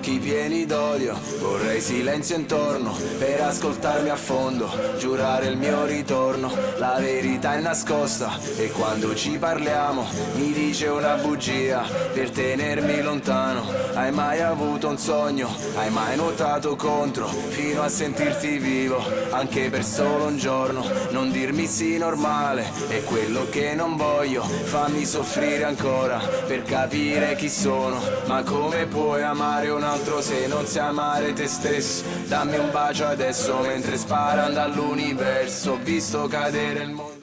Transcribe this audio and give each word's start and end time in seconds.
occhi 0.00 0.18
pieni 0.18 0.64
d'odio 0.64 1.14
Vorrei 1.38 1.78
silenzio 1.78 2.34
intorno 2.34 2.96
per 3.18 3.42
ascoltarmi 3.42 4.08
a 4.08 4.16
fondo 4.16 4.66
Giurare 4.98 5.46
il 5.46 5.58
mio 5.58 5.84
ritorno, 5.84 6.50
la 6.78 6.96
verità 6.98 7.54
è 7.54 7.60
nascosta 7.60 8.30
E 8.56 8.70
quando 8.70 9.14
ci 9.14 9.36
parliamo 9.36 10.06
mi 10.36 10.52
dice 10.52 10.86
una 10.86 11.16
bugia 11.16 11.82
Per 12.14 12.30
tenermi 12.30 13.02
lontano 13.02 13.62
Hai 13.92 14.10
mai 14.10 14.40
avuto 14.40 14.88
un 14.88 14.96
sogno? 14.96 15.54
Hai 15.76 15.90
mai 15.90 16.16
nuotato 16.16 16.76
contro? 16.76 17.26
Fino 17.26 17.82
a 17.82 17.88
sentirti 17.88 18.56
vivo 18.56 19.04
Anche 19.30 19.70
per 19.70 19.84
solo 19.84 20.24
un 20.24 20.36
giorno 20.36 20.84
Non 21.10 21.30
dirmi 21.30 21.66
sì 21.66 21.98
normale 21.98 22.68
È 22.88 23.02
quello 23.04 23.48
che 23.48 23.74
non 23.74 23.96
voglio 23.96 24.42
Fammi 24.42 25.04
soffrire 25.04 25.64
ancora 25.64 26.18
Per 26.18 26.62
capire 26.62 27.36
chi 27.36 27.48
sono 27.48 28.00
Ma 28.26 28.42
come 28.42 28.86
puoi 28.86 29.22
amare 29.22 29.68
un 29.70 29.84
altro 29.84 30.20
se 30.20 30.46
non 30.48 30.66
sai 30.66 30.88
amare 30.88 31.32
te 31.32 31.46
stesso? 31.46 32.04
Dammi 32.26 32.58
un 32.58 32.70
bacio 32.70 33.06
adesso 33.06 33.60
mentre 33.60 33.96
sparano 33.96 34.52
dall'universo 34.52 35.72
Ho 35.72 35.76
visto 35.76 36.26
cadere 36.26 36.82
il 36.82 36.90
mondo. 36.90 37.20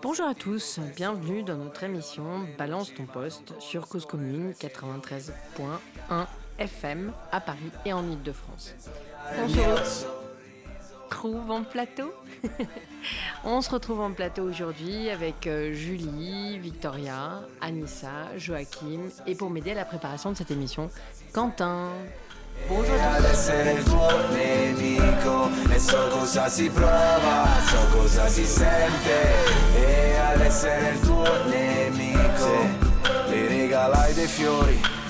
Bonjour 0.00 0.28
à 0.28 0.34
tous, 0.34 0.80
bienvenue 0.94 1.42
dans 1.42 1.56
notre 1.56 1.82
émission 1.84 2.46
Balance 2.58 2.92
ton 2.94 3.06
poste 3.06 3.54
sur 3.58 3.88
Cause 3.88 4.04
Commune 4.04 4.52
93.1 4.52 6.26
FM 6.58 7.10
à 7.32 7.40
Paris 7.40 7.70
et 7.86 7.92
en 7.92 8.04
Ile-de-France. 8.08 8.74
On 9.42 9.48
se 9.48 9.58
retrouve 9.58 10.23
On 13.44 13.60
se 13.60 13.70
retrouve 13.70 14.00
en 14.00 14.12
plateau 14.12 14.42
aujourd'hui 14.42 15.10
avec 15.10 15.46
euh, 15.46 15.72
Julie, 15.72 16.58
Victoria, 16.58 17.42
Anissa, 17.60 18.36
Joachim 18.36 19.08
et 19.26 19.34
pour 19.34 19.50
m'aider 19.50 19.72
à 19.72 19.74
la 19.74 19.84
préparation 19.84 20.32
de 20.32 20.36
cette 20.36 20.50
émission, 20.50 20.90
Quentin. 21.32 21.90
Bonjour 22.68 22.94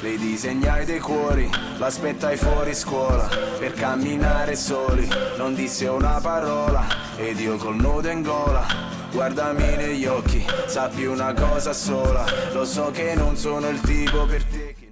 Le 0.04 0.18
disegnai 0.18 0.84
dei 0.84 0.98
cuori, 0.98 1.50
l'aspettai 1.78 2.36
fuori 2.36 2.74
scuola 2.74 3.26
Per 3.58 3.72
camminare 3.72 4.54
soli, 4.54 5.08
non 5.38 5.54
disse 5.54 5.88
una 5.88 6.20
parola 6.20 6.84
Ed 7.16 7.40
io 7.40 7.56
col 7.56 7.76
nodo 7.76 8.10
in 8.10 8.20
gola 8.20 8.66
Guardami 9.10 9.76
negli 9.76 10.04
occhi, 10.04 10.44
sappi 10.66 11.06
una 11.06 11.32
cosa 11.32 11.72
sola 11.72 12.22
Lo 12.52 12.66
so 12.66 12.90
che 12.90 13.14
non 13.14 13.38
sono 13.38 13.70
il 13.70 13.80
tipo 13.80 14.26
per 14.26 14.44
te 14.44 14.83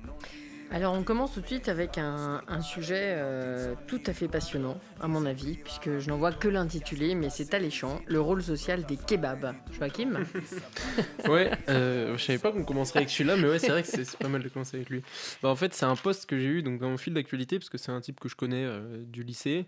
Alors 0.73 0.95
on 0.95 1.03
commence 1.03 1.35
tout 1.35 1.43
de 1.43 1.47
suite 1.47 1.69
avec 1.69 1.99
un, 1.99 2.41
sujet 2.63 3.13
euh, 3.17 3.75
tout 3.87 4.01
à 4.07 4.15
fait 4.15 4.27
passionnant, 4.27 4.81
à 5.01 5.07
mon 5.07 5.27
avis, 5.27 5.59
puisque 5.59 5.99
je 5.99 6.09
n'en 6.09 6.17
vois 6.17 6.33
que 6.33 6.49
l'intitulé, 6.49 7.15
mais 7.15 7.29
c'est 7.29 7.53
alléchant, 7.53 8.01
le 8.07 8.23
rôle 8.23 8.43
social 8.43 8.87
des 8.87 8.97
kebabs. 8.97 9.55
Joachim? 9.73 10.25
Ouais, 11.29 11.51
euh, 11.69 12.17
je 12.17 12.25
savais 12.25 12.39
pas 12.39 12.53
qu'on 12.53 12.65
commencerait 12.65 13.01
avec 13.01 13.11
celui-là, 13.11 13.37
mais 13.37 13.49
ouais, 13.49 13.59
c'est 13.59 13.69
vrai 13.69 13.83
que 13.83 13.89
c'est 13.89 14.17
pas 14.17 14.29
mal 14.29 14.43
de 14.43 14.49
commencer 14.49 14.79
avec 14.79 14.89
lui. 14.89 15.03
Bah, 15.43 15.51
en 15.51 15.57
fait, 15.57 15.75
c'est 15.75 15.85
un 15.85 15.95
poste 15.95 16.27
que 16.27 16.39
j'ai 16.39 16.47
eu 16.47 16.63
donc, 16.63 16.81
dans 16.81 16.89
mon 16.89 16.97
fil 16.97 17.13
d'actualité, 17.13 17.59
parce 17.59 17.69
que 17.69 17.79
c'est 17.79 17.93
un 17.93 18.01
type 18.01 18.19
que 18.19 18.29
je 18.31 18.35
connais 18.35 18.65
euh, 18.65 19.03
du 19.05 19.23
lycée, 19.23 19.67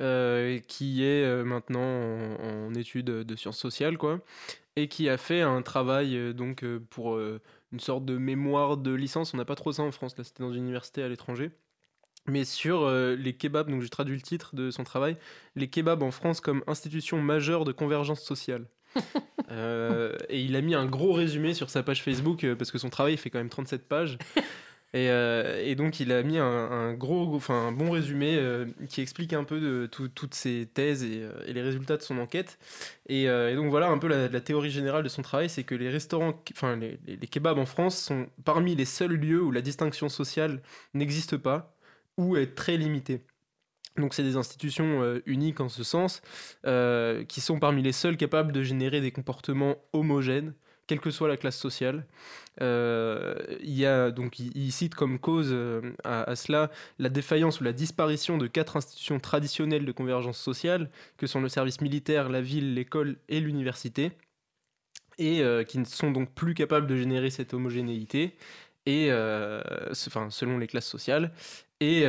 euh, 0.00 0.58
qui 0.68 1.04
est 1.04 1.44
maintenant 1.44 1.80
en, 1.80 2.68
en 2.68 2.74
études 2.74 3.06
de 3.06 3.36
sciences 3.36 3.58
sociales, 3.58 3.98
quoi, 3.98 4.20
et 4.76 4.86
qui 4.86 5.08
a 5.08 5.18
fait 5.18 5.40
un 5.40 5.62
travail 5.62 6.34
donc, 6.34 6.64
pour 6.90 7.18
une 7.76 7.80
sorte 7.80 8.06
de 8.06 8.16
mémoire 8.16 8.78
de 8.78 8.90
licence. 8.94 9.34
On 9.34 9.36
n'a 9.36 9.44
pas 9.44 9.54
trop 9.54 9.70
ça 9.70 9.82
en 9.82 9.92
France, 9.92 10.16
là, 10.16 10.24
c'était 10.24 10.42
dans 10.42 10.50
une 10.50 10.62
université 10.62 11.02
à 11.02 11.08
l'étranger. 11.08 11.50
Mais 12.26 12.46
sur 12.46 12.84
euh, 12.84 13.14
les 13.16 13.34
kebabs, 13.34 13.70
donc 13.70 13.82
j'ai 13.82 13.90
traduit 13.90 14.16
le 14.16 14.22
titre 14.22 14.56
de 14.56 14.70
son 14.70 14.82
travail, 14.82 15.18
les 15.56 15.68
kebabs 15.68 16.02
en 16.02 16.10
France 16.10 16.40
comme 16.40 16.64
institution 16.66 17.20
majeure 17.20 17.66
de 17.66 17.72
convergence 17.72 18.22
sociale. 18.22 18.66
Euh, 19.52 20.16
et 20.28 20.42
il 20.42 20.56
a 20.56 20.60
mis 20.60 20.74
un 20.74 20.86
gros 20.86 21.12
résumé 21.12 21.54
sur 21.54 21.70
sa 21.70 21.84
page 21.84 22.02
Facebook 22.02 22.42
euh, 22.42 22.56
parce 22.56 22.72
que 22.72 22.78
son 22.78 22.88
travail 22.88 23.16
fait 23.16 23.30
quand 23.30 23.38
même 23.38 23.48
37 23.48 23.86
pages. 23.86 24.18
Et, 24.96 25.10
euh, 25.10 25.62
et 25.62 25.74
donc 25.74 26.00
il 26.00 26.10
a 26.10 26.22
mis 26.22 26.38
un, 26.38 26.46
un 26.46 26.94
gros, 26.94 27.34
enfin 27.36 27.68
un 27.68 27.72
bon 27.72 27.90
résumé 27.90 28.36
euh, 28.38 28.64
qui 28.88 29.02
explique 29.02 29.34
un 29.34 29.44
peu 29.44 29.60
de 29.60 29.84
tout- 29.84 30.08
toutes 30.08 30.32
ses 30.32 30.64
thèses 30.72 31.02
et, 31.04 31.20
euh, 31.22 31.32
et 31.46 31.52
les 31.52 31.60
résultats 31.60 31.98
de 31.98 32.02
son 32.02 32.16
enquête. 32.18 32.58
Et, 33.06 33.26
donc 33.54 33.68
voilà 33.70 33.88
un 33.88 33.98
peu 33.98 34.08
la, 34.08 34.40
théorie 34.40 34.70
générale 34.70 35.02
de 35.04 35.10
son 35.10 35.20
travail, 35.20 35.50
c'est 35.50 35.64
que 35.64 35.74
les 35.74 35.90
restaurants, 35.90 36.42
enfin 36.52 36.76
les, 36.76 36.98
les- 37.06 37.18
kebabs 37.28 37.58
en 37.58 37.66
France 37.66 37.98
sont 38.00 38.26
parmi 38.44 38.74
les 38.74 38.86
seuls 38.86 39.12
lieux 39.16 39.42
où 39.42 39.50
la 39.50 39.60
distinction 39.60 40.08
sociale 40.08 40.62
n'existe 40.94 41.36
pas 41.36 41.76
ou 42.16 42.36
est 42.38 42.54
très 42.54 42.78
limitée. 42.78 43.20
Donc 43.98 44.14
c'est 44.14 44.22
des 44.22 44.36
institutions 44.36 45.20
uniques 45.26 45.60
en 45.60 45.68
ce 45.68 45.84
sens, 45.84 46.22
qui 47.28 47.40
sont 47.40 47.58
parmi 47.60 47.82
les 47.82 47.92
seuls 47.92 48.16
capables 48.16 48.52
de 48.52 48.62
générer 48.62 49.00
des 49.02 49.12
comportements 49.12 49.76
homogènes, 49.92 50.54
quelle 50.86 51.00
que 51.00 51.10
soit 51.10 51.28
la 51.28 51.36
classe 51.36 51.58
sociale. 51.58 52.04
Euh, 52.62 53.34
il 53.60 53.74
y 53.74 53.84
a 53.84 54.10
donc 54.10 54.38
il, 54.38 54.72
cite 54.72 54.94
comme 54.94 55.18
cause 55.18 55.50
euh, 55.50 55.92
à, 56.04 56.34
cela 56.36 56.70
la 56.98 57.10
défaillance 57.10 57.60
ou 57.60 57.64
la 57.64 57.74
disparition 57.74 58.38
de 58.38 58.46
quatre 58.46 58.78
institutions 58.78 59.20
traditionnelles 59.20 59.84
de 59.84 59.92
convergence 59.92 60.38
sociale, 60.38 60.90
que 61.18 61.26
sont 61.26 61.40
le 61.40 61.48
service 61.48 61.80
militaire, 61.80 62.28
la 62.28 62.40
ville, 62.40 62.74
l'école 62.74 63.16
et 63.28 63.40
l'université, 63.40 64.12
et 65.18 65.42
euh, 65.42 65.64
qui 65.64 65.78
ne 65.78 65.84
sont 65.84 66.10
donc 66.10 66.32
plus 66.32 66.54
capables 66.54 66.86
de 66.86 66.96
générer 66.96 67.30
cette 67.30 67.52
homogénéité. 67.54 68.36
Et 68.88 69.10
enfin, 69.10 70.30
selon 70.30 70.58
les 70.58 70.68
classes 70.68 70.86
sociales, 70.86 71.32
et, 71.80 72.02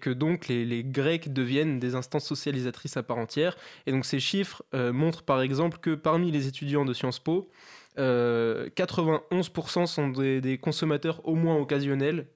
que 0.00 0.08
donc 0.08 0.48
les, 0.48 0.82
Grecs 0.82 1.30
deviennent 1.30 1.78
des 1.78 1.96
instances 1.96 2.24
socialisatrices 2.24 2.96
à 2.96 3.02
part 3.02 3.18
entière. 3.18 3.58
Et 3.84 3.92
donc 3.92 4.06
ces 4.06 4.20
chiffres 4.20 4.64
montrent 4.72 5.22
par 5.22 5.42
exemple 5.42 5.76
que 5.82 5.94
parmi 5.94 6.30
les 6.30 6.46
étudiants 6.46 6.86
de 6.86 6.94
Sciences 6.94 7.18
Po, 7.18 7.50
euh, 7.98 8.68
91% 8.70 9.86
sont 9.86 10.08
des, 10.08 10.58
consommateurs 10.58 11.26
au 11.26 11.34
moins 11.34 11.56
occasionnels, 11.56 12.26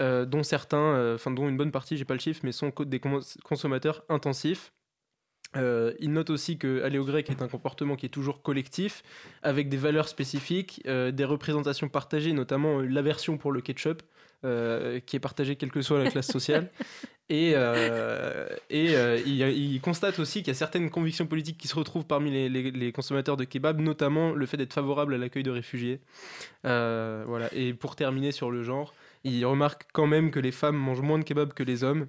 euh, 0.00 0.24
dont 0.24 0.42
certains, 0.42 0.78
euh, 0.78 1.14
enfin 1.16 1.30
dont 1.30 1.48
une 1.48 1.56
bonne 1.56 1.72
partie, 1.72 1.96
j'ai 1.96 2.04
pas 2.04 2.14
le 2.14 2.20
chiffre, 2.20 2.40
mais 2.44 2.52
sont 2.52 2.72
des 2.80 3.00
cons- 3.00 3.20
consommateurs 3.44 4.04
intensifs. 4.08 4.72
Euh, 5.56 5.92
il 6.00 6.12
note 6.12 6.30
aussi 6.30 6.58
que 6.58 6.82
aller 6.82 6.98
au 6.98 7.04
grec 7.04 7.30
est 7.30 7.42
un 7.42 7.48
comportement 7.48 7.96
qui 7.96 8.06
est 8.06 8.10
toujours 8.10 8.42
collectif, 8.42 9.02
avec 9.42 9.68
des 9.68 9.76
valeurs 9.76 10.08
spécifiques, 10.08 10.82
euh, 10.86 11.12
des 11.12 11.24
représentations 11.24 11.88
partagées, 11.88 12.32
notamment 12.32 12.80
euh, 12.80 12.86
l'aversion 12.86 13.38
pour 13.38 13.52
le 13.52 13.60
ketchup, 13.60 14.02
euh, 14.44 15.00
qui 15.00 15.16
est 15.16 15.20
partagée 15.20 15.56
quelle 15.56 15.70
que 15.72 15.82
soit 15.82 16.02
la 16.02 16.10
classe 16.10 16.28
sociale. 16.30 16.70
Et, 17.30 17.52
euh, 17.54 18.46
et 18.68 18.94
euh, 18.96 19.18
il, 19.24 19.40
il 19.40 19.80
constate 19.80 20.18
aussi 20.18 20.40
qu'il 20.40 20.48
y 20.48 20.50
a 20.50 20.54
certaines 20.54 20.90
convictions 20.90 21.26
politiques 21.26 21.56
qui 21.56 21.68
se 21.68 21.74
retrouvent 21.74 22.04
parmi 22.06 22.30
les, 22.30 22.50
les- 22.50 22.70
les 22.70 22.92
consommateurs 22.92 23.38
de 23.38 23.44
kebab, 23.44 23.80
notamment 23.80 24.32
le 24.32 24.44
fait 24.44 24.58
d'être 24.58 24.74
favorable 24.74 25.14
à 25.14 25.16
l'accueil 25.16 25.42
de 25.42 25.50
réfugiés. 25.50 26.00
Voilà. 26.62 27.48
Et 27.54 27.72
pour 27.72 27.96
terminer 27.96 28.30
sur 28.30 28.50
le 28.50 28.62
genre, 28.62 28.92
il 29.24 29.42
remarque 29.46 29.86
quand 29.94 30.06
même 30.06 30.30
que 30.30 30.38
les 30.38 30.52
femmes 30.52 30.76
mangent 30.76 31.00
moins 31.00 31.18
de 31.18 31.24
kebab 31.24 31.54
que 31.54 31.62
les 31.62 31.82
hommes, 31.82 32.08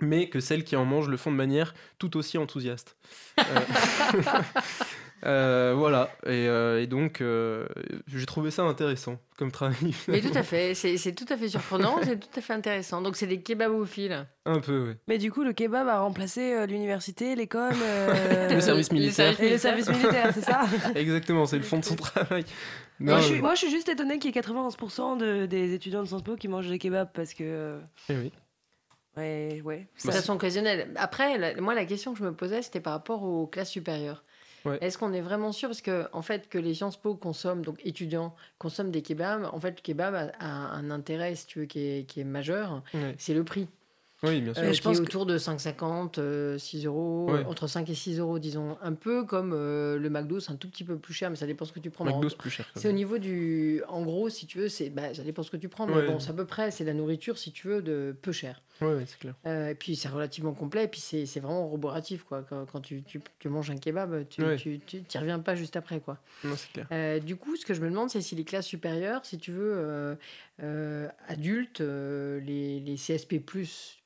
mais 0.00 0.28
que 0.28 0.38
celles 0.40 0.64
qui 0.64 0.76
en 0.76 0.84
mangent 0.84 1.08
le 1.08 1.16
font 1.16 1.30
de 1.32 1.36
manière 1.36 1.72
tout 1.98 2.18
aussi 2.18 2.36
enthousiaste. 2.36 2.98
Euh, 3.40 3.42
euh, 5.26 5.74
voilà. 5.76 6.08
Et, 6.24 6.46
euh, 6.48 6.80
et 6.80 6.86
donc, 6.86 7.20
euh, 7.20 7.66
j'ai 8.06 8.24
trouvé 8.26 8.50
ça 8.50 8.62
intéressant 8.62 9.18
comme 9.36 9.50
travail. 9.50 9.76
Mais 10.08 10.20
tout 10.20 10.30
à 10.34 10.42
fait, 10.42 10.74
c'est 10.74 10.96
c'est 10.96 11.12
tout 11.12 11.26
à 11.28 11.36
fait 11.36 11.48
surprenant, 11.48 11.98
c'est 12.02 12.18
tout 12.18 12.28
à 12.38 12.40
fait 12.40 12.52
intéressant. 12.52 13.02
Donc 13.02 13.16
c'est 13.16 13.26
des 13.26 13.40
kebabophiles. 13.42 14.26
Un 14.44 14.60
peu, 14.60 14.88
ouais. 14.88 14.96
Mais 15.08 15.18
du 15.18 15.32
coup, 15.32 15.42
le 15.42 15.52
kebab 15.52 15.88
a 15.88 16.00
remplacé 16.00 16.54
euh, 16.54 16.66
l'université, 16.66 17.34
l'école. 17.34 17.74
euh, 17.82 18.48
Le 18.54 18.60
service 18.60 18.92
militaire. 18.92 19.38
Et 19.40 19.50
le 19.50 19.58
service 19.58 19.88
militaire, 19.88 20.30
c'est 20.32 20.44
ça 20.44 20.62
Exactement, 20.94 21.44
c'est 21.46 21.56
le 21.58 21.64
fond 21.64 21.78
de 21.80 21.84
son 21.84 21.96
travail. 21.96 22.44
moi, 23.00 23.14
Non, 23.14 23.18
je 23.20 23.24
suis, 23.26 23.34
mais- 23.34 23.40
moi, 23.40 23.54
je 23.54 23.58
suis 23.60 23.70
juste 23.70 23.88
étonnée 23.88 24.18
qu'il 24.18 24.34
y 24.34 24.38
ait 24.38 24.40
91% 24.40 25.16
de, 25.18 25.46
des 25.46 25.74
étudiants 25.74 26.02
de 26.02 26.08
Sciences 26.08 26.22
Po 26.22 26.36
qui 26.36 26.46
mangent 26.48 26.68
des 26.68 26.78
kebabs 26.78 27.10
parce 27.12 27.34
que. 27.34 27.78
Eh 28.08 28.14
oui. 28.16 28.32
Ouais, 29.16 29.62
ouais. 29.64 29.86
De 30.04 30.10
façon 30.10 30.34
occasionnelle. 30.34 30.90
Après, 30.96 31.38
la- 31.38 31.58
moi, 31.60 31.74
la 31.74 31.86
question 31.86 32.12
que 32.12 32.18
je 32.18 32.24
me 32.24 32.32
posais, 32.34 32.60
c'était 32.60 32.80
par 32.80 32.92
rapport 32.92 33.22
aux 33.22 33.46
classes 33.46 33.70
supérieures. 33.70 34.22
Ouais. 34.66 34.78
Est-ce 34.80 34.98
qu'on 34.98 35.12
est 35.12 35.20
vraiment 35.20 35.52
sûr? 35.52 35.68
Parce 35.68 35.80
que, 35.82 36.06
en 36.12 36.22
fait, 36.22 36.48
que 36.48 36.58
les 36.58 36.74
Sciences 36.74 36.96
Po 36.96 37.14
consomment, 37.14 37.62
donc 37.64 37.78
étudiants, 37.84 38.34
consomment 38.58 38.90
des 38.90 39.02
kebabs, 39.02 39.48
en 39.52 39.60
fait, 39.60 39.70
le 39.78 39.82
kebab 39.82 40.14
a, 40.14 40.30
a 40.40 40.46
un 40.76 40.90
intérêt, 40.90 41.34
si 41.34 41.46
tu 41.46 41.60
veux, 41.60 41.66
qui 41.66 41.80
est, 41.80 42.04
qui 42.08 42.20
est 42.20 42.24
majeur, 42.24 42.82
Ouais. 42.94 43.14
c'est 43.18 43.34
le 43.34 43.44
prix. 43.44 43.68
Oui, 44.22 44.40
bien 44.40 44.54
sûr. 44.54 44.62
Euh, 44.62 44.68
je 44.68 44.72
qui 44.72 44.80
pense 44.80 44.96
est 44.96 45.00
que- 45.00 45.04
autour 45.04 45.26
de 45.26 45.36
5,50, 45.36 46.18
euh, 46.18 46.56
6 46.56 46.86
euros, 46.86 47.30
Ouais. 47.30 47.44
entre 47.44 47.66
5 47.66 47.88
et 47.90 47.94
6 47.94 48.18
euros, 48.18 48.38
disons. 48.38 48.78
Un 48.80 48.94
peu 48.94 49.24
comme 49.24 49.52
euh, 49.54 49.98
le 49.98 50.08
McDo, 50.08 50.40
c'est 50.40 50.50
un 50.52 50.56
tout 50.56 50.70
petit 50.70 50.84
peu 50.84 50.96
plus 50.96 51.12
cher, 51.12 51.28
mais 51.28 51.36
ça 51.36 51.44
dépend 51.46 51.66
ce 51.66 51.72
que 51.72 51.80
tu 51.80 51.90
prends. 51.90 52.06
McDo, 52.06 52.30
c'est 52.30 52.38
plus 52.38 52.48
cher. 52.48 52.66
C'est 52.76 52.88
au 52.88 52.92
niveau 52.92 53.18
du. 53.18 53.82
En 53.88 54.02
gros, 54.02 54.30
si 54.30 54.46
tu 54.46 54.56
veux, 54.58 54.70
c'est 54.70 54.88
bah, 54.88 55.12
ça 55.12 55.22
dépend 55.22 55.42
ce 55.42 55.50
que 55.50 55.58
tu 55.58 55.68
prends, 55.68 55.86
mais 55.86 55.94
Ouais. 55.96 56.06
bon, 56.06 56.18
c'est 56.18 56.30
à 56.30 56.32
peu 56.32 56.46
près, 56.46 56.70
c'est 56.70 56.84
la 56.84 56.94
nourriture, 56.94 57.36
si 57.36 57.52
tu 57.52 57.68
veux, 57.68 57.82
de 57.82 58.16
peu 58.22 58.32
cher. 58.32 58.62
Ouais, 58.80 59.04
c'est 59.06 59.18
clair. 59.18 59.34
Euh, 59.46 59.70
et 59.70 59.74
puis 59.74 59.96
c'est 59.96 60.08
relativement 60.08 60.52
complet, 60.52 60.84
et 60.84 60.88
puis 60.88 61.00
c'est 61.00 61.24
vraiment 61.40 61.66
roboratif, 61.68 62.24
quoi. 62.24 62.42
Quand, 62.48 62.66
quand 62.70 62.80
tu, 62.80 63.02
tu, 63.02 63.20
tu 63.38 63.48
manges 63.48 63.70
un 63.70 63.76
kebab, 63.76 64.28
tu 64.28 64.42
Ouais. 64.42 64.56
tu, 64.56 64.80
tu, 64.86 65.02
t'y 65.02 65.18
reviens 65.18 65.38
pas 65.38 65.54
juste 65.54 65.76
après, 65.76 66.00
quoi. 66.00 66.18
Non, 66.44 66.54
c'est 66.56 66.70
clair. 66.72 66.86
Euh, 66.92 67.18
du 67.18 67.36
coup, 67.36 67.56
ce 67.56 67.64
que 67.64 67.72
je 67.74 67.80
me 67.80 67.88
demande, 67.88 68.10
c'est 68.10 68.20
si 68.20 68.34
les 68.34 68.44
classes 68.44 68.66
supérieures, 68.66 69.24
si 69.24 69.38
tu 69.38 69.52
veux, 69.52 70.16
euh, 70.62 71.08
adultes, 71.28 71.80
les, 71.80 72.80
les 72.80 72.96
CSP+, 72.96 73.38
plus, 73.40 73.98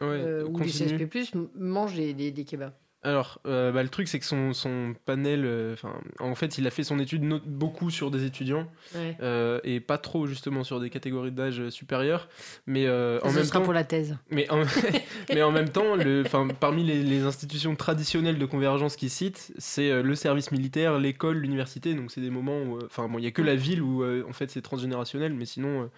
Ouais, 0.00 0.42
ou 0.44 0.58
les. 0.58 0.70
CSP+, 0.70 1.34
mangent 1.54 1.94
des, 1.96 2.14
des, 2.14 2.30
des 2.30 2.44
kebabs. 2.44 2.72
Alors, 3.04 3.40
euh, 3.46 3.72
bah, 3.72 3.82
le 3.82 3.88
truc, 3.88 4.06
c'est 4.06 4.20
que 4.20 4.24
son, 4.24 4.52
son 4.52 4.94
panel, 5.06 5.42
euh, 5.44 5.74
en 6.20 6.36
fait, 6.36 6.56
il 6.58 6.66
a 6.68 6.70
fait 6.70 6.84
son 6.84 7.00
étude 7.00 7.24
no- 7.24 7.40
beaucoup 7.44 7.90
sur 7.90 8.12
des 8.12 8.24
étudiants 8.24 8.68
Ouais. 8.94 9.16
euh, 9.20 9.58
et 9.64 9.80
pas 9.80 9.98
trop 9.98 10.28
justement 10.28 10.62
sur 10.62 10.78
des 10.78 10.88
catégories 10.88 11.32
d'âge 11.32 11.68
supérieures. 11.70 12.28
Mais 12.66 12.88
en 12.88 13.32
même 13.32 13.42
sera 13.44 13.58
temps, 13.58 13.64
pour 13.64 13.72
la 13.72 13.82
thèse. 13.82 14.16
mais 14.30 14.48
en, 14.52 14.62
mais 15.34 15.42
en 15.42 15.50
même 15.50 15.68
temps, 15.68 15.96
le, 15.96 16.22
parmi 16.60 16.84
les, 16.84 17.02
les 17.02 17.22
institutions 17.22 17.74
traditionnelles 17.74 18.38
de 18.38 18.46
convergence 18.46 18.94
qu'il 18.94 19.10
cite, 19.10 19.52
c'est 19.58 20.00
le 20.00 20.14
service 20.14 20.52
militaire, 20.52 20.98
l'école, 21.00 21.38
l'université. 21.38 21.94
Donc, 21.94 22.12
c'est 22.12 22.20
des 22.20 22.30
moments 22.30 22.62
où, 22.62 22.78
enfin, 22.84 23.08
bon, 23.08 23.18
il 23.18 23.24
y 23.24 23.26
a 23.28 23.32
que 23.32 23.42
la 23.42 23.56
ville 23.56 23.82
où 23.82 24.04
en 24.28 24.32
fait 24.32 24.48
c'est 24.52 24.62
transgénérationnel, 24.62 25.34
mais 25.34 25.44
sinon, 25.44 25.90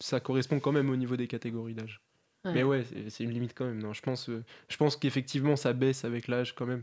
ça 0.00 0.20
correspond 0.20 0.60
quand 0.60 0.72
même 0.72 0.90
au 0.90 0.96
niveau 0.96 1.16
des 1.16 1.26
catégories 1.26 1.74
d'âge. 1.74 2.00
Ouais. 2.44 2.52
Mais 2.54 2.62
ouais, 2.62 2.84
c'est- 3.08 3.24
une 3.24 3.30
limite 3.30 3.52
quand 3.54 3.66
même. 3.66 3.82
Non, 3.82 3.92
je 3.92 4.00
pense, 4.02 4.28
euh, 4.30 4.42
je 4.68 4.76
pense 4.76 4.96
qu'effectivement, 4.96 5.56
ça 5.56 5.72
baisse 5.72 6.04
avec 6.04 6.26
l'âge 6.28 6.54
quand 6.54 6.66
même. 6.66 6.82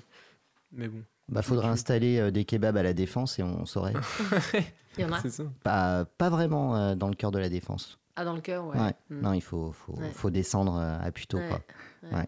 Mais 0.71 0.87
bon, 0.87 1.01
Bah, 1.29 1.41
faudrait 1.41 1.65
Ok. 1.67 1.73
installer 1.73 2.19
euh, 2.19 2.31
des 2.31 2.45
kebabs 2.45 2.77
à 2.77 2.83
la 2.83 2.93
défense 2.93 3.37
et 3.39 3.43
on 3.43 3.65
saurait. 3.65 3.93
Il 4.97 5.01
y 5.01 5.05
en 5.05 5.11
a 5.11 5.19
c'est 5.19 5.29
ça. 5.29 5.43
pas, 5.63 6.05
pas 6.05 6.29
vraiment 6.29 6.75
euh, 6.75 6.95
dans 6.95 7.09
le 7.09 7.15
cœur 7.15 7.31
de 7.31 7.39
la 7.39 7.49
défense. 7.49 7.99
Ah, 8.15 8.23
dans 8.25 8.33
le 8.33 8.41
cœur, 8.41 8.65
ouais. 8.67 8.79
Ouais. 8.79 8.93
Mm. 9.09 9.21
Non, 9.21 9.33
il 9.33 9.41
faut, 9.41 9.71
faut, 9.71 9.93
Ouais. 9.93 10.09
faut 10.11 10.29
descendre 10.31 10.75
euh, 10.77 10.97
à 10.99 11.11
Puteaux. 11.11 11.37
Ouais. 11.37 11.47
Quoi. 11.49 11.61
Ouais. 12.03 12.15
Ouais. 12.19 12.27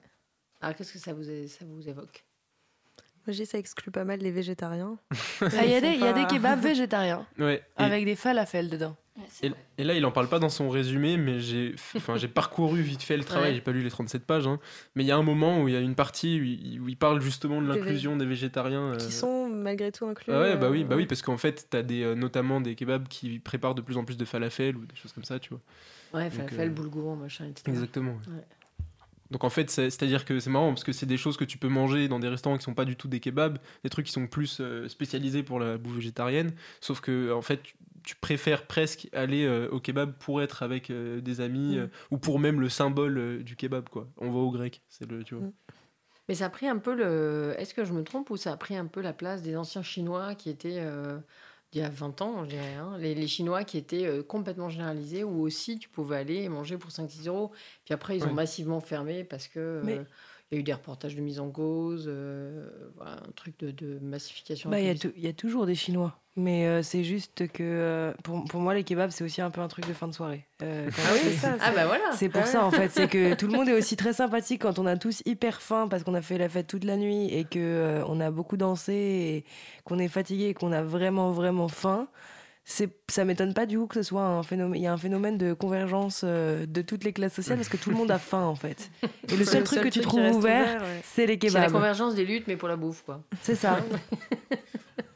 Alors, 0.61 0.75
qu'est-ce 0.75 0.93
que 0.93 0.99
ça 0.99 1.13
vous, 1.13 1.23
ça 1.23 1.65
vous 1.65 1.87
évoque? 1.89 2.25
Moi, 3.29 3.33
je 3.35 3.43
dis 3.43 3.45
ça 3.45 3.59
exclut 3.59 3.91
pas 3.91 4.05
mal 4.05 4.19
les 4.21 4.31
végétariens. 4.31 4.97
Ah, 5.41 5.63
Il 5.63 5.69
y, 5.69 5.75
a 5.75 5.81
des- 5.81 5.87
il 5.93 5.99
y 5.99 6.03
a 6.07 6.13
des 6.13 6.23
pas- 6.23 6.27
kebabs 6.29 6.59
végétariens 6.63 7.27
Ouais. 7.37 7.63
Et, 7.77 7.83
avec 7.83 8.03
des 8.05 8.15
falafels 8.15 8.69
dedans. 8.71 8.97
et- 9.43 9.51
et 9.77 9.83
là, 9.83 9.93
il 9.93 10.03
en 10.03 10.11
parle 10.11 10.27
pas 10.29 10.39
dans 10.39 10.49
son 10.49 10.67
résumé, 10.71 11.15
mais 11.17 11.39
j'ai, 11.39 11.75
enfin, 11.95 12.17
j'ai 12.17 12.27
parcouru 12.27 12.81
vite 12.81 13.03
fait 13.03 13.17
le 13.17 13.23
travail. 13.23 13.49
Ouais. 13.49 13.55
J'ai 13.55 13.61
pas 13.61 13.71
lu 13.71 13.81
les 13.83 13.91
37 13.91 14.25
pages, 14.25 14.47
hein. 14.47 14.59
mais 14.95 15.03
il 15.03 15.07
y 15.07 15.11
a 15.11 15.15
un 15.17 15.21
moment 15.21 15.61
où 15.61 15.67
il 15.67 15.75
y 15.75 15.77
a 15.77 15.79
une 15.79 15.93
partie 15.93 16.41
où 16.41 16.43
il, 16.43 16.81
où 16.81 16.89
il 16.89 16.97
parle 16.97 17.21
justement 17.21 17.61
de 17.61 17.71
Des 17.71 17.77
l'inclusion 17.77 18.17
des 18.17 18.25
végétariens. 18.25 18.93
euh, 18.93 18.97
Qui 18.97 19.11
sont 19.11 19.47
malgré 19.47 19.91
tout 19.91 20.07
inclus. 20.07 20.33
Ah 20.33 20.39
ouais, 20.41 20.57
bah 20.57 20.65
euh, 20.65 20.71
oui, 20.71 20.83
bah 20.85 20.95
oui, 20.95 21.05
parce 21.05 21.21
qu'en 21.21 21.37
fait, 21.37 21.67
t'as 21.69 21.83
des, 21.83 22.01
euh, 22.01 22.15
notamment 22.15 22.61
des 22.61 22.73
kebabs 22.73 23.07
qui 23.07 23.37
préparent 23.37 23.75
de 23.75 23.81
plus 23.83 23.97
en 23.97 24.05
plus 24.05 24.17
de 24.17 24.25
falafel 24.25 24.75
ou 24.75 24.87
des 24.87 24.95
choses 24.95 25.13
comme 25.13 25.23
ça, 25.23 25.37
tu 25.37 25.49
vois. 25.51 25.61
Ouais, 26.19 26.31
falafel, 26.31 26.69
euh, 26.69 26.71
boulgour, 26.71 27.15
machin, 27.15 27.45
etc. 27.45 27.63
Exactement. 27.69 28.13
ouais. 28.27 28.43
Donc 29.31 29.43
en 29.43 29.49
fait, 29.49 29.69
c'est- 29.69 29.89
c'est-à-dire 29.91 30.25
que 30.25 30.39
c'est 30.39 30.49
marrant 30.49 30.69
parce 30.69 30.83
que 30.83 30.91
c'est 30.91 31.05
des 31.05 31.17
choses 31.17 31.37
que 31.37 31.45
tu 31.45 31.57
peux 31.57 31.67
manger 31.67 32.07
dans 32.07 32.19
des 32.19 32.27
restaurants 32.29 32.57
qui 32.57 32.63
sont 32.63 32.73
pas 32.73 32.85
du 32.85 32.95
tout 32.95 33.07
des 33.07 33.19
kebabs, 33.19 33.59
des 33.83 33.89
trucs 33.89 34.07
qui 34.07 34.11
sont 34.11 34.27
plus 34.27 34.59
euh, 34.59 34.87
spécialisés 34.89 35.43
pour 35.43 35.59
la 35.59 35.77
bouffe 35.77 35.95
végétarienne, 35.95 36.51
sauf 36.81 36.99
que 36.99 37.31
en 37.31 37.41
fait, 37.43 37.61
tu, 37.61 37.75
tu 38.03 38.15
préfères 38.15 38.65
presque 38.65 39.07
aller 39.13 39.45
euh, 39.45 39.69
au 39.71 39.79
kebab 39.79 40.13
pour 40.17 40.41
être 40.41 40.63
avec 40.63 40.89
euh, 40.89 41.21
des 41.21 41.41
amis 41.41 41.77
Mm. 41.77 41.89
ou 42.11 42.17
pour 42.17 42.39
même 42.39 42.59
le 42.59 42.69
symbole 42.69 43.43
du 43.43 43.55
kebab 43.55 43.87
quoi. 43.89 44.07
On 44.17 44.31
va 44.31 44.39
au 44.39 44.49
grec, 44.51 44.81
c'est 44.89 45.09
le 45.09 45.23
tu 45.23 45.35
vois. 45.35 45.45
Mm. 45.47 45.53
Mais 46.27 46.35
ça 46.35 46.45
a 46.45 46.49
pris 46.49 46.67
un 46.67 46.77
peu 46.77 46.93
le. 46.95 47.55
Est-ce 47.57 47.73
que 47.73 47.83
je 47.85 47.91
me 47.93 48.03
trompe 48.03 48.29
ou 48.29 48.37
ça 48.37 48.51
a 48.53 48.57
pris 48.57 48.75
un 48.77 48.85
peu 48.85 49.01
la 49.01 49.13
place 49.13 49.41
des 49.41 49.55
anciens 49.55 49.81
Chinois 49.83 50.35
qui 50.35 50.49
étaient. 50.51 50.79
Il 51.71 51.79
y 51.79 51.83
a 51.83 51.89
20 51.89 52.21
ans, 52.21 52.43
je 52.45 52.49
dirais, 52.49 52.73
hein, 52.73 52.97
les, 52.97 53.13
les 53.13 53.27
Chinois 53.27 53.63
qui 53.63 53.77
étaient 53.77 54.05
euh, 54.05 54.23
complètement 54.23 54.69
généralisés, 54.69 55.23
où 55.23 55.41
aussi 55.41 55.77
tu 55.77 55.87
pouvais 55.87 56.17
aller 56.17 56.49
manger 56.49 56.77
pour 56.77 56.89
5-6 56.89 57.27
euros. 57.27 57.51
Puis 57.85 57.93
après, 57.93 58.17
ils 58.17 58.23
ont 58.25 58.33
massivement 58.33 58.79
fermé 58.79 59.23
parce 59.23 59.47
que 59.47 59.59
euh, 59.59 60.03
il 60.51 60.55
y 60.55 60.57
a 60.57 60.59
eu 60.61 60.63
des 60.63 60.73
reportages 60.73 61.15
de 61.15 61.21
mise 61.21 61.39
en 61.39 61.51
cause, 61.51 62.05
euh, 62.07 62.69
voilà, 62.95 63.17
un 63.23 63.31
truc 63.35 63.59
de, 63.59 63.69
de 63.69 63.99
massification. 63.99 64.71
Bah, 64.71 64.81
y, 64.81 64.89
il 65.15 65.21
y 65.23 65.27
a 65.27 65.33
toujours 65.33 65.67
des 65.67 65.75
Chinois. 65.75 66.19
Mais 66.41 66.65
euh, 66.67 66.81
c'est 66.83 67.03
juste 67.03 67.47
que 67.51 67.63
euh, 67.63 68.13
pour, 68.23 68.45
pour 68.45 68.61
moi, 68.61 68.73
les 68.73 68.85
kebabs, 68.85 69.09
c'est 69.11 69.23
aussi 69.25 69.41
un 69.41 69.49
peu 69.49 69.59
un 69.59 69.67
truc 69.67 69.85
de 69.87 69.93
fin 69.93 70.07
de 70.07 70.13
soirée. 70.13 70.45
Euh, 70.61 70.89
Ah 70.95 71.11
oui, 71.13 71.33
ça. 71.35 71.55
Ah 71.61 71.71
bah 71.71 71.85
voilà 71.85 72.11
C'est 72.15 72.29
pour 72.29 72.41
Ah 72.43 72.45
ça 72.45 72.63
en 72.63 72.71
fait, 72.71 72.89
c'est 72.93 73.09
que 73.09 73.33
tout 73.33 73.47
le 73.47 73.53
monde 73.53 73.67
est 73.67 73.73
aussi 73.73 73.97
très 73.97 74.13
sympathique 74.13 74.61
quand 74.61 74.79
on 74.79 74.85
a 74.85 74.95
tous 74.95 75.21
hyper 75.25 75.61
faim 75.61 75.87
parce 75.89 76.03
qu'on 76.03 76.13
a 76.13 76.21
fait 76.21 76.37
la 76.37 76.47
fête 76.47 76.67
toute 76.67 76.85
la 76.85 76.95
nuit 76.95 77.25
et 77.33 77.43
que 77.43 77.59
euh, 77.59 78.03
on 78.07 78.21
a 78.21 78.31
beaucoup 78.31 78.55
dansé 78.57 78.93
et 78.93 79.45
qu'on 79.83 79.99
est 79.99 80.07
fatigué 80.07 80.45
et 80.49 80.53
qu'on 80.53 80.71
a 80.71 80.81
vraiment 80.81 81.31
vraiment 81.31 81.67
faim. 81.67 82.07
C'est, 82.63 82.89
ça 83.09 83.25
m'étonne 83.25 83.55
pas 83.55 83.65
du 83.65 83.79
coup 83.79 83.87
que 83.87 83.95
ce 83.95 84.03
soit 84.03 84.21
un 84.21 84.43
phénomène. 84.43 84.79
Il 84.79 84.83
y 84.83 84.87
a 84.87 84.93
un 84.93 84.97
phénomène 84.97 85.37
de 85.39 85.53
convergence 85.53 86.21
euh, 86.23 86.65
de 86.67 86.81
toutes 86.83 87.03
les 87.03 87.11
classes 87.13 87.33
sociales 87.33 87.57
parce 87.57 87.69
que 87.69 87.77
tout 87.77 87.89
le 87.89 87.95
monde 87.97 88.11
a 88.11 88.19
faim 88.19 88.43
en 88.45 88.55
fait. 88.55 88.91
Et 89.29 89.35
le 89.35 89.43
seul 89.43 89.63
truc 89.63 89.81
que 89.81 89.87
tu 89.89 90.01
trouves 90.01 90.29
ouvert, 90.35 90.79
ouais. 90.81 91.01
c'est 91.03 91.25
les 91.25 91.37
C'est 91.41 91.49
la 91.49 91.61
kebabs. 91.65 91.71
convergence 91.73 92.15
des 92.15 92.25
luttes, 92.25 92.45
mais 92.47 92.55
pour 92.57 92.67
la 92.69 92.75
bouffe, 92.75 93.01
quoi. 93.03 93.21
C'est 93.41 93.55
ça. 93.55 93.79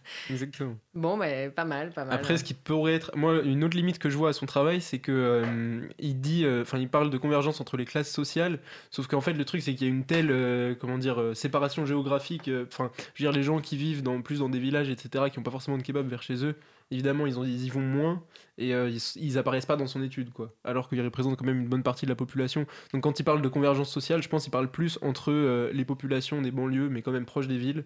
Exactement. 0.30 0.76
Bon, 0.94 1.18
bah, 1.18 1.50
pas 1.56 1.66
mal, 1.66 1.92
pas 1.92 2.06
mal. 2.06 2.14
Après, 2.14 2.38
ce 2.38 2.44
qui 2.44 2.54
pourrait 2.54 2.94
être, 2.94 3.12
moi, 3.16 3.42
une 3.44 3.64
autre 3.64 3.76
limite 3.76 4.00
que 4.00 4.10
je 4.10 4.18
vois 4.18 4.30
à 4.30 4.34
son 4.34 4.46
travail, 4.46 4.82
c'est 4.82 5.00
que 5.00 5.12
euh, 5.12 5.88
il 6.00 6.20
dit, 6.20 6.46
euh, 6.46 6.62
enfin, 6.62 6.78
il 6.78 6.90
parle 6.90 7.10
de 7.10 7.18
convergence 7.18 7.62
entre 7.62 7.78
les 7.78 7.86
classes 7.86 8.12
sociales, 8.12 8.60
sauf 8.92 9.08
qu'en 9.08 9.22
fait, 9.22 9.34
le 9.34 9.46
truc, 9.46 9.62
c'est 9.62 9.74
qu'il 9.74 9.88
y 9.88 9.90
a 9.90 9.94
une 9.94 10.06
telle, 10.06 10.30
euh, 10.32 10.76
comment 10.76 10.98
dire, 10.98 11.22
séparation 11.34 11.86
géographique. 11.86 12.50
Enfin, 12.68 12.92
je 13.16 13.24
veux 13.24 13.30
dire, 13.30 13.38
les 13.38 13.44
gens 13.44 13.60
qui 13.60 13.78
vivent 13.78 14.04
dans 14.04 14.22
plus 14.22 14.40
dans 14.40 14.50
des 14.50 14.60
villages, 14.60 14.90
etc., 14.90 15.26
qui 15.32 15.40
n'ont 15.40 15.44
pas 15.44 15.52
forcément 15.52 15.78
de 15.78 15.84
kebab 15.84 16.08
vers 16.08 16.22
chez 16.22 16.46
eux, 16.46 16.56
évidemment, 16.92 17.26
ils, 17.26 17.40
ont, 17.40 17.44
ils 17.44 17.66
y 17.66 17.70
vont 17.70 17.82
moins 17.82 18.24
et 18.58 18.70
ils, 18.70 19.00
ils 19.16 19.38
apparaissent 19.38 19.66
pas 19.66 19.76
dans 19.76 19.88
son 19.88 20.04
étude, 20.04 20.32
quoi. 20.32 20.54
Alors 20.64 20.90
qu'ils 20.90 21.02
représentent 21.02 21.38
quand 21.38 21.46
même 21.46 21.62
une 21.62 21.70
bonne 21.70 21.84
partie 21.84 22.06
de 22.06 22.12
la 22.12 22.16
population. 22.16 22.68
Donc, 22.94 23.04
quand 23.04 23.20
il 23.20 23.24
parle 23.24 23.42
de 23.42 23.50
convergence 23.50 23.92
sociale, 23.92 24.22
je 24.22 24.30
pense 24.30 24.44
qu'il 24.44 24.52
parle 24.52 24.70
plus 24.70 25.00
entre 25.02 25.70
les 25.72 25.86
populations 25.86 26.42
des 26.42 26.52
banlieues, 26.52 26.90
mais 26.90 27.02
quand 27.02 27.12
même 27.12 27.26
proches 27.26 27.48
des 27.48 27.58
villes, 27.58 27.86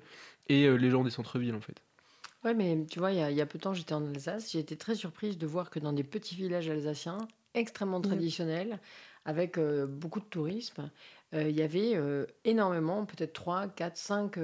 et 0.50 0.70
les 0.70 0.90
gens 0.90 1.04
des 1.04 1.10
centres-villes, 1.12 1.56
en 1.56 1.62
fait. 1.62 1.82
Ouais, 2.44 2.54
mais 2.54 2.86
tu 2.90 3.00
vois, 3.00 3.12
il 3.12 3.18
y 3.18 3.22
a, 3.22 3.32
il 3.32 3.38
y 3.38 3.42
a 3.42 3.46
peu 3.46 3.58
de 3.58 3.64
temps, 3.64 3.74
j'étais 3.74 3.94
en 3.94 4.06
Alsace. 4.06 4.52
J'ai 4.52 4.60
été 4.60 4.76
très 4.78 4.96
surprise 4.96 5.38
de 5.38 5.48
voir 5.48 5.70
que 5.70 5.80
dans 5.80 5.92
des 5.94 6.04
petits 6.04 6.36
villages 6.36 6.70
alsaciens, 6.70 7.18
extrêmement 7.54 8.00
traditionnels, 8.02 8.80
avec 9.26 9.58
euh, 9.58 9.86
beaucoup 9.88 10.20
de 10.20 10.26
tourisme, 10.26 10.90
euh, 11.34 11.50
il 11.50 11.56
y 11.58 11.62
avait 11.62 11.94
euh, 11.96 12.26
énormément, 12.46 13.06
peut-être 13.06 13.34
3, 13.34 13.68
4, 13.68 13.98
5 13.98 14.38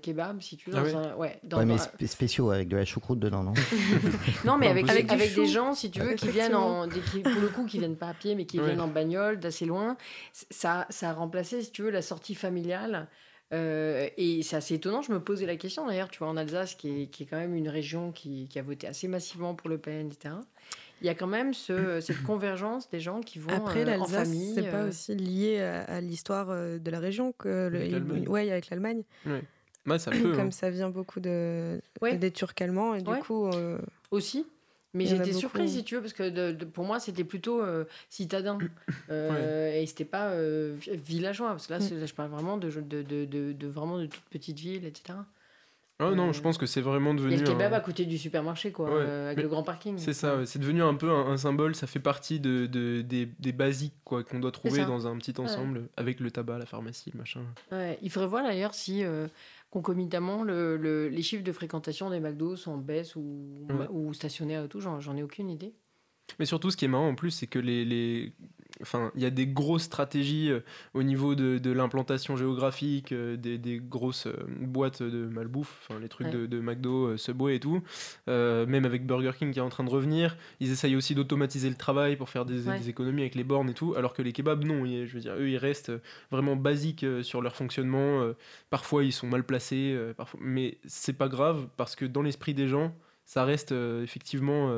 kebabs, 0.00 0.40
si 0.40 0.56
tu 0.56 0.70
veux. 0.70 0.76
Ah 0.76 0.80
dans 0.82 0.86
ouais 0.86 0.94
un- 0.94 1.16
ouais, 1.16 1.40
dans- 1.42 1.58
Ouais, 1.58 1.66
mais 1.66 2.06
spéciaux 2.06 2.50
avec 2.50 2.68
de 2.68 2.76
la 2.76 2.84
choucroute 2.86 3.18
dedans, 3.18 3.42
non? 3.42 3.52
Non, 4.46 4.56
mais 4.56 4.68
avec, 4.68 4.86
des 5.34 5.46
gens, 5.46 5.74
si 5.74 5.90
tu 5.90 6.00
veux, 6.00 6.14
qui 6.14 6.28
viennent 6.28 6.54
en, 6.54 6.86
des- 6.86 7.00
qui, 7.00 7.20
pour 7.20 7.42
le 7.42 7.48
coup, 7.48 7.66
qui 7.66 7.78
viennent 7.78 7.96
pas 7.96 8.08
à 8.10 8.14
pied, 8.14 8.34
mais 8.36 8.46
qui 8.46 8.58
Ouais. 8.58 8.66
viennent 8.66 8.80
en 8.80 8.88
bagnole 8.88 9.38
d'assez 9.40 9.66
loin. 9.66 9.96
Ça, 10.50 10.86
ça 10.88 11.10
a 11.10 11.12
remplacé, 11.12 11.60
si 11.62 11.72
tu 11.72 11.82
veux, 11.82 11.90
la 11.90 12.00
sortie 12.02 12.34
familiale. 12.36 13.08
Euh, 13.52 14.08
et 14.16 14.42
c'est 14.42 14.56
assez 14.56 14.74
étonnant. 14.74 15.02
Je 15.02 15.12
me 15.12 15.20
posais 15.20 15.46
la 15.46 15.56
question 15.56 15.86
d'ailleurs, 15.86 16.08
tu 16.08 16.18
vois, 16.20 16.28
en 16.28 16.36
Alsace, 16.36 16.74
qui 16.76 17.02
est, 17.02 17.06
qui 17.06 17.24
est 17.24 17.26
quand 17.26 17.36
même 17.38 17.54
une 17.54 17.68
région 17.68 18.12
qui, 18.12 18.46
qui 18.48 18.58
a 18.58 18.62
voté 18.62 18.86
assez 18.86 19.08
massivement 19.08 19.54
pour 19.54 19.68
Le 19.68 19.78
Pen, 19.78 20.06
etc. 20.08 20.34
Il 21.02 21.06
y 21.06 21.10
a 21.10 21.14
quand 21.14 21.26
même 21.26 21.52
ce, 21.54 22.00
cette 22.00 22.22
convergence 22.22 22.88
des 22.90 23.00
gens 23.00 23.20
qui 23.20 23.38
vont 23.40 23.50
Après, 23.52 23.80
euh, 23.80 23.94
en 23.96 23.98
l'Alsace, 23.98 24.28
famille. 24.28 24.52
c'est 24.54 24.70
pas 24.70 24.82
euh, 24.84 24.88
aussi 24.90 25.14
lié 25.16 25.60
à, 25.60 25.82
à 25.84 26.00
l'histoire 26.00 26.50
euh, 26.50 26.78
de 26.78 26.90
la 26.90 27.00
région 27.00 27.32
que 27.32 27.68
le, 27.68 27.78
Avec 27.80 27.90
l'Allemagne. 27.92 28.28
ouais, 28.28 28.50
avec 28.52 28.70
l'Allemagne. 28.70 29.02
Ouais, 29.86 29.98
ça 29.98 30.10
peut. 30.10 30.32
Comme 30.36 30.48
hein. 30.48 30.50
ça 30.52 30.70
vient 30.70 30.90
beaucoup 30.90 31.18
de 31.20 31.80
Ouais. 32.02 32.16
des 32.18 32.30
Turcs 32.30 32.52
allemands 32.60 32.94
et 32.94 33.02
du 33.02 33.10
Ouais. 33.10 33.18
coup, 33.20 33.46
euh, 33.48 33.78
aussi. 34.10 34.46
Mais 34.92 35.06
j'étais 35.06 35.32
surprise, 35.32 35.72
si 35.72 35.84
tu 35.84 35.94
veux, 35.94 36.00
parce 36.00 36.12
que 36.12 36.28
de- 36.30 36.52
de- 36.52 36.64
pour 36.64 36.84
moi, 36.84 36.98
c'était 36.98 37.24
plutôt 37.24 37.62
euh, 37.62 37.84
citadin. 38.08 38.58
Euh, 39.10 39.72
Et 39.80 39.86
c'était 39.86 40.04
pas 40.04 40.28
euh, 40.30 40.74
vi- 40.80 40.96
villageois. 40.96 41.50
Parce 41.50 41.66
que 41.66 41.72
là, 41.74 41.78
Mm. 41.80 41.98
là, 42.00 42.06
je 42.06 42.14
parle 42.14 42.30
vraiment 42.30 42.56
de, 42.58 42.70
de, 42.70 43.66
vraiment 43.66 43.98
de 43.98 44.06
toutes 44.06 44.24
petites 44.30 44.58
villes, 44.58 44.84
etc. 44.84 45.18
Oh 46.02 46.14
non, 46.14 46.28
Euh, 46.30 46.32
je 46.32 46.40
pense 46.40 46.56
que 46.56 46.64
c'est 46.66 46.80
vraiment 46.80 47.10
Il 47.12 47.18
y 47.18 47.22
devenu. 47.22 47.34
a 47.34 47.38
le 47.40 47.44
kebab 47.46 47.72
un- 47.74 47.76
à 47.76 47.80
côté 47.80 48.06
du 48.06 48.16
supermarché, 48.16 48.72
quoi, 48.72 48.86
Ouais. 48.86 49.02
euh, 49.06 49.26
avec 49.26 49.36
Mais 49.36 49.42
le 49.42 49.48
grand 49.50 49.62
parking. 49.62 49.98
C'est 49.98 50.14
ça, 50.14 50.38
ouais. 50.38 50.46
c'est 50.46 50.58
devenu 50.58 50.82
un 50.82 50.94
peu 50.94 51.10
un, 51.10 51.26
un 51.26 51.36
symbole, 51.36 51.74
ça 51.74 51.86
fait 51.86 51.98
partie 52.00 52.40
de, 52.40 52.64
de- 52.66 53.02
des, 53.02 53.26
des 53.26 53.52
basiques 53.52 53.92
quoi 54.04 54.24
qu'on 54.24 54.38
doit 54.40 54.50
trouver 54.52 54.84
dans 54.86 55.06
un 55.06 55.16
petit 55.18 55.38
ensemble 55.38 55.88
avec 55.98 56.20
le 56.20 56.30
tabac, 56.30 56.56
la 56.58 56.64
pharmacie, 56.66 57.10
le 57.12 57.18
machin. 57.18 57.40
Ouais, 57.70 57.98
il 58.00 58.10
faudrait 58.10 58.28
voir 58.30 58.44
d'ailleurs 58.44 58.72
si 58.74 59.04
euh, 59.04 59.26
concomitamment 59.70 60.42
le, 60.42 60.76
le- 60.76 61.08
les 61.08 61.22
chiffres 61.22 61.44
de 61.44 61.52
fréquentation 61.52 62.10
des 62.10 62.20
McDo 62.20 62.56
sont 62.56 62.72
en 62.72 62.78
baisse 62.78 63.16
ou, 63.16 63.66
Ouais. 63.70 63.86
ou 63.90 64.12
stationnaires 64.12 64.64
et 64.64 64.68
tout, 64.68 64.80
j'en 64.80 65.00
j'en 65.00 65.16
ai 65.16 65.22
aucune 65.22 65.48
idée. 65.48 65.74
Mais 66.38 66.46
surtout, 66.46 66.70
ce 66.70 66.76
qui 66.76 66.84
est 66.84 66.88
marrant 66.88 67.08
en 67.08 67.14
plus, 67.14 67.30
c'est 67.30 67.46
que 67.46 67.58
les, 67.58 67.84
les... 67.84 68.32
Enfin, 68.82 69.12
il 69.14 69.20
y 69.20 69.26
a 69.26 69.30
des 69.30 69.46
grosses 69.46 69.82
stratégies 69.82 70.50
euh, 70.50 70.60
au 70.94 71.02
niveau 71.02 71.34
de, 71.34 71.58
de 71.58 71.70
l'implantation 71.70 72.34
géographique, 72.38 73.12
euh, 73.12 73.36
des, 73.36 73.58
des 73.58 73.78
grosses 73.78 74.26
euh, 74.26 74.32
boîtes 74.58 75.02
de 75.02 75.26
malbouffe, 75.26 75.76
enfin 75.86 76.00
les 76.00 76.08
trucs 76.08 76.28
Ouais. 76.28 76.32
de, 76.32 76.46
de 76.46 76.60
McDo, 76.60 77.14
Subway 77.18 77.56
et 77.56 77.60
tout. 77.60 77.82
Même 78.26 78.84
avec 78.86 79.06
Burger 79.06 79.32
King 79.38 79.52
qui 79.52 79.58
est 79.58 79.62
en 79.62 79.68
train 79.68 79.84
de 79.84 79.90
revenir, 79.90 80.36
ils 80.60 80.70
essayent 80.70 80.96
aussi 80.96 81.14
d'automatiser 81.14 81.68
le 81.68 81.74
travail 81.74 82.16
pour 82.16 82.30
faire 82.30 82.46
des, 82.46 82.68
Ouais. 82.68 82.78
des 82.78 82.88
économies 82.88 83.20
avec 83.22 83.34
les 83.34 83.44
bornes 83.44 83.68
et 83.68 83.74
tout. 83.74 83.94
Alors 83.96 84.14
que 84.14 84.22
les 84.22 84.32
kebabs, 84.32 84.64
non. 84.64 84.86
Ils- 84.86 85.06
je 85.06 85.14
veux 85.14 85.20
dire, 85.20 85.34
eux, 85.34 85.48
ils 85.50 85.58
restent 85.58 85.92
vraiment 86.30 86.56
basiques 86.56 87.04
sur 87.22 87.42
leur 87.42 87.56
fonctionnement. 87.56 88.32
parfois, 88.70 89.04
ils 89.04 89.12
sont 89.12 89.26
mal 89.26 89.44
placés, 89.44 89.94
parfois... 90.16 90.40
mais 90.42 90.78
c'est 90.86 91.12
pas 91.18 91.28
grave 91.28 91.68
parce 91.76 91.96
que 91.96 92.04
dans 92.06 92.22
l'esprit 92.22 92.54
des 92.54 92.68
gens, 92.68 92.94
ça 93.26 93.44
reste 93.44 93.72
effectivement 94.02 94.72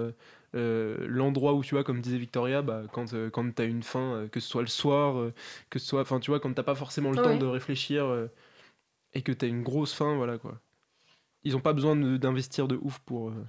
l'endroit 0.55 1.55
où 1.55 1.63
tu 1.63 1.75
vois, 1.75 1.85
comme 1.85 2.01
disait 2.01 2.19
Victoria, 2.19 2.63
bah, 2.63 2.83
quand, 2.93 3.15
euh, 3.15 3.31
quand 3.31 3.55
t'as 3.55 3.67
une 3.67 3.83
faim, 3.83 4.15
euh, 4.15 4.29
que 4.29 4.41
ce 4.41 4.49
soit 4.49 4.63
le 4.63 4.69
soir, 4.69 5.19
euh, 5.19 5.33
que 5.71 5.79
ce 5.79 5.87
soit, 5.87 6.03
enfin 6.03 6.21
tu 6.21 6.31
vois, 6.31 6.41
quand 6.41 6.53
t'as 6.53 6.63
pas 6.63 6.75
forcément 6.75 7.11
le 7.11 7.17
Ouais. 7.19 7.23
temps 7.23 7.37
de 7.37 7.47
réfléchir 7.47 8.05
euh, 8.05 8.27
et 9.15 9.23
que 9.23 9.33
t'as 9.33 9.47
une 9.47 9.63
grosse 9.63 9.95
faim, 9.95 10.17
voilà 10.17 10.39
quoi. 10.39 10.61
Ils 11.45 11.57
ont 11.57 11.61
pas 11.61 11.73
besoin 11.73 11.97
d'investir 11.97 12.69
de 12.69 12.79
ouf 12.83 12.99
pour. 13.01 13.31
euh, 13.31 13.47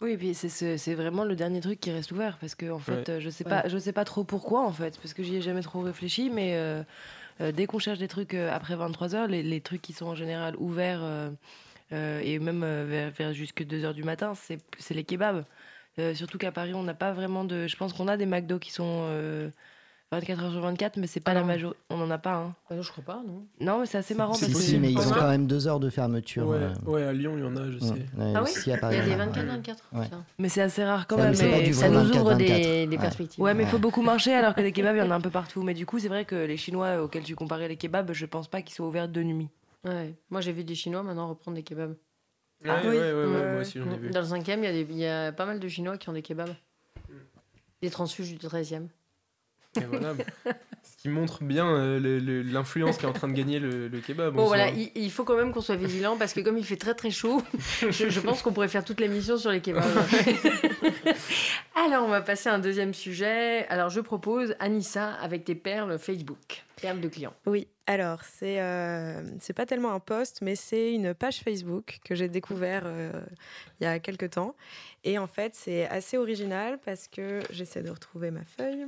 Oui, 0.00 0.10
et 0.12 0.16
puis 0.18 0.34
c'est- 0.34 0.94
vraiment 0.94 1.24
le 1.24 1.34
dernier 1.36 1.60
truc 1.60 1.80
qui 1.80 1.90
reste 1.90 2.12
ouvert 2.12 2.36
parce 2.38 2.54
que 2.54 2.70
en 2.70 2.78
fait, 2.78 3.08
Ouais. 3.08 3.10
euh, 3.16 3.20
je 3.20 3.30
sais 3.30 3.44
Ouais. 3.44 3.50
pas, 3.50 3.68
je 3.68 3.78
sais 3.78 3.92
pas 3.92 4.04
trop 4.04 4.24
pourquoi 4.24 4.62
en 4.66 4.72
fait, 4.72 4.98
parce 5.00 5.14
que 5.14 5.22
j'y 5.22 5.36
ai 5.36 5.40
jamais 5.42 5.62
trop 5.62 5.80
réfléchi, 5.80 6.28
mais 6.30 6.54
euh, 6.56 6.82
euh, 7.40 7.50
dès 7.52 7.66
qu'on 7.66 7.78
cherche 7.78 7.98
des 7.98 8.08
trucs 8.08 8.34
euh, 8.34 8.50
après 8.52 8.76
23 8.76 9.14
heures, 9.14 9.26
les, 9.26 9.42
les 9.42 9.60
trucs 9.60 9.82
qui 9.82 9.92
sont 9.94 10.06
en 10.06 10.14
général 10.14 10.54
ouverts 10.58 11.02
euh, 11.02 11.30
euh, 11.92 12.20
et 12.22 12.38
même 12.38 12.62
euh, 12.62 12.84
vers, 12.86 13.10
vers 13.10 13.32
jusque 13.32 13.62
2 13.64 13.84
heures 13.84 13.94
du 13.94 14.04
matin, 14.04 14.34
c'est 14.34 14.58
c'est 14.78 14.94
les 14.94 15.04
kebabs. 15.04 15.44
Euh, 15.98 16.14
surtout 16.14 16.38
qu'à 16.38 16.52
Paris, 16.52 16.74
on 16.74 16.82
n'a 16.82 16.94
pas 16.94 17.12
vraiment 17.12 17.44
de. 17.44 17.66
Je 17.66 17.76
pense 17.76 17.92
qu'on 17.92 18.08
a 18.08 18.16
des 18.16 18.26
McDo 18.26 18.58
qui 18.58 18.70
sont 18.70 19.06
euh, 19.08 19.48
24 20.12 20.44
heures 20.44 20.52
sur 20.52 20.60
24, 20.60 20.98
mais 20.98 21.06
c'est 21.06 21.20
pas 21.20 21.30
Ah 21.30 21.34
la 21.34 21.42
majorité. 21.42 21.78
On 21.90 22.00
en 22.00 22.10
a 22.10 22.18
pas, 22.18 22.34
hein. 22.34 22.54
Bah 22.68 22.76
non, 22.76 22.82
je 22.82 22.90
crois 22.92 23.02
pas, 23.04 23.22
non. 23.26 23.46
Non, 23.60 23.80
mais 23.80 23.86
c'est 23.86 23.98
assez 23.98 24.14
marrant 24.14 24.34
C'est 24.34 24.54
si, 24.54 24.78
mais 24.78 24.92
ils 24.92 24.98
ont 24.98 25.10
quand 25.10 25.28
même 25.28 25.46
deux 25.46 25.66
heures 25.66 25.80
de 25.80 25.88
fermeture. 25.88 26.46
Ouais, 26.48 26.58
euh, 26.60 26.74
ouais, 26.84 27.02
à 27.02 27.12
Lyon, 27.14 27.32
il 27.38 27.40
y 27.40 27.46
en 27.46 27.56
a, 27.56 27.70
je 27.70 27.78
sais. 27.78 27.90
ouais, 27.92 28.32
Ah 28.34 28.42
oui 28.44 28.50
à 28.72 28.92
Il 28.92 28.96
y 28.96 29.00
a 29.00 29.04
des 29.04 29.14
ouais. 29.14 29.26
24-24. 29.26 29.76
Ouais. 29.94 30.04
putain. 30.04 30.24
Mais 30.38 30.48
c'est 30.50 30.60
assez 30.62 30.84
rare 30.84 31.06
quand 31.06 31.16
même. 31.16 31.30
mais 31.30 31.72
ça 31.72 31.88
nous 31.88 32.10
ouvre 32.10 32.34
24-24. 32.34 32.36
des, 32.36 32.86
des 32.86 32.98
perspectives. 32.98 33.42
Ouais, 33.42 33.54
mais 33.54 33.62
il 33.64 33.68
faut 33.68 33.78
beaucoup 33.78 34.02
marcher 34.02 34.34
alors 34.34 34.54
que 34.54 34.60
des 34.60 34.72
kebabs, 34.72 34.96
il 34.96 34.98
y 34.98 35.02
en 35.02 35.10
a 35.10 35.14
un 35.14 35.20
peu 35.20 35.30
partout. 35.30 35.62
Mais 35.62 35.74
du 35.74 35.86
coup, 35.86 35.98
c'est 35.98 36.08
vrai 36.08 36.24
que 36.26 36.36
les 36.36 36.56
Chinois 36.58 37.02
auxquels 37.02 37.24
tu 37.24 37.34
comparais 37.34 37.68
les 37.68 37.76
kebabs, 37.76 38.12
je 38.12 38.26
pense 38.26 38.48
pas 38.48 38.60
qu'ils 38.62 38.74
soient 38.76 38.86
ouverts 38.86 39.08
de 39.08 39.22
nuit. 39.22 39.48
Ouais. 39.84 40.14
Moi, 40.30 40.40
j'ai 40.40 40.52
vu 40.52 40.62
des 40.62 40.74
Chinois 40.74 41.02
maintenant 41.02 41.28
reprendre 41.28 41.56
des 41.56 41.62
kebabs. 41.62 41.94
Ouais, 42.66 42.74
Ah, 42.82 42.86
ouais, 42.86 42.88
oui. 42.90 42.96
ouais, 42.98 43.12
ouais, 43.12 43.24
Ouais. 43.24 43.52
moi 43.52 43.60
aussi 43.60 43.78
j'en 43.78 43.90
ai 43.92 43.96
vu. 43.96 44.10
Dans 44.10 44.20
le 44.20 44.26
cinquième, 44.26 44.62
il 44.62 44.66
y, 44.66 44.68
a 44.68 44.72
des- 44.72 44.86
il 44.92 44.96
y 44.98 45.06
a 45.06 45.32
pas 45.32 45.46
mal 45.46 45.60
de 45.60 45.68
Chinois 45.68 45.96
qui 45.98 46.08
ont 46.08 46.12
des 46.12 46.22
kebabs. 46.22 46.54
Des 47.82 47.90
transfuges 47.90 48.30
du 48.30 48.38
13e. 48.38 48.88
Et 49.76 49.84
voilà. 49.84 50.14
Ce 50.82 50.96
qui 50.96 51.08
montre 51.08 51.42
bien 51.42 51.66
euh, 51.68 52.42
l'influence 52.44 52.96
qui 52.98 53.04
est 53.04 53.08
en 53.08 53.12
train 53.12 53.28
de 53.28 53.32
gagner 53.32 53.58
le, 53.58 53.88
le 53.88 54.00
kebab. 54.00 54.34
Bon, 54.34 54.46
voilà, 54.46 54.70
il, 54.70 54.90
il 54.94 55.10
faut 55.10 55.24
quand 55.24 55.36
même 55.36 55.52
qu'on 55.52 55.60
soit 55.60 55.76
vigilant 55.76 56.16
parce 56.16 56.32
que 56.32 56.40
comme 56.40 56.58
il 56.58 56.64
fait 56.64 56.76
très 56.76 56.94
très 56.94 57.10
chaud, 57.10 57.42
je, 57.90 58.08
je 58.08 58.20
pense 58.20 58.42
qu'on 58.42 58.52
pourrait 58.52 58.68
faire 58.68 58.84
toute 58.84 59.00
l'émission 59.00 59.36
sur 59.36 59.50
les 59.50 59.60
kebabs. 59.60 59.84
Alors, 61.74 62.04
on 62.04 62.08
va 62.08 62.20
passer 62.22 62.48
à 62.48 62.54
un 62.54 62.58
deuxième 62.58 62.94
sujet. 62.94 63.66
Alors, 63.68 63.90
je 63.90 64.00
propose 64.00 64.54
Anissa 64.60 65.12
avec 65.14 65.44
tes 65.44 65.54
perles 65.54 65.98
Facebook. 65.98 66.64
Perles 66.80 67.00
de 67.00 67.08
clients. 67.08 67.34
Oui, 67.46 67.68
alors 67.86 68.20
c'est 68.22 68.60
euh, 68.60 69.22
c'est 69.40 69.52
pas 69.54 69.64
tellement 69.64 69.92
un 69.92 70.00
post, 70.00 70.40
mais 70.42 70.56
c'est 70.56 70.92
une 70.92 71.14
page 71.14 71.40
Facebook 71.40 71.98
que 72.04 72.14
j'ai 72.14 72.28
découvert 72.28 72.82
euh, 72.84 73.10
il 73.80 73.84
y 73.84 73.86
a 73.86 73.98
quelques 73.98 74.30
temps. 74.30 74.54
Et 75.04 75.18
en 75.18 75.26
fait, 75.26 75.54
c'est 75.54 75.86
assez 75.88 76.18
original 76.18 76.78
parce 76.84 77.08
que 77.08 77.40
j'essaie 77.50 77.82
de 77.82 77.90
retrouver 77.90 78.30
ma 78.30 78.44
feuille. 78.44 78.86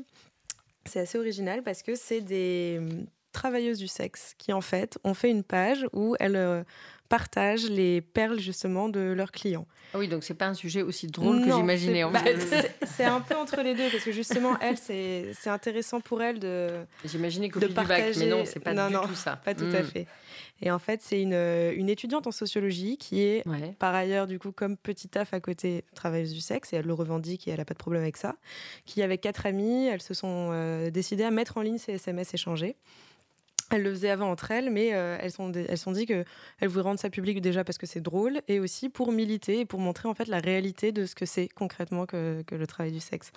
C'est 0.89 1.01
assez 1.01 1.19
original 1.19 1.63
parce 1.63 1.83
que 1.83 1.95
c'est 1.95 2.21
des 2.21 2.77
hum, 2.79 3.07
travailleuses 3.33 3.79
du 3.79 3.89
sexe 3.89 4.35
qui 4.39 4.53
en 4.53 4.61
fait 4.61 4.99
ont 5.05 5.15
fait 5.15 5.31
une 5.31 5.45
page 5.45 5.87
où 5.93 6.17
elles 6.19 6.37
euh, 6.37 6.65
partagent 7.09 7.69
les 7.71 8.01
perles 8.01 8.39
justement 8.39 8.89
de 8.89 9.01
leurs 9.01 9.33
clients. 9.33 9.67
Ah 9.95 9.99
oui, 9.99 10.09
donc 10.09 10.23
c'est 10.23 10.35
pas 10.35 10.47
un 10.47 10.55
sujet 10.55 10.83
aussi 10.83 11.07
drôle 11.07 11.43
que 11.43 11.51
j'imaginais 11.51 12.05
en 12.05 12.11
bah, 12.11 12.19
fait. 12.21 12.37
c'est- 12.87 13.05
un 13.05 13.21
peu 13.23 13.35
entre 13.37 13.63
les 13.63 13.75
deux 13.75 13.89
parce 13.91 14.05
que 14.05 14.13
justement, 14.13 14.59
elle, 14.61 14.77
c'est 14.77 15.33
intéressant 15.47 16.01
pour 16.01 16.21
elle 16.23 16.39
de, 16.39 16.69
J'imaginais 17.05 17.49
de 17.49 17.59
fil 17.59 17.69
du 17.69 17.75
bac, 17.75 17.87
partager- 17.89 18.21
mais 18.21 18.31
non, 18.31 18.45
c'est 18.45 18.61
pas 18.61 18.75
Non, 18.75 18.89
du 18.89 18.93
non, 18.95 19.03
tout 19.07 19.15
ça. 19.15 19.37
Pas 19.37 19.55
tout 19.55 19.65
à 19.73 19.81
Mm. 19.83 19.85
fait. 19.87 20.07
Et 20.61 20.71
en 20.71 20.79
fait, 20.79 21.01
c'est 21.03 21.23
une, 21.23 21.33
une 21.77 21.89
étudiante 21.89 22.27
en 22.27 22.33
sociologie 22.33 22.99
qui 22.99 23.23
est 23.23 23.47
Ouais. 23.49 23.75
par 23.79 23.95
ailleurs, 23.95 24.27
du 24.27 24.39
coup, 24.39 24.53
comme 24.53 24.77
petit 24.77 25.09
taf 25.09 25.33
à 25.33 25.41
côté, 25.41 25.85
travailleuse 25.95 26.35
du 26.35 26.41
sexe, 26.41 26.73
et 26.73 26.77
elle 26.77 26.87
le 26.87 26.93
revendique 26.95 27.49
et 27.49 27.53
elle 27.53 27.59
n'a 27.59 27.65
pas 27.65 27.75
de 27.75 27.79
problème 27.79 28.03
avec 28.03 28.17
ça, 28.19 28.35
qui, 28.85 29.03
avec 29.03 29.21
quatre 29.23 29.47
amis, 29.47 29.87
elles 29.87 30.03
se 30.03 30.13
sont 30.15 30.51
euh, 30.53 30.91
décidées 30.91 31.25
à 31.25 31.31
mettre 31.31 31.57
en 31.57 31.63
ligne 31.63 31.79
ces 31.79 31.93
SMS 31.93 32.35
échangés. 32.35 32.77
Elles 33.71 33.83
le 33.83 33.91
faisaient 33.91 34.09
avant 34.09 34.31
entre 34.31 34.51
elles, 34.51 34.71
mais 34.71 34.95
euh, 34.95 35.19
elles 35.21 35.31
sont 35.31 35.53
elles 35.53 35.77
sont 35.77 35.93
dit 35.93 36.07
que 36.07 36.25
elles 36.59 36.69
voulaient 36.69 36.85
rendre 36.85 36.99
ça 36.99 37.11
public 37.11 37.43
déjà 37.43 37.65
parce 37.65 37.77
que 37.77 37.87
c'est 37.87 38.01
drôle 38.01 38.41
et 38.49 38.61
aussi 38.61 38.89
pour 38.89 39.13
militer 39.13 39.61
et 39.61 39.65
pour 39.67 39.79
montrer 39.79 40.09
en 40.09 40.15
fait 40.15 40.27
la 40.27 40.39
réalité 40.39 40.91
de 40.91 41.05
ce 41.05 41.15
que 41.15 41.27
c'est 41.27 41.49
concrètement 41.49 42.07
que, 42.07 42.43
que 42.47 42.55
le 42.55 42.67
travail 42.67 42.93
du 42.93 43.01
sexe. 43.01 43.31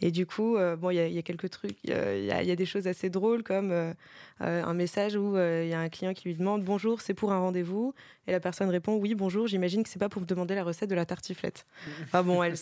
Et 0.00 0.10
du 0.10 0.24
coup, 0.24 0.56
euh, 0.56 0.74
bon, 0.76 0.88
il 0.88 0.94
y, 0.96 1.00
a- 1.00 1.06
il 1.06 1.12
y 1.12 1.18
a 1.18 1.22
quelques 1.22 1.50
trucs, 1.50 1.76
il 1.84 1.90
y 1.90 1.92
a, 1.92 2.16
il 2.16 2.24
y 2.24 2.32
a- 2.32 2.42
il 2.42 2.48
y 2.48 2.52
a 2.52 2.56
des 2.56 2.64
choses 2.64 2.86
assez 2.86 3.10
drôles 3.10 3.42
comme 3.42 3.72
euh, 3.72 3.92
un 4.40 4.72
message 4.74 5.16
où 5.16 5.36
il 5.36 5.68
y 5.68 5.74
a 5.74 5.80
un 5.80 5.90
client 5.90 6.14
qui 6.14 6.28
lui 6.28 6.34
demande 6.34 6.64
bonjour, 6.64 7.02
c'est 7.02 7.12
pour 7.14 7.32
un 7.32 7.38
rendez-vous 7.38 7.92
et 8.26 8.32
la 8.32 8.40
personne 8.40 8.70
répond 8.70 8.94
oui 8.96 9.14
bonjour, 9.14 9.46
j'imagine 9.48 9.82
que 9.82 9.90
c'est 9.90 9.98
pas 9.98 10.08
pour 10.08 10.22
me 10.22 10.26
demander 10.26 10.54
la 10.54 10.64
recette 10.64 10.88
de 10.88 10.94
la 10.94 11.04
tartiflette. 11.04 11.66
Enfin 12.04 12.22
bon, 12.22 12.42
elle, 12.42 12.54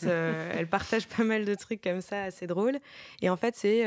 elle 0.58 0.66
partage 0.66 1.06
pas 1.06 1.22
mal 1.22 1.44
de 1.44 1.54
trucs 1.54 1.80
comme 1.82 2.00
ça 2.00 2.24
assez 2.24 2.48
drôles 2.48 2.78
et 3.20 3.30
en 3.30 3.36
fait 3.36 3.54
c'est 3.54 3.84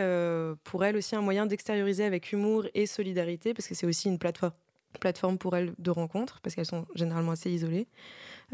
pour 0.64 0.86
elle 0.86 0.96
aussi 0.96 1.18
un 1.18 1.22
moyen 1.22 1.46
d'extérioriser 1.46 2.06
avec 2.06 2.32
humour 2.32 2.66
et 2.74 2.86
solidarité 2.86 3.25
parce 3.54 3.68
que 3.68 3.76
c'est 3.76 3.88
aussi 3.88 4.08
une 4.08 4.20
plateforme 4.20 4.54
plateforme 5.00 5.38
pour 5.38 5.56
elles 5.56 5.74
de 5.78 5.92
rencontres 5.92 6.40
parce 6.42 6.56
qu'elles 6.56 6.66
sont 6.66 6.86
généralement 6.96 7.32
assez 7.32 7.52
isolées. 7.52 7.88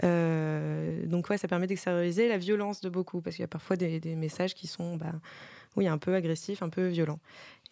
Euh, 0.04 1.06
donc 1.06 1.30
ouais, 1.30 1.38
ça 1.38 1.48
permet 1.48 1.68
d'extérioriser 1.68 2.28
la 2.28 2.38
violence 2.38 2.82
de 2.82 2.90
beaucoup 2.90 3.22
parce 3.22 3.36
qu'il 3.36 3.44
y 3.44 3.46
a 3.46 3.50
parfois 3.50 3.76
des, 3.76 4.00
messages 4.16 4.56
qui 4.56 4.68
sont 4.68 4.96
bah, 4.96 5.14
oui, 5.76 5.88
un 5.88 5.98
peu 5.98 6.14
agressifs, 6.16 6.62
un 6.64 6.70
peu 6.70 6.88
violents. 6.88 7.20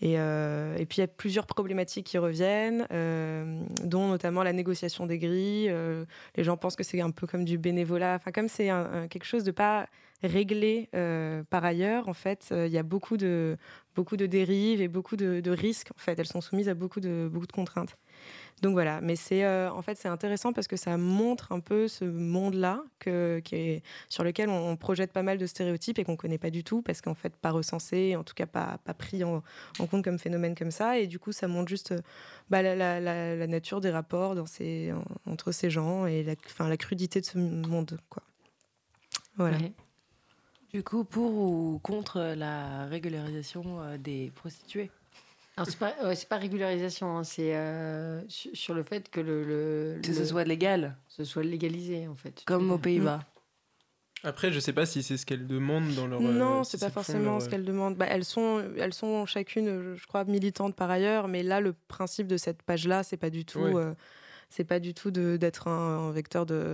Et, 0.01 0.17
euh, 0.17 0.77
et 0.77 0.85
puis 0.85 0.97
il 0.97 1.01
y 1.01 1.03
a 1.03 1.07
plusieurs 1.07 1.45
problématiques 1.45 2.05
qui 2.05 2.17
reviennent, 2.17 2.87
euh, 2.91 3.61
dont 3.83 4.07
notamment 4.07 4.43
la 4.43 4.53
négociation 4.53 5.05
des 5.05 5.19
grilles. 5.19 5.73
Les 6.35 6.43
gens 6.43 6.57
pensent 6.57 6.75
que 6.75 6.83
c'est 6.83 7.01
un 7.01 7.11
peu 7.11 7.27
comme 7.27 7.45
du 7.45 7.57
bénévolat. 7.57 8.15
Enfin, 8.15 8.31
comme 8.31 8.47
c'est 8.47 8.69
quelque 9.09 9.25
chose 9.25 9.43
de 9.43 9.51
pas 9.51 9.87
réglé 10.21 10.89
euh, 10.95 11.43
par 11.49 11.63
ailleurs, 11.63 12.09
en 12.09 12.13
fait, 12.13 12.49
euh, 12.51 12.67
il 12.67 12.73
y 12.73 12.77
a 12.77 12.83
beaucoup 12.83 13.17
de, 13.17 13.57
beaucoup 13.95 14.17
de 14.17 14.25
dérives 14.25 14.81
et 14.81 14.87
beaucoup 14.87 15.15
de, 15.15 15.49
risques. 15.49 15.91
En 15.95 15.99
fait, 15.99 16.17
elles 16.19 16.27
sont 16.27 16.41
soumises 16.41 16.69
à 16.69 16.73
beaucoup 16.73 16.99
de, 16.99 17.29
beaucoup 17.31 17.47
de 17.47 17.51
contraintes. 17.51 17.97
Donc 18.61 18.73
voilà, 18.73 18.99
mais 18.99 19.15
c'est 19.15 19.45
euh, 19.45 19.71
en 19.71 19.81
fait 19.81 19.97
c'est 19.97 20.09
intéressant 20.09 20.51
parce 20.51 20.67
que 20.67 20.75
ça 20.75 20.97
montre 20.97 21.53
un 21.53 21.61
peu 21.61 21.87
ce 21.87 22.03
monde-là 22.03 22.83
qui 22.99 23.09
est, 23.09 23.83
sur 24.09 24.25
lequel 24.25 24.49
on, 24.49 24.75
projette 24.75 25.13
pas 25.13 25.23
mal 25.23 25.37
de 25.37 25.45
stéréotypes 25.45 25.97
et 25.97 26.03
qu'on 26.03 26.17
connaît 26.17 26.37
pas 26.37 26.49
du 26.49 26.65
tout 26.65 26.81
parce 26.81 26.99
qu'en 26.99 27.13
fait 27.13 27.33
pas 27.37 27.51
recensé, 27.51 28.17
en 28.17 28.25
tout 28.25 28.33
cas 28.33 28.47
pas, 28.47 28.79
pas 28.83 28.93
pris 28.93 29.23
en, 29.23 29.41
compte 29.89 30.03
comme 30.03 30.19
phénomène 30.19 30.55
comme 30.55 30.71
ça. 30.71 30.99
Et 30.99 31.07
du 31.07 31.19
coup, 31.19 31.31
ça 31.31 31.47
montre 31.47 31.69
juste 31.69 31.93
bah, 32.49 32.61
la, 32.61 32.99
la- 32.99 33.47
nature 33.47 33.79
des 33.79 33.91
rapports 33.91 34.35
dans 34.35 34.45
ces, 34.45 34.91
en- 34.91 35.31
entre 35.31 35.53
ces 35.53 35.69
gens 35.69 36.05
et 36.05 36.23
la, 36.23 36.35
la 36.67 36.77
crudité 36.77 37.21
de 37.21 37.25
ce 37.25 37.37
monde. 37.37 37.97
Voilà. 39.37 39.57
Du 40.73 40.83
coup, 40.83 41.03
pour 41.03 41.31
ou 41.33 41.79
contre 41.81 42.19
la 42.37 42.85
régularisation 42.85 43.81
euh, 43.81 43.97
des 43.97 44.31
prostituées? 44.35 44.91
Alors, 45.57 45.67
c'est 45.67 45.79
pas, 45.79 45.93
ouais, 46.03 46.15
pas 46.29 46.37
régularisation, 46.37 47.17
hein, 47.17 47.23
c'est 47.23 47.55
euh, 47.55 48.21
su- 48.29 48.55
sur 48.55 48.73
le 48.73 48.83
fait 48.83 49.09
que 49.09 49.19
le, 49.19 49.43
le- 49.43 49.99
Que 50.01 50.13
ce 50.13 50.19
le- 50.19 50.25
soit 50.25 50.43
légal, 50.43 50.95
ce 51.07 51.23
soit 51.23 51.43
légalisé 51.43 52.07
en 52.07 52.15
fait. 52.15 52.43
comme 52.45 52.71
aux. 52.71 52.77
Pays-Bas. 52.77 53.19
Après, 54.23 54.51
je 54.51 54.59
sais 54.59 54.73
pas 54.73 54.85
si 54.85 55.01
c'est 55.01 55.17
ce 55.17 55.25
qu'elles 55.25 55.47
demandent 55.47 55.93
dans 55.95 56.05
leur. 56.05 56.21
Non, 56.21 56.59
euh, 56.59 56.63
c'est 56.63 56.77
si 56.77 56.83
pas 56.83 56.89
forcément 56.91 57.31
leur, 57.31 57.41
ce 57.41 57.47
euh, 57.47 57.49
qu'elles 57.49 57.65
demandent. 57.65 57.95
Bah, 57.95 58.05
elles, 58.07 58.25
sont, 58.25 58.63
elles 58.77 58.93
sont 58.93 59.25
chacune, 59.25 59.95
je 59.95 60.07
crois, 60.07 60.23
militantes 60.25 60.75
par 60.75 60.89
ailleurs, 60.91 61.27
mais 61.27 61.41
là, 61.41 61.61
le 61.61 61.73
principe 61.73 62.27
de 62.27 62.37
cette 62.37 62.61
page-là, 62.61 63.03
c'est 63.03 63.17
pas 63.17 63.29
du 63.29 63.43
tout. 63.45 63.59
Ouais. 63.59 63.75
euh, 63.75 63.93
c'est 64.51 64.63
pas 64.65 64.79
du 64.79 64.93
tout 64.95 65.11
d'être 65.11 65.67
un, 65.67 66.07
un 66.07 66.11
vecteur 66.11 66.45
de, 66.47 66.73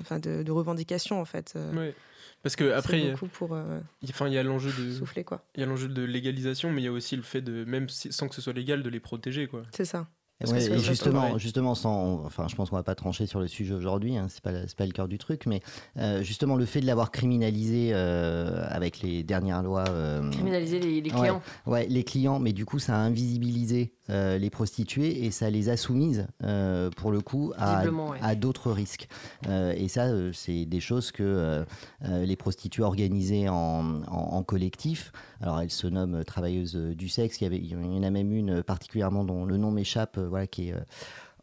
enfin 0.00 0.18
de, 0.20 0.42
de 0.44 0.52
revendication 0.52 1.20
en 1.20 1.24
fait. 1.24 1.54
Euh, 1.56 1.72
Ouais. 1.76 1.94
Parce 2.42 2.56
que 2.56 2.72
après, 2.72 3.14
pour 3.34 3.52
euh, 3.54 3.78
enfin, 4.08 4.26
il 4.28 4.34
y 4.34 4.38
a 4.38 4.42
l'enjeu 4.42 4.72
de, 4.72 4.90
souffler 4.92 5.22
quoi. 5.24 5.44
il 5.54 5.60
y 5.60 5.62
a 5.62 5.66
l'enjeu 5.66 5.88
de 5.88 6.02
légalisation, 6.02 6.70
mais 6.72 6.80
il 6.80 6.84
y 6.84 6.88
a 6.88 6.92
aussi 6.92 7.14
le 7.16 7.22
fait 7.22 7.40
de, 7.40 7.64
même 7.64 7.88
si- 7.88 8.12
sans 8.12 8.28
que 8.28 8.34
ce 8.34 8.40
soit 8.42 8.52
légal, 8.52 8.82
de 8.82 8.88
les 8.88 9.00
protéger, 9.00 9.46
quoi. 9.46 9.62
C'est 9.70 9.84
ça. 9.84 10.08
Et, 10.44 10.50
ouais, 10.50 10.78
justement, 10.80 11.38
justement, 11.38 11.76
sans, 11.76 12.24
enfin, 12.24 12.48
je 12.48 12.56
pense 12.56 12.70
qu'on 12.70 12.74
va 12.76 12.82
pas 12.82 12.96
trancher 12.96 13.26
sur 13.26 13.38
le 13.38 13.46
sujet 13.46 13.74
aujourd'hui. 13.74 14.16
Hein, 14.16 14.26
c'est 14.28 14.42
pas, 14.42 14.66
c'est 14.66 14.74
pas 14.76 14.86
le 14.86 14.90
cœur 14.92 15.06
du 15.06 15.16
truc, 15.16 15.46
mais 15.46 15.60
euh, 15.98 16.22
justement 16.24 16.56
le 16.56 16.64
fait 16.64 16.80
de 16.80 16.86
l'avoir 16.86 17.12
criminalisé 17.12 17.90
euh, 17.92 18.64
avec 18.68 19.02
les 19.02 19.22
dernières 19.22 19.62
lois. 19.62 19.84
euh, 19.90 20.28
Criminaliser 20.32 20.80
les, 20.80 21.00
les 21.00 21.10
Ouais. 21.12 21.16
clients. 21.20 21.42
Ouais, 21.66 21.86
les 21.86 22.02
clients, 22.02 22.40
mais 22.40 22.52
du 22.52 22.64
coup, 22.64 22.80
ça 22.80 22.96
a 22.96 22.98
invisibilisé 22.98 23.92
euh, 24.10 24.36
les 24.38 24.50
prostituées 24.50 25.24
et 25.24 25.30
ça 25.30 25.48
les 25.50 25.68
a 25.68 25.76
soumises, 25.76 26.26
euh, 26.42 26.90
pour 26.90 27.10
le 27.12 27.20
coup, 27.20 27.52
à, 27.56 27.76
Visiblement, 27.76 28.10
ouais. 28.10 28.18
à 28.20 28.34
d'autres 28.34 28.72
risques. 28.72 29.08
Euh, 29.48 29.72
et 29.76 29.88
ça, 29.88 30.06
c'est 30.32 30.64
des 30.66 30.80
choses 30.80 31.12
que 31.12 31.64
les 32.02 32.36
prostituées 32.36 32.82
organisaient 32.82 33.48
en, 33.48 34.02
en- 34.02 34.02
en 34.10 34.42
collectif. 34.42 35.12
Alors, 35.40 35.60
elles 35.60 35.70
se 35.70 35.86
nomment 35.86 36.24
travailleuses 36.24 36.74
du 36.74 37.08
sexe. 37.08 37.40
Il 37.40 37.44
y, 37.44 37.46
avait, 37.46 37.58
il 37.58 37.66
y 37.66 37.76
en 37.76 38.02
a 38.02 38.10
même 38.10 38.32
une 38.32 38.62
particulièrement 38.62 39.24
dont 39.24 39.44
le 39.44 39.56
nom 39.56 39.70
m'échappe, 39.70 40.18
voilà, 40.18 40.46
qui 40.46 40.68
est. 40.70 40.74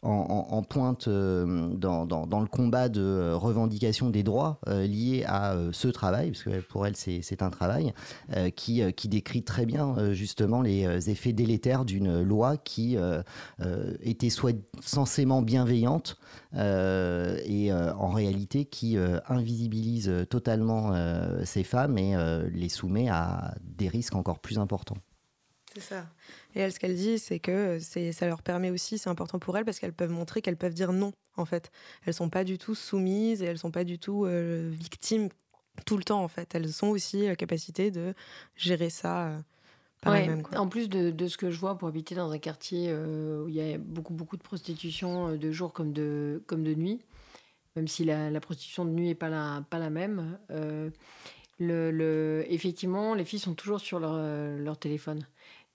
euh, 0.05 0.07
en, 0.07 0.63
pointe 0.63 1.09
dans, 1.09 2.05
dans, 2.05 2.39
le 2.39 2.47
combat 2.47 2.87
de 2.87 3.33
revendication 3.33 4.09
des 4.09 4.23
droits 4.23 4.59
liés 4.67 5.25
à 5.27 5.57
ce 5.73 5.89
travail, 5.89 6.31
parce 6.31 6.43
que 6.43 6.61
pour 6.61 6.87
elle 6.87 6.95
c'est 6.95 7.41
un 7.41 7.49
travail, 7.49 7.93
qui, 8.55 8.81
qui 8.93 9.09
décrit 9.09 9.43
très 9.43 9.65
bien 9.65 10.13
justement 10.13 10.61
les 10.61 11.09
effets 11.09 11.33
délétères 11.33 11.83
d'une 11.83 12.21
loi 12.21 12.55
qui 12.57 12.97
était 14.01 14.29
soit 14.29 14.55
censément 14.81 15.41
bienveillante 15.41 16.17
et 16.53 17.73
en 17.73 18.09
réalité 18.09 18.65
qui 18.65 18.97
invisibilise 19.27 20.11
totalement 20.29 20.93
ces 21.43 21.63
femmes 21.63 21.97
et 21.97 22.15
les 22.53 22.69
soumet 22.69 23.09
à 23.09 23.53
des 23.63 23.89
risques 23.89 24.15
encore 24.15 24.39
plus 24.39 24.59
importants. 24.59 24.97
C'est 25.73 25.81
ça. 25.81 26.05
Et 26.55 26.61
elle, 26.61 26.73
ce 26.73 26.79
qu'elle 26.79 26.95
dit, 26.95 27.19
c'est 27.19 27.39
que 27.39 27.79
ça 27.79 28.25
leur 28.25 28.41
permet 28.41 28.71
aussi, 28.71 28.97
c'est 28.97 29.09
important 29.09 29.37
pour 29.37 29.57
elles, 29.57 29.65
parce 29.65 29.79
qu'elles 29.79 29.93
peuvent 29.93 30.11
montrer 30.11 30.41
qu'elles 30.41 30.57
peuvent 30.57 30.73
dire 30.73 30.93
non, 30.93 31.11
en 31.37 31.45
fait. 31.45 31.71
Elles 32.05 32.13
sont 32.13 32.29
pas 32.29 32.43
du 32.43 32.57
tout 32.57 32.73
soumises 32.73 33.43
et 33.43 33.45
elles 33.45 33.59
sont 33.59 33.71
pas 33.71 33.83
du 33.83 33.99
tout 33.99 34.25
euh, 34.25 34.69
victimes 34.71 35.29
tout 35.85 35.97
le 35.97 36.03
temps, 36.03 36.23
en 36.23 36.27
fait. 36.27 36.55
Elles 36.55 36.83
ont 36.83 36.89
aussi 36.89 37.27
la 37.27 37.35
capacité 37.35 37.91
de 37.91 38.15
gérer 38.55 38.89
ça. 38.89 39.27
Euh, 39.27 39.39
par 40.01 40.15
elles-mêmes, 40.15 40.43
En 40.55 40.67
plus 40.67 40.89
de, 40.89 41.11
de, 41.11 41.27
ce 41.27 41.37
que 41.37 41.51
je 41.51 41.59
vois 41.59 41.77
pour 41.77 41.87
habiter 41.87 42.15
dans 42.15 42.31
un 42.31 42.39
quartier 42.39 42.87
euh, 42.89 43.43
où 43.43 43.49
il 43.49 43.55
y 43.55 43.73
a 43.73 43.77
beaucoup, 43.77 44.13
beaucoup 44.13 44.37
de 44.37 44.41
prostitution 44.41 45.35
de 45.35 45.51
jour 45.51 45.73
comme 45.73 45.91
de, 45.91 46.41
comme 46.47 46.63
de 46.63 46.73
nuit, 46.73 46.99
même 47.75 47.87
si 47.87 48.05
la, 48.05 48.31
la 48.31 48.39
prostitution 48.39 48.85
de 48.85 48.91
nuit 48.91 49.07
n'est 49.07 49.15
pas 49.15 49.29
la, 49.29 49.63
pas 49.69 49.77
la 49.77 49.89
même, 49.89 50.39
le, 51.59 52.45
effectivement, 52.47 53.13
les 53.13 53.25
filles 53.25 53.39
sont 53.39 53.53
toujours 53.55 53.81
sur 53.81 53.99
leur, 53.99 54.15
leur 54.57 54.79
téléphone. 54.79 55.27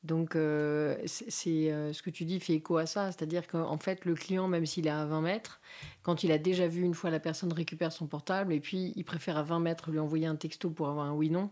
Donc, 0.04 0.36
euh, 0.36 0.98
c'est 1.06 1.72
euh, 1.72 1.94
ce 1.94 2.02
que 2.02 2.10
tu 2.10 2.26
dis 2.26 2.38
fait 2.38 2.52
écho 2.52 2.76
à 2.76 2.84
ça. 2.84 3.10
C'est-à-dire 3.10 3.46
qu'en 3.46 3.78
fait, 3.78 4.04
le 4.04 4.14
client, 4.14 4.48
même 4.48 4.66
s'il 4.66 4.86
est 4.86 4.90
à 4.90 5.06
20 5.06 5.22
mètres, 5.22 5.60
quand 6.02 6.22
il 6.22 6.30
a 6.30 6.36
déjà 6.36 6.68
vu 6.68 6.82
une 6.82 6.92
fois 6.92 7.08
la 7.08 7.20
personne 7.20 7.52
récupère 7.52 7.90
son 7.90 8.06
portable 8.06 8.52
et 8.52 8.60
puis 8.60 8.92
il 8.96 9.04
préfère 9.04 9.38
à 9.38 9.42
20 9.42 9.60
mètres 9.60 9.90
lui 9.90 9.98
envoyer 9.98 10.26
un 10.26 10.36
texto 10.36 10.68
pour 10.68 10.88
avoir 10.88 11.06
un 11.06 11.14
oui-non, 11.14 11.50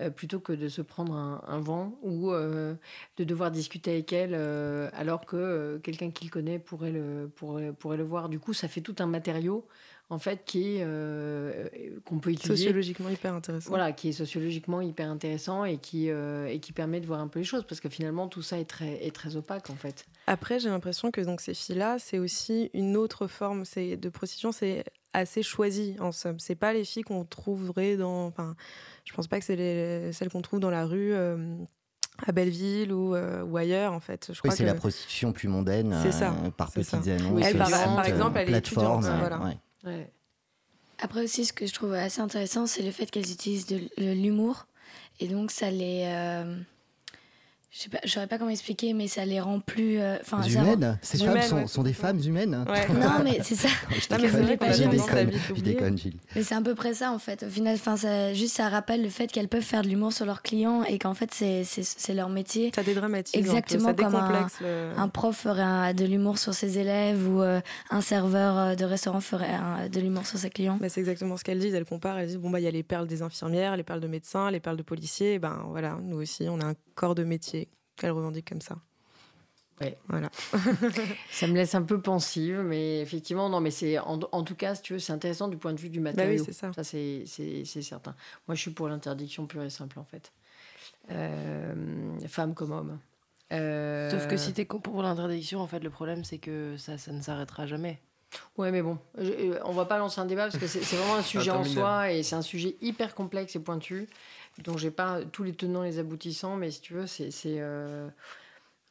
euh, 0.00 0.08
plutôt 0.08 0.40
que 0.40 0.54
de 0.54 0.68
se 0.68 0.80
prendre 0.80 1.14
un, 1.14 1.60
vent 1.60 1.98
ou 2.02 2.32
de 2.32 2.78
devoir 3.18 3.50
discuter 3.50 3.92
avec 3.92 4.12
elle 4.14 4.34
alors 4.94 5.26
que 5.26 5.78
quelqu'un 5.82 6.10
qu'il 6.10 6.30
connaît 6.30 6.58
pourrait 6.58 6.92
le, 6.92 7.30
pourrait, 7.36 7.74
pourrait 7.74 7.98
le 7.98 8.04
voir. 8.04 8.30
Du 8.30 8.38
coup, 8.38 8.54
ça 8.54 8.68
fait 8.68 8.80
tout 8.80 8.96
un 9.00 9.06
matériau 9.06 9.66
en 10.12 10.18
fait, 10.18 10.44
qui 10.44 10.76
est 10.76 10.82
euh, 10.82 11.68
qu'on 12.04 12.18
peut 12.18 12.30
utiliser 12.30 12.64
sociologiquement 12.64 13.08
hyper 13.08 13.32
intéressant. 13.32 13.70
Voilà, 13.70 13.92
qui 13.92 14.10
est 14.10 14.12
sociologiquement 14.12 14.82
hyper 14.82 15.10
intéressant 15.10 15.64
et 15.64 15.78
qui 15.78 16.10
euh, 16.10 16.48
et 16.48 16.60
qui 16.60 16.74
permet 16.74 17.00
de 17.00 17.06
voir 17.06 17.20
un 17.20 17.28
peu 17.28 17.38
les 17.38 17.46
choses 17.46 17.64
parce 17.66 17.80
que 17.80 17.88
finalement 17.88 18.28
tout 18.28 18.42
ça 18.42 18.58
est 18.58 18.68
très 18.68 19.06
est 19.06 19.14
très 19.14 19.36
opaque 19.36 19.70
en 19.70 19.74
fait. 19.74 20.04
Après, 20.26 20.60
j'ai 20.60 20.68
l'impression 20.68 21.10
que 21.10 21.22
donc 21.22 21.40
ces 21.40 21.54
filles-là, 21.54 21.96
c'est 21.98 22.18
aussi 22.18 22.70
une 22.74 22.94
autre 22.98 23.26
forme 23.26 23.64
c'est 23.64 23.96
de 23.96 24.08
prostitution, 24.10 24.52
c'est 24.52 24.84
assez 25.14 25.42
choisi 25.42 25.96
en 25.98 26.12
somme. 26.12 26.38
C'est 26.38 26.56
pas 26.56 26.74
les 26.74 26.84
filles 26.84 27.04
qu'on 27.04 27.24
trouverait 27.24 27.96
dans, 27.96 28.26
enfin, 28.26 28.54
je 29.06 29.14
pense 29.14 29.28
pas 29.28 29.38
que 29.38 29.46
c'est 29.46 30.12
celles 30.12 30.28
qu'on 30.28 30.42
trouve 30.42 30.60
dans 30.60 30.70
la 30.70 30.84
rue. 30.84 31.14
Euh, 31.14 31.56
à 32.26 32.30
Belleville 32.30 32.92
ou, 32.92 33.16
ou, 33.16 33.56
ailleurs 33.56 33.94
en 33.94 33.98
fait. 33.98 34.30
Je 34.32 34.40
oui, 34.44 34.50
c'est 34.52 34.66
la 34.66 34.74
prostitution 34.74 35.32
plus 35.32 35.48
mondaine 35.48 35.96
ça, 36.12 36.34
par 36.58 36.70
petites 36.70 37.08
annonces, 37.08 37.42
elle, 37.42 37.56
par, 37.56 38.04
exemple, 38.04 38.38
elle 38.38 38.54
est 38.54 38.58
étudiante. 38.58 39.04
Voilà. 39.04 39.40
Après 40.98 41.24
aussi, 41.24 41.44
ce 41.44 41.52
que 41.52 41.66
je 41.66 41.74
trouve 41.74 41.94
assez 41.94 42.20
intéressant, 42.20 42.66
c'est 42.66 42.82
le 42.82 42.92
fait 42.92 43.10
qu'elles 43.10 43.30
utilisent 43.32 43.66
de 43.66 43.88
l'humour. 43.98 44.66
Et 45.20 45.28
donc, 45.28 45.50
ça 45.50 45.70
les... 45.70 46.04
Euh, 46.06 46.56
je 47.72 47.88
ne 48.04 48.08
saurais 48.08 48.26
pas 48.26 48.36
comment 48.36 48.50
expliquer, 48.50 48.92
mais 48.92 49.08
ça 49.08 49.24
les 49.24 49.40
rend 49.40 49.58
plus. 49.58 49.98
Euh, 49.98 50.18
enfin, 50.20 50.42
humaines 50.42 50.98
Ces 51.00 51.16
femmes 51.16 51.66
sont, 51.66 51.82
des 51.82 51.94
femmes 51.94 52.20
humaines 52.20 52.50
Non, 52.90 53.24
mais 53.24 53.38
c'est 53.42 53.54
ça. 53.54 53.68
je, 53.90 54.14
déconne, 54.14 55.30
je, 55.56 55.62
déconne, 55.62 55.96
Gilles. 55.96 56.18
Mais 56.36 56.42
c'est 56.42 56.54
à 56.54 56.60
peu 56.60 56.74
près 56.74 56.92
ça, 56.92 57.12
en 57.12 57.18
fait. 57.18 57.44
Au 57.44 57.48
final, 57.48 57.78
ça, 57.78 58.34
juste 58.34 58.56
ça 58.56 58.68
rappelle 58.68 59.02
le 59.02 59.08
fait 59.08 59.28
qu'elles 59.28 59.48
peuvent 59.48 59.62
faire 59.62 59.80
de 59.80 59.88
l'humour 59.88 60.12
sur 60.12 60.26
leurs 60.26 60.42
clients 60.42 60.82
et 60.84 60.98
qu'en 60.98 61.14
fait, 61.14 61.32
c'est 61.32 62.14
leur 62.14 62.28
métier. 62.28 62.72
Ça 62.74 62.82
dédramatise. 62.82 63.34
Exactement 63.34 63.88
ça 63.88 63.94
comme 63.94 64.16
un, 64.16 64.48
un, 64.98 65.08
prof 65.08 65.34
ferait 65.34 65.94
de 65.94 66.04
l'humour 66.04 66.36
sur 66.36 66.52
ses 66.52 66.78
élèves 66.78 67.26
ou 67.26 67.40
euh, 67.40 67.62
un 67.88 68.02
serveur 68.02 68.58
euh, 68.58 68.74
de 68.74 68.84
restaurant 68.84 69.20
ferait 69.20 69.88
de 69.90 70.00
l'humour 70.00 70.26
sur 70.26 70.38
ses 70.38 70.50
clients. 70.50 70.78
c'est 70.88 71.00
exactement 71.00 71.38
ce 71.38 71.44
qu'elles 71.44 71.58
disent. 71.58 71.74
Elles 71.74 71.86
comparent. 71.86 72.18
Elles 72.18 72.26
disent 72.26 72.36
bon, 72.36 72.50
bah, 72.50 72.60
il 72.60 72.64
y 72.64 72.68
a 72.68 72.70
les 72.70 72.82
perles 72.82 73.06
des 73.06 73.22
infirmières, 73.22 73.78
les 73.78 73.82
perles 73.82 74.00
de 74.00 74.08
médecins, 74.08 74.50
les 74.50 74.60
perles 74.60 74.76
de 74.76 74.82
policiers. 74.82 75.38
Ben 75.38 75.64
voilà, 75.70 75.98
nous 76.02 76.18
aussi, 76.20 76.46
on 76.50 76.60
a 76.60 76.66
un 76.66 76.74
corps 76.94 77.14
de 77.14 77.24
métier 77.24 77.68
qu'elle 77.96 78.12
revendique 78.12 78.48
comme 78.48 78.60
ça. 78.60 78.76
Ouais. 79.80 79.98
Voilà. 80.08 80.28
ça 81.30 81.46
me 81.46 81.54
laisse 81.54 81.74
un 81.74 81.82
peu 81.82 82.00
pensive, 82.00 82.62
mais 82.64 83.00
effectivement, 83.00 83.48
non, 83.48 83.60
mais 83.60 83.70
c'est 83.70 83.98
en, 83.98 84.18
tout 84.18 84.54
cas, 84.54 84.74
si 84.74 84.82
tu 84.82 84.92
veux, 84.94 84.98
c'est 84.98 85.12
intéressant 85.12 85.48
du 85.48 85.56
point 85.56 85.72
de 85.72 85.80
vue 85.80 85.90
du 85.90 86.00
bah 86.00 86.10
matériau. 86.10 86.44
c'est 86.44 86.52
ça. 86.52 86.72
ça 86.72 86.84
c'est, 86.84 87.24
certain. 87.64 88.14
Moi, 88.46 88.54
je 88.54 88.60
suis 88.60 88.70
pour 88.70 88.88
l'interdiction 88.88 89.46
pure 89.46 89.62
et 89.62 89.70
simple, 89.70 89.98
en 89.98 90.04
fait. 90.04 90.32
Euh, 91.10 91.74
femme 92.28 92.54
comme 92.54 92.70
homme. 92.70 92.98
Euh, 93.52 94.10
Sauf 94.10 94.28
que 94.28 94.36
si 94.36 94.52
tu 94.52 94.60
es 94.60 94.64
pour 94.64 95.02
l'interdiction, 95.02 95.60
en 95.60 95.66
fait, 95.66 95.80
le 95.80 95.90
problème, 95.90 96.24
c'est 96.24 96.38
que 96.38 96.76
ça, 96.76 96.96
ça 96.96 97.12
ne 97.12 97.20
s'arrêtera 97.20 97.66
jamais. 97.66 98.00
Ouais, 98.56 98.70
mais 98.70 98.82
bon, 98.82 98.98
euh, 99.18 99.58
on 99.64 99.72
va 99.72 99.84
pas 99.84 99.98
lancer 99.98 100.20
un 100.20 100.24
débat 100.24 100.44
parce 100.44 100.58
que 100.58 100.66
c'est, 100.66 100.80
vraiment 100.96 101.16
un 101.16 101.22
sujet 101.22 101.50
en 101.50 101.64
soi 101.64 102.12
et 102.12 102.22
c'est 102.22 102.34
un 102.34 102.42
sujet 102.42 102.76
hyper 102.80 103.14
complexe 103.14 103.56
et 103.56 103.60
pointu 103.60 104.08
dont 104.58 104.76
j'ai 104.76 104.90
pas 104.90 105.20
tous 105.24 105.42
les 105.42 105.54
tenants, 105.54 105.82
les 105.82 105.98
aboutissants, 105.98 106.56
mais 106.56 106.70
si 106.70 106.80
tu 106.80 106.94
veux, 106.94 107.06
c'est. 107.06 107.30
Euh, 107.46 108.08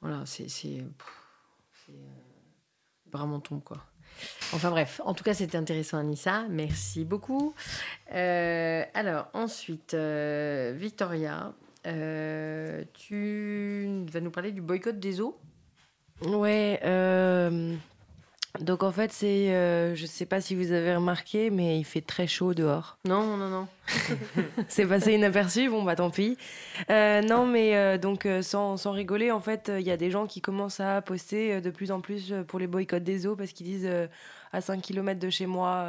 voilà, 0.02 0.24
c'est. 0.26 0.50
C'est 0.50 0.84
euh, 1.90 1.94
vraiment 3.12 3.40
ton, 3.40 3.60
quoi. 3.60 3.78
Enfin 4.54 4.70
bref, 4.70 5.02
en 5.06 5.14
tout 5.14 5.24
cas, 5.24 5.34
c'était 5.34 5.58
intéressant, 5.58 5.98
Anissa. 5.98 6.46
Merci 6.50 7.06
beaucoup. 7.06 7.54
Euh, 8.14 8.84
alors, 8.94 9.30
ensuite, 9.34 9.96
Victoria, 9.96 11.54
tu 12.94 14.06
vas 14.12 14.20
nous 14.20 14.32
parler 14.32 14.52
du 14.52 14.62
boycott 14.62 15.00
des 15.00 15.22
eaux? 15.22 15.40
Ouais. 16.24 16.80
Donc 18.60 18.84
en 18.84 18.92
fait, 18.92 19.14
c'est, 19.14 19.54
euh, 19.54 19.96
je 19.96 20.06
sais 20.06 20.26
pas 20.26 20.42
si 20.42 20.56
vous 20.56 20.74
avez 20.74 20.96
remarqué, 20.96 21.50
mais 21.50 21.80
il 21.80 21.86
fait 21.86 22.02
très 22.02 22.28
chaud 22.28 22.54
dehors. 22.54 22.98
Non, 23.06 23.38
non, 23.38 23.50
non. 23.50 23.68
c'est 24.68 24.86
passé 24.86 25.14
inaperçu, 25.14 25.70
bon 25.70 25.84
bah 25.84 25.96
tant 25.96 26.10
pis. 26.10 26.38
Euh, 26.90 27.22
non, 27.22 27.46
mais 27.46 27.76
euh, 27.78 27.98
donc 27.98 28.28
sans, 28.42 28.76
sans, 28.76 28.92
rigoler, 28.92 29.32
en 29.32 29.40
fait, 29.40 29.72
il 29.80 29.86
y 29.86 29.92
a 29.92 29.98
des 29.98 30.12
gens 30.12 30.28
qui 30.28 30.42
commencent 30.42 30.82
à 30.82 31.02
poster 31.02 31.62
de 31.62 31.70
plus 31.70 31.92
en 31.92 32.02
plus 32.02 32.34
pour 32.48 32.60
les 32.60 32.68
boycotts 32.68 33.04
des 33.04 33.26
eaux 33.26 33.36
parce 33.36 33.54
qu'ils 33.54 33.68
disent 33.68 33.90
à 34.52 34.62
5 34.62 34.82
km 34.82 35.20
de 35.20 35.30
chez 35.30 35.46
moi, 35.46 35.88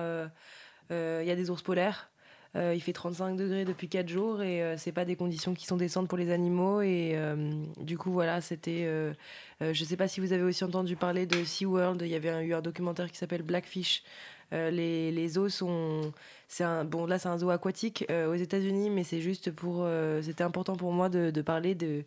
il 0.90 1.24
y 1.26 1.30
a 1.30 1.36
des 1.36 1.50
ours 1.50 1.62
polaires. 1.62 2.11
Euh, 2.54 2.74
il 2.74 2.82
fait 2.82 2.92
35 2.92 3.36
degrés 3.36 3.64
depuis 3.64 3.88
4 3.88 4.08
jours 4.08 4.42
et 4.42 4.62
euh, 4.62 4.76
c'est 4.76 4.92
pas 4.92 5.06
des 5.06 5.16
conditions 5.16 5.54
qui 5.54 5.64
sont 5.64 5.78
décentes 5.78 6.08
pour 6.08 6.18
les 6.18 6.30
animaux. 6.30 6.82
Et 6.82 7.12
euh, 7.14 7.50
du 7.80 7.96
coup, 7.96 8.12
voilà, 8.12 8.40
c'était. 8.40 8.86
je 9.60 9.84
sais 9.84 9.96
pas 9.96 10.08
si 10.08 10.20
vous 10.20 10.32
avez 10.32 10.42
aussi 10.42 10.64
entendu 10.64 10.96
parler 10.96 11.26
de 11.26 11.42
SeaWorld. 11.44 12.02
Il 12.02 12.08
y 12.08 12.14
avait 12.14 12.44
eu 12.44 12.54
un 12.54 12.60
documentaire 12.60 13.10
qui 13.10 13.16
s'appelle 13.18 13.42
Blackfish. 13.42 14.02
les, 14.50 15.10
les 15.12 15.28
zoos 15.28 15.48
sont. 15.48 16.12
C'est 16.48 16.64
un, 16.64 16.84
bon, 16.84 17.06
là, 17.06 17.18
c'est 17.18 17.28
un 17.28 17.38
zoo 17.38 17.50
aquatique 17.50 18.04
aux 18.10 18.34
États-Unis, 18.34 18.90
mais 18.90 19.04
c'est 19.04 19.20
juste 19.20 19.50
pour. 19.50 19.86
c'était 20.22 20.44
important 20.44 20.76
pour 20.76 20.92
moi 20.92 21.08
de, 21.08 21.42
parler 21.42 21.74
de 21.74 22.04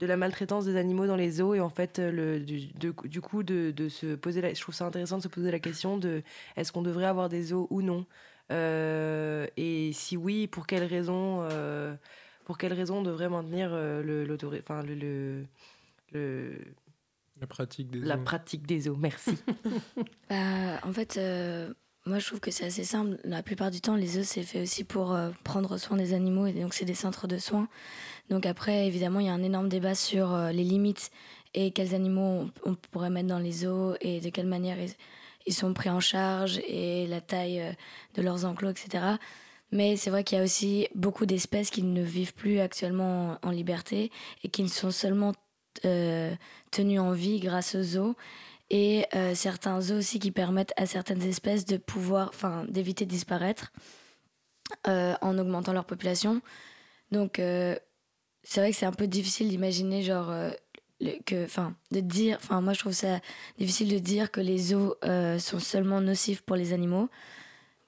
de 0.00 0.06
la 0.06 0.16
maltraitance 0.16 0.64
des 0.64 0.76
animaux 0.76 1.06
dans 1.06 1.14
les 1.14 1.30
zoos 1.30 1.54
et 1.54 1.60
en 1.60 1.68
fait 1.68 2.00
le, 2.00 2.40
du, 2.40 2.66
du 3.04 3.20
coup 3.20 3.44
de, 3.44 3.72
se 3.88 4.16
poser 4.16 4.42
je 4.52 4.60
trouve 4.60 4.74
ça 4.74 4.86
intéressant 4.86 5.18
de 5.18 5.22
se 5.22 5.28
poser 5.28 5.52
la 5.52 5.60
question 5.60 5.98
de 5.98 6.24
est-ce 6.56 6.72
qu'on 6.72 6.82
devrait 6.82 7.04
avoir 7.04 7.28
des 7.28 7.44
zoos 7.44 7.68
ou 7.70 7.80
non? 7.80 8.04
Et 8.50 9.90
si 9.92 10.16
oui, 10.16 10.46
pour 10.46 10.66
quelles 10.66 10.84
raisons, 10.84 11.46
euh, 11.50 11.94
pour 12.44 12.58
quelles 12.58 12.72
raisons 12.72 12.98
on 12.98 13.02
devrait 13.02 13.28
maintenir 13.28 13.70
euh, 13.72 14.02
le, 14.02 14.36
enfin, 14.58 14.82
le, 14.82 15.44
le, 16.12 16.58
la 17.40 17.46
pratique 17.46 17.90
des 17.90 17.98
la 18.00 18.18
pratique 18.18 18.66
des 18.66 18.88
eaux. 18.88 18.96
Merci. 18.96 19.36
bah, 20.30 20.80
en 20.82 20.92
fait, 20.92 21.18
moi 22.06 22.18
je 22.18 22.26
trouve 22.26 22.40
que 22.40 22.50
c'est 22.50 22.66
assez 22.66 22.84
simple. 22.84 23.18
La 23.24 23.42
plupart 23.42 23.70
du 23.70 23.80
temps, 23.80 23.96
les 23.96 24.18
eaux 24.18 24.24
c'est 24.24 24.42
fait 24.42 24.62
aussi 24.62 24.84
pour 24.84 25.16
prendre 25.42 25.78
soin 25.78 25.96
des 25.96 26.12
animaux 26.12 26.46
et 26.46 26.52
donc 26.52 26.74
c'est 26.74 26.84
des 26.84 26.94
centres 26.94 27.26
de 27.26 27.38
soins. 27.38 27.68
Donc 28.30 28.46
après, 28.46 28.86
évidemment, 28.86 29.20
il 29.20 29.26
y 29.26 29.30
a 29.30 29.34
un 29.34 29.42
énorme 29.42 29.68
débat 29.68 29.94
sur 29.94 30.36
les 30.36 30.64
limites 30.64 31.10
et 31.52 31.70
quels 31.70 31.94
animaux 31.94 32.50
on, 32.64 32.70
on, 32.70 32.74
pourrait 32.74 33.10
mettre 33.10 33.28
dans 33.28 33.38
les 33.38 33.52
zoos 33.52 33.94
et 34.00 34.20
de 34.20 34.28
quelle 34.30 34.46
manière 34.46 34.78
ils 35.46 35.54
sont 35.54 35.72
pris 35.74 35.90
en 35.90 36.00
charge 36.00 36.58
et 36.66 37.06
la 37.06 37.20
taille 37.20 37.60
euh, 37.60 37.72
de 38.14 38.22
leurs 38.22 38.44
enclos, 38.44 38.70
etc. 38.70 39.04
Mais 39.72 39.96
c'est 39.96 40.10
vrai 40.10 40.24
qu'il 40.24 40.38
y 40.38 40.40
a 40.40 40.44
aussi 40.44 40.88
beaucoup 40.94 41.26
d'espèces 41.26 41.70
qui 41.70 41.82
ne 41.82 42.02
vivent 42.02 42.34
plus 42.34 42.60
actuellement 42.60 43.38
en 43.42 43.50
liberté 43.50 44.10
et 44.42 44.48
qui 44.48 44.62
ne 44.62 44.68
sont 44.68 44.90
seulement 44.90 45.32
euh, 45.84 46.34
tenues 46.70 47.00
en 47.00 47.12
vie 47.12 47.40
grâce 47.40 47.74
aux 47.74 47.82
zoos 47.82 48.14
et 48.70 49.06
euh, 49.14 49.34
certains 49.34 49.80
zoos 49.80 49.98
aussi 49.98 50.18
qui 50.18 50.30
permettent 50.30 50.72
à 50.76 50.86
certaines 50.86 51.22
espèces 51.22 51.64
de 51.64 51.76
pouvoir, 51.76 52.28
enfin, 52.28 52.64
d'éviter 52.68 53.04
de 53.04 53.10
disparaître 53.10 53.72
en 54.86 55.38
augmentant 55.38 55.74
leur 55.74 55.84
population. 55.84 56.40
Donc, 57.10 57.34
c'est 57.36 57.80
vrai 58.56 58.70
que 58.70 58.76
c'est 58.76 58.86
un 58.86 58.92
peu 58.92 59.06
difficile 59.06 59.48
d'imaginer, 59.48 60.02
genre, 60.02 60.32
que, 61.26 61.44
enfin, 61.44 61.74
de 61.90 62.00
dire, 62.00 62.38
enfin, 62.40 62.60
moi 62.60 62.72
je 62.72 62.78
trouve 62.78 62.92
ça 62.92 63.20
difficile 63.58 63.92
de 63.92 63.98
dire 63.98 64.30
que 64.30 64.40
les 64.40 64.74
euh, 64.74 65.38
sont 65.38 65.58
seulement 65.58 66.00
nocifs 66.00 66.42
pour 66.42 66.56
les 66.56 66.72
animaux. 66.72 67.08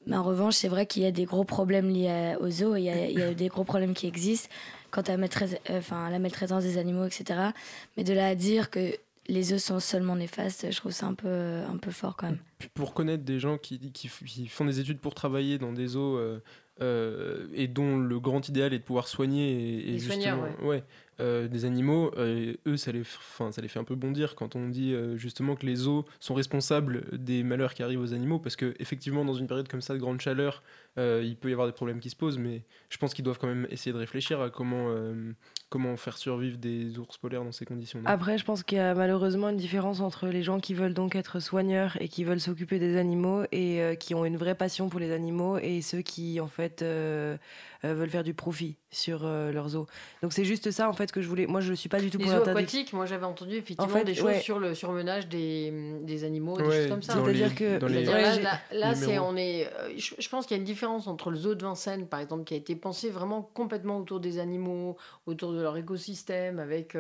Mais 0.06 0.16
en 0.16 0.22
revanche, 0.22 0.54
c'est 0.54 0.68
vrai 0.68 0.86
qu'il 0.86 1.02
y 1.02 1.06
a 1.06 1.10
des 1.10 1.24
gros 1.24 1.44
problèmes 1.44 1.88
liés 1.88 2.36
aux 2.38 2.50
zoos, 2.50 2.76
il 2.76 2.84
y, 2.84 2.90
a, 2.90 3.06
il 3.08 3.18
y 3.18 3.22
a 3.22 3.34
des 3.34 3.48
gros 3.48 3.64
problèmes 3.64 3.92
qui 3.92 4.06
existent 4.06 4.48
quant 4.92 5.02
à, 5.02 5.16
maîtrise, 5.16 5.58
enfin, 5.68 6.08
la 6.10 6.20
maltraitance 6.20 6.62
des 6.62 6.78
animaux, 6.78 7.04
etc. 7.04 7.50
Mais 7.96 8.04
de 8.04 8.12
là 8.12 8.28
à 8.28 8.34
dire 8.36 8.70
que 8.70 8.96
les 9.28 9.42
zoos 9.42 9.58
sont 9.58 9.80
seulement 9.80 10.14
néfastes, 10.14 10.70
je 10.70 10.76
trouve 10.76 10.92
ça 10.92 11.06
un 11.06 11.14
peu, 11.14 11.62
un 11.68 11.76
peu 11.76 11.90
fort 11.90 12.16
quand 12.16 12.26
même. 12.26 12.38
Pour 12.74 12.94
connaître 12.94 13.24
des 13.24 13.40
gens 13.40 13.58
qui, 13.58 13.78
qui, 13.90 14.08
qui 14.08 14.46
font 14.46 14.64
des 14.64 14.78
études 14.78 15.00
pour 15.00 15.14
travailler 15.14 15.58
dans 15.58 15.72
des 15.72 15.88
zoos 15.88 16.16
euh, 16.16 16.40
euh, 16.80 17.46
et 17.54 17.68
dont 17.68 17.96
le 17.96 18.20
grand 18.20 18.48
idéal 18.48 18.74
est 18.74 18.78
de 18.78 18.84
pouvoir 18.84 19.08
soigner 19.08 19.50
et, 19.50 19.94
et 19.94 19.98
justement, 19.98 20.42
ouais. 20.60 20.66
ouais 20.66 20.82
euh, 21.20 21.48
des 21.48 21.64
animaux, 21.64 22.12
euh, 22.18 22.54
eux, 22.66 22.76
ça 22.76 22.92
les, 22.92 23.02
fin, 23.04 23.50
ça 23.50 23.62
les 23.62 23.68
fait 23.68 23.78
un 23.78 23.84
peu 23.84 23.94
bondir 23.94 24.34
quand 24.34 24.54
on 24.54 24.68
dit 24.68 24.92
euh, 24.92 25.16
justement 25.16 25.54
que 25.56 25.64
les 25.64 25.76
zoos 25.76 26.04
sont 26.20 26.34
responsables 26.34 27.04
des 27.12 27.42
malheurs 27.42 27.74
qui 27.74 27.82
arrivent 27.82 28.00
aux 28.00 28.12
animaux, 28.12 28.38
parce 28.38 28.56
que 28.56 28.74
effectivement, 28.78 29.24
dans 29.24 29.34
une 29.34 29.46
période 29.46 29.68
comme 29.68 29.80
ça 29.80 29.94
de 29.94 29.98
grande 29.98 30.20
chaleur, 30.20 30.62
euh, 30.98 31.22
il 31.24 31.36
peut 31.36 31.50
y 31.50 31.52
avoir 31.52 31.66
des 31.66 31.74
problèmes 31.74 32.00
qui 32.00 32.08
se 32.08 32.16
posent, 32.16 32.38
mais 32.38 32.62
je 32.88 32.96
pense 32.96 33.12
qu'ils 33.12 33.24
doivent 33.24 33.38
quand 33.38 33.46
même 33.46 33.66
essayer 33.70 33.92
de 33.92 33.98
réfléchir 33.98 34.40
à 34.40 34.48
comment, 34.48 34.86
euh, 34.88 35.32
comment 35.68 35.94
faire 35.96 36.16
survivre 36.16 36.56
des 36.56 36.98
ours 36.98 37.18
polaires 37.18 37.44
dans 37.44 37.52
ces 37.52 37.66
conditions. 37.66 38.00
Après, 38.06 38.38
je 38.38 38.44
pense 38.44 38.62
qu'il 38.62 38.78
y 38.78 38.80
a 38.80 38.94
malheureusement 38.94 39.50
une 39.50 39.58
différence 39.58 40.00
entre 40.00 40.28
les 40.28 40.42
gens 40.42 40.58
qui 40.58 40.72
veulent 40.72 40.94
donc 40.94 41.14
être 41.14 41.38
soigneurs 41.38 41.98
et 42.00 42.08
qui 42.08 42.24
veulent 42.24 42.40
s'occuper 42.40 42.78
des 42.78 42.96
animaux 42.96 43.42
et 43.52 43.82
euh, 43.82 43.94
qui 43.94 44.14
ont 44.14 44.24
une 44.24 44.38
vraie 44.38 44.54
passion 44.54 44.88
pour 44.88 45.00
les 45.00 45.12
animaux 45.12 45.58
et 45.58 45.82
ceux 45.82 46.00
qui 46.00 46.40
en 46.40 46.48
fait 46.48 46.65
euh, 46.82 47.36
euh, 47.84 47.94
veulent 47.94 48.10
faire 48.10 48.24
du 48.24 48.34
profit 48.34 48.76
sur 48.90 49.20
euh, 49.24 49.52
leurs 49.52 49.76
eaux. 49.76 49.86
Donc 50.22 50.32
c'est 50.32 50.44
juste 50.44 50.70
ça 50.70 50.88
en 50.88 50.92
fait 50.92 51.12
que 51.12 51.20
je 51.20 51.28
voulais. 51.28 51.46
Moi, 51.46 51.60
je 51.60 51.72
suis 51.74 51.88
pas 51.88 52.00
du 52.00 52.10
tout 52.10 52.18
Les 52.18 52.24
pour 52.24 52.34
aquatiques, 52.48 52.92
moi 52.92 53.06
j'avais 53.06 53.26
entendu 53.26 53.56
effectivement 53.56 53.84
En 53.92 53.98
fait, 53.98 54.04
des 54.04 54.14
choses 54.14 54.24
ouais. 54.26 54.40
sur 54.40 54.58
le 54.58 54.74
surmenage 54.74 55.28
des, 55.28 55.98
des 56.02 56.24
animaux, 56.24 56.56
des 56.56 56.64
Ouais, 56.64 56.76
choses 56.82 56.88
comme 56.88 57.02
ça. 57.02 57.14
C'est-à-dire 57.14 57.54
que- 57.54 57.84
les- 57.86 58.08
Ouais, 58.08 58.42
là, 58.72 58.94
c'est 58.94 59.18
on 59.18 59.36
est. 59.36 59.70
je, 59.96 60.14
je 60.18 60.28
pense 60.28 60.46
qu'il 60.46 60.56
y 60.56 60.58
a 60.58 60.60
une 60.60 60.66
différence 60.66 61.06
entre 61.06 61.30
le 61.30 61.36
zoo 61.36 61.54
de 61.54 61.62
Vincennes, 61.62 62.06
par 62.06 62.20
exemple, 62.20 62.44
qui 62.44 62.54
a 62.54 62.56
été 62.56 62.74
pensé 62.76 63.10
vraiment 63.10 63.42
complètement 63.42 63.98
autour 63.98 64.20
des 64.20 64.38
animaux, 64.38 64.96
autour 65.26 65.52
de 65.52 65.60
leur 65.60 65.76
écosystème, 65.76 66.58
avec 66.58 66.96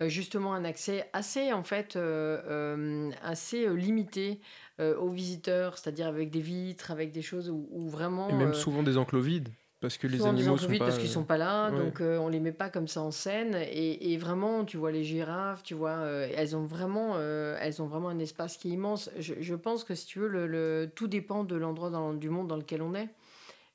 justement 0.00 0.54
un 0.54 0.64
accès 0.64 1.08
assez 1.12 1.52
en 1.52 1.62
fait 1.64 1.96
euh, 1.96 2.40
euh, 2.48 3.10
assez 3.22 3.68
limité 3.68 4.40
euh, 4.80 4.96
aux 4.96 5.10
visiteurs, 5.10 5.78
c'est-à-dire 5.78 6.06
avec 6.08 6.30
des 6.30 6.40
vitres, 6.40 6.90
avec 6.90 7.12
des 7.12 7.22
choses 7.22 7.50
où, 7.50 7.68
où 7.70 7.88
vraiment. 7.88 8.28
Et 8.28 8.32
même 8.32 8.48
euh, 8.50 8.52
souvent 8.52 8.82
des 8.82 8.96
enclos 8.96 9.20
vides, 9.20 9.50
parce 9.80 9.96
que 9.98 10.06
les 10.06 10.24
animaux 10.26 10.56
sont 10.56 10.64
enclos 10.64 10.68
vides 10.68 10.78
pas. 10.80 10.86
parce 10.86 10.98
qu'ils 10.98 11.08
sont 11.08 11.24
pas 11.24 11.38
là, 11.38 11.70
ouais. 11.70 11.78
donc 11.78 12.00
euh, 12.00 12.18
on 12.18 12.28
les 12.28 12.40
met 12.40 12.52
pas 12.52 12.68
comme 12.70 12.88
ça 12.88 13.00
en 13.02 13.10
scène. 13.10 13.54
Et, 13.56 14.12
et 14.12 14.16
vraiment, 14.18 14.64
tu 14.64 14.76
vois 14.76 14.90
les 14.92 15.04
girafes, 15.04 15.62
tu 15.62 15.74
vois, 15.74 15.98
elles 16.36 16.56
ont 16.56 16.64
vraiment, 16.64 17.18
elles 17.18 17.80
ont 17.82 17.86
vraiment 17.86 18.08
un 18.08 18.18
espace 18.18 18.56
qui 18.56 18.68
est 18.70 18.72
immense. 18.72 19.10
Je, 19.18 19.34
je 19.40 19.54
pense 19.54 19.84
que 19.84 19.94
si 19.94 20.06
tu 20.06 20.18
veux, 20.18 20.28
le, 20.28 20.46
le- 20.46 20.90
tout 20.94 21.08
dépend 21.08 21.44
de 21.44 21.56
l'endroit 21.56 21.90
dans- 21.90 22.12
du 22.14 22.28
monde 22.30 22.48
dans 22.48 22.56
lequel 22.56 22.82
on 22.82 22.94
est. 22.94 23.08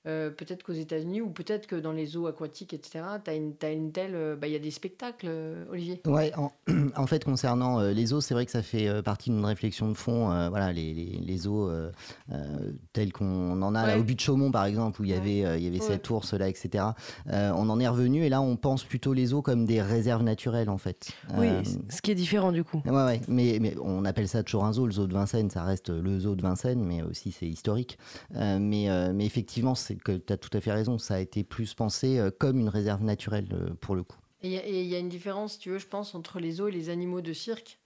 Euh, 0.07 0.29
peut-être 0.29 0.63
qu'aux 0.63 0.73
États-Unis 0.73 1.21
ou 1.21 1.29
peut-être 1.29 1.67
que 1.67 1.75
dans 1.75 1.91
les 1.91 2.05
zoos 2.05 2.27
aquatiques, 2.27 2.73
etc., 2.73 3.03
tu 3.23 3.31
as 3.31 3.33
une, 3.35 3.55
t'as 3.55 3.71
une 3.73 3.91
telle. 3.91 4.15
euh, 4.15 4.35
bah, 4.35 4.47
Il 4.47 4.53
y 4.53 4.55
a 4.55 4.59
des 4.59 4.71
spectacles, 4.71 5.27
euh, 5.29 5.65
Olivier. 5.71 6.01
Ouais, 6.05 6.31
en, 6.37 6.51
en 6.95 7.07
fait, 7.07 7.23
concernant 7.25 7.79
euh, 7.79 7.91
les 7.91 8.07
zoos, 8.07 8.21
c'est 8.21 8.33
vrai 8.33 8.45
que 8.45 8.51
ça 8.51 8.61
fait 8.61 8.87
euh, 8.87 9.01
partie 9.01 9.29
d'une 9.31 9.43
réflexion 9.45 9.89
de 9.89 9.93
fond. 9.95 10.31
euh, 10.31 10.49
voilà, 10.49 10.71
les, 10.71 10.93
les, 10.93 11.05
les 11.23 11.37
zoos 11.37 11.69
euh, 11.69 11.91
euh, 12.31 12.71
tels 12.93 13.11
qu'on 13.13 13.61
en 13.61 13.75
a 13.75 13.87
là, 13.87 13.97
au 13.97 14.03
but 14.03 14.15
de 14.15 14.19
Chaumont, 14.19 14.51
par 14.51 14.65
exemple, 14.65 15.01
où 15.01 15.05
il 15.05 15.09
y 15.09 15.13
Ouais. 15.13 15.19
avait, 15.19 15.45
euh, 15.45 15.57
il 15.57 15.63
y 15.63 15.67
avait 15.67 15.79
Ouais. 15.79 15.85
cette 15.85 16.09
ours 16.09 16.33
là, 16.33 16.47
etc. 16.49 16.83
Euh, 17.31 17.51
on 17.55 17.69
en 17.69 17.79
est 17.79 17.87
revenu 17.87 18.23
et 18.23 18.29
là, 18.29 18.41
on 18.41 18.55
pense 18.57 18.83
plutôt 18.83 19.13
les 19.13 19.27
zoos 19.27 19.41
comme 19.41 19.65
des 19.65 19.81
réserves 19.81 20.23
naturelles, 20.23 20.69
en 20.69 20.77
fait. 20.77 21.09
Oui, 21.37 21.47
ce 21.89 22.01
qui 22.01 22.11
est 22.11 22.15
différent 22.15 22.51
du 22.51 22.63
coup. 22.63 22.81
Ouais, 22.85 22.91
ouais, 22.91 23.21
mais, 23.27 23.57
mais 23.61 23.75
on 23.81 24.05
appelle 24.05 24.27
ça 24.27 24.43
toujours 24.43 24.65
un 24.65 24.73
zoo. 24.73 24.85
Le 24.85 24.91
zoo 24.91 25.07
de 25.07 25.13
Vincennes, 25.13 25.49
ça 25.49 25.63
reste 25.63 25.89
le 25.89 26.19
zoo 26.19 26.35
de 26.35 26.41
Vincennes, 26.41 26.83
mais 26.83 27.01
aussi 27.01 27.31
c'est 27.31 27.47
historique. 27.47 27.97
Euh, 28.35 28.57
mais, 28.59 28.89
euh, 28.89 29.11
mais 29.13 29.25
effectivement, 29.25 29.73
c'est 29.75 29.94
que 30.03 30.13
tu 30.13 30.33
as 30.33 30.37
tout 30.37 30.55
à 30.55 30.61
fait 30.61 30.71
raison. 30.71 30.97
Ça 30.97 31.15
a 31.15 31.19
été 31.19 31.43
plus 31.43 31.73
pensé 31.73 32.17
euh, 32.19 32.31
comme 32.31 32.59
une 32.59 32.69
réserve 32.69 33.03
naturelle 33.03 33.49
euh, 33.53 33.73
pour 33.81 33.95
le 33.95 34.03
coup. 34.03 34.17
Et 34.41 34.81
il 34.81 34.87
y 34.87 34.95
a- 34.95 34.99
une 34.99 35.09
différence, 35.09 35.57
tu 35.57 35.69
veux, 35.69 35.79
je 35.79 35.87
pense, 35.87 36.13
entre 36.13 36.39
les 36.39 36.53
zoos 36.53 36.67
et 36.67 36.71
les 36.71 36.89
animaux 36.89 37.21
de 37.21 37.33
cirque. 37.33 37.79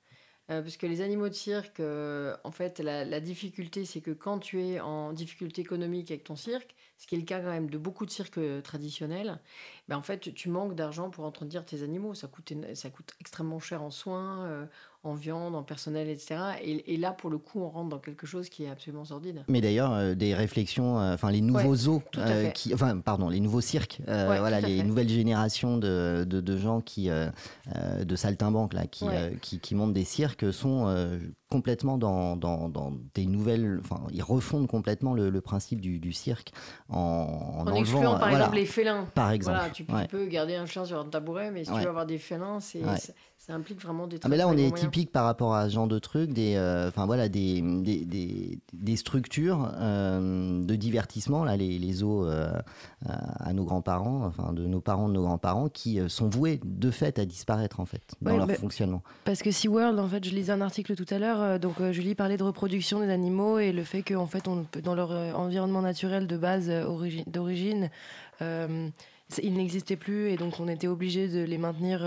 Euh, 0.50 0.64
parce 0.64 0.78
que 0.78 0.88
les 0.88 1.02
animaux 1.02 1.30
de 1.30 1.34
cirque, 1.36 1.80
en 1.80 2.52
fait, 2.52 2.80
la, 2.80 3.20
difficulté, 3.20 3.86
c'est 3.86 4.02
que 4.02 4.12
quand 4.12 4.40
tu 4.40 4.62
es 4.62 4.80
en 4.80 5.14
difficulté 5.14 5.62
économique 5.62 6.10
avec 6.10 6.24
ton 6.24 6.36
cirque, 6.36 6.76
ce 6.98 7.06
qui 7.06 7.16
est 7.16 7.20
le 7.20 7.24
cas 7.24 7.40
quand 7.40 7.52
même 7.52 7.70
de 7.70 7.78
beaucoup 7.78 8.06
de 8.06 8.12
cirques 8.12 8.40
traditionnels, 8.64 9.40
ben, 9.88 9.96
en 9.96 10.02
fait, 10.02 10.34
tu 10.34 10.50
manques 10.50 10.74
d'argent 10.74 11.12
pour 11.12 11.24
entretenir 11.24 11.66
tes 11.66 11.84
animaux. 11.84 12.16
Ça 12.16 12.28
coûte, 12.28 12.52
extrêmement 13.22 13.60
cher 13.60 13.84
en 13.84 13.92
soins, 13.92 14.68
en 15.04 15.14
viande, 15.14 15.56
en 15.56 15.64
personnel, 15.64 16.10
etc. 16.10 16.36
Et, 16.62 16.94
et 16.94 16.98
là, 16.98 17.12
pour 17.12 17.30
le 17.30 17.38
coup, 17.38 17.62
on 17.62 17.70
rentre 17.70 17.88
dans 17.90 18.00
quelque 18.00 18.28
chose 18.28 18.50
qui 18.50 18.66
est 18.66 18.70
absolument 18.70 19.06
sordide. 19.06 19.44
Mais 19.48 19.62
d'ailleurs, 19.62 19.94
euh, 19.94 20.14
des 20.14 20.36
réflexions, 20.36 21.00
euh, 21.00 21.14
enfin 21.14 21.32
les 21.32 21.40
nouveaux 21.40 21.70
Ouais, 21.70 21.76
zoos, 21.76 22.04
euh, 22.18 22.50
qui, 22.50 22.74
enfin 22.74 22.98
pardon, 23.00 23.30
les 23.30 23.40
nouveaux 23.40 23.62
cirques, 23.62 24.02
Ouais, 24.08 24.26
voilà, 24.40 24.60
les 24.60 24.80
fait. 24.80 24.84
nouvelles 24.84 25.08
générations 25.08 25.78
de, 25.78 26.26
de, 26.28 26.42
de 26.42 26.58
gens 26.58 26.82
qui, 26.82 27.10
de 27.10 28.16
saltimbanques 28.16 28.74
là, 28.74 28.88
qui, 28.88 29.06
Ouais. 29.06 29.38
qui, 29.42 29.60
qui 29.60 29.74
montent 29.74 29.94
des 29.94 30.04
cirques 30.04 30.52
sont 30.52 30.94
complètement 31.50 31.98
dans, 31.98 32.36
dans, 32.36 32.68
dans 32.70 32.94
des 33.16 33.26
nouvelles, 33.26 33.80
enfin 33.82 34.02
ils 34.12 34.22
refondent 34.22 34.68
complètement 34.68 35.14
le, 35.14 35.30
le 35.32 35.42
principe 35.42 35.82
du, 35.82 35.98
du 36.00 36.12
cirque 36.12 36.52
en, 36.90 36.98
en, 36.98 37.60
En, 37.60 37.62
enlevant, 37.62 37.76
excluant, 37.78 38.12
par 38.12 38.20
voilà, 38.20 38.38
exemple, 38.38 38.56
les 38.58 38.66
félins. 38.66 39.08
par 39.16 39.32
exemple. 39.32 39.58
Voilà, 39.58 39.74
tu, 39.74 39.86
peux 40.10 40.26
garder 40.28 40.56
un 40.56 40.66
chien 40.66 40.84
sur 40.86 41.00
un 41.00 41.06
tabouret, 41.06 41.50
mais 41.52 41.64
si 41.64 41.72
tu 41.72 41.80
veux 41.80 41.88
avoir 41.88 42.06
des 42.06 42.18
félins, 42.18 42.60
c'est, 42.60 42.84
Ouais. 42.84 42.98
Ça, 43.50 43.56
implique 43.56 43.82
vraiment 43.82 44.08
des 44.08 44.18
Ah, 44.24 44.30
mais 44.30 44.38
là, 44.38 44.46
très, 44.46 44.54
on 44.54 44.58
est 44.58 44.72
typique 44.76 45.12
par 45.12 45.26
rapport 45.26 45.54
à 45.56 45.68
ce 45.70 45.74
genre 45.74 45.88
de 45.88 46.00
trucs, 46.00 46.32
des, 46.34 46.56
euh, 46.56 46.88
enfin 46.88 47.06
voilà, 47.06 47.30
des, 47.30 47.62
des, 47.62 48.06
des, 48.06 48.60
des 48.74 48.96
structures 48.96 49.72
euh, 49.80 50.64
de 50.64 50.76
divertissement, 50.76 51.44
là, 51.44 51.58
les, 51.58 51.78
les 51.80 51.94
zoos 51.94 52.26
euh, 52.26 52.52
à, 53.06 53.54
nos 53.54 53.64
grands-parents, 53.64 54.24
enfin 54.26 54.54
de 54.54 54.66
nos 54.66 54.82
parents, 54.82 55.08
de 55.08 55.14
nos 55.14 55.24
grands-parents, 55.24 55.70
qui 55.70 56.00
euh, 56.00 56.10
sont 56.10 56.30
voués 56.30 56.60
de 56.64 56.92
fait 56.92 57.20
à 57.20 57.26
disparaître 57.26 57.80
en 57.80 57.86
fait 57.86 58.02
dans 58.22 58.32
Ouais, 58.32 58.38
leur 58.38 58.52
fonctionnement. 58.52 59.02
Parce 59.26 59.42
que 59.42 59.52
SeaWorld, 59.52 60.00
en 60.00 60.08
fait, 60.08 60.24
je 60.24 60.32
lisais 60.32 60.52
un 60.52 60.62
article 60.62 60.96
tout 60.96 61.12
à 61.14 61.20
l'heure, 61.20 61.42
euh, 61.42 61.58
donc 61.58 61.82
euh, 61.82 61.92
Julie 61.92 62.16
parlait 62.16 62.38
de 62.38 62.44
reproduction 62.44 63.00
des 63.00 63.10
animaux 63.10 63.60
et 63.60 63.72
le 63.72 63.84
fait 63.84 64.04
qu'en 64.04 64.26
fait, 64.28 64.48
on 64.48 64.64
peut, 64.64 64.82
dans 64.82 64.96
leur 64.96 65.12
environnement 65.38 65.82
naturel 65.82 66.28
de 66.28 66.38
base, 66.38 66.70
origi- 66.70 67.30
d'origine, 67.30 67.90
euh, 68.42 68.90
ils 69.44 69.54
n'existaient 69.54 69.96
plus 69.96 70.30
et 70.30 70.38
donc 70.38 70.60
on 70.60 70.68
était 70.68 70.88
obligé 70.88 71.28
de 71.28 71.42
les 71.44 71.58
maintenir 71.58 72.00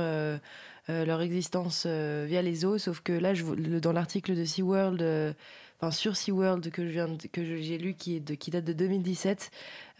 leur 0.89 1.21
existence 1.23 1.85
euh, 1.87 2.25
via 2.29 2.43
les 2.43 2.65
eaux. 2.65 2.79
Sauf 2.79 3.01
que 3.01 3.13
là, 3.13 3.33
dans 3.81 3.93
l'article 3.93 4.35
de 4.35 4.45
SeaWorld, 4.45 5.03
euh, 5.03 5.33
enfin 5.81 5.91
sur 5.91 6.17
SeaWorld 6.17 6.71
que 6.71 6.89
j'ai 6.91 7.79
lu 7.79 7.95
qui 7.95 8.21
date 8.21 8.65
de 8.65 8.73
2017, 8.73 9.51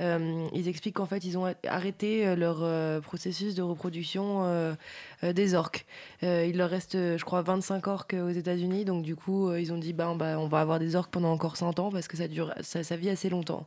euh, 0.01 0.47
ils 0.53 0.69
expliquent 0.69 0.97
qu'en 0.97 1.07
fait 1.07 1.25
ils 1.25 1.39
ont 1.39 1.53
arrêté 1.69 2.27
euh, 2.27 2.35
leur 2.37 2.63
euh, 2.63 3.01
processus 3.01 3.55
de 3.55 3.63
reproduction 3.63 4.45
euh, 4.45 4.75
euh, 5.23 5.33
des 5.33 5.55
orques. 5.55 5.87
Euh, 6.23 6.47
il 6.49 6.57
leur 6.57 6.71
reste, 6.71 6.95
euh, 6.95 7.19
je 7.19 7.25
crois, 7.25 7.43
25 7.43 7.87
orques 7.87 8.15
aux 8.15 8.31
États-Unis. 8.31 8.85
Donc, 8.85 9.03
du 9.03 9.17
coup, 9.17 9.49
euh, 9.49 9.61
ils 9.61 9.73
ont 9.73 9.79
dit 9.79 9.93
bah, 9.93 10.15
bah, 10.17 10.39
on 10.39 10.49
va 10.49 10.61
avoir 10.61 10.79
des 10.79 10.97
orques 10.97 11.13
pendant 11.13 11.33
encore 11.33 11.57
100 11.57 11.79
ans 11.79 11.91
parce 11.91 12.09
que 12.09 12.17
ça, 12.17 12.29
dure, 12.29 12.55
ça, 12.61 12.83
ça 12.83 12.97
vit 12.97 13.11
assez 13.11 13.29
longtemps. 13.29 13.67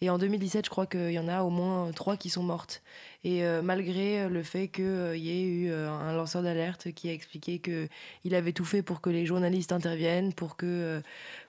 Et 0.00 0.10
en 0.10 0.18
2017, 0.18 0.66
je 0.66 0.70
crois 0.70 0.86
qu'il 0.86 1.12
y 1.12 1.18
en 1.18 1.28
a 1.28 1.42
au 1.42 1.50
moins 1.50 1.90
trois 1.92 2.16
qui 2.16 2.28
sont 2.28 2.42
mortes. 2.42 2.82
Et 3.22 3.44
euh, 3.44 3.62
malgré 3.62 4.28
le 4.28 4.42
fait 4.42 4.68
qu'il 4.68 4.84
y 5.16 5.30
ait 5.30 5.42
eu 5.42 5.70
euh, 5.70 5.90
un 5.90 6.12
lanceur 6.14 6.42
d'alerte 6.42 6.92
qui 6.92 7.08
a 7.08 7.12
expliqué 7.12 7.60
qu'il 7.60 8.34
avait 8.34 8.52
tout 8.52 8.64
fait 8.66 8.82
pour 8.82 9.00
que 9.00 9.08
les 9.10 9.24
journalistes 9.24 9.72
interviennent, 9.72 10.32
pour 10.34 10.56
que, 10.56 10.66
euh, 10.66 11.00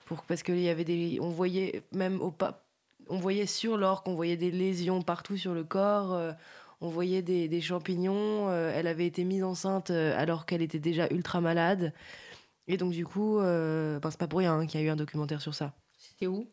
pour, 0.06 0.22
parce 0.24 0.42
qu'il 0.42 0.58
y 0.60 0.68
avait 0.68 0.84
des. 0.84 1.18
On 1.20 1.30
voyait 1.30 1.82
même 1.92 2.20
au 2.22 2.30
pas. 2.30 2.62
On 3.08 3.18
voyait 3.18 3.46
sur 3.46 3.76
l'orque, 3.76 4.08
on 4.08 4.14
voyait 4.14 4.36
des 4.36 4.50
lésions 4.50 5.02
partout 5.02 5.36
sur 5.36 5.52
le 5.54 5.64
corps. 5.64 6.12
euh, 6.14 6.32
on 6.80 6.88
voyait 6.88 7.22
des, 7.22 7.48
des 7.48 7.60
champignons. 7.60 8.48
euh, 8.50 8.72
elle 8.74 8.86
avait 8.86 9.06
été 9.06 9.24
mise 9.24 9.42
enceinte 9.44 9.90
euh, 9.90 10.14
alors 10.18 10.46
qu'elle 10.46 10.62
était 10.62 10.78
déjà 10.78 11.08
ultra 11.10 11.40
malade. 11.40 11.92
Et 12.68 12.76
donc, 12.76 12.92
du 12.92 13.06
coup, 13.06 13.38
euh, 13.40 13.98
ben, 14.00 14.10
c'est 14.10 14.18
pas 14.20 14.28
pour 14.28 14.40
rien 14.40 14.54
hein, 14.58 14.66
qu'il 14.66 14.80
y 14.80 14.84
a 14.84 14.86
eu 14.86 14.90
un 14.90 14.96
documentaire 14.96 15.40
sur 15.42 15.54
ça. 15.54 15.74
C'était 15.98 16.26
où? 16.26 16.48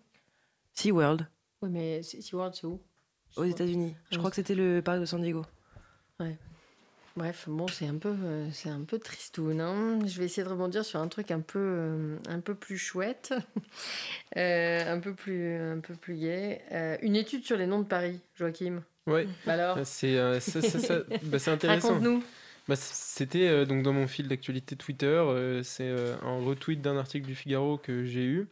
SeaWorld, 0.74 1.28
Oui, 1.64 1.70
mais 1.72 2.04
c'est- 2.04 2.22
SeaWorld, 2.22 2.54
c'est 2.56 2.68
où? 2.68 2.80
Aux 3.38 3.46
États-Unis. 3.46 3.96
Je 4.12 4.18
crois 4.20 4.30
que 4.30 4.36
c'était 4.36 4.54
le 4.54 4.82
parc 4.82 5.00
de 5.00 5.06
San 5.06 5.22
Diego. 5.22 5.44
Bref, 7.16 7.46
bon, 7.48 7.68
c'est 7.68 7.86
un 7.88 7.98
peu, 7.98 8.10
euh, 8.24 8.50
c'est 8.52 8.70
un 8.70 8.82
peu 8.82 8.98
tristoun. 8.98 9.62
hein. 9.62 10.00
Je 10.06 10.18
vais 10.18 10.26
essayer 10.26 10.44
de 10.44 10.50
rebondir 10.50 10.84
sur 10.84 11.00
un 11.00 11.08
truc 11.08 11.30
un 11.30 11.42
peu, 11.42 11.60
euh, 11.60 12.18
un 12.28 12.40
peu 12.40 12.56
plus 12.56 12.78
chouette, 12.78 13.34
Euh, 14.38 14.92
un 14.92 15.00
peu 15.00 15.14
plus, 15.14 15.56
un 15.58 15.80
peu 15.80 15.94
plus 15.94 16.16
gai. 16.16 16.62
Euh, 16.72 16.98
une 17.04 17.16
étude 17.16 17.46
sur 17.46 17.56
les 17.56 17.68
noms 17.68 17.80
de 17.82 17.86
Paris, 17.88 18.20
Joachim. 18.36 18.82
Ouais, 19.06 19.28
Bah 19.46 19.54
alors, 19.54 19.78
c'est 19.86 20.18
euh, 20.18 20.40
ça- 20.40 20.62
ça- 20.62 20.80
ça- 20.80 21.00
bah, 21.24 21.38
c'est 21.38 21.52
intéressant. 21.52 21.90
raconte-nous. 21.90 22.24
Bah, 22.68 22.76
C'était 22.76 23.48
euh, 23.48 23.66
donc 23.66 23.84
dans 23.84 23.94
mon 23.94 24.08
fil 24.08 24.28
d'actualité 24.28 24.76
Twitter, 24.76 25.06
euh, 25.06 25.62
c'est 25.62 25.88
euh, 25.88 26.16
un 26.24 26.44
retweet 26.44 26.82
d'un 26.82 26.98
article 26.98 27.28
du 27.28 27.36
Figaro 27.36 27.78
que 27.78 28.06
j'ai 28.06 28.24
eu, 28.26 28.48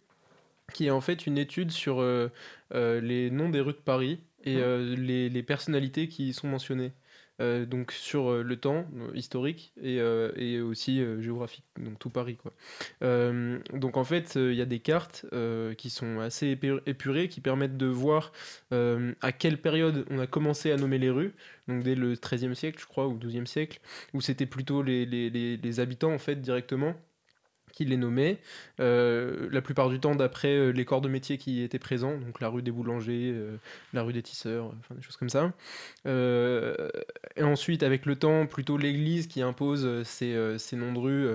qui 0.74 0.86
est 0.86 0.92
en 0.92 1.02
fait 1.02 1.26
une 1.26 1.40
étude 1.40 1.72
sur 1.72 2.00
les 2.74 3.30
noms 3.32 3.50
des 3.50 3.60
rues 3.62 3.74
de 3.74 3.78
Paris 3.78 4.20
et 4.44 4.58
euh, 4.58 4.96
les, 4.96 5.30
les 5.30 5.44
personnalités 5.44 6.08
qui 6.08 6.30
y 6.30 6.34
sont 6.34 6.48
mentionnées. 6.48 6.94
donc 7.40 7.92
sur 7.92 8.44
le 8.44 8.56
temps 8.56 8.86
historique 9.16 9.74
et, 9.82 9.96
et 10.36 10.62
aussi 10.62 11.04
géographique, 11.22 11.66
donc 11.80 11.98
tout 11.98 12.12
Paris. 12.12 12.38
Quoi. 12.38 12.54
donc 13.74 13.98
en 13.98 14.04
fait, 14.04 14.36
il 14.36 14.54
y 14.54 14.62
a 14.62 14.66
des 14.66 14.80
cartes 14.80 15.26
qui 15.78 15.90
sont 15.90 16.20
assez 16.20 16.58
épurées, 16.86 17.30
qui 17.30 17.42
permettent 17.42 17.78
de 17.78 17.88
voir 17.88 18.32
à 18.72 19.32
quelle 19.32 19.60
période 19.60 20.06
on 20.12 20.20
a 20.20 20.28
commencé 20.28 20.72
à 20.72 20.78
nommer 20.78 21.00
les 21.00 21.10
rues, 21.10 21.34
donc 21.68 21.84
dès 21.84 21.96
le 21.96 22.14
XIIIe 22.14 22.56
siècle, 22.56 22.80
je 22.80 22.86
crois, 22.86 23.08
ou 23.08 23.18
XIIe 23.18 23.48
siècle, 23.48 23.80
où 24.14 24.22
c'était 24.22 24.46
plutôt 24.46 24.84
les, 24.84 25.06
les, 25.06 25.58
les 25.58 25.80
habitants 25.80 26.14
en 26.14 26.20
fait 26.20 26.42
directement 26.42 26.96
qui 27.72 27.86
les 27.86 27.98
nommait, 27.98 28.40
euh, 28.80 29.48
la 29.52 29.62
plupart 29.62 29.90
du 29.90 30.00
temps 30.00 30.16
d'après 30.16 30.56
euh, 30.56 30.70
les 30.72 30.86
corps 30.86 31.02
de 31.02 31.10
métier 31.10 31.38
qui 31.38 31.62
étaient 31.62 31.80
présents, 31.80 32.18
donc 32.18 32.40
la 32.40 32.50
rue 32.50 32.62
des 32.62 32.72
boulangers, 32.72 33.32
euh, 33.34 33.58
la 33.94 34.04
rue 34.04 34.14
des 34.14 34.22
tisseurs, 34.22 34.74
enfin 34.80 34.96
des 34.96 35.02
choses 35.02 35.18
comme 35.18 35.30
ça. 35.30 35.54
et 36.06 37.44
ensuite, 37.44 37.84
avec 37.84 38.06
le 38.06 38.16
temps, 38.16 38.46
plutôt 38.46 38.78
l'Église 38.78 39.28
qui 39.28 39.42
impose 39.42 40.04
ces, 40.04 40.58
ces 40.58 40.76
noms 40.76 40.94
de 40.94 41.00
rue 41.00 41.28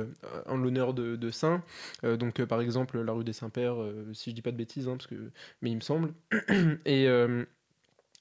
en 0.47 0.57
l'honneur 0.57 0.95
de, 0.95 1.31
saints. 1.31 1.63
donc 2.03 2.43
par 2.45 2.61
exemple 2.61 3.01
la 3.01 3.13
rue 3.13 3.25
des 3.25 3.33
Saints-Pères, 3.33 3.77
si 4.13 4.31
je 4.31 4.35
dis 4.35 4.43
pas 4.43 4.53
de 4.53 4.57
bêtises, 4.57 4.89
hein, 4.89 4.97
parce 4.97 5.07
que, 5.07 5.31
mais 5.63 5.71
il 5.71 5.77
me 5.77 5.81
semble. 5.81 6.13
et 6.87 7.09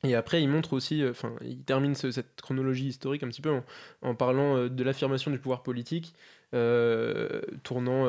et 0.03 0.13
après, 0.13 0.41
il 0.43 0.47
montre 0.47 0.73
aussi, 0.73 1.03
enfin, 1.07 1.33
il 1.41 1.63
termine 1.63 1.95
cette 1.95 2.39
chronologie 2.41 2.87
historique 2.87 3.23
un 3.23 3.27
petit 3.27 3.41
peu 3.41 3.59
en 4.01 4.13
parlant 4.13 4.67
de 4.67 4.83
l'affirmation 4.83 5.31
du 5.31 5.39
pouvoir 5.39 5.63
politique 5.63 6.13
euh, 6.55 7.41
tournant 7.63 8.07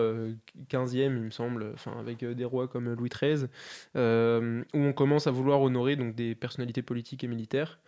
15e, 0.71 0.99
euh, 0.99 1.05
il 1.05 1.11
me 1.11 1.31
semble, 1.31 1.75
avec 1.99 2.23
euh, 2.23 2.35
des 2.35 2.45
rois 2.45 2.69
comme 2.69 2.93
Louis 2.95 3.11
XIII, 3.11 3.47
où 3.95 4.79
on 4.79 4.93
commence 4.93 5.27
à 5.27 5.31
vouloir 5.33 5.61
honorer 5.63 5.97
donc, 5.97 6.15
des 6.15 6.35
personnalités 6.35 6.83
politiques 6.83 7.25
et 7.25 7.27
militaires. 7.27 7.81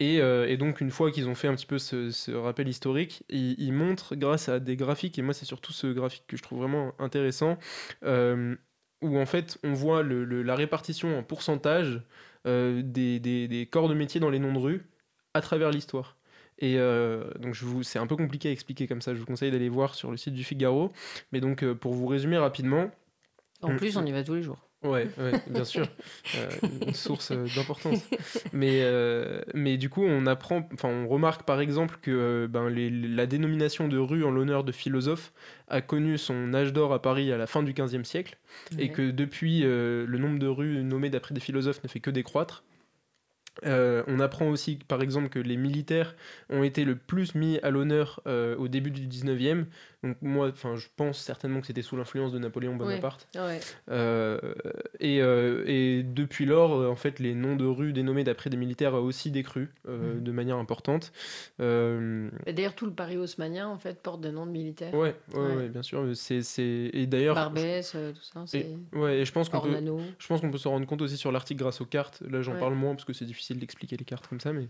Et, 0.00 0.56
donc, 0.56 0.80
une 0.80 0.90
fois 0.90 1.10
qu'ils 1.10 1.28
ont 1.28 1.34
fait 1.34 1.48
un 1.48 1.54
petit 1.54 1.66
peu 1.66 1.78
ce, 1.78 2.32
rappel 2.32 2.68
historique, 2.68 3.24
ils, 3.28 3.72
montrent, 3.72 4.16
grâce 4.16 4.48
à 4.48 4.58
des 4.58 4.76
graphiques, 4.76 5.18
et 5.18 5.22
moi, 5.22 5.34
c'est 5.34 5.44
surtout 5.44 5.72
ce 5.72 5.88
graphique 5.88 6.24
que 6.26 6.36
je 6.36 6.42
trouve 6.42 6.60
vraiment 6.60 6.94
intéressant, 6.98 7.58
où 8.02 9.18
en 9.18 9.26
fait, 9.26 9.58
on 9.62 9.74
voit 9.74 10.02
la 10.02 10.54
répartition 10.54 11.18
en 11.18 11.22
pourcentage 11.22 12.00
des, 12.44 13.20
des, 13.20 13.48
des 13.48 13.66
corps 13.66 13.88
de 13.88 13.94
métier 13.94 14.20
dans 14.20 14.30
les 14.30 14.38
noms 14.38 14.52
de 14.54 14.58
rue 14.58 14.86
à 15.34 15.42
travers 15.42 15.70
l'histoire. 15.70 16.15
Et 16.58 16.76
euh, 16.78 17.24
donc, 17.38 17.54
je 17.54 17.64
vous, 17.64 17.82
c'est 17.82 17.98
un 17.98 18.06
peu 18.06 18.16
compliqué 18.16 18.48
à 18.48 18.52
expliquer 18.52 18.86
comme 18.86 19.02
ça. 19.02 19.14
Je 19.14 19.20
vous 19.20 19.26
conseille 19.26 19.50
d'aller 19.50 19.68
voir 19.68 19.94
sur 19.94 20.10
le 20.10 20.16
site 20.16 20.34
du 20.34 20.44
Figaro. 20.44 20.92
Mais 21.32 21.40
donc, 21.40 21.62
euh, 21.62 21.74
pour 21.74 21.94
vous 21.94 22.06
résumer 22.06 22.38
rapidement. 22.38 22.90
En 23.62 23.76
plus, 23.76 23.96
on 23.96 24.04
y 24.04 24.12
va 24.12 24.22
tous 24.22 24.34
les 24.34 24.42
jours. 24.42 24.58
Ouais, 24.82 25.08
bien 25.48 25.64
sûr, 25.64 25.88
euh, 26.36 26.48
une 26.86 26.94
source 26.94 27.32
d'importance. 27.32 27.98
Mais, 28.52 28.84
mais 29.54 29.78
du 29.78 29.88
coup, 29.88 30.04
on 30.04 30.26
apprend, 30.26 30.68
enfin, 30.74 30.88
on 30.88 31.08
remarque 31.08 31.44
par 31.44 31.60
exemple 31.60 31.96
que 32.00 32.46
ben, 32.48 32.68
la 32.68 33.26
dénomination 33.26 33.88
de 33.88 33.98
rue 33.98 34.22
en 34.22 34.30
l'honneur 34.30 34.62
de 34.62 34.70
philosophes 34.70 35.32
a 35.66 35.80
connu 35.80 36.18
son 36.18 36.54
âge 36.54 36.72
d'or 36.72 36.92
à 36.92 37.02
Paris 37.02 37.32
à 37.32 37.38
la 37.38 37.48
fin 37.48 37.64
du 37.64 37.72
XVe 37.72 38.04
siècle, 38.04 38.36
et 38.78 38.90
que 38.90 39.10
depuis, 39.10 39.62
le 39.62 40.18
nombre 40.18 40.38
de 40.38 40.46
rues 40.46 40.84
nommées 40.84 41.10
d'après 41.10 41.34
des 41.34 41.40
philosophes 41.40 41.82
ne 41.82 41.88
fait 41.88 42.00
que 42.00 42.10
décroître. 42.10 42.62
Euh, 43.64 44.02
on 44.06 44.20
apprend 44.20 44.48
aussi, 44.48 44.78
par 44.88 45.02
exemple, 45.02 45.28
que 45.28 45.38
les 45.38 45.56
militaires 45.56 46.14
ont 46.50 46.62
été 46.62 46.84
le 46.84 46.96
plus 46.96 47.34
mis 47.34 47.58
à 47.60 47.70
l'honneur 47.70 48.20
euh, 48.26 48.56
au 48.56 48.68
début 48.68 48.90
du 48.90 49.06
19e, 49.06 49.66
donc 50.06 50.16
moi, 50.22 50.48
enfin, 50.48 50.76
je 50.76 50.86
pense 50.96 51.18
certainement 51.18 51.60
que 51.60 51.66
c'était 51.66 51.82
sous 51.82 51.96
l'influence 51.96 52.32
de 52.32 52.38
Napoléon 52.38 52.76
Bonaparte. 52.76 53.28
Euh, 53.90 54.38
et, 55.00 55.20
euh, 55.20 55.64
et, 55.66 56.02
depuis 56.02 56.46
lors, 56.46 56.74
euh, 56.74 56.88
en 56.88 56.96
fait, 56.96 57.18
les 57.18 57.34
noms 57.34 57.56
de 57.56 57.64
rues 57.64 57.92
dénommés 57.92 58.24
d'après 58.24 58.50
des 58.50 58.56
militaires 58.56 58.94
a 58.94 59.00
aussi 59.00 59.30
décru 59.30 59.72
mhm. 59.86 60.22
de 60.22 60.32
manière 60.32 60.56
importante. 60.56 61.12
D'ailleurs, 61.58 62.74
tout 62.74 62.86
le 62.86 62.92
Paris 62.92 63.16
haussmanien, 63.16 63.68
en 63.68 63.78
fait, 63.78 64.00
porte 64.00 64.20
des 64.20 64.30
noms 64.30 64.46
de 64.46 64.52
militaires. 64.52 64.94
Ouais, 64.94 65.14
ouais, 65.34 65.68
bien 65.68 65.82
sûr. 65.82 66.04
C'est, 66.14 66.42
et 66.92 67.06
d'ailleurs. 67.06 67.34
Barbès, 67.34 67.90
tout 67.90 68.22
ça. 68.22 68.44
Et, 68.56 68.66
ouais, 68.96 69.18
et 69.18 69.24
je 69.24 69.32
pense 69.32 69.48
qu'on 69.48 69.60
peut, 69.60 69.76
je 70.18 70.26
pense 70.26 70.40
qu'on 70.40 70.50
peut 70.50 70.58
s'en 70.58 70.70
rendre 70.70 70.86
compte 70.86 71.02
aussi 71.02 71.16
sur 71.16 71.32
l'article 71.32 71.60
grâce 71.60 71.80
aux 71.80 71.86
cartes. 71.86 72.22
Là, 72.28 72.42
j'en 72.42 72.56
parle 72.56 72.74
moins 72.74 72.94
parce 72.94 73.04
que 73.04 73.12
c'est 73.12 73.24
difficile 73.24 73.58
d'expliquer 73.58 73.96
les 73.96 74.04
cartes 74.04 74.26
comme 74.26 74.40
ça, 74.40 74.52
mais 74.52 74.68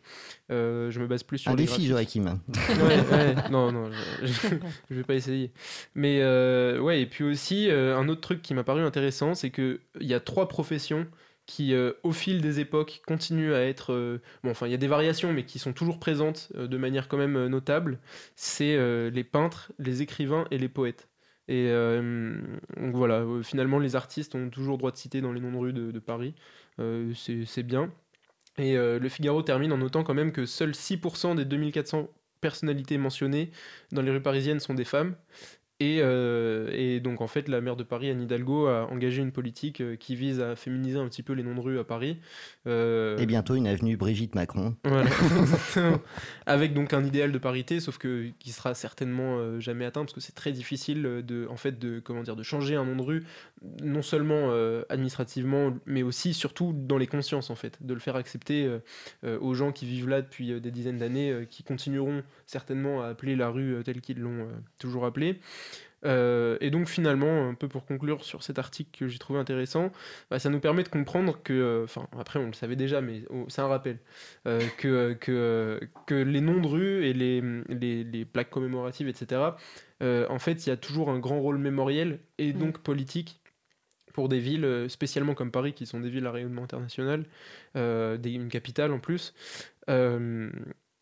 je 0.48 0.98
me 0.98 1.06
base 1.06 1.22
plus 1.22 1.38
sur. 1.38 1.50
Un 1.50 1.54
défi, 1.54 1.86
Joachim. 1.86 2.24
ouais, 2.56 3.16
ouais, 3.16 3.34
non, 3.50 3.72
non, 3.72 3.90
je, 4.22 4.26
je 4.90 4.94
vais 4.94 5.02
pas 5.02 5.14
essayer. 5.14 5.25
Mais 5.94 6.20
euh, 6.22 6.80
ouais, 6.80 7.02
et 7.02 7.06
puis 7.06 7.24
aussi, 7.24 7.70
euh, 7.70 7.96
un 7.96 8.08
autre 8.08 8.20
truc 8.20 8.42
qui 8.42 8.54
m'a 8.54 8.64
paru 8.64 8.82
intéressant, 8.82 9.34
c'est 9.34 9.50
qu'il 9.50 9.80
y 10.00 10.14
a 10.14 10.20
trois 10.20 10.48
professions 10.48 11.06
qui, 11.46 11.74
euh, 11.74 11.92
au 12.02 12.12
fil 12.12 12.40
des 12.40 12.60
époques, 12.60 13.02
continuent 13.06 13.54
à 13.54 13.62
être... 13.62 14.20
bon, 14.42 14.50
enfin, 14.50 14.66
il 14.66 14.72
y 14.72 14.74
a 14.74 14.78
des 14.78 14.88
variations, 14.88 15.32
mais 15.32 15.44
qui 15.44 15.58
sont 15.58 15.72
toujours 15.72 15.98
présentes 15.98 16.52
de 16.56 16.76
manière 16.76 17.08
quand 17.08 17.18
même 17.18 17.46
notable. 17.46 18.00
C'est 18.34 18.76
les 19.10 19.24
peintres, 19.24 19.72
les 19.78 20.02
écrivains 20.02 20.46
et 20.50 20.58
les 20.58 20.68
poètes. 20.68 21.08
Et 21.48 21.68
donc 21.70 22.94
voilà, 22.94 23.24
finalement, 23.44 23.78
les 23.78 23.94
artistes 23.94 24.34
ont 24.34 24.50
toujours 24.50 24.78
droit 24.78 24.90
de 24.90 24.96
citer 24.96 25.20
dans 25.20 25.32
les 25.32 25.40
noms 25.40 25.52
de 25.52 25.56
rue 25.58 25.72
de, 25.72 25.92
de 25.92 25.98
Paris. 26.00 26.34
c'est 27.14 27.62
bien. 27.62 27.92
Et 28.58 28.74
le 28.76 29.08
Figaro 29.08 29.42
termine 29.42 29.72
en 29.72 29.78
notant 29.78 30.02
quand 30.02 30.14
même 30.14 30.32
que 30.32 30.46
seuls 30.46 30.74
6% 30.74 31.36
des 31.36 31.44
2400 31.44 32.08
personnalités 32.46 32.96
mentionnées 32.96 33.50
dans 33.90 34.02
les 34.02 34.12
rues 34.12 34.22
parisiennes 34.22 34.60
sont 34.60 34.74
des 34.74 34.84
femmes. 34.84 35.16
Et, 35.78 35.98
euh, 36.00 36.70
et, 36.72 37.00
donc 37.00 37.20
en 37.20 37.26
fait, 37.26 37.48
la 37.48 37.60
maire 37.60 37.76
de 37.76 37.82
Paris, 37.82 38.08
Anne 38.08 38.22
Hidalgo, 38.22 38.66
a 38.66 38.86
engagé 38.90 39.20
une 39.20 39.32
politique 39.32 39.82
euh, 39.82 39.96
qui 39.96 40.16
vise 40.16 40.40
à 40.40 40.56
féminiser 40.56 40.98
un 40.98 41.06
petit 41.06 41.22
peu 41.22 41.34
les 41.34 41.42
noms 41.42 41.54
de 41.54 41.60
rues 41.60 41.78
à 41.78 41.84
Paris. 41.84 42.18
Euh, 42.66 43.18
et 43.18 43.26
bientôt 43.26 43.56
une 43.56 43.66
avenue 43.66 43.98
Brigitte 43.98 44.34
Macron. 44.34 44.74
Voilà, 44.84 45.10
Avec 46.46 46.72
donc 46.72 46.94
un 46.94 47.04
idéal 47.04 47.30
de 47.30 47.36
parité, 47.36 47.80
sauf 47.80 47.98
que 47.98 48.30
qui 48.38 48.52
sera 48.52 48.72
certainement 48.72 49.60
jamais 49.60 49.84
atteint 49.84 50.00
parce 50.00 50.14
que 50.14 50.20
c'est 50.20 50.34
très 50.34 50.52
difficile 50.52 51.02
de, 51.02 51.46
en 51.50 51.56
fait, 51.56 51.78
de 51.78 52.00
comment 52.00 52.22
dire, 52.22 52.36
de 52.36 52.42
changer 52.42 52.76
un 52.76 52.84
nom 52.86 52.96
de 52.96 53.02
rue, 53.02 53.24
non 53.82 54.02
seulement 54.02 54.50
administrativement, 54.88 55.74
mais 55.84 56.02
aussi 56.02 56.32
surtout 56.32 56.72
dans 56.74 56.98
les 56.98 57.06
consciences 57.06 57.50
en 57.50 57.54
fait, 57.54 57.78
de 57.82 57.92
le 57.92 58.00
faire 58.00 58.16
accepter 58.16 58.68
aux 59.24 59.54
gens 59.54 59.72
qui 59.72 59.86
vivent 59.86 60.08
là 60.08 60.22
depuis 60.22 60.60
des 60.60 60.70
dizaines 60.70 60.98
d'années, 60.98 61.46
qui 61.50 61.62
continueront 61.62 62.22
certainement 62.46 63.02
à 63.02 63.08
appeler 63.08 63.36
la 63.36 63.48
rue 63.48 63.82
telle 63.84 64.00
qu'ils 64.00 64.20
l'ont 64.20 64.48
toujours 64.78 65.04
appelée. 65.04 65.38
Euh, 66.04 66.56
et 66.60 66.70
donc 66.70 66.88
finalement, 66.88 67.48
un 67.48 67.54
peu 67.54 67.68
pour 67.68 67.86
conclure 67.86 68.24
sur 68.24 68.42
cet 68.42 68.58
article 68.58 68.90
que 68.96 69.08
j'ai 69.08 69.18
trouvé 69.18 69.38
intéressant, 69.38 69.90
bah, 70.30 70.38
ça 70.38 70.50
nous 70.50 70.60
permet 70.60 70.82
de 70.82 70.88
comprendre 70.88 71.42
que, 71.42 71.52
euh, 71.52 71.84
enfin 71.84 72.06
après 72.18 72.38
on 72.38 72.46
le 72.46 72.52
savait 72.52 72.76
déjà, 72.76 73.00
mais 73.00 73.22
c'est 73.48 73.62
un 73.62 73.68
rappel, 73.68 73.98
euh, 74.46 74.60
que, 74.78 75.14
que, 75.14 75.80
que, 76.06 76.14
les 76.14 76.40
noms 76.40 76.60
de 76.60 76.66
rues 76.66 77.06
et 77.06 77.12
les, 77.12 77.42
les, 77.68 78.04
les 78.04 78.24
plaques 78.24 78.50
commémoratives, 78.50 79.08
etc., 79.08 79.42
en 80.00 80.38
fait 80.38 80.66
il 80.66 80.68
y 80.68 80.72
a 80.72 80.76
toujours 80.76 81.10
un 81.10 81.18
grand 81.18 81.40
rôle 81.40 81.58
mémoriel 81.58 82.20
et 82.38 82.52
mm. 82.52 82.58
donc 82.58 82.78
politique 82.78 83.40
pour 84.12 84.28
des 84.28 84.38
villes, 84.38 84.86
spécialement 84.88 85.34
comme 85.34 85.50
Paris, 85.50 85.74
qui 85.74 85.84
sont 85.84 86.00
des 86.00 86.08
villes 86.08 86.26
à 86.26 86.32
rayonnement 86.32 86.62
international, 86.62 87.26
des, 87.74 88.32
une 88.32 88.48
capitale 88.48 88.92
en 88.92 88.98
plus 88.98 89.34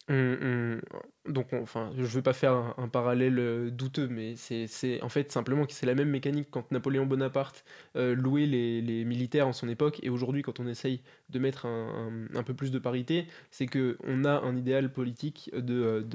donc, 0.09 1.55
enfin, 1.55 1.91
je 1.97 2.03
ne 2.03 2.07
veux 2.07 2.23
pas 2.23 2.35
faire 2.35 2.75
un, 2.77 2.89
parallèle 2.89 3.39
euh, 3.39 3.71
douteux, 3.71 4.07
mais 4.09 4.35
c'est 4.37 5.01
en 5.03 5.09
fait 5.09 5.33
simplement 5.33 5.65
que 5.65 5.73
c'est 5.73 5.87
la 5.87 5.95
même 5.95 6.11
mécanique 6.11 6.49
quand 6.51 6.71
Napoléon 6.71 7.07
Bonaparte 7.07 7.65
euh, 7.97 8.15
louait 8.15 8.45
les, 8.45 8.83
les, 8.83 9.05
militaires 9.07 9.49
en 9.49 9.55
son 9.55 9.69
époque, 9.69 10.01
et 10.03 10.11
aujourd'hui, 10.11 10.43
quand 10.43 10.61
on 10.61 10.67
essaye 10.67 11.01
de 11.31 11.39
mettre 11.39 11.65
un, 11.65 12.27
un, 12.35 12.43
peu 12.43 12.53
plus 12.53 12.71
de 12.71 12.79
parité, 12.79 13.27
c'est 13.51 13.67
que 13.67 13.97
on 14.05 14.25
a 14.27 14.41
un 14.41 14.57
idéal 14.57 14.93
politique 14.93 15.51
de 15.55 16.07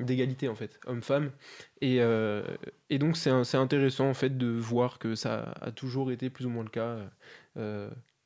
d'égalité 0.00 0.46
de, 0.46 0.52
en 0.52 0.54
fait, 0.54 0.78
homme-femme, 0.86 1.32
et, 1.80 2.00
euh, 2.00 2.44
et 2.90 2.98
donc 2.98 3.16
c'est 3.16 3.30
intéressant 3.56 4.08
en 4.08 4.14
fait 4.14 4.38
de 4.38 4.46
voir 4.46 4.98
que 5.00 5.16
ça 5.16 5.54
a 5.60 5.72
toujours 5.72 6.12
été 6.12 6.30
plus 6.30 6.46
ou 6.46 6.50
moins 6.50 6.64
le 6.64 6.70
cas. 6.70 6.98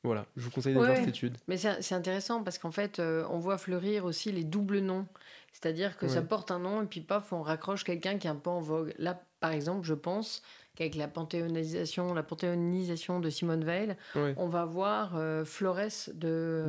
Voilà, 0.03 0.25
je 0.35 0.43
vous 0.43 0.51
conseille 0.51 0.73
d'aller 0.73 0.85
voir 0.85 0.97
cette 0.97 1.07
étude. 1.07 1.37
Mais 1.47 1.57
c'est 1.57 1.95
intéressant 1.95 2.43
parce 2.43 2.57
qu'en 2.57 2.71
fait, 2.71 2.99
euh, 2.99 3.25
on 3.29 3.39
voit 3.39 3.57
fleurir 3.57 4.03
aussi 4.03 4.31
les 4.31 4.43
doubles 4.43 4.79
noms. 4.79 5.07
C'est-à-dire 5.53 5.97
que 5.97 6.07
ça 6.07 6.21
porte 6.21 6.51
un 6.51 6.59
nom 6.59 6.81
et 6.81 6.85
puis 6.85 6.99
paf, 6.99 7.31
on 7.31 7.41
raccroche 7.41 7.83
quelqu'un 7.83 8.17
qui 8.17 8.27
est 8.27 8.29
un 8.29 8.35
peu 8.35 8.49
en 8.49 8.59
vogue. 8.59 8.93
Là, 8.97 9.21
par 9.39 9.51
exemple, 9.51 9.85
je 9.85 9.93
pense 9.93 10.41
qu'avec 10.75 10.95
la 10.95 11.07
panthéonisation, 11.07 12.13
la 12.15 12.23
panthéonisation 12.23 13.19
de 13.19 13.29
Simone 13.29 13.63
Veil, 13.63 13.95
on 14.15 14.47
va 14.47 14.65
voir 14.65 15.13
euh, 15.15 15.45
Flores 15.45 16.09
de, 16.13 16.65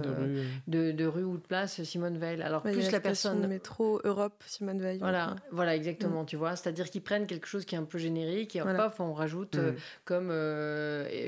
de, 0.68 0.92
de, 0.92 1.06
rue 1.06 1.24
ou 1.24 1.38
de 1.38 1.42
place 1.42 1.82
Simone 1.82 2.18
Veil. 2.18 2.42
Alors 2.42 2.62
plus 2.62 2.92
la, 2.92 3.00
personne 3.00 3.46
métro 3.46 4.00
Europe 4.04 4.44
Simone 4.46 4.80
Veil. 4.80 4.98
Voilà, 4.98 5.34
voilà 5.50 5.74
exactement, 5.74 6.22
mm. 6.22 6.26
tu 6.26 6.36
vois. 6.36 6.54
C'est-à-dire 6.54 6.90
qu'ils 6.90 7.02
prennent 7.02 7.26
quelque 7.26 7.46
chose 7.46 7.64
qui 7.64 7.74
est 7.74 7.78
un 7.78 7.84
peu 7.84 7.98
générique 7.98 8.54
et 8.54 8.60
paf, 8.60 9.00
on 9.00 9.14
rajoute 9.14 9.56
euh, 9.56 9.72
comme 10.04 10.28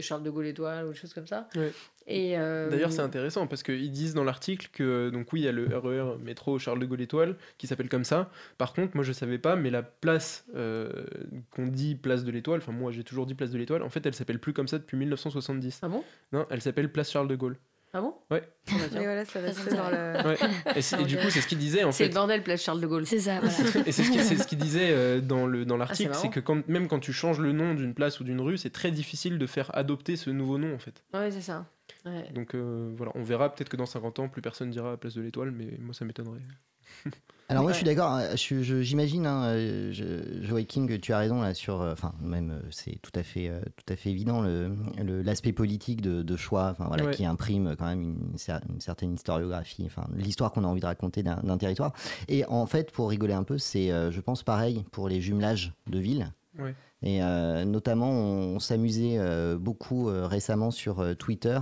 Charles 0.02 0.22
de 0.22 0.30
Gaulle 0.30 0.46
étoile 0.46 0.84
ou 0.84 0.90
des 0.90 0.96
choses 0.96 1.14
comme 1.14 1.26
ça. 1.26 1.48
Euh, 2.08 2.70
D'ailleurs, 2.70 2.92
c'est 2.92 3.00
intéressant 3.02 3.46
parce 3.46 3.62
qu'ils 3.62 3.90
disent 3.90 4.14
dans 4.14 4.22
l'article 4.24 4.68
que, 4.72 5.10
donc 5.10 5.32
oui, 5.32 5.40
il 5.40 5.44
y 5.44 5.48
a 5.48 5.52
le 5.52 5.66
RER 5.76 6.14
e 6.14 6.18
métro 6.22 6.58
Charles 6.58 6.78
de 6.78 6.86
Gaulle 6.86 7.00
Étoile 7.00 7.36
qui 7.58 7.66
s'appelle 7.66 7.88
comme 7.88 8.04
ça. 8.04 8.30
Par 8.58 8.72
contre, 8.74 8.94
moi 8.94 9.04
je 9.04 9.12
savais 9.12 9.38
pas, 9.38 9.56
mais 9.56 9.70
la 9.70 9.82
place 9.82 10.44
euh, 10.54 10.90
qu'on 11.50 11.66
dit 11.66 11.94
place 11.96 12.24
de 12.24 12.30
l'Étoile, 12.30 12.58
enfin 12.58 12.72
moi 12.72 12.92
j'ai 12.92 13.02
toujours 13.04 13.26
dit 13.26 13.34
place 13.34 13.50
de 13.50 13.58
l'Étoile, 13.58 13.82
en 13.82 13.90
fait 13.90 14.06
elle 14.06 14.14
s'appelle 14.14 14.38
plus 14.38 14.52
comme 14.52 14.68
ça 14.68 14.78
depuis 14.78 14.96
1970. 14.96 15.80
Ah 15.82 15.88
bon? 15.88 16.04
Non, 16.32 16.46
elle 16.50 16.62
s'appelle 16.62 16.90
place 16.92 17.10
Charles 17.10 17.28
de 17.28 17.34
Gaulle. 17.36 17.56
Ah 17.92 18.00
bon? 18.02 18.14
Ouais. 18.30 18.42
Ah 18.68 18.72
bah. 18.76 18.84
Mais 18.94 19.04
voilà, 19.04 19.24
ça 19.24 19.40
reste 19.40 19.58
Ça, 19.70 19.74
dans 19.76 19.90
le. 19.90 20.28
Ouais. 20.28 20.36
Et, 20.76 20.82
c'est- 20.82 21.00
et 21.00 21.04
du 21.04 21.16
coup, 21.16 21.30
c'est 21.30 21.40
ce 21.40 21.46
qu'il 21.48 21.56
disait 21.58 21.82
en 21.84 21.92
C'est 21.92 22.04
fait. 22.04 22.08
le 22.10 22.14
bordel, 22.14 22.42
place 22.42 22.62
Charles 22.62 22.80
de 22.80 22.86
Gaulle. 22.86 23.06
C'est 23.06 23.20
ça, 23.20 23.40
voilà. 23.40 23.56
Et 23.86 23.92
c'est 23.92 24.02
ce 24.02 24.10
qu'il 24.10 24.22
c'est 24.22 24.36
ce 24.36 24.46
qu'il 24.46 24.58
disait 24.58 24.90
euh, 24.90 25.20
dans 25.20 25.46
le 25.46 25.64
dans 25.64 25.76
Ah, 25.76 25.78
l'article, 25.78 26.10
c'est 26.12 26.20
c'est 26.22 26.28
que 26.28 26.40
quand, 26.40 26.66
même 26.68 26.88
quand 26.88 26.98
tu 27.00 27.12
changes 27.12 27.38
le 27.40 27.52
nom 27.52 27.74
d'une 27.74 27.94
place 27.94 28.20
ou 28.20 28.24
d'une 28.24 28.40
rue, 28.40 28.58
c'est 28.58 28.70
très 28.70 28.90
difficile 28.90 29.38
de 29.38 29.46
faire 29.46 29.74
adopter 29.74 30.16
ce 30.16 30.30
nouveau 30.30 30.58
nom 30.58 30.74
en 30.74 30.78
fait. 30.78 31.02
Ouais, 31.14 31.30
c'est 31.30 31.40
ça. 31.40 31.64
Ouais. 32.06 32.30
Donc 32.32 32.54
euh, 32.54 32.92
voilà, 32.96 33.12
on 33.16 33.22
verra 33.22 33.52
peut-être 33.52 33.68
que 33.68 33.76
dans 33.76 33.86
50 33.86 34.18
ans, 34.20 34.28
plus 34.28 34.40
personne 34.42 34.70
dira 34.70 34.96
Place 34.96 35.14
de 35.14 35.22
l'Étoile, 35.22 35.50
mais 35.50 35.76
moi 35.80 35.92
ça 35.92 36.04
m'étonnerait. 36.04 36.40
Alors 37.48 37.62
moi 37.62 37.68
Ouais. 37.70 37.72
je 37.74 37.76
suis 37.78 37.84
d'accord, 37.86 38.10
hein, 38.10 38.34
j'imagine, 38.34 39.24
hein, 39.26 39.52
je- 39.92 40.42
Joaquin, 40.42 40.86
que 40.86 40.94
tu 40.94 41.12
as 41.12 41.18
raison 41.18 41.40
là 41.42 41.54
sur, 41.54 41.80
euh, 41.80 41.92
enfin 41.92 42.12
même 42.20 42.50
euh, 42.50 42.60
c'est 42.70 43.00
tout 43.02 43.12
à 43.14 43.22
fait, 43.22 43.48
euh, 43.48 43.60
tout 43.76 43.92
à 43.92 43.94
fait 43.96 44.10
évident 44.10 44.40
le- 44.40 44.74
le- 45.00 45.22
l'aspect 45.22 45.52
politique 45.52 46.00
de, 46.00 46.22
de 46.22 46.36
choix, 46.36 46.70
enfin 46.72 46.86
voilà, 46.88 47.04
Ouais. 47.04 47.10
qui 47.12 47.24
imprime 47.24 47.76
quand 47.78 47.86
même 47.86 48.02
une, 48.02 48.36
cer- 48.36 48.62
une 48.68 48.80
certaine 48.80 49.14
historiographie, 49.14 49.84
enfin 49.86 50.06
l'histoire 50.16 50.50
qu'on 50.52 50.64
a 50.64 50.66
envie 50.66 50.80
de 50.80 50.86
raconter 50.86 51.22
d'un 51.22 51.36
d'un 51.42 51.56
territoire. 51.58 51.92
Et 52.28 52.44
en 52.46 52.66
fait, 52.66 52.90
pour 52.90 53.10
rigoler 53.10 53.34
un 53.34 53.44
peu, 53.44 53.58
c'est, 53.58 53.92
euh, 53.92 54.10
je 54.10 54.20
pense 54.20 54.42
pareil 54.42 54.84
pour 54.90 55.08
les 55.08 55.20
jumelages 55.20 55.72
de 55.88 55.98
villes. 56.00 56.32
Ouais. 56.58 56.74
Et 57.08 57.22
euh, 57.22 57.64
notamment, 57.64 58.10
on, 58.10 58.58
s'amusait 58.58 59.14
euh, 59.16 59.56
beaucoup 59.56 60.08
euh, 60.08 60.26
récemment 60.26 60.72
sur 60.72 60.98
euh, 60.98 61.14
Twitter 61.14 61.60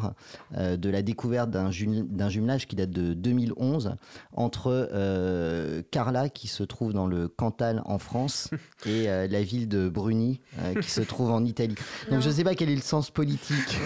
euh, 0.57 0.79
de 0.79 0.89
la 0.89 1.03
découverte 1.03 1.51
d'un 1.51 1.71
jum- 1.71 2.07
d'un 2.09 2.31
jumelage 2.31 2.67
qui 2.67 2.77
date 2.77 2.89
de 2.89 3.13
2011 3.13 3.97
entre 4.33 4.89
euh, 4.91 5.83
Carla, 5.91 6.31
qui 6.31 6.49
se 6.49 6.63
trouve 6.63 6.95
dans 6.95 7.07
le 7.07 7.29
Cantal 7.29 7.83
en 7.85 7.99
France, 7.99 8.49
et 8.87 9.11
euh, 9.11 9.29
la 9.29 9.43
ville 9.43 9.69
de 9.69 9.91
Bruni, 9.91 10.41
euh, 10.61 10.81
qui 10.81 10.91
se 10.91 11.03
trouve 11.03 11.31
en 11.31 11.45
Italie. 11.45 11.75
Donc 12.11 12.23
je 12.23 12.29
ne 12.31 12.33
sais 12.33 12.45
pas 12.45 12.55
quel 12.55 12.71
est 12.71 12.75
le 12.77 12.81
sens 12.81 13.11
politique 13.11 13.77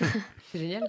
C'est 0.50 0.60
génial. 0.60 0.84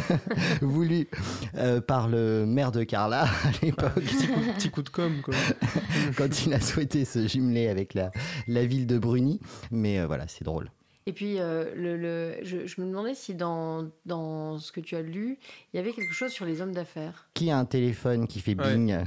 voulu 0.60 1.08
euh, 1.56 1.80
par 1.80 2.08
le 2.08 2.46
maire 2.46 2.70
de 2.70 2.84
Carla 2.84 3.22
à 3.44 3.50
l'époque. 3.62 3.94
Petit 3.94 4.28
coup, 4.28 4.40
petit 4.56 4.70
coup 4.70 4.82
de 4.82 4.88
com 4.88 5.20
quoi. 5.22 5.34
quand 6.16 6.46
il 6.46 6.54
a 6.54 6.60
souhaité 6.60 7.04
se 7.04 7.26
jumeler 7.26 7.68
avec 7.68 7.94
la, 7.94 8.12
la 8.46 8.64
ville 8.64 8.86
de 8.86 8.98
Bruni. 8.98 9.40
Mais 9.72 9.98
euh, 9.98 10.06
voilà, 10.06 10.28
c'est 10.28 10.44
drôle. 10.44 10.70
Et 11.06 11.12
puis, 11.12 11.40
euh, 11.40 11.72
le, 11.74 11.96
le- 11.96 12.36
je, 12.42 12.66
je 12.66 12.80
me 12.80 12.86
demandais 12.86 13.14
si 13.14 13.34
dans, 13.34 13.88
dans 14.06 14.58
ce 14.58 14.70
que 14.70 14.80
tu 14.80 14.96
as 14.96 15.02
lu, 15.02 15.38
il 15.72 15.76
y 15.76 15.80
avait 15.80 15.92
quelque 15.92 16.12
chose 16.12 16.30
sur 16.30 16.44
les 16.44 16.60
hommes 16.60 16.72
d'affaires. 16.74 17.26
Qui 17.34 17.50
a 17.50 17.56
un 17.58 17.64
téléphone 17.64 18.26
qui 18.26 18.40
fait 18.40 18.54
Ouais. 18.54 18.74
bing 18.74 18.98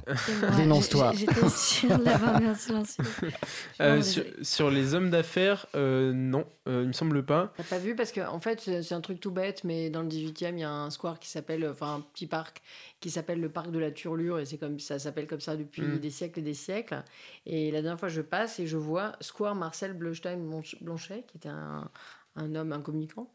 Dénonce-toi. 0.58 1.12
J'étais 1.16 1.50
sûre 1.50 1.98
de 2.00 2.04
l'avoir 2.04 2.40
mis 2.42 2.48
en 2.48 2.56
silencieux. 2.56 3.04
Euh, 3.82 4.02
sur, 4.02 4.24
sur 4.42 4.70
les 4.72 4.94
hommes 4.96 5.10
d'affaires, 5.10 5.66
euh, 5.76 6.12
non, 6.14 6.46
euh, 6.68 6.82
il 6.84 6.88
me 6.88 6.94
semble 6.94 7.24
pas. 7.24 7.54
T'as 7.58 7.64
pas 7.64 7.78
vu 7.80 7.96
Parce 7.96 8.12
qu'en 8.12 8.34
en 8.34 8.40
fait, 8.40 8.62
c'est 8.62 8.82
c'est 8.84 8.96
un 8.96 9.02
truc 9.02 9.20
tout 9.20 9.32
bête, 9.32 9.64
mais 9.64 9.90
dans 9.90 10.02
le 10.02 10.08
18e, 10.08 10.54
il 10.54 10.60
y 10.60 10.64
a 10.64 10.72
un 10.72 10.90
square 10.90 11.20
qui 11.20 11.30
s'appelle, 11.30 11.68
enfin 11.70 11.96
un 11.96 12.02
petit 12.02 12.28
parc 12.28 12.62
qui 13.04 13.12
s'appelle 13.12 13.42
le 13.42 13.50
parc 13.52 13.70
de 13.70 13.80
la 13.80 13.92
Turlure, 13.92 14.40
et 14.40 14.46
c'est 14.46 14.58
comme 14.58 14.80
ça 14.80 14.98
s'appelle 14.98 15.28
comme 15.28 15.42
ça 15.42 15.58
depuis 15.58 15.82
Mm. 15.84 16.00
des 16.00 16.10
siècles 16.10 16.40
et 16.40 16.42
des 16.44 16.54
siècles. 16.54 17.04
Et 17.46 17.70
la 17.70 17.82
dernière 17.82 18.00
fois, 18.00 18.08
je 18.08 18.22
passe 18.22 18.60
et 18.62 18.66
je 18.66 18.78
vois 18.78 19.18
Square 19.20 19.56
Marcel 19.56 19.94
Bleustein-Blanchet, 19.94 21.26
qui 21.28 21.36
était 21.38 21.50
un, 21.50 21.92
un 22.36 22.56
homme, 22.56 22.72
un 22.72 22.82
communicant. 22.82 23.30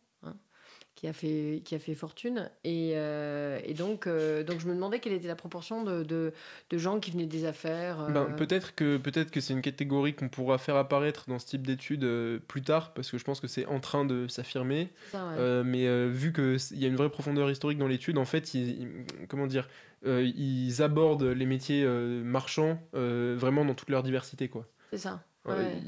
Qui 0.98 1.06
a 1.06 1.12
fait 1.12 1.62
qui 1.64 1.76
a 1.76 1.78
fait 1.78 1.94
fortune 1.94 2.50
et, 2.64 2.94
euh, 2.96 3.60
et 3.64 3.72
donc 3.72 4.08
euh, 4.08 4.42
donc 4.42 4.58
je 4.58 4.66
me 4.66 4.74
demandais 4.74 4.98
quelle 4.98 5.12
était 5.12 5.28
la 5.28 5.36
proportion 5.36 5.84
de, 5.84 6.02
de, 6.02 6.32
de 6.70 6.78
gens 6.78 6.98
qui 6.98 7.12
venaient 7.12 7.26
des 7.26 7.44
affaires 7.44 8.00
euh, 8.00 8.08
Ben, 8.10 8.24
peut-être 8.36 8.74
que 8.74 8.96
peut-être 8.96 9.30
que 9.30 9.40
c'est 9.40 9.52
une 9.52 9.62
catégorie 9.62 10.14
qu'on 10.14 10.28
pourra 10.28 10.58
faire 10.58 10.74
apparaître 10.74 11.26
dans 11.28 11.38
ce 11.38 11.46
type 11.46 11.64
d'études 11.64 12.02
euh, 12.02 12.40
plus 12.48 12.62
tard, 12.62 12.92
parce 12.94 13.12
que 13.12 13.16
je 13.18 13.22
pense 13.22 13.38
que 13.38 13.46
c'est 13.46 13.64
en 13.66 13.78
train 13.78 14.04
de 14.04 14.26
s'affirmer. 14.26 14.88
ouais. 15.14 15.20
Euh, 15.38 15.62
mais 15.64 15.86
euh, 15.86 16.08
vu 16.12 16.32
qu'il 16.32 16.78
y 16.80 16.84
a 16.84 16.88
une 16.88 16.96
vraie 16.96 17.10
profondeur 17.10 17.48
historique 17.48 17.78
dans 17.78 17.86
l'étude, 17.86 18.18
en 18.18 18.24
fait, 18.24 18.54
ils, 18.54 18.82
ils- 18.82 18.88
comment 19.28 19.46
dire, 19.46 19.68
euh, 20.04 20.28
ils 20.34 20.82
abordent 20.82 21.22
les 21.22 21.46
métiers 21.46 21.84
euh, 21.84 22.24
marchands 22.24 22.80
euh, 22.96 23.36
vraiment 23.38 23.64
dans 23.64 23.74
toute 23.74 23.90
leur 23.90 24.02
diversité, 24.02 24.48
quoi. 24.48 24.66
c'est 24.90 24.98
ça 24.98 25.22
Ouais. 25.44 25.80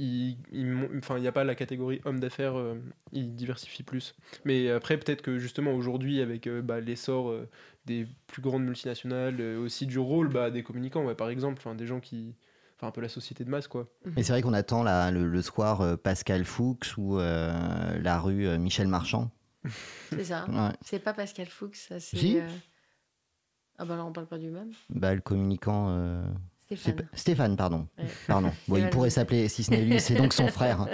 Enfin, 0.98 1.18
il 1.18 1.20
n'y 1.22 1.28
a 1.28 1.32
pas 1.32 1.44
la 1.44 1.54
catégorie 1.54 2.00
homme 2.04 2.18
d'affaires, 2.20 2.56
euh, 2.58 2.76
ils 3.12 3.34
diversifient 3.34 3.82
plus. 3.82 4.14
Mais 4.44 4.70
après, 4.70 4.96
peut-être 4.96 5.20
que 5.22 5.38
justement 5.38 5.72
aujourd'hui, 5.72 6.20
avec 6.20 6.46
euh, 6.46 6.62
bah, 6.62 6.80
l'essor 6.80 7.28
euh, 7.30 7.48
des 7.84 8.06
plus 8.26 8.40
grandes 8.40 8.64
multinationales, 8.64 9.36
euh, 9.40 9.58
aussi 9.60 9.86
du 9.86 9.98
rôle 9.98 10.28
bah, 10.28 10.50
des 10.50 10.62
communicants, 10.62 11.04
ouais, 11.04 11.14
par 11.14 11.28
exemple, 11.28 11.62
des 11.76 11.86
gens 11.86 12.00
qui. 12.00 12.34
Enfin, 12.76 12.88
un 12.88 12.92
peu 12.92 13.02
la 13.02 13.10
société 13.10 13.44
de 13.44 13.50
masse, 13.50 13.68
quoi. 13.68 13.88
Mais 14.16 14.22
c'est 14.22 14.32
vrai 14.32 14.40
qu'on 14.40 14.54
attend 14.54 14.82
le, 15.10 15.26
le 15.26 15.42
square 15.42 15.82
euh, 15.82 15.96
Pascal 15.98 16.46
Fuchs 16.46 16.96
ou 16.96 17.18
euh, 17.18 17.98
la 18.00 18.18
rue 18.18 18.46
euh, 18.46 18.56
Michel 18.56 18.88
Marchand. 18.88 19.30
c'est 20.08 20.24
ça 20.24 20.46
Ouais. 20.48 20.72
C'est 20.80 20.98
pas 21.00 21.12
Pascal 21.12 21.46
Fuchs, 21.46 21.76
ça 21.76 22.00
c'est. 22.00 22.16
Si. 22.16 22.38
euh, 22.38 22.48
Ah 23.76 23.84
bah 23.84 23.96
là 23.96 24.04
on 24.06 24.12
parle 24.12 24.28
pas 24.28 24.38
du 24.38 24.48
même. 24.48 24.70
Bah, 24.88 25.14
le 25.14 25.20
communicant. 25.20 25.90
Euh, 26.72 26.92
Stéphane. 27.14 27.56
pardon. 27.56 27.86
Ouais. 27.98 28.04
pardon. 28.26 28.48
Bon, 28.68 28.76
il 28.76 28.80
Stéphane. 28.80 28.90
pourrait 28.90 29.10
s'appeler, 29.10 29.48
si 29.48 29.64
ce 29.64 29.70
n'est 29.72 29.80
lui, 29.82 30.00
c'est 30.00 30.14
donc 30.14 30.32
son 30.32 30.46
frère. 30.48 30.86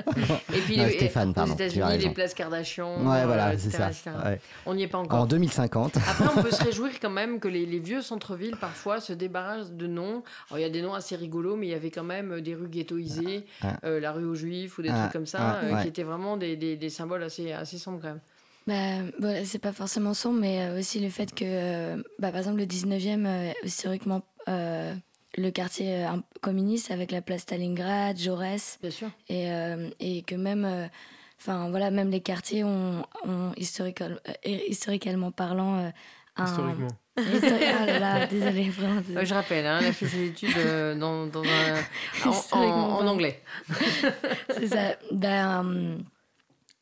Et 0.55 0.59
puis 0.61 0.77
Non, 0.79 0.85
les- 0.85 0.93
Stéphane, 0.93 1.35
pardon, 1.35 1.53
aux 1.53 1.57
tu 1.57 1.63
as 1.63 1.67
États-Unis, 1.67 1.85
raison. 1.85 2.09
les 2.09 2.15
places 2.15 2.35
Kardashian. 2.35 3.07
Ouais, 3.07 3.21
euh, 3.21 3.27
voilà, 3.27 3.53
etc., 3.53 3.71
c'est 3.89 3.93
ça. 4.11 4.23
Ouais. 4.25 4.41
On 4.65 4.75
n'y 4.75 4.83
est 4.85 4.89
pas 4.89 4.99
En 4.99 5.05
encore. 5.05 5.27
2050. 5.27 5.97
Après, 5.97 6.25
on 6.37 6.43
peut 6.43 6.51
se 6.51 6.65
réjouir 6.65 6.93
quand 7.01 7.11
même 7.11 7.41
que 7.41 7.49
les, 7.49 7.67
les 7.67 7.79
vieux 7.79 8.03
centres-villes 8.03 8.57
parfois 8.61 9.01
se 9.01 9.13
débarrassent 9.13 9.73
de 9.73 9.87
noms. 9.87 10.23
Alors 10.51 10.59
il 10.59 10.63
y 10.63 10.65
a 10.65 10.71
des 10.71 10.83
noms 10.83 10.95
assez 10.95 11.17
rigolos, 11.17 11.57
mais 11.57 11.67
il 11.67 11.71
y 11.71 11.75
avait 11.75 11.91
quand 11.91 12.05
même 12.05 12.41
des 12.41 12.55
rues 12.55 12.69
ghettoisées, 12.69 13.45
Ah. 13.63 13.77
euh, 13.85 14.01
la 14.01 14.13
rue 14.13 14.25
aux 14.25 14.35
Juifs 14.35 14.79
ou 14.79 14.83
des 14.83 14.89
Ah, 14.91 15.01
trucs 15.03 15.13
comme 15.13 15.27
ça, 15.27 15.39
ah, 15.41 15.65
euh, 15.65 15.75
ouais. 15.75 15.83
qui 15.83 15.89
étaient 15.89 16.03
vraiment 16.03 16.37
des, 16.37 16.57
des, 16.57 16.77
des 16.77 16.91
symboles 16.91 17.23
assez, 17.23 17.53
assez 17.53 17.79
sombres 17.79 18.01
quand 18.01 18.09
même. 18.09 18.21
Bah, 18.67 19.09
bon, 19.21 19.45
c'est 19.45 19.61
pas 19.61 19.73
forcément 19.73 20.13
sombre, 20.13 20.41
mais 20.41 20.61
euh, 20.67 20.81
aussi 20.81 20.99
le 20.99 21.09
fait 21.09 21.33
que, 21.33 21.45
euh, 21.45 21.97
bah, 22.19 22.31
par 22.33 22.39
exemple, 22.39 22.59
le 22.59 22.65
19e, 22.67 23.25
euh, 23.25 23.53
historiquement, 23.63 24.23
euh, 24.49 24.93
le 25.37 25.51
quartier 25.51 26.05
euh, 26.05 26.09
un- 26.09 26.23
communiste 26.41 26.91
avec 26.91 27.11
la 27.13 27.23
place 27.23 27.43
Stalingrad, 27.43 28.19
Jaurès, 28.19 28.79
Bien 28.83 28.91
sûr. 28.91 29.09
et, 29.29 29.51
euh, 29.51 29.89
et 30.01 30.23
que 30.23 30.35
même, 30.35 30.65
euh, 30.65 30.87
enfin 31.41 31.69
voilà, 31.71 31.91
même 31.91 32.11
les 32.11 32.21
quartiers 32.21 32.65
ont, 32.65 33.05
ont 33.25 33.53
historiquel- 33.57 34.21
euh, 34.29 34.59
historiquement 34.69 35.31
parlant, 35.31 35.79
euh, 35.79 35.91
un. 36.37 36.45
Historiquement. 36.45 36.89
Histori- 37.19 37.73
ah 37.81 37.87
là 37.87 37.99
là, 37.99 38.27
désolé, 38.27 38.69
vraiment. 38.69 39.25
je 39.25 39.33
rappelle, 39.35 39.67
hein, 39.67 39.79
elle 39.81 39.87
a 39.89 39.93
fait 39.93 40.07
ses 40.07 40.27
études 40.27 40.51
euh, 40.59 40.95
dans, 40.95 41.27
dans 41.27 41.43
un- 41.43 41.47
en, 42.25 42.29
en- 42.29 42.33
Historiquement 42.33 42.99
en 42.99 43.07
anglais. 43.07 43.43
C'est 44.51 44.67
ça. 44.69 44.97
Ben, 45.13 45.65
euh, 45.65 45.97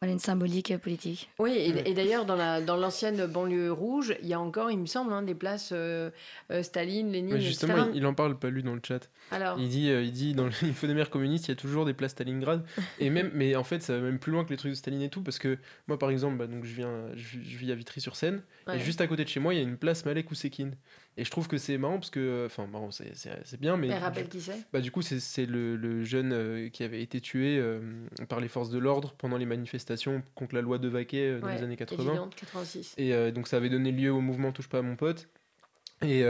voilà, 0.04 0.12
une 0.12 0.18
symbolique 0.18 0.76
politique. 0.78 1.30
Oui, 1.38 1.52
et, 1.52 1.90
et 1.90 1.94
d'ailleurs, 1.94 2.26
dans 2.26 2.36
la 2.36 2.60
dans 2.60 2.76
l'ancienne 2.76 3.26
banlieue 3.26 3.72
rouge, 3.72 4.14
il 4.22 4.28
y 4.28 4.34
a 4.34 4.40
encore, 4.40 4.70
il 4.70 4.78
me 4.78 4.86
semble, 4.86 5.12
hein, 5.12 5.22
des 5.22 5.34
places 5.34 5.70
euh, 5.72 6.10
euh, 6.50 6.62
Staline, 6.62 7.10
Lénine, 7.10 7.36
etc. 7.36 7.46
justement, 7.46 7.88
il, 7.92 7.96
il 7.96 8.06
en 8.06 8.12
parle 8.12 8.38
pas 8.38 8.50
lui 8.50 8.62
dans 8.62 8.74
le 8.74 8.82
chat. 8.86 9.08
Alors, 9.30 9.58
Il 9.58 9.68
dit, 9.68 9.90
euh, 9.90 10.02
il 10.02 10.12
dit 10.12 10.34
dans 10.34 10.44
le 10.44 10.50
Info 10.62 10.86
des 10.86 10.94
mères 10.94 11.08
communistes, 11.08 11.46
il 11.46 11.52
y 11.52 11.52
a 11.52 11.56
toujours 11.56 11.86
des 11.86 11.94
places 11.94 12.12
Stalingrad. 12.12 12.64
et 12.98 13.08
même, 13.08 13.30
mais 13.34 13.56
en 13.56 13.64
fait, 13.64 13.82
ça 13.82 13.94
va 13.94 14.00
même 14.00 14.18
plus 14.18 14.30
loin 14.30 14.44
que 14.44 14.50
les 14.50 14.56
trucs 14.56 14.72
de 14.72 14.76
Staline 14.76 15.02
et 15.02 15.08
tout, 15.08 15.22
parce 15.22 15.38
que 15.38 15.58
moi, 15.88 15.98
par 15.98 16.10
exemple, 16.10 16.36
bah, 16.36 16.46
donc 16.46 16.64
je 16.64 16.74
viens, 16.74 17.06
je, 17.16 17.38
je 17.42 17.56
vis 17.56 17.72
à 17.72 17.74
Vitry-sur-Seine, 17.74 18.42
ouais. 18.66 18.76
et 18.76 18.80
juste 18.80 19.00
à 19.00 19.06
côté 19.06 19.24
de 19.24 19.28
chez 19.28 19.40
moi, 19.40 19.54
il 19.54 19.56
y 19.56 19.60
a 19.60 19.64
une 19.64 19.78
place 19.78 20.04
Malek 20.04 20.30
Ousekine. 20.30 20.74
Et 21.16 21.24
je 21.24 21.30
trouve 21.30 21.46
que 21.46 21.58
c'est 21.58 21.78
marrant 21.78 21.94
parce 21.98 22.10
que, 22.10 22.44
enfin, 22.46 22.66
marrant, 22.66 22.90
c'est 22.90 23.60
bien, 23.60 23.76
mais 23.76 23.86
Elle 23.88 24.02
rappelle 24.02 24.28
qui 24.28 24.40
c'est? 24.40 24.58
bah, 24.72 24.80
du 24.80 24.90
coup, 24.90 25.00
c'est 25.00 25.46
le, 25.46 25.76
le 25.76 26.02
jeune 26.02 26.32
euh, 26.32 26.68
qui 26.70 26.82
avait 26.82 27.02
été 27.02 27.20
tué 27.20 27.56
euh, 27.58 27.78
par 28.28 28.40
les 28.40 28.48
forces 28.48 28.70
de 28.70 28.78
l'ordre 28.78 29.14
pendant 29.16 29.36
les 29.36 29.46
manifestations 29.46 30.22
contre 30.34 30.56
la 30.56 30.60
loi 30.60 30.78
de 30.78 30.88
Vaquet 30.88 31.30
euh, 31.34 31.40
dans 31.40 31.46
Ouais, 31.46 31.56
les 31.56 31.62
années 31.62 31.76
80. 31.76 32.02
Évidente, 32.04 32.34
86. 32.34 32.94
Et 32.98 33.14
euh, 33.14 33.30
donc 33.30 33.46
ça 33.46 33.58
avait 33.58 33.68
donné 33.68 33.92
lieu 33.92 34.12
au 34.12 34.20
mouvement 34.20 34.50
Touche 34.50 34.68
pas 34.68 34.78
à 34.78 34.82
mon 34.82 34.96
pote. 34.96 35.28
Et, 36.02 36.24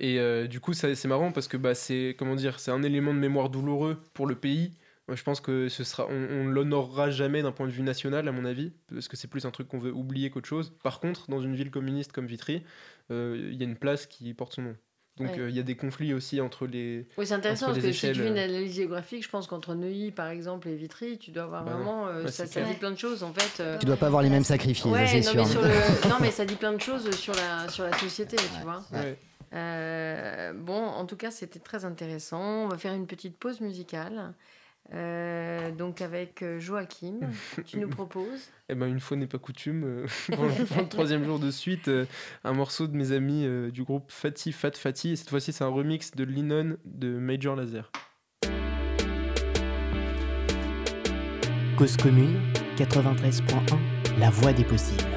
et 0.00 0.48
du 0.48 0.60
coup, 0.60 0.72
c'est 0.74 1.04
marrant 1.06 1.32
parce 1.32 1.48
que 1.48 1.56
bah, 1.56 1.74
c'est 1.74 2.14
comment 2.18 2.34
dire, 2.36 2.60
c'est 2.60 2.70
un 2.70 2.82
élément 2.82 3.14
de 3.14 3.18
mémoire 3.18 3.48
douloureux 3.48 3.98
pour 4.14 4.26
le 4.26 4.34
pays. 4.34 4.72
Je 5.08 5.22
pense 5.22 5.40
que 5.40 5.68
ce 5.68 5.84
sera, 5.84 6.06
on, 6.08 6.28
on 6.30 6.46
l'honorera 6.48 7.10
jamais 7.10 7.42
d'un 7.42 7.52
point 7.52 7.66
de 7.66 7.72
vue 7.72 7.82
national, 7.82 8.26
à 8.26 8.32
mon 8.32 8.44
avis, 8.44 8.72
parce 8.92 9.06
que 9.06 9.16
c'est 9.16 9.28
plus 9.28 9.44
un 9.46 9.50
truc 9.52 9.68
qu'on 9.68 9.78
veut 9.78 9.92
oublier 9.92 10.30
qu'autre 10.30 10.48
chose. 10.48 10.72
Par 10.82 10.98
contre, 10.98 11.30
dans 11.30 11.40
une 11.40 11.54
ville 11.54 11.70
communiste 11.70 12.10
comme 12.12 12.26
Vitry, 12.26 12.64
euh, 13.12 13.50
il 13.52 13.56
y 13.56 13.62
a 13.62 13.66
une 13.66 13.76
place 13.76 14.06
qui 14.06 14.34
porte 14.34 14.54
son 14.54 14.62
nom. 14.62 14.76
Donc 15.18 15.28
Ouais. 15.30 15.38
euh, 15.38 15.48
il 15.48 15.56
y 15.56 15.60
a 15.60 15.62
des 15.62 15.76
conflits 15.76 16.12
aussi 16.12 16.40
entre 16.42 16.66
les. 16.66 17.08
Oui, 17.16 17.26
c'est 17.26 17.32
intéressant 17.34 17.66
parce 17.66 17.78
que 17.78 17.84
si 17.92 18.00
tu 18.00 18.06
échelles, 18.06 18.16
fais 18.16 18.28
une 18.28 18.36
euh, 18.36 18.44
analyse 18.44 18.74
géographique, 18.74 19.24
je 19.24 19.30
pense 19.30 19.46
qu'entre 19.46 19.74
Neuilly, 19.74 20.10
par 20.10 20.28
exemple, 20.28 20.68
et 20.68 20.74
Vitry, 20.74 21.16
tu 21.18 21.30
dois 21.30 21.44
avoir 21.44 21.64
Bah 21.64 21.72
vraiment. 21.72 22.06
euh, 22.08 22.26
ça, 22.26 22.44
dit 22.44 22.74
plein 22.74 22.90
de 22.90 22.98
choses, 22.98 23.22
en 23.22 23.32
fait. 23.32 23.62
euh, 23.62 23.78
Tu 23.78 23.86
dois 23.86 23.96
pas 23.96 24.08
avoir 24.08 24.22
les 24.22 24.28
mêmes 24.28 24.42
Ouais, 24.42 25.06
c'est 25.06 25.20
non, 25.20 25.22
sûr. 25.22 25.34
mais 25.36 25.44
sur 25.46 25.62
le... 25.62 25.68
non, 26.10 26.16
mais 26.20 26.30
ça 26.30 26.44
dit 26.44 26.56
plein 26.56 26.72
de 26.74 26.80
choses 26.82 27.10
sur 27.16 27.32
la, 27.34 27.66
sur 27.70 27.84
la 27.84 27.96
société, 27.96 28.36
tu 28.36 28.62
vois. 28.62 28.82
Ouais. 28.92 29.16
Euh, 29.54 30.52
bon, 30.52 30.82
en 30.84 31.06
tout 31.06 31.16
cas, 31.16 31.30
c'était 31.30 31.60
très 31.60 31.84
intéressant. 31.84 32.64
On 32.64 32.68
va 32.68 32.76
faire 32.76 32.92
une 32.92 33.06
petite 33.06 33.38
pause 33.38 33.60
musicale. 33.60 34.34
Euh, 34.94 35.72
donc, 35.72 36.00
avec 36.00 36.42
euh, 36.42 36.60
Joachim, 36.60 37.20
tu 37.64 37.78
nous 37.78 37.88
proposes. 37.88 38.50
Eh 38.68 38.74
ben, 38.74 38.88
une 38.88 38.98
fois 38.98 39.16
n'est 39.16 39.28
pas 39.28 39.38
coutume, 39.38 39.84
euh, 39.84 40.06
pour, 40.34 40.44
le, 40.44 40.64
pour 40.64 40.82
le 40.82 40.88
troisième 40.88 41.24
jour 41.24 41.38
de 41.38 41.52
suite, 41.52 41.86
euh, 41.86 42.04
un 42.42 42.52
morceau 42.52 42.88
de 42.88 42.96
mes 42.96 43.12
amis 43.12 43.46
du 43.70 43.84
groupe 43.84 44.10
Fatty 44.10 44.50
Fat 44.50 44.72
Fatty. 44.72 45.10
Et 45.10 45.16
cette 45.16 45.30
fois-ci, 45.30 45.52
c'est 45.52 45.62
un 45.62 45.68
remix 45.68 46.10
de 46.10 46.24
Linon 46.24 46.76
de 46.84 47.16
Major 47.16 47.54
Laser. 47.54 47.92
Cause 51.78 51.96
commune 51.96 52.40
93.1, 52.76 53.78
la 54.18 54.30
voix 54.30 54.52
des 54.52 54.64
possibles. 54.64 55.15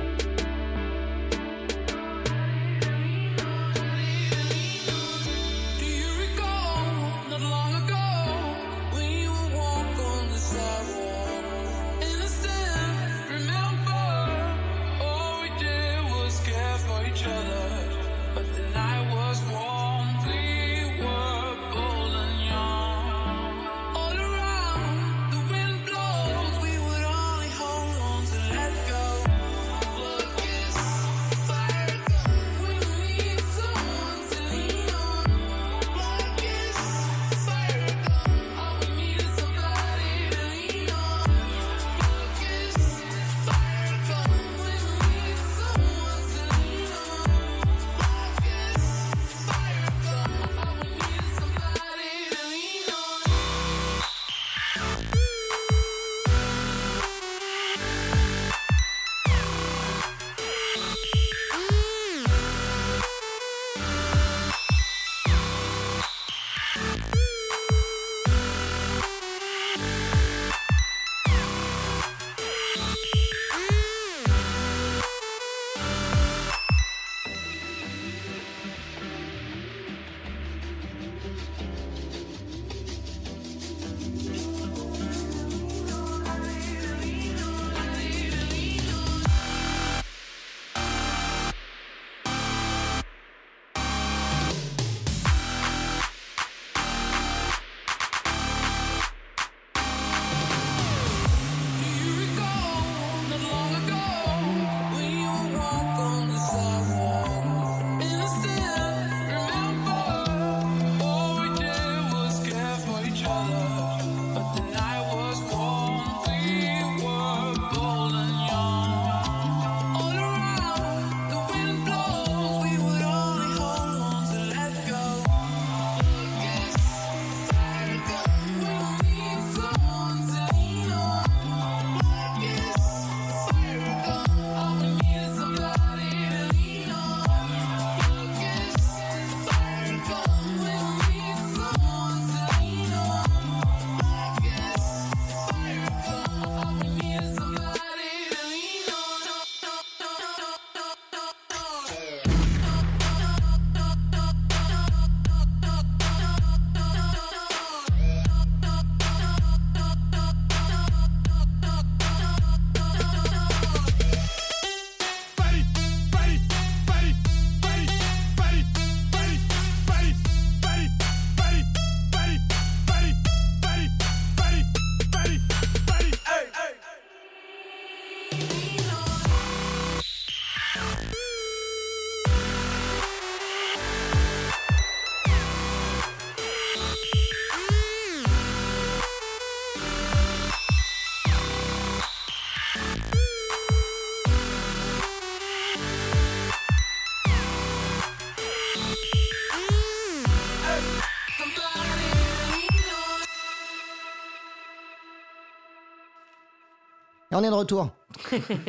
On 207.40 207.44
est 207.44 207.50
de 207.50 207.54
retour. 207.54 207.90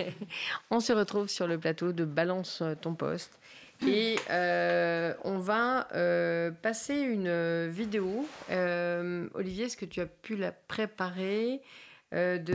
on 0.71 0.79
se 0.79 0.93
retrouve 0.93 1.29
sur 1.29 1.49
le 1.49 1.59
plateau 1.59 1.93
de 1.93 2.05
Balance 2.05 2.63
ton 2.81 2.95
poste. 2.95 3.39
Et 3.87 4.17
euh, 4.29 5.15
on 5.25 5.39
va 5.39 5.89
euh, 5.95 6.51
passer 6.51 6.95
une 6.95 7.69
vidéo. 7.69 8.27
Euh, 8.51 9.27
Olivier, 9.35 9.65
est-ce 9.65 9.77
que 9.77 9.87
tu 9.87 10.01
as 10.01 10.07
pu 10.07 10.37
la 10.37 10.53
préparer? 10.53 11.63
Euh, 12.13 12.39
de, 12.39 12.55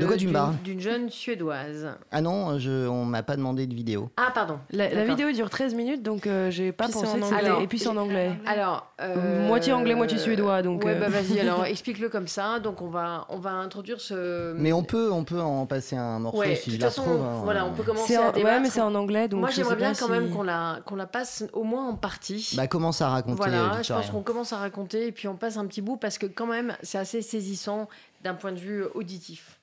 d'une, 0.64 0.82
jeune 0.82 1.10
suédoise. 1.10 1.88
Ah 2.12 2.20
non, 2.20 2.60
je, 2.60 2.88
on 2.90 3.06
m'a 3.06 3.24
pas 3.24 3.38
demandé 3.38 3.68
de 3.68 3.74
vidéo. 3.74 4.10
Ah 4.18 4.32
pardon. 4.34 4.60
La, 4.72 5.06
vidéo 5.06 5.32
dure 5.32 5.50
13 5.50 5.76
minutes, 5.76 6.04
donc 6.04 6.28
euh, 6.28 6.52
j'ai 6.52 6.74
pas 6.74 6.90
pensé 6.90 7.18
que 7.18 7.26
c'était... 7.26 7.64
Et 7.64 7.68
puis 7.68 7.80
c'est 7.80 7.88
en 7.88 7.96
anglais. 7.96 8.34
Alors, 8.46 8.92
euh, 9.02 9.48
moitié 9.48 9.72
anglais, 9.72 9.96
moitié 9.96 10.18
suédois, 10.18 10.62
donc. 10.62 10.84
Ouais, 10.84 10.96
bah 10.96 11.08
vas-y. 11.08 11.40
alors 11.40 11.64
explique-le 11.66 12.10
comme 12.10 12.28
ça. 12.28 12.60
Donc 12.60 12.82
on 12.82 12.90
va, 12.90 13.28
on 13.30 13.38
va 13.38 13.52
introduire 13.52 14.02
ce. 14.02 14.54
Mais 14.58 14.74
on 14.74 14.84
peut, 14.84 15.10
on 15.10 15.24
peut 15.24 15.40
en 15.40 15.66
passer 15.66 15.96
un 15.96 16.20
morceau 16.20 16.44
si 16.56 16.72
je 16.72 16.82
la 16.82 16.92
trouve. 16.92 17.22
Hein. 17.22 17.42
Voilà, 17.46 17.66
on 17.66 17.72
peut 17.72 17.84
commencer 17.84 18.18
à 18.18 18.34
débattre. 18.34 18.56
Ouais, 18.56 18.60
mais 18.60 18.70
c'est 18.70 18.82
en 18.82 18.94
anglais, 18.94 19.30
donc. 19.30 19.40
Moi, 19.40 19.52
j'aimerais 19.52 19.78
bien 19.78 19.94
quand 19.94 20.10
même 20.10 20.32
qu'on 20.32 20.44
la, 20.44 20.80
qu'on 20.86 20.98
la 20.98 21.08
passe 21.08 21.46
au 21.54 21.64
moins 21.64 21.88
en 21.88 21.96
partie. 21.96 22.54
Bah 22.58 22.68
commence 22.68 23.02
à 23.02 23.08
raconter. 23.08 23.38
Voilà, 23.38 23.82
je 23.82 23.94
pense 23.94 24.10
qu'on 24.10 24.22
commence 24.22 24.52
à 24.52 24.58
raconter 24.58 25.08
et 25.08 25.12
puis 25.14 25.30
on 25.30 25.36
passe 25.36 25.56
un 25.56 25.66
petit 25.66 25.82
bout 25.82 25.96
parce 25.96 26.18
que 26.18 26.26
quand 26.26 26.48
même, 26.48 26.76
c'est 26.82 26.98
assez 26.98 27.22
saisissant 27.22 27.88
d'un 28.26 28.34
point 28.34 28.52
de 28.52 28.60
vue 28.60 28.84
auditif. 28.96 29.62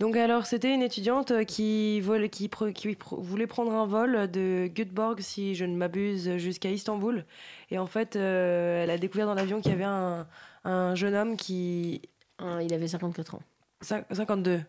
Donc 0.00 0.16
alors, 0.16 0.46
c'était 0.46 0.72
une 0.72 0.82
étudiante 0.82 1.44
qui, 1.46 2.00
vole, 2.00 2.28
qui, 2.28 2.50
qui, 2.74 2.96
voulait 3.10 3.46
prendre 3.46 3.72
un 3.72 3.86
vol 3.86 4.30
de 4.30 4.68
Göteborg, 4.72 5.20
si 5.20 5.54
je 5.54 5.64
ne 5.64 5.76
m'abuse, 5.76 6.36
jusqu'à 6.36 6.70
Istanbul. 6.70 7.24
Et 7.70 7.78
en 7.78 7.86
fait, 7.86 8.14
euh, 8.14 8.84
elle 8.84 8.90
a 8.90 8.98
découvert 8.98 9.26
dans 9.26 9.34
l'avion 9.34 9.60
qu'il 9.60 9.72
y 9.72 9.74
avait 9.74 9.84
un, 9.84 10.26
un, 10.64 10.94
jeune 10.94 11.14
homme 11.14 11.36
qui... 11.36 12.02
il 12.40 12.74
avait 12.74 12.88
54 12.88 13.36
ans. 13.36 13.42
52. 13.80 14.60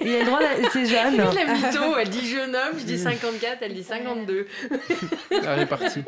Il 0.00 0.14
a 0.14 0.18
le 0.20 0.24
droit 0.26 0.40
c'est 0.72 0.86
jeune. 0.86 1.16
la 1.34 1.54
mytho, 1.54 1.96
elle 1.98 2.10
dit 2.10 2.26
jeune 2.26 2.54
homme, 2.54 2.78
je 2.78 2.84
dis 2.84 2.98
54, 2.98 3.58
elle 3.62 3.74
dit 3.74 3.82
52. 3.82 4.46
Elle 5.30 5.60
est 5.60 5.66
partie. 5.66 6.00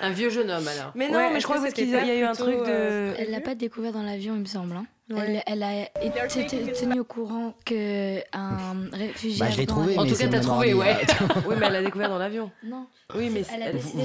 Un 0.00 0.10
vieux 0.10 0.30
jeune 0.30 0.50
homme 0.50 0.66
alors. 0.66 0.92
Mais 0.94 1.08
non, 1.08 1.30
mais 1.32 1.40
je 1.40 1.44
crois 1.44 1.60
qu'il 1.70 1.88
y 1.88 1.94
a 1.94 2.14
eu 2.16 2.22
un 2.22 2.32
truc 2.32 2.56
de. 2.56 2.64
Euh, 2.68 3.14
elle 3.18 3.30
l'a 3.30 3.40
pas 3.40 3.54
découvert 3.54 3.92
dans 3.92 4.02
l'avion, 4.02 4.34
il 4.34 4.40
me 4.40 4.46
semble. 4.46 4.74
Hein. 4.74 4.86
Elle, 5.10 5.62
a 5.62 5.84
été 6.26 6.72
tenue 6.72 7.00
au 7.00 7.04
courant 7.04 7.54
qu'un 7.64 8.22
réfugié. 8.92 9.40
Bah, 9.40 9.50
je 9.50 9.58
l'ai 9.58 9.66
trouvé. 9.66 9.98
En 9.98 10.06
tout 10.06 10.14
cas, 10.14 10.28
t'as 10.28 10.40
trouvé, 10.40 10.74
ouais. 10.74 10.96
oui, 11.46 11.54
mais 11.58 11.66
elle 11.66 11.72
l'a 11.72 11.82
découvert 11.82 12.10
dans 12.10 12.18
l'avion. 12.18 12.50
Non. 12.62 12.86
Oui, 13.14 13.30
mais 13.30 13.42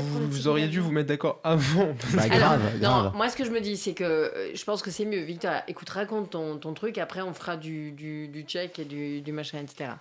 vous, 0.07 0.47
auriez 0.47 0.67
dû 0.67 0.79
vous 0.79 0.91
mettre 0.91 1.09
d'accord 1.09 1.39
avant. 1.43 1.93
Bah, 2.13 2.29
grave, 2.29 2.61
Non, 2.81 3.11
moi, 3.15 3.29
ce 3.29 3.35
que 3.35 3.43
je 3.43 3.49
me 3.49 3.59
dis, 3.59 3.75
c'est 3.75 3.93
que 3.93 4.03
euh, 4.03 4.55
je 4.55 4.63
pense 4.63 4.81
que 4.81 4.91
c'est 4.91 5.05
mieux. 5.05 5.21
Victor, 5.21 5.51
écoute, 5.67 5.89
raconte 5.89 6.29
ton, 6.29 6.57
ton, 6.57 6.73
truc. 6.73 6.97
Après, 6.97 7.21
on 7.21 7.33
fera 7.33 7.57
du, 7.57 7.91
du, 7.91 8.27
du 8.27 8.43
check 8.43 8.79
et 8.79 8.85
du, 8.85 9.21
du 9.21 9.31
machin, 9.31 9.59
etc. 9.59 9.91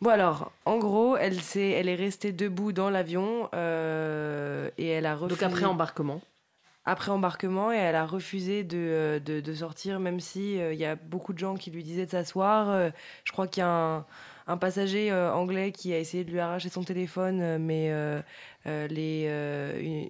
Bon 0.00 0.10
alors, 0.10 0.52
en 0.64 0.78
gros, 0.78 1.16
elle, 1.16 1.34
est, 1.34 1.56
elle 1.56 1.88
est 1.88 1.96
restée 1.96 2.30
debout 2.32 2.72
dans 2.72 2.88
l'avion 2.88 3.48
euh, 3.52 4.70
et 4.78 4.86
elle 4.86 5.06
a 5.06 5.16
refusé... 5.16 5.40
Donc 5.40 5.52
après 5.52 5.64
embarquement 5.64 6.20
après 6.88 7.10
embarquement 7.10 7.72
et 7.72 7.76
elle 7.76 7.96
a 7.96 8.06
refusé 8.06 8.64
de, 8.64 8.78
euh, 8.78 9.20
de, 9.20 9.54
sortir, 9.54 10.00
même 10.00 10.20
si 10.20 10.56
il 10.56 10.78
y 10.78 10.84
a 10.84 10.96
beaucoup 10.96 11.32
de 11.32 11.38
gens 11.38 11.56
qui 11.56 11.70
lui 11.70 11.82
disaient 11.84 12.06
de 12.06 12.10
s'asseoir. 12.10 12.90
je 13.24 13.32
crois 13.32 13.46
qu'il 13.46 13.62
y 13.62 13.66
a 13.66 14.04
un, 14.48 14.56
passager 14.56 15.12
euh, 15.12 15.32
anglais 15.32 15.72
qui 15.72 15.92
a 15.92 15.98
essayé 15.98 16.24
de 16.24 16.30
lui 16.30 16.40
arracher 16.40 16.70
son 16.70 16.82
téléphone, 16.82 17.40
euh, 17.40 17.58
mais 17.60 17.90
euh, 17.90 18.22
les, 18.88 19.28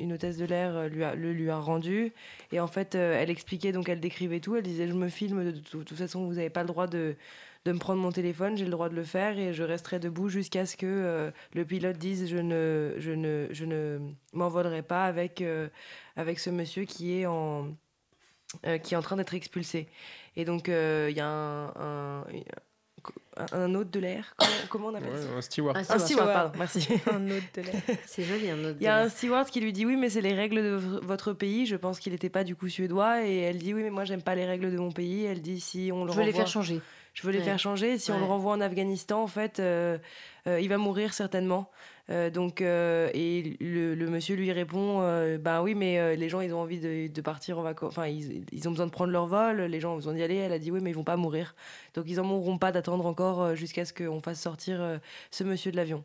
une, 0.01 0.13
hôtesse 0.13 0.37
de 0.37 0.45
l'air 0.45 0.89
lui 0.89 1.05
a, 1.05 1.15
le 1.15 1.33
lui 1.33 1.51
a 1.51 1.59
rendu. 1.59 2.13
Et 2.53 2.61
en 2.61 2.69
fait, 2.69 2.95
elle 2.95 3.31
expliquait, 3.31 3.73
donc 3.73 3.89
elle 3.89 4.01
décrivait 4.01 4.41
tout. 4.41 4.57
Elle 4.57 4.63
disait 4.63 4.87
Je 4.87 4.95
me 4.95 5.09
filme, 5.09 5.53
de, 5.53 5.59
toute 5.59 5.93
façon, 5.93 6.25
vous 6.25 6.35
n'avez 6.35 6.51
pas 6.51 6.63
le 6.63 6.69
droit 6.69 6.87
de, 6.87 7.17
de 7.65 7.73
me 7.73 7.79
prendre 7.79 8.01
mon 8.01 8.13
téléphone, 8.13 8.57
j'ai 8.57 8.65
le 8.65 8.71
droit 8.71 8.89
de 8.89 8.95
le 8.95 9.05
faire 9.05 9.39
et 9.39 9.53
je 9.53 9.63
resterai 9.63 9.99
debout 9.99 10.29
jusqu'à 10.29 10.67
ce 10.67 10.77
que 10.77 11.33
le 11.55 11.65
pilote 11.65 11.99
dise 11.99 12.29
je 12.29 12.37
ne, 12.37 12.95
je 12.99 13.13
ne, 13.13 13.47
je 13.51 13.65
ne 13.65 13.99
m'envolerai 14.33 14.83
pas 14.83 15.05
avec, 15.05 15.45
avec 16.17 16.39
ce 16.39 16.51
monsieur 16.51 16.85
qui 16.85 17.21
est 17.21 17.27
en, 17.27 17.69
qui 18.83 18.95
est 18.95 18.97
en 18.97 19.03
train 19.03 19.17
d'être 19.17 19.35
expulsé. 19.35 19.89
Et 20.37 20.45
donc 20.45 20.69
il 20.69 21.15
y 21.17 21.21
a 21.21 21.27
un, 21.27 22.25
un 23.53 23.75
hôte 23.75 23.91
de 23.91 24.01
l'air 24.01 24.35
comment, 24.69 24.89
on 24.89 24.95
appelle 24.95 25.17
ça? 25.17 25.29
Un 25.37 25.41
steward. 25.41 25.77
Un 25.77 25.99
steward, 25.99 26.33
pardon, 26.33 26.59
merci. 26.59 26.89
un 27.11 27.31
hôte 27.31 27.43
de 27.55 27.63
l'air. 27.63 27.83
C'est 28.07 28.23
joli, 28.23 28.51
un 28.51 28.65
hôte 28.65 28.77
Il 28.81 28.85
y 28.85 28.89
a 28.89 28.99
un 28.99 29.09
steward 29.09 29.49
qui 29.49 29.61
lui 29.61 29.73
dit 29.73 29.87
oui, 29.87 29.97
mais 29.97 30.11
c'est 30.11 30.21
les 30.21 30.35
règles 30.35 30.63
de 30.63 30.77
votre 31.03 31.33
pays. 31.33 31.67
Je 31.67 31.77
pense 31.77 31.99
qu'il 31.99 32.13
n'était 32.13 32.29
pas 32.29 32.45
du 32.45 32.55
coup 32.55 32.69
suédois. 32.69 33.27
Et 33.27 33.39
elle 33.39 33.59
dit 33.59 33.75
oui, 33.75 33.83
mais 33.83 33.91
moi, 33.91 34.05
j'aime 34.05 34.23
pas 34.23 34.35
les 34.35 34.45
règles 34.45 34.71
de 34.71 34.79
mon 34.79 34.93
pays. 34.93 35.25
Elle 35.25 35.41
dit 35.41 35.61
si 35.61 35.91
on 35.93 36.05
le 36.05 36.13
Je 36.13 36.17
veux 36.17 36.25
les 36.25 36.33
faire 36.33 36.47
changer. 36.47 36.81
Je 37.19 37.27
veux 37.27 37.33
les 37.33 37.41
faire 37.41 37.59
changer. 37.59 37.99
Si 37.99 38.13
on 38.13 38.19
le 38.21 38.25
renvoie 38.25 38.53
en 38.53 38.61
Afghanistan, 38.61 39.21
en 39.21 39.27
fait, 39.27 39.59
euh, 39.59 39.99
euh, 40.47 40.61
il 40.61 40.69
va 40.69 40.79
mourir 40.79 41.13
certainement. 41.13 41.69
Euh, 42.11 42.31
donc, 42.31 42.61
et 42.61 43.57
le, 43.59 44.07
monsieur 44.07 44.37
lui 44.37 44.53
répond 44.53 45.01
Ben 45.41 45.61
oui, 45.61 45.75
mais 45.75 46.15
les 46.15 46.29
gens, 46.29 46.41
ils 46.41 46.55
ont 46.55 46.61
envie 46.61 46.79
de, 46.79 47.21
partir 47.21 47.59
en 47.59 47.63
vacances. 47.63 47.91
Enfin, 47.91 48.07
ils, 48.07 48.45
ils, 48.53 48.69
ont 48.69 48.71
besoin 48.71 48.87
de 48.87 48.93
prendre 48.93 49.11
leur 49.11 49.27
vol. 49.27 49.63
Les 49.63 49.81
gens 49.81 49.95
ont 49.95 49.97
besoin 49.97 50.15
d'y 50.15 50.23
aller. 50.23 50.37
Elle 50.37 50.53
a 50.53 50.61
dit 50.61 50.71
Oui, 50.71 50.79
mais 50.81 50.91
ils 50.91 50.97
vont 50.97 51.03
pas 51.03 51.17
mourir. 51.17 51.57
Donc, 51.95 52.05
ils 52.07 52.21
en 52.21 52.25
mourront 52.25 52.57
pas 52.57 52.71
d'attendre 52.71 53.05
encore 53.05 53.57
jusqu'à 53.57 53.85
ce 53.85 53.93
qu'on 53.93 54.21
fasse 54.23 54.41
sortir 54.41 55.01
ce 55.33 55.43
monsieur 55.43 55.73
de 55.73 55.77
l'avion. 55.77 56.05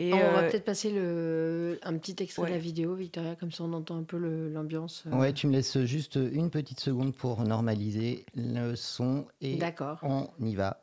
Et 0.00 0.14
on 0.14 0.32
va 0.32 0.44
peut-être 0.44 0.64
passer 0.64 0.90
le, 0.90 1.80
un 1.82 1.98
petit 1.98 2.14
extrait 2.22 2.46
de 2.46 2.52
la 2.52 2.58
vidéo, 2.58 2.94
Victoria, 2.94 3.34
comme 3.34 3.50
ça 3.50 3.64
on 3.64 3.72
entend 3.72 3.98
un 3.98 4.04
peu 4.04 4.16
l'ambiance. 4.16 5.04
Ouais, 5.10 5.32
tu 5.32 5.48
me 5.48 5.52
laisses 5.52 5.78
juste 5.84 6.16
une 6.16 6.50
petite 6.50 6.78
seconde 6.78 7.14
pour 7.14 7.42
normaliser 7.42 8.24
le 8.36 8.76
son 8.76 9.26
et 9.40 9.56
D'accord. 9.56 9.98
on 10.02 10.28
y 10.40 10.54
va. 10.54 10.80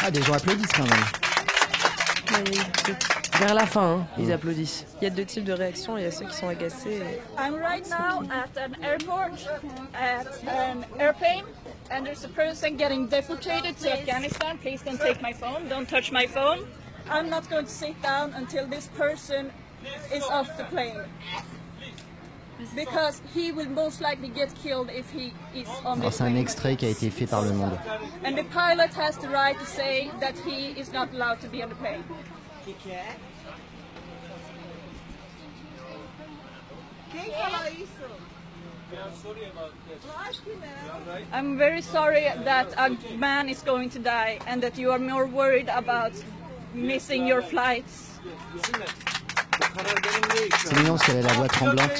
Ah, 0.00 0.10
des 0.10 0.22
gens 0.22 0.34
applaudissent 0.34 0.72
quand 0.72 0.84
même. 0.84 1.04
Vers 3.42 3.54
la 3.54 3.66
fin, 3.66 3.82
hein, 3.82 4.06
ils 4.18 4.30
applaudissent. 4.30 4.86
Il 5.00 5.04
y 5.04 5.06
a 5.08 5.10
deux 5.10 5.24
types 5.24 5.42
de 5.42 5.52
réactions. 5.52 5.98
Il 5.98 6.04
y 6.04 6.06
a 6.06 6.12
ceux 6.12 6.26
qui 6.26 6.36
sont 6.36 6.46
agacés. 6.46 7.02
I'm 7.36 7.56
right 7.56 7.84
now 7.90 8.22
at 8.30 8.56
an 8.56 8.76
airport, 8.84 9.32
at 9.94 10.28
an 10.46 10.84
airplane, 11.00 11.44
and 11.90 12.04
there's 12.04 12.24
a 12.24 12.28
person 12.28 12.76
getting 12.76 13.08
deported 13.08 13.76
to 13.80 13.92
Afghanistan. 13.92 14.58
Please 14.58 14.82
don't 14.84 15.00
take 15.00 15.20
my 15.20 15.32
phone. 15.32 15.68
Don't 15.68 15.88
touch 15.88 16.12
my 16.12 16.24
phone. 16.24 16.60
I'm 17.10 17.28
not 17.28 17.50
going 17.50 17.64
to 17.64 17.70
sit 17.70 18.00
down 18.00 18.32
until 18.34 18.64
this 18.68 18.86
person 18.96 19.50
is 20.14 20.22
off 20.30 20.56
the 20.56 20.64
plane. 20.64 21.02
Because 22.76 23.22
he 23.34 23.50
will 23.50 23.70
most 23.70 24.00
likely 24.00 24.28
get 24.28 24.54
killed 24.62 24.88
if 24.88 25.10
he 25.10 25.32
is 25.52 25.68
on 25.84 25.98
the 25.98 26.12
C'est 26.12 26.22
un 26.22 26.36
extrait 26.36 26.76
qui 26.76 26.86
a 26.86 26.90
été 26.90 27.10
fait 27.10 27.26
par 27.26 27.42
Le 27.42 27.52
Monde. 27.54 27.76
And 28.24 28.36
the 28.36 28.44
pilot 28.44 28.94
has 28.94 29.18
the 29.18 29.28
right 29.28 29.58
to 29.58 29.66
say 29.66 30.12
that 30.20 30.34
he 30.46 30.80
is 30.80 30.92
not 30.92 31.12
allowed 31.12 31.40
to 31.40 31.48
be 31.48 31.60
on 31.60 31.70
the 31.70 31.74
plane. 31.74 32.04
I'm 41.32 41.56
very 41.58 41.82
sorry 41.82 42.24
that 42.44 42.68
a 42.76 43.16
man 43.16 43.48
is 43.48 43.62
going 43.62 43.90
to 43.90 43.98
die 43.98 44.38
and 44.46 44.62
that 44.62 44.76
you 44.78 44.90
are 44.90 44.98
more 44.98 45.26
worried 45.26 45.68
about 45.68 46.12
missing 46.74 47.26
your 47.26 47.42
flights. 47.42 48.08
C'est 50.64 50.76
mignon 50.76 50.96
parce 50.96 51.06
qu'elle 51.06 51.18
a 51.18 51.22
la 51.22 51.32
voix 51.34 51.48
tremblante. 51.48 51.96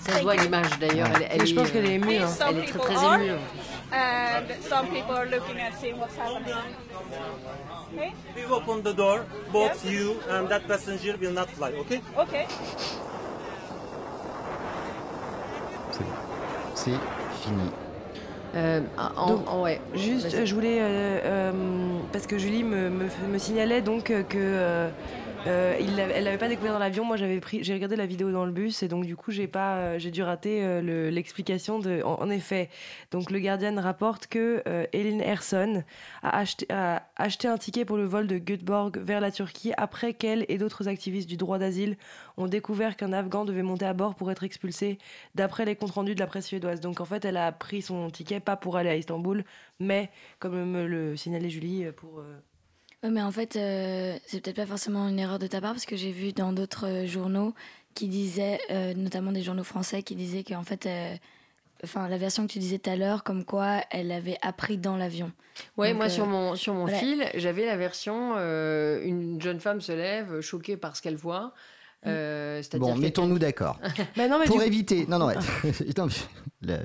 Ça 0.00 0.18
se 0.18 0.22
voit 0.22 0.36
l'image 0.36 0.78
d'ailleurs. 0.78 1.08
Elle, 1.16 1.28
elle, 1.30 1.46
je 1.46 1.54
pense 1.54 1.70
qu'elle 1.70 1.86
est 1.86 1.94
émue. 1.94 2.16
Hein. 2.16 2.28
Elle 2.48 2.58
est 2.58 2.66
très 2.66 2.78
très 2.78 2.94
émue. 2.94 3.32
And 3.92 4.46
some 4.68 4.86
people 4.88 5.16
are 5.16 5.26
looking 5.26 5.60
at 5.60 5.72
seeing 5.80 5.98
what's 5.98 6.16
happening. 6.16 6.54
Okay? 7.94 8.12
We 8.36 8.44
open 8.44 8.82
the 8.82 8.92
door, 8.92 9.24
both 9.52 9.84
yes. 9.84 9.92
you 9.92 10.16
and 10.28 10.48
that 10.48 10.66
passenger 10.68 11.16
will 11.20 11.32
not 11.32 11.48
fly, 11.50 11.72
okay? 11.72 12.00
Okay. 12.16 12.46
C'est 16.74 16.98
fini. 17.42 17.70
Euh, 18.54 18.80
en, 18.96 19.26
donc, 19.26 19.50
en, 19.50 19.62
ouais. 19.62 19.80
Juste, 19.94 20.44
je 20.44 20.54
voulais, 20.54 20.78
euh, 20.80 21.18
euh, 21.24 21.52
parce 22.12 22.26
que 22.26 22.38
Julie 22.38 22.64
me, 22.64 22.88
me, 22.88 23.08
me 23.30 23.38
signalait 23.38 23.82
donc 23.82 24.12
que 24.28 24.90
euh, 25.46 25.60
euh, 25.70 25.76
il 25.80 25.98
elle 25.98 26.24
l'avait 26.24 26.38
pas 26.38 26.48
découvert 26.48 26.72
dans 26.72 26.78
l'avion. 26.78 27.04
Moi, 27.04 27.16
j'avais 27.16 27.40
pris, 27.40 27.62
j'ai 27.64 27.74
regardé 27.74 27.96
la 27.96 28.06
vidéo 28.06 28.30
dans 28.30 28.44
le 28.44 28.52
bus 28.52 28.82
et 28.82 28.88
donc 28.88 29.06
du 29.06 29.16
coup, 29.16 29.30
j'ai 29.30 29.46
pas, 29.46 29.76
euh, 29.76 29.98
j'ai 29.98 30.10
dû 30.10 30.22
rater 30.22 30.62
euh, 30.62 31.10
l'explication 31.10 31.78
de. 31.78 32.02
En, 32.04 32.30
effet, 32.30 32.68
donc 33.10 33.30
le 33.30 33.40
Guardian 33.40 33.80
rapporte 33.80 34.26
que 34.26 34.62
euh, 34.66 34.86
Eline 34.92 35.20
Herson 35.20 35.82
a 36.22 36.38
acheté, 36.38 36.66
a 36.70 37.02
acheté 37.16 37.48
un 37.48 37.58
ticket 37.58 37.84
pour 37.84 37.96
le 37.96 38.04
vol 38.04 38.26
de 38.26 38.38
Göteborg 38.38 38.98
vers 38.98 39.20
la 39.20 39.30
Turquie 39.30 39.72
après 39.76 40.14
qu'elle 40.14 40.44
et 40.48 40.58
d'autres 40.58 40.88
activistes 40.88 41.28
du 41.28 41.36
droit 41.36 41.58
d'asile 41.58 41.96
ont 42.36 42.46
découvert 42.46 42.96
qu'un 42.96 43.12
Afghan 43.12 43.44
devait 43.44 43.62
monter 43.62 43.86
à 43.86 43.94
bord 43.94 44.14
pour 44.14 44.30
être 44.30 44.44
expulsé, 44.44 44.98
d'après 45.34 45.64
les 45.64 45.76
comptes 45.76 45.90
rendus 45.90 46.14
de 46.14 46.20
la 46.20 46.26
presse 46.26 46.46
suédoise. 46.46 46.80
Donc 46.80 47.00
en 47.00 47.04
fait, 47.04 47.24
elle 47.24 47.36
a 47.36 47.52
pris 47.52 47.82
son 47.82 48.10
ticket 48.10 48.40
pas 48.40 48.56
pour 48.56 48.76
aller 48.76 48.90
à 48.90 48.96
Istanbul, 48.96 49.44
mais 49.78 50.10
comme 50.38 50.64
me 50.64 50.86
le 50.86 51.16
signalait 51.16 51.50
Julie, 51.50 51.86
pour 51.96 52.22
Ouais, 53.02 53.10
mais 53.10 53.22
en 53.22 53.30
fait, 53.32 53.56
euh, 53.56 54.16
c'est 54.26 54.40
peut-être 54.42 54.56
pas 54.56 54.66
forcément 54.66 55.08
une 55.08 55.18
erreur 55.18 55.38
de 55.38 55.46
ta 55.46 55.60
part 55.60 55.72
parce 55.72 55.86
que 55.86 55.96
j'ai 55.96 56.12
vu 56.12 56.32
dans 56.32 56.52
d'autres 56.52 56.86
euh, 56.86 57.06
journaux 57.06 57.54
qui 57.94 58.08
disaient, 58.08 58.60
euh, 58.70 58.92
notamment 58.94 59.32
des 59.32 59.42
journaux 59.42 59.64
français, 59.64 60.02
qui 60.02 60.14
disaient 60.14 60.44
qu'en 60.44 60.62
fait, 60.62 60.84
euh, 60.86 61.14
enfin 61.82 62.08
la 62.08 62.18
version 62.18 62.46
que 62.46 62.52
tu 62.52 62.58
disais 62.58 62.78
tout 62.78 62.90
à 62.90 62.96
l'heure, 62.96 63.24
comme 63.24 63.44
quoi 63.44 63.80
elle 63.90 64.12
avait 64.12 64.36
appris 64.42 64.76
dans 64.76 64.96
l'avion. 64.96 65.32
Ouais, 65.76 65.88
Donc, 65.88 65.96
moi 65.96 66.06
euh, 66.06 66.10
sur 66.10 66.26
mon, 66.26 66.54
sur 66.56 66.74
mon 66.74 66.82
voilà. 66.82 66.98
fil, 66.98 67.26
j'avais 67.34 67.64
la 67.66 67.76
version 67.76 68.34
euh, 68.36 69.02
une 69.02 69.40
jeune 69.40 69.60
femme 69.60 69.80
se 69.80 69.92
lève 69.92 70.40
choquée 70.40 70.76
par 70.76 70.94
ce 70.94 71.02
qu'elle 71.02 71.16
voit. 71.16 71.54
Euh, 72.06 72.62
c'est-à-dire 72.62 72.94
Bon, 72.94 72.96
mettons-nous 72.96 73.38
d'accord. 73.38 73.78
Bah 74.16 74.24
Pour 74.46 74.58
du- 74.60 74.64
éviter. 74.66 75.06
Non, 75.06 75.18
non, 75.18 75.26
ouais. 75.28 75.34
Non, 75.98 76.08
le, 76.62 76.76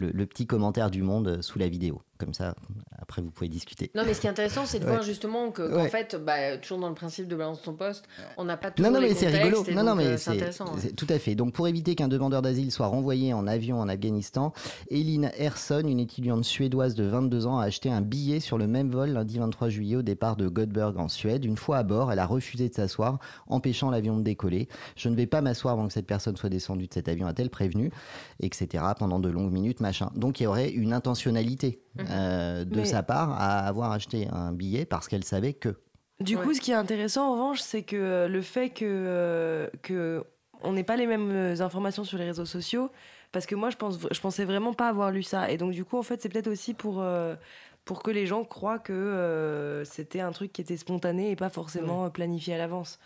le- 0.00 0.10
le 0.10 0.26
petit 0.26 0.46
commentaire 0.46 0.90
du 0.90 1.02
monde 1.02 1.40
sous 1.42 1.58
la 1.58 1.68
vidéo. 1.68 2.02
Comme 2.16 2.32
ça, 2.32 2.54
après, 2.96 3.20
vous 3.22 3.30
pouvez 3.32 3.48
discuter. 3.48 3.90
Non, 3.96 4.04
mais 4.06 4.14
ce 4.14 4.20
qui 4.20 4.28
est 4.28 4.30
intéressant, 4.30 4.66
c'est 4.66 4.78
de 4.78 4.84
Ouais. 4.84 4.90
voir 4.92 5.02
justement 5.02 5.50
que, 5.50 5.62
qu'en 5.68 5.82
Ouais. 5.82 5.88
fait, 5.88 6.14
bah, 6.14 6.56
toujours 6.58 6.78
dans 6.78 6.88
le 6.88 6.94
principe 6.94 7.26
de 7.26 7.34
balance 7.34 7.60
ton 7.60 7.74
poste, 7.74 8.04
on 8.36 8.44
n'a 8.44 8.56
pas 8.56 8.68
Non, 8.68 8.74
toujours 8.76 8.92
non, 8.92 9.00
les 9.00 9.08
mais 9.08 9.14
c'est 9.14 9.26
rigolo. 9.26 9.64
Non, 9.74 9.82
non, 9.82 9.94
mais 9.96 10.06
euh, 10.06 10.16
c'est 10.16 10.30
intéressant. 10.30 10.66
ouais. 10.76 10.92
tout 10.92 11.08
à 11.08 11.18
fait. 11.18 11.34
Donc, 11.34 11.52
pour 11.54 11.66
éviter 11.66 11.96
qu'un 11.96 12.06
demandeur 12.06 12.40
d'asile 12.40 12.70
soit 12.70 12.86
renvoyé 12.86 13.34
en 13.34 13.48
avion 13.48 13.80
en 13.80 13.88
Afghanistan, 13.88 14.52
Eline 14.90 15.32
Herson, 15.36 15.82
une 15.88 15.98
étudiante 15.98 16.44
suédoise 16.44 16.94
de 16.94 17.02
22 17.04 17.46
ans, 17.46 17.58
a 17.58 17.64
acheté 17.64 17.90
un 17.90 18.00
billet 18.00 18.38
sur 18.38 18.58
le 18.58 18.68
même 18.68 18.90
vol 18.90 19.10
lundi 19.10 19.38
23 19.40 19.68
juillet 19.68 19.96
au 19.96 20.02
départ 20.02 20.36
de 20.36 20.48
Göteborg 20.48 20.96
en 20.98 21.08
Suède. 21.08 21.44
Une 21.44 21.56
fois 21.56 21.78
à 21.78 21.82
bord, 21.82 22.12
elle 22.12 22.20
a 22.20 22.26
refusé 22.26 22.68
de 22.68 22.74
s'asseoir, 22.74 23.18
empêchant 23.48 23.90
l'avion 23.90 24.16
de 24.16 24.22
décoller. 24.22 24.68
Je 24.94 25.08
ne 25.08 25.16
vais 25.16 25.26
pas 25.26 25.40
m'asseoir 25.40 25.74
avant 25.74 25.88
que 25.88 25.92
cette 25.92 26.06
personne 26.06 26.36
soit 26.36 26.48
descendue 26.48 26.86
de 26.86 26.94
cet 26.94 27.08
avion, 27.08 27.26
a-t-elle 27.26 27.50
prévenu, 27.50 27.90
etc. 28.40 28.84
pendant 28.98 29.18
de 29.24 29.30
longues 29.30 29.52
minutes, 29.52 29.80
machin. 29.80 30.10
Donc, 30.14 30.40
il 30.40 30.44
y 30.44 30.46
aurait 30.46 30.70
une 30.70 30.92
intentionnalité 30.92 31.80
euh, 31.98 32.64
de 32.64 32.76
Mais- 32.76 32.84
sa 32.84 33.02
part 33.02 33.32
à 33.32 33.60
avoir 33.66 33.92
acheté 33.92 34.28
un 34.32 34.52
billet 34.52 34.84
parce 34.84 35.08
qu'elle 35.08 35.24
savait 35.24 35.52
que. 35.54 35.76
Du 36.20 36.36
Ouais. 36.36 36.44
coup, 36.44 36.54
ce 36.54 36.60
qui 36.60 36.70
est 36.70 36.74
intéressant 36.74 37.28
en 37.28 37.32
revanche, 37.32 37.60
c'est 37.60 37.82
que 37.82 37.96
euh, 37.96 38.28
le 38.28 38.40
fait 38.40 38.70
que, 38.70 38.84
euh, 38.84 39.68
que 39.82 40.24
on 40.62 40.72
n'ait 40.72 40.84
pas 40.84 40.96
les 40.96 41.06
mêmes 41.06 41.54
informations 41.60 42.04
sur 42.04 42.18
les 42.18 42.24
réseaux 42.26 42.44
sociaux, 42.46 42.90
parce 43.32 43.46
que 43.46 43.54
moi, 43.56 43.70
je 43.70 43.76
pense, 43.76 43.98
je 44.10 44.20
pensais 44.20 44.44
vraiment 44.44 44.72
pas 44.74 44.88
avoir 44.88 45.10
lu 45.10 45.22
ça, 45.24 45.50
et 45.50 45.56
donc 45.58 45.72
du 45.72 45.84
coup, 45.84 45.98
en 45.98 46.02
fait, 46.04 46.22
c'est 46.22 46.28
peut-être 46.28 46.46
aussi 46.48 46.72
pour 46.72 47.00
euh, 47.02 47.34
pour 47.84 48.02
que 48.02 48.10
les 48.10 48.24
gens 48.26 48.44
croient 48.44 48.78
que 48.78 48.92
euh, 48.94 49.84
c'était 49.84 50.20
un 50.20 50.30
truc 50.32 50.52
qui 50.52 50.62
était 50.62 50.76
spontané 50.78 51.32
et 51.32 51.36
pas 51.36 51.50
forcément 51.50 52.08
planifié 52.10 52.54
à 52.54 52.58
l'avance. 52.58 52.98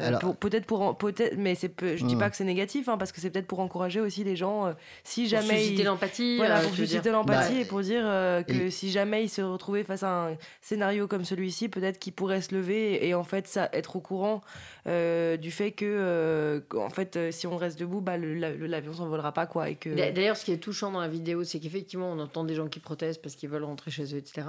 Euh, 0.00 0.08
Alors- 0.08 0.20
pour- 0.20 0.36
peut-être 0.36 0.64
pour 0.64 0.80
en- 0.80 0.94
peut-être, 0.94 1.36
mais 1.36 1.54
c'est 1.54 1.70
je 1.82 2.04
dis 2.06 2.16
Hmm. 2.16 2.18
pas 2.18 2.30
que 2.30 2.36
c'est 2.36 2.44
négatif, 2.44 2.88
hein, 2.88 2.96
parce 2.96 3.12
que 3.12 3.20
c'est 3.20 3.28
peut-être 3.28 3.46
pour 3.46 3.60
encourager 3.60 4.00
aussi 4.00 4.24
les 4.24 4.36
gens, 4.36 4.66
euh, 4.68 4.72
si 5.04 5.22
Pour 5.22 5.30
jamais 5.30 5.58
susciter 5.58 5.82
ils- 5.82 5.84
l'empathie. 5.84 6.36
voilà, 6.38 6.60
euh, 6.60 6.62
pour 6.64 6.74
susciter 6.74 7.10
l'empathie 7.10 7.54
Bah, 7.56 7.60
et 7.60 7.64
pour 7.66 7.80
dire 7.82 8.02
euh, 8.04 8.42
que 8.42 8.52
et- 8.54 8.70
si 8.70 8.90
jamais 8.90 9.24
il 9.24 9.28
se 9.28 9.42
retrouvait 9.42 9.84
face 9.84 10.02
à 10.02 10.28
un 10.28 10.36
scénario 10.62 11.06
comme 11.08 11.24
celui-ci, 11.26 11.68
peut-être 11.68 11.98
qu'il 11.98 12.14
pourrait 12.14 12.40
se 12.40 12.54
lever 12.54 13.06
et, 13.06 13.12
en 13.14 13.24
fait 13.24 13.46
ça, 13.46 13.68
être 13.74 13.96
au 13.96 14.00
courant 14.00 14.40
euh, 14.88 15.36
du 15.36 15.50
fait 15.52 15.70
que, 15.70 15.84
euh, 15.86 16.60
qu'en 16.68 16.90
fait, 16.90 17.16
si 17.30 17.46
on 17.46 17.56
reste 17.56 17.78
debout, 17.78 18.00
bah, 18.00 18.16
l'avion 18.16 18.92
s'envolera 18.92 19.30
pas. 19.32 19.46
Quoi, 19.46 19.68
et 19.70 19.76
que... 19.76 19.90
D'a- 19.90 20.10
D'ailleurs, 20.10 20.36
ce 20.36 20.44
qui 20.44 20.50
est 20.52 20.56
touchant 20.56 20.90
dans 20.90 21.00
la 21.00 21.06
vidéo, 21.06 21.44
c'est 21.44 21.60
qu'effectivement, 21.60 22.10
on 22.10 22.18
entend 22.18 22.42
des 22.42 22.54
gens 22.56 22.66
qui 22.66 22.80
protestent 22.80 23.22
parce 23.22 23.36
qu'ils 23.36 23.48
veulent 23.48 23.62
rentrer 23.62 23.90
chez 23.92 24.12
eux, 24.14 24.18
etc. 24.18 24.42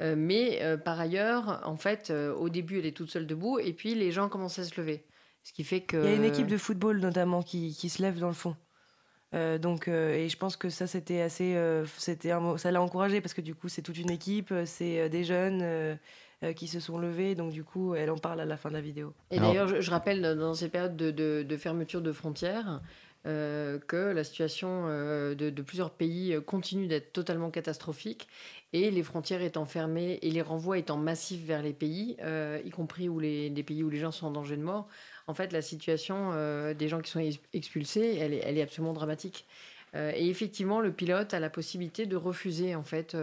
Euh, 0.00 0.14
mais 0.16 0.58
euh, 0.62 0.76
par 0.76 1.00
ailleurs, 1.00 1.62
en 1.64 1.76
fait, 1.76 2.10
euh, 2.10 2.34
au 2.34 2.48
début, 2.48 2.78
elle 2.78 2.86
est 2.86 2.96
toute 2.96 3.10
seule 3.10 3.26
debout, 3.26 3.58
et 3.58 3.72
puis 3.72 3.94
les 3.94 4.12
gens 4.12 4.28
commencent 4.28 4.58
à 4.58 4.64
se 4.64 4.78
lever. 4.80 5.04
Ce 5.42 5.52
qui 5.52 5.64
fait 5.64 5.80
que. 5.80 5.96
Il 5.96 6.04
y 6.10 6.12
a 6.12 6.16
une 6.16 6.24
équipe 6.24 6.48
de 6.48 6.58
football 6.58 6.98
notamment 7.00 7.42
qui, 7.42 7.72
qui 7.74 7.88
se 7.88 8.02
lève 8.02 8.18
dans 8.18 8.26
le 8.28 8.34
fond. 8.34 8.56
Euh, 9.34 9.58
donc, 9.58 9.88
euh, 9.88 10.14
et 10.14 10.28
je 10.28 10.36
pense 10.36 10.56
que 10.56 10.68
ça, 10.70 10.86
c'était 10.86 11.20
assez. 11.20 11.54
euh, 11.56 11.84
c'était 11.98 12.32
ça 12.58 12.70
l'a 12.70 12.80
encouragé 12.82 13.20
parce 13.20 13.34
que 13.34 13.40
du 13.40 13.54
coup, 13.54 13.68
c'est 13.68 13.82
toute 13.82 13.98
une 13.98 14.10
équipe, 14.10 14.52
c'est 14.66 15.00
euh, 15.00 15.08
des 15.08 15.24
jeunes 15.24 15.60
euh, 15.62 15.94
euh, 16.44 16.52
qui 16.52 16.68
se 16.68 16.78
sont 16.80 16.98
levés. 16.98 17.34
Donc, 17.34 17.52
du 17.52 17.64
coup, 17.64 17.94
elle 17.94 18.10
en 18.10 18.18
parle 18.18 18.40
à 18.40 18.44
la 18.44 18.56
fin 18.56 18.68
de 18.68 18.74
la 18.74 18.80
vidéo. 18.80 19.14
Et 19.30 19.38
d'ailleurs, 19.40 19.68
je, 19.68 19.80
je 19.80 19.90
rappelle 19.90 20.20
dans 20.36 20.54
ces 20.54 20.68
périodes 20.68 20.96
de, 20.96 21.10
de- 21.10 21.42
de 21.42 21.56
fermeture 21.56 22.02
de 22.02 22.12
frontières 22.12 22.80
euh, 23.26 23.80
que 23.80 23.96
la 23.96 24.22
situation 24.22 24.84
euh, 24.86 25.34
de, 25.34 25.50
de 25.50 25.62
plusieurs 25.62 25.90
pays 25.90 26.36
continue 26.46 26.86
d'être 26.86 27.12
totalement 27.12 27.50
catastrophique 27.50 28.28
et 28.72 28.90
les 28.90 29.02
frontières 29.02 29.42
étant 29.42 29.64
fermées 29.64 30.18
et 30.22 30.30
les 30.30 30.42
renvois 30.42 30.78
étant 30.78 30.96
massifs 30.96 31.44
vers 31.44 31.62
les 31.62 31.72
pays, 31.72 32.16
euh, 32.22 32.60
y 32.64 32.70
compris 32.70 33.08
où 33.08 33.18
les, 33.20 33.50
pays 33.62 33.82
où 33.82 33.90
les 33.90 33.98
gens 33.98 34.10
sont 34.12 34.26
en 34.26 34.30
danger 34.30 34.56
de 34.56 34.62
mort, 34.62 34.88
en 35.26 35.34
fait, 35.34 35.52
la 35.52 35.62
situation 35.62 36.30
euh, 36.32 36.74
des 36.74 36.88
gens 36.88 37.00
qui 37.00 37.10
sont 37.10 37.20
ex- 37.20 37.38
expulsés, 37.52 38.16
elle 38.16 38.32
est, 38.34 38.62
absolument 38.62 38.92
dramatique. 38.92 39.46
Euh, 39.94 40.12
et 40.14 40.28
effectivement, 40.28 40.80
le 40.80 40.92
pilote 40.92 41.32
a 41.32 41.40
la 41.40 41.48
possibilité 41.50 42.06
de 42.06 42.16
refuser, 42.16 42.74
en 42.74 42.82
fait, 42.82 43.16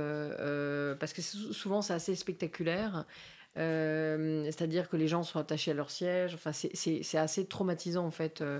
parce 0.99 1.13
que 1.13 1.21
sou- 1.21 1.53
souvent 1.53 1.81
c'est 1.81 1.93
assez 1.93 2.15
spectaculaire. 2.15 3.05
Euh, 3.57 4.43
C'est-à-dire 4.45 4.89
que 4.89 4.97
les 4.97 5.07
gens 5.07 5.23
sont 5.23 5.39
attachés 5.39 5.71
à 5.71 5.73
leur 5.73 5.89
siège. 5.91 6.33
Enfin, 6.33 6.51
c'est- 6.53 7.17
assez 7.17 7.45
traumatisant, 7.45 8.05
en 8.05 8.11
fait, 8.11 8.41
euh, 8.41 8.59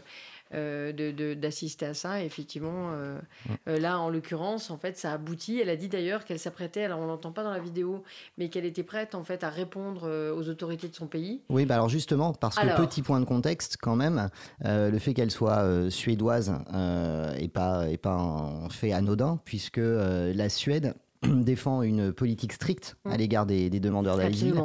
euh, 0.54 1.34
d'assister 1.36 1.86
à 1.88 1.94
ça. 1.94 2.22
Et 2.22 2.26
effectivement, 2.26 2.92
euh, 2.92 3.20
là, 3.66 4.00
en 4.00 4.10
l'occurrence, 4.10 4.70
en 4.70 4.78
fait, 4.78 4.98
ça 4.98 5.12
aboutit. 5.14 5.60
Elle 5.60 5.70
a 5.70 5.76
dit 5.76 5.90
d'ailleurs 5.90 6.26
qu'elle 6.26 6.38
s'apprêtait, 6.40 6.84
alors 6.84 7.00
on 7.00 7.08
l'entend 7.08 7.32
pas 7.32 7.44
dans 7.44 7.52
la 7.52 7.60
vidéo, 7.60 8.04
mais 8.38 8.50
qu'elle 8.50 8.66
était 8.66 8.84
prête, 8.84 9.16
en 9.16 9.24
fait, 9.24 9.44
à 9.44 9.50
répondre 9.50 10.34
aux 10.36 10.50
autorités 10.50 10.88
de 10.88 10.96
son 10.96 11.08
pays. 11.08 11.42
Oui, 11.50 11.66
bah 11.66 11.76
alors 11.76 11.90
justement, 11.90 12.34
parce 12.34 12.58
que 12.58 12.82
petit 12.86 13.02
point 13.02 13.20
de 13.20 13.26
contexte 13.26 13.78
quand 13.82 13.96
même, 13.96 14.30
euh, 14.66 14.92
le 14.92 15.00
fait 15.00 15.14
qu'elle 15.14 15.32
soit 15.32 15.60
euh, 15.64 15.90
suédoise 15.90 16.54
euh, 16.74 17.34
est 17.34 17.48
pas 17.48 17.88
est 17.90 17.98
pas 17.98 18.14
un 18.14 18.70
fait 18.70 18.94
anodin, 18.94 19.40
puisque 19.46 19.82
la 19.82 20.50
Suède 20.50 20.94
défend 21.44 21.82
une 21.82 22.12
politique 22.14 22.54
stricte 22.54 22.96
à 23.06 23.14
Mm. 23.16 23.18
l'égard 23.18 23.46
des, 23.46 23.70
des 23.70 23.80
demandeurs 23.80 24.18
d'asile. 24.18 24.56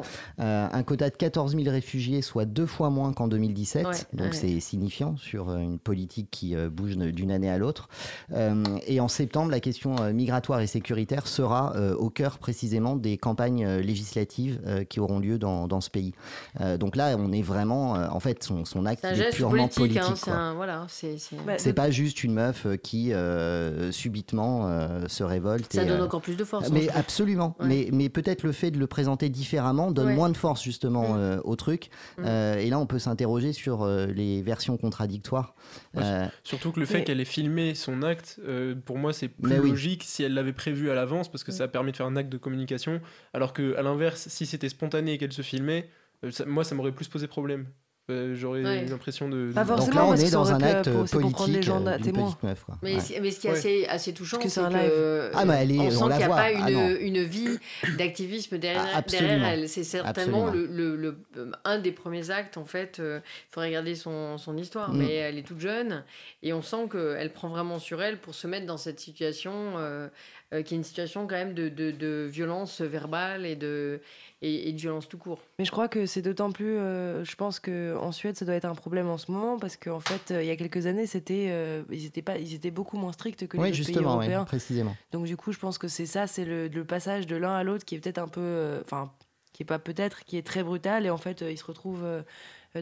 Euh, 0.40 0.68
un 0.72 0.82
quota 0.82 1.10
de 1.10 1.16
14 1.16 1.54
000 1.56 1.68
réfugiés, 1.70 2.22
soit 2.22 2.44
deux 2.44 2.66
fois 2.66 2.90
moins 2.90 3.12
qu'en 3.12 3.28
2017. 3.28 3.86
Ouais, 3.86 3.92
donc 4.12 4.28
ouais. 4.28 4.32
c'est 4.32 4.60
signifiant 4.60 5.16
sur 5.16 5.48
euh, 5.50 5.58
une 5.58 5.78
politique 5.78 6.28
qui 6.30 6.54
euh, 6.54 6.68
bouge 6.70 6.96
d'une 6.96 7.30
année 7.30 7.50
à 7.50 7.58
l'autre. 7.58 7.88
Euh, 8.32 8.62
et 8.86 9.00
en 9.00 9.08
septembre, 9.08 9.50
la 9.50 9.60
question 9.60 9.96
euh, 10.00 10.12
migratoire 10.12 10.60
et 10.60 10.66
sécuritaire 10.66 11.26
sera 11.26 11.74
euh, 11.76 11.94
au 11.94 12.10
cœur 12.10 12.38
précisément 12.38 12.96
des 12.96 13.16
campagnes 13.18 13.64
euh, 13.64 13.80
législatives 13.80 14.60
euh, 14.66 14.84
qui 14.84 15.00
auront 15.00 15.18
lieu 15.18 15.38
dans, 15.38 15.68
dans 15.68 15.80
ce 15.80 15.90
pays. 15.90 16.12
Euh, 16.60 16.76
donc 16.78 16.96
là, 16.96 17.16
on 17.18 17.32
est 17.32 17.42
vraiment, 17.42 17.96
euh, 17.96 18.06
en 18.10 18.20
fait, 18.20 18.42
son, 18.42 18.64
son 18.64 18.86
acte 18.86 19.04
est 19.04 19.14
geste 19.14 19.36
purement 19.36 19.68
politique. 19.68 19.78
politique. 19.78 20.02
hein, 20.02 20.12
c'est 20.16 20.24
quoi. 20.30 20.34
un- 20.34 20.54
voilà, 20.54 20.86
c'est. 20.88 21.16
Bah, 21.46 21.54
pas 21.74 21.90
juste 21.90 22.24
une 22.24 22.32
meuf 22.34 22.66
qui 22.82 23.12
euh, 23.12 23.92
subitement 23.92 24.66
euh, 24.66 25.06
se 25.08 25.22
révolte. 25.22 25.72
Ça 25.72 25.82
et, 25.82 25.86
donne 25.86 26.02
encore 26.02 26.20
plus 26.22 26.36
de 26.36 26.44
force. 26.48 26.66
hein, 26.66 26.70
mais 26.72 26.86
trouve. 26.86 26.98
absolument. 26.98 27.56
Ouais. 27.60 27.66
Mais, 27.66 27.88
mais 27.92 28.08
peut-être 28.08 28.42
le 28.42 28.52
fait 28.52 28.70
de 28.70 28.78
le 28.78 28.86
présenter 28.86 29.28
différemment 29.28 29.90
donne 29.92 30.08
Ouais. 30.08 30.14
moins 30.14 30.30
de 30.30 30.36
force 30.36 30.62
justement 30.62 31.14
Mm. 31.14 31.18
euh, 31.18 31.40
au 31.44 31.54
truc. 31.56 31.90
Mm. 32.18 32.22
Euh, 32.26 32.56
et 32.58 32.70
là, 32.70 32.78
on 32.78 32.86
peut 32.86 32.98
s'interroger 32.98 33.52
sur 33.52 33.82
euh, 33.82 34.06
les 34.06 34.42
versions 34.42 34.76
contradictoires. 34.76 35.54
Ouais, 35.94 36.02
Euh, 36.04 36.26
Surtout 36.42 36.72
que 36.72 36.80
le 36.80 36.86
fait 36.86 36.98
Mais- 36.98 37.04
qu'elle 37.04 37.20
ait 37.20 37.24
filmé 37.24 37.74
son 37.74 38.02
acte, 38.02 38.40
euh, 38.46 38.74
pour 38.84 38.98
moi, 38.98 39.12
c'est 39.12 39.28
plus 39.28 39.50
Mais 39.50 39.58
oui. 39.60 39.70
logique 39.70 40.02
si 40.04 40.22
elle 40.22 40.34
l'avait 40.34 40.52
prévu 40.52 40.90
à 40.90 40.94
l'avance, 40.94 41.30
parce 41.30 41.44
que 41.44 41.52
ça 41.52 41.68
permet 41.68 41.92
de 41.92 41.96
faire 41.96 42.06
un 42.06 42.16
acte 42.16 42.30
de 42.30 42.38
communication. 42.38 43.00
Alors 43.34 43.52
que, 43.52 43.76
à 43.76 43.82
l'inverse, 43.82 44.26
si 44.28 44.46
c'était 44.46 44.68
spontané 44.68 45.12
et 45.12 45.18
qu'elle 45.18 45.32
se 45.32 45.42
filmait, 45.42 45.88
euh, 46.24 46.30
ça- 46.30 46.44
moi, 46.46 46.64
ça 46.64 46.74
m'aurait 46.74 46.92
plus 46.92 47.08
posé 47.08 47.26
problème. 47.28 47.66
Euh, 48.10 48.34
J'aurais 48.34 48.62
Ouais. 48.64 48.86
l'impression 48.86 49.28
de. 49.28 49.52
Pas 49.52 49.66
forcément. 49.66 49.86
donc 49.86 49.94
là, 49.94 50.04
on 50.06 50.08
parce 50.10 50.22
est 50.22 50.30
dans 50.30 50.50
un 50.52 50.62
acte 50.62 50.90
pour- 50.90 51.04
prendre 51.04 51.28
les 51.28 51.30
politique 51.34 51.62
gens 51.62 51.86
euh, 51.86 51.98
d'une 51.98 52.12
petite 52.12 52.42
meuf. 52.42 52.64
Quoi. 52.64 52.78
Mais, 52.82 52.94
Ouais. 52.94 53.00
c'est- 53.00 53.20
mais 53.20 53.30
ce 53.30 53.40
qui 53.40 53.46
est 53.48 53.50
Ouais. 53.50 53.58
assez, 53.58 53.86
assez 53.86 54.14
touchant, 54.14 54.38
c'est 54.40 54.60
que 54.60 54.66
euh, 54.74 55.30
Ah, 55.34 55.44
mais 55.44 55.54
elle 55.60 55.72
est- 55.72 55.78
on 55.78 55.86
on 55.88 55.90
sent 55.90 55.96
qu'il 55.98 56.16
n'y 56.16 56.22
a 56.22 56.26
voit. 56.26 56.36
pas 56.36 56.48
Ah, 56.56 56.70
une, 56.70 56.96
une 57.00 57.22
vie 57.22 57.58
d'activisme 57.98 58.56
derrière, 58.56 58.86
Ah, 58.94 59.02
derrière 59.02 59.44
elle. 59.46 59.68
C'est 59.68 59.84
certainement 59.84 60.46
le, 60.50 60.64
le- 60.66 60.96
le- 60.96 61.18
euh, 61.36 61.50
un 61.66 61.78
des 61.78 61.92
premiers 61.92 62.30
actes. 62.30 62.56
En 62.56 62.64
fait, 62.64 62.98
il 62.98 63.20
faut 63.50 63.60
regarder 63.60 63.94
son, 63.94 64.38
son 64.38 64.56
histoire. 64.56 64.92
Mm. 64.94 64.98
Mais 64.98 65.14
elle 65.16 65.36
est 65.38 65.42
toute 65.42 65.60
jeune 65.60 66.02
et 66.42 66.52
on 66.54 66.62
sent 66.62 66.88
qu'elle 66.90 67.32
prend 67.32 67.48
vraiment 67.48 67.78
sur 67.78 68.02
elle 68.02 68.16
pour 68.18 68.34
se 68.34 68.46
mettre 68.46 68.64
dans 68.66 68.78
cette 68.78 69.00
situation 69.00 69.52
euh, 69.76 70.08
euh, 70.54 70.62
qui 70.62 70.72
est 70.72 70.78
une 70.78 70.84
situation 70.84 71.26
quand 71.26 71.34
même 71.36 71.52
de, 71.52 71.68
de- 71.68 71.90
de 71.90 72.26
violence 72.30 72.80
verbale 72.80 73.44
et 73.44 73.54
de, 73.54 74.00
et, 74.42 74.68
et 74.68 74.72
de 74.72 74.78
violence 74.78 75.08
tout 75.08 75.18
court. 75.18 75.40
Mais 75.58 75.64
je 75.64 75.70
crois 75.70 75.88
que 75.88 76.06
c'est 76.06 76.22
d'autant 76.22 76.52
plus. 76.52 76.76
euh, 76.78 77.24
je 77.24 77.34
pense 77.36 77.58
qu'en 77.60 78.12
Suède, 78.12 78.36
ça 78.36 78.44
doit 78.44 78.54
être 78.54 78.64
un 78.64 78.74
problème 78.74 79.08
en 79.08 79.18
ce 79.18 79.30
moment 79.32 79.58
parce 79.58 79.76
qu'en 79.76 80.00
fait, 80.00 80.30
euh, 80.30 80.42
il 80.42 80.46
y 80.46 80.50
a 80.50 80.56
quelques 80.56 80.86
années, 80.86 81.06
c'était, 81.06 81.46
euh, 81.50 81.82
ils, 81.90 82.06
étaient 82.06 82.22
pas, 82.22 82.38
ils 82.38 82.54
étaient 82.54 82.70
beaucoup 82.70 82.96
moins 82.96 83.12
stricts 83.12 83.46
que 83.48 83.56
les 83.56 83.62
Oui, 83.62 83.68
autres 83.70 83.76
pays 83.78 83.84
justement, 83.86 84.12
européens. 84.14 84.44
précisément. 84.44 84.96
Donc, 85.12 85.26
du 85.26 85.36
coup, 85.36 85.52
je 85.52 85.58
pense 85.58 85.78
que 85.78 85.88
c'est 85.88 86.06
ça, 86.06 86.26
c'est 86.26 86.44
le, 86.44 86.68
le 86.68 86.84
passage 86.84 87.26
de 87.26 87.36
l'un 87.36 87.54
à 87.54 87.64
l'autre 87.64 87.84
qui 87.84 87.94
est 87.96 87.98
peut-être 88.00 88.18
un 88.18 88.28
peu. 88.28 88.40
euh, 88.40 88.80
Enfin, 88.84 89.12
qui 89.52 89.64
est 89.64 89.66
pas 89.66 89.80
peut-être, 89.80 90.24
qui 90.24 90.36
est 90.36 90.46
très 90.46 90.62
brutal. 90.62 91.04
Et 91.04 91.10
en 91.10 91.16
fait, 91.16 91.42
euh, 91.42 91.50
ils 91.50 91.56
se 91.58 91.64
retrouvent 91.64 92.06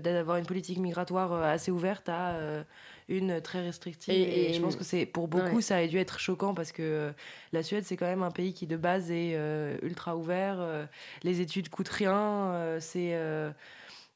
d'avoir 0.01 0.37
une 0.39 0.47
politique 0.47 0.79
migratoire 0.79 1.33
euh, 1.33 1.43
assez 1.43 1.71
ouverte 1.71 2.09
à 2.09 2.31
euh, 2.35 2.63
une 3.09 3.41
très 3.41 3.61
restrictive. 3.63 4.15
Et- 4.15 4.23
Et, 4.23 4.51
et- 4.51 4.53
je 4.55 4.61
pense 4.61 4.77
que 4.77 4.85
c'est 4.85 5.07
pour 5.07 5.29
beaucoup, 5.29 5.57
Ouais. 5.57 5.63
ça 5.63 5.77
a 5.77 5.87
dû 5.87 5.97
être 5.99 6.19
choquant 6.19 6.55
parce 6.55 6.73
que 6.73 6.83
euh, 6.83 7.13
la 7.53 7.63
Suède, 7.63 7.85
c'est 7.85 7.97
quand 7.97 8.07
même 8.07 8.23
un 8.23 8.31
pays 8.31 8.53
qui 8.55 8.67
de 8.67 8.77
base 8.77 9.11
est 9.11 9.33
euh, 9.37 9.77
ultra 9.83 10.17
ouvert. 10.17 10.57
euh, 10.59 10.85
les 11.23 11.41
études 11.41 11.69
coûtent 11.69 11.89
rien. 11.89 12.53
euh, 12.55 12.79
c'est 12.81 13.15
euh, 13.15 13.51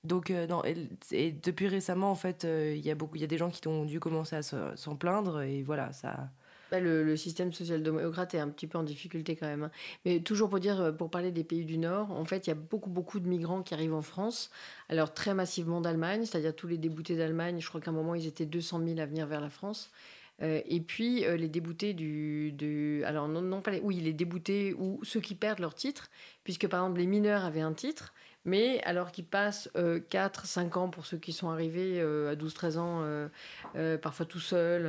donc 0.04 0.30
euh, 0.30 0.46
non. 0.46 0.64
Et, 0.64 0.88
et 1.12 1.30
depuis 1.30 1.68
récemment, 1.68 2.10
en 2.10 2.14
fait, 2.14 2.44
euh, 2.44 2.74
il 2.74 2.84
y 2.84 2.90
a 2.90 2.94
beaucoup, 2.94 3.16
il 3.16 3.20
y 3.20 3.24
a 3.24 3.28
des 3.28 3.38
gens 3.38 3.50
qui 3.50 3.66
ont 3.68 3.84
dû 3.84 4.00
commencer 4.00 4.34
à 4.36 4.42
se- 4.42 4.74
s'en 4.76 4.96
plaindre 4.96 5.42
et 5.42 5.62
voilà, 5.62 5.92
ça. 5.92 6.28
Bah, 6.70 6.80
le, 6.80 7.16
système 7.16 7.52
social-démocrate 7.52 8.34
est 8.34 8.38
un 8.38 8.48
petit 8.48 8.66
peu 8.66 8.78
en 8.78 8.82
difficulté 8.82 9.36
quand 9.36 9.46
même. 9.46 9.64
Hein. 9.64 9.70
Mais 10.04 10.20
toujours 10.20 10.48
pour 10.48 10.60
dire, 10.60 10.94
pour 10.96 11.10
parler 11.10 11.32
des 11.32 11.44
pays 11.44 11.64
du 11.64 11.78
Nord, 11.78 12.10
en 12.12 12.24
fait, 12.24 12.46
il 12.46 12.50
y 12.50 12.52
a 12.52 12.56
beaucoup, 12.56 12.90
beaucoup 12.90 13.20
de 13.20 13.28
migrants 13.28 13.62
qui 13.62 13.74
arrivent 13.74 13.94
en 13.94 14.02
France. 14.02 14.50
Alors 14.88 15.12
très 15.12 15.34
massivement 15.34 15.80
d'Allemagne, 15.80 16.24
c'est-à-dire 16.24 16.54
tous 16.54 16.66
les 16.68 16.78
déboutés 16.78 17.16
d'Allemagne. 17.16 17.60
Je 17.60 17.68
crois 17.68 17.80
qu'à 17.80 17.90
un 17.90 17.94
moment, 17.94 18.14
ils 18.14 18.26
étaient 18.26 18.46
200 18.46 18.80
000 18.84 19.00
à 19.00 19.06
venir 19.06 19.26
vers 19.26 19.40
la 19.40 19.50
France. 19.50 19.90
Euh, 20.42 20.60
et 20.66 20.80
puis 20.80 21.24
euh, 21.24 21.36
les 21.36 21.48
déboutés 21.48 21.92
du, 21.92 23.02
alors 23.04 23.28
non, 23.28 23.42
non 23.42 23.60
pas 23.60 23.72
les, 23.72 23.80
oui 23.80 23.96
les 23.96 24.12
déboutés 24.12 24.74
ou 24.74 24.98
ceux 25.02 25.20
qui 25.20 25.34
perdent 25.34 25.58
leur 25.58 25.74
titre, 25.74 26.10
puisque 26.44 26.66
par 26.66 26.80
exemple 26.80 27.00
les 27.00 27.06
mineurs 27.06 27.44
avaient 27.44 27.60
un 27.60 27.74
titre, 27.74 28.14
mais 28.44 28.82
alors 28.84 29.12
qu'ils 29.12 29.24
passent 29.24 29.70
4, 30.10 30.42
euh, 30.44 30.46
5 30.46 30.76
ans 30.76 30.88
pour 30.88 31.06
ceux 31.06 31.18
qui 31.18 31.32
sont 31.32 31.50
arrivés 31.50 32.00
à 32.00 32.34
12, 32.34 32.54
13 32.54 32.78
ans, 32.78 33.04
parfois 34.02 34.26
tout 34.26 34.40
seuls, 34.40 34.86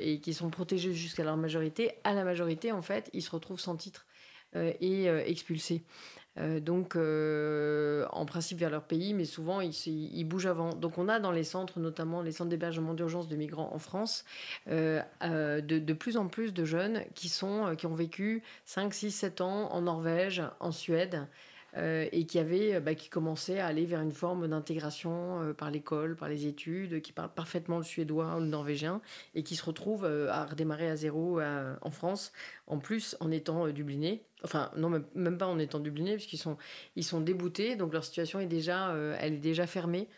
et 0.00 0.20
qui 0.20 0.34
sont 0.34 0.50
protégés 0.50 0.92
jusqu'à 0.92 1.24
leur 1.24 1.36
majorité, 1.36 1.92
à 2.04 2.14
la 2.14 2.24
majorité 2.24 2.72
en 2.72 2.82
fait 2.82 3.10
ils 3.12 3.22
se 3.22 3.30
retrouvent 3.30 3.60
sans 3.60 3.76
titre 3.76 4.06
et 4.54 5.06
expulsés. 5.06 5.84
Euh, 6.38 6.60
donc, 6.60 6.94
euh, 6.94 8.06
en 8.12 8.24
principe 8.24 8.58
vers 8.58 8.70
leur 8.70 8.84
pays, 8.84 9.14
mais 9.14 9.24
souvent 9.24 9.60
ils, 9.60 10.24
bougent 10.24 10.46
avant. 10.46 10.74
Donc, 10.74 10.98
on 10.98 11.08
a 11.08 11.18
dans 11.18 11.32
les 11.32 11.44
centres, 11.44 11.80
notamment 11.80 12.22
les 12.22 12.32
centres 12.32 12.50
d'hébergement 12.50 12.94
d'urgence 12.94 13.28
de 13.28 13.36
migrants 13.36 13.70
en 13.72 13.78
France, 13.78 14.24
euh, 14.68 15.02
de, 15.20 15.78
de, 15.78 15.92
plus 15.92 16.16
en 16.16 16.28
plus 16.28 16.52
de 16.54 16.64
jeunes 16.64 17.02
qui, 17.14 17.28
sont, 17.28 17.74
qui 17.76 17.86
ont 17.86 17.94
vécu 17.94 18.42
5, 18.64 18.94
6, 18.94 19.10
7 19.10 19.40
ans 19.40 19.72
en 19.72 19.82
Norvège, 19.82 20.42
en 20.60 20.70
Suède, 20.70 21.26
euh, 21.76 22.08
et 22.10 22.26
qui 22.26 22.38
avait, 22.38 22.80
bah, 22.80 22.94
qui 22.94 23.08
commençait 23.08 23.60
à 23.60 23.66
aller 23.66 23.86
vers 23.86 24.00
une 24.00 24.12
forme 24.12 24.48
d'intégration 24.48 25.42
euh, 25.42 25.52
par 25.52 25.70
l'école, 25.70 26.16
par 26.16 26.28
les 26.28 26.46
études, 26.46 27.00
qui 27.00 27.12
parle 27.12 27.32
parfaitement 27.32 27.78
le 27.78 27.84
suédois 27.84 28.36
ou 28.36 28.40
le 28.40 28.46
norvégien, 28.46 29.00
et 29.34 29.42
qui 29.42 29.54
se 29.54 29.64
retrouvent 29.64 30.04
euh, 30.04 30.30
à 30.30 30.46
redémarrer 30.46 30.88
à 30.88 30.96
zéro 30.96 31.40
en 31.40 31.90
France, 31.90 32.32
en 32.66 32.78
plus 32.78 33.16
en 33.20 33.30
étant 33.30 33.68
dublinés. 33.68 34.24
Enfin, 34.42 34.70
non, 34.76 34.90
même, 35.14 35.38
pas 35.38 35.46
en 35.46 35.58
étant 35.58 35.78
dublinés, 35.78 36.14
puisqu'ils 36.14 36.38
sont, 36.38 36.56
ils 36.96 37.04
sont 37.04 37.20
déboutés, 37.20 37.76
donc 37.76 37.92
leur 37.92 38.04
situation 38.04 38.40
est 38.40 38.46
déjà, 38.46 38.94
elle 39.18 39.34
est 39.34 39.38
déjà 39.38 39.66
fermée. 39.66 40.08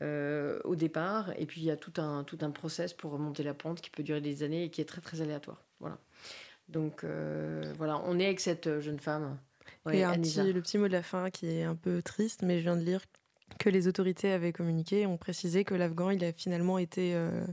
au 0.00 0.76
départ, 0.76 1.32
et 1.38 1.46
puis 1.46 1.60
il 1.60 1.64
y 1.66 1.70
a 1.70 1.76
tout 1.76 1.92
un, 1.98 2.24
tout 2.24 2.38
un 2.42 2.50
process 2.50 2.92
pour 2.92 3.12
remonter 3.12 3.42
la 3.42 3.54
pente 3.54 3.80
qui 3.80 3.90
peut 3.90 4.02
durer 4.02 4.20
des 4.20 4.42
années 4.42 4.64
et 4.64 4.70
qui 4.70 4.80
est 4.80 4.84
très 4.86 5.00
très 5.00 5.20
aléatoire. 5.20 5.62
Voilà. 5.80 5.98
Donc 6.68 7.04
voilà, 7.76 8.00
on 8.06 8.18
est 8.18 8.26
avec 8.26 8.40
cette 8.40 8.80
jeune 8.80 8.98
femme 8.98 9.38
et 9.92 10.04
un 10.04 10.18
petit, 10.18 10.52
le 10.52 10.60
petit 10.60 10.78
mot 10.78 10.88
de 10.88 10.92
la 10.92 11.02
fin 11.02 11.30
qui 11.30 11.48
est 11.48 11.62
un 11.64 11.76
peu 11.76 12.02
triste, 12.02 12.42
mais 12.42 12.58
je 12.58 12.64
viens 12.64 12.76
de 12.76 12.82
lire 12.82 13.00
que 13.58 13.70
les 13.70 13.88
autorités 13.88 14.32
avaient 14.32 14.52
communiqué, 14.52 15.06
ont 15.06 15.16
précisé 15.16 15.64
que 15.64 15.74
l'Afghan, 15.74 16.10
il 16.10 16.24
a 16.24 16.32
finalement 16.32 16.78
été, 16.78 17.14
euh, 17.14 17.44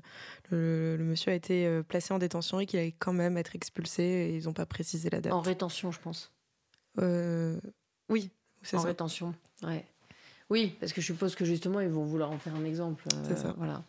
le, 0.52 0.98
monsieur 1.00 1.32
a 1.32 1.36
été 1.36 1.66
euh, 1.66 1.84
placé 1.84 2.14
en 2.14 2.20
détention 2.20 2.60
et 2.60 2.66
qu'il 2.66 2.80
allait 2.80 2.96
quand 2.98 3.14
même 3.14 3.38
être 3.38 3.56
expulsé. 3.56 4.04
Et 4.04 4.38
ils 4.38 4.46
n'ont 4.46 4.54
pas 4.54 4.66
précisé 4.66 5.10
la 5.10 5.22
date. 5.22 5.34
En 5.34 5.42
rétention, 5.42 5.92
je 5.92 6.00
pense. 6.00 6.32
Euh, 7.00 7.60
oui, 8.10 8.32
c'est 8.62 8.78
En 8.78 8.82
rétention, 8.82 9.34
ouais. 9.64 9.86
Oui, 10.50 10.76
parce 10.80 10.94
que 10.94 11.02
je 11.02 11.08
suppose 11.08 11.36
que 11.36 11.46
justement, 11.46 11.80
ils 11.80 11.90
vont 11.90 12.04
vouloir 12.04 12.32
en 12.32 12.38
faire 12.38 12.56
un 12.56 12.66
exemple. 12.66 13.06
c'est 13.28 13.38
ça. 13.38 13.54
Voilà. 13.58 13.84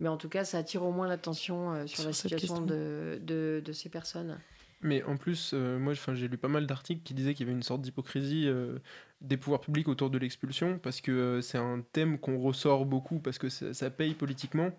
Mais 0.00 0.08
en 0.08 0.16
tout 0.16 0.28
cas, 0.28 0.44
ça 0.44 0.58
attire 0.58 0.82
au 0.82 0.90
moins 0.90 1.06
l'attention 1.06 1.86
sur, 1.86 2.04
la 2.04 2.12
situation 2.12 2.60
de, 2.60 3.20
de, 3.22 3.62
de, 3.64 3.72
ces 3.72 3.88
personnes. 3.88 4.38
Mais 4.82 5.02
en 5.04 5.16
plus, 5.16 5.52
euh, 5.54 5.78
moi, 5.78 5.94
j'ai 5.94 6.28
lu 6.28 6.36
pas 6.36 6.48
mal 6.48 6.66
d'articles 6.66 7.02
qui 7.02 7.14
disaient 7.14 7.34
qu'il 7.34 7.46
y 7.46 7.48
avait 7.48 7.56
une 7.56 7.62
sorte 7.62 7.82
d'hypocrisie 7.82 8.48
euh, 8.48 8.78
des 9.20 9.36
pouvoirs 9.36 9.60
publics 9.60 9.88
autour 9.88 10.10
de 10.10 10.18
l'expulsion, 10.18 10.78
parce 10.78 11.00
que 11.00 11.12
euh, 11.12 11.40
c'est 11.40 11.58
un 11.58 11.84
thème 11.92 12.18
qu'on 12.18 12.38
ressort 12.38 12.84
beaucoup, 12.84 13.20
parce 13.20 13.38
que 13.38 13.48
ça, 13.48 13.90
paye 13.90 14.14
politiquement, 14.14 14.70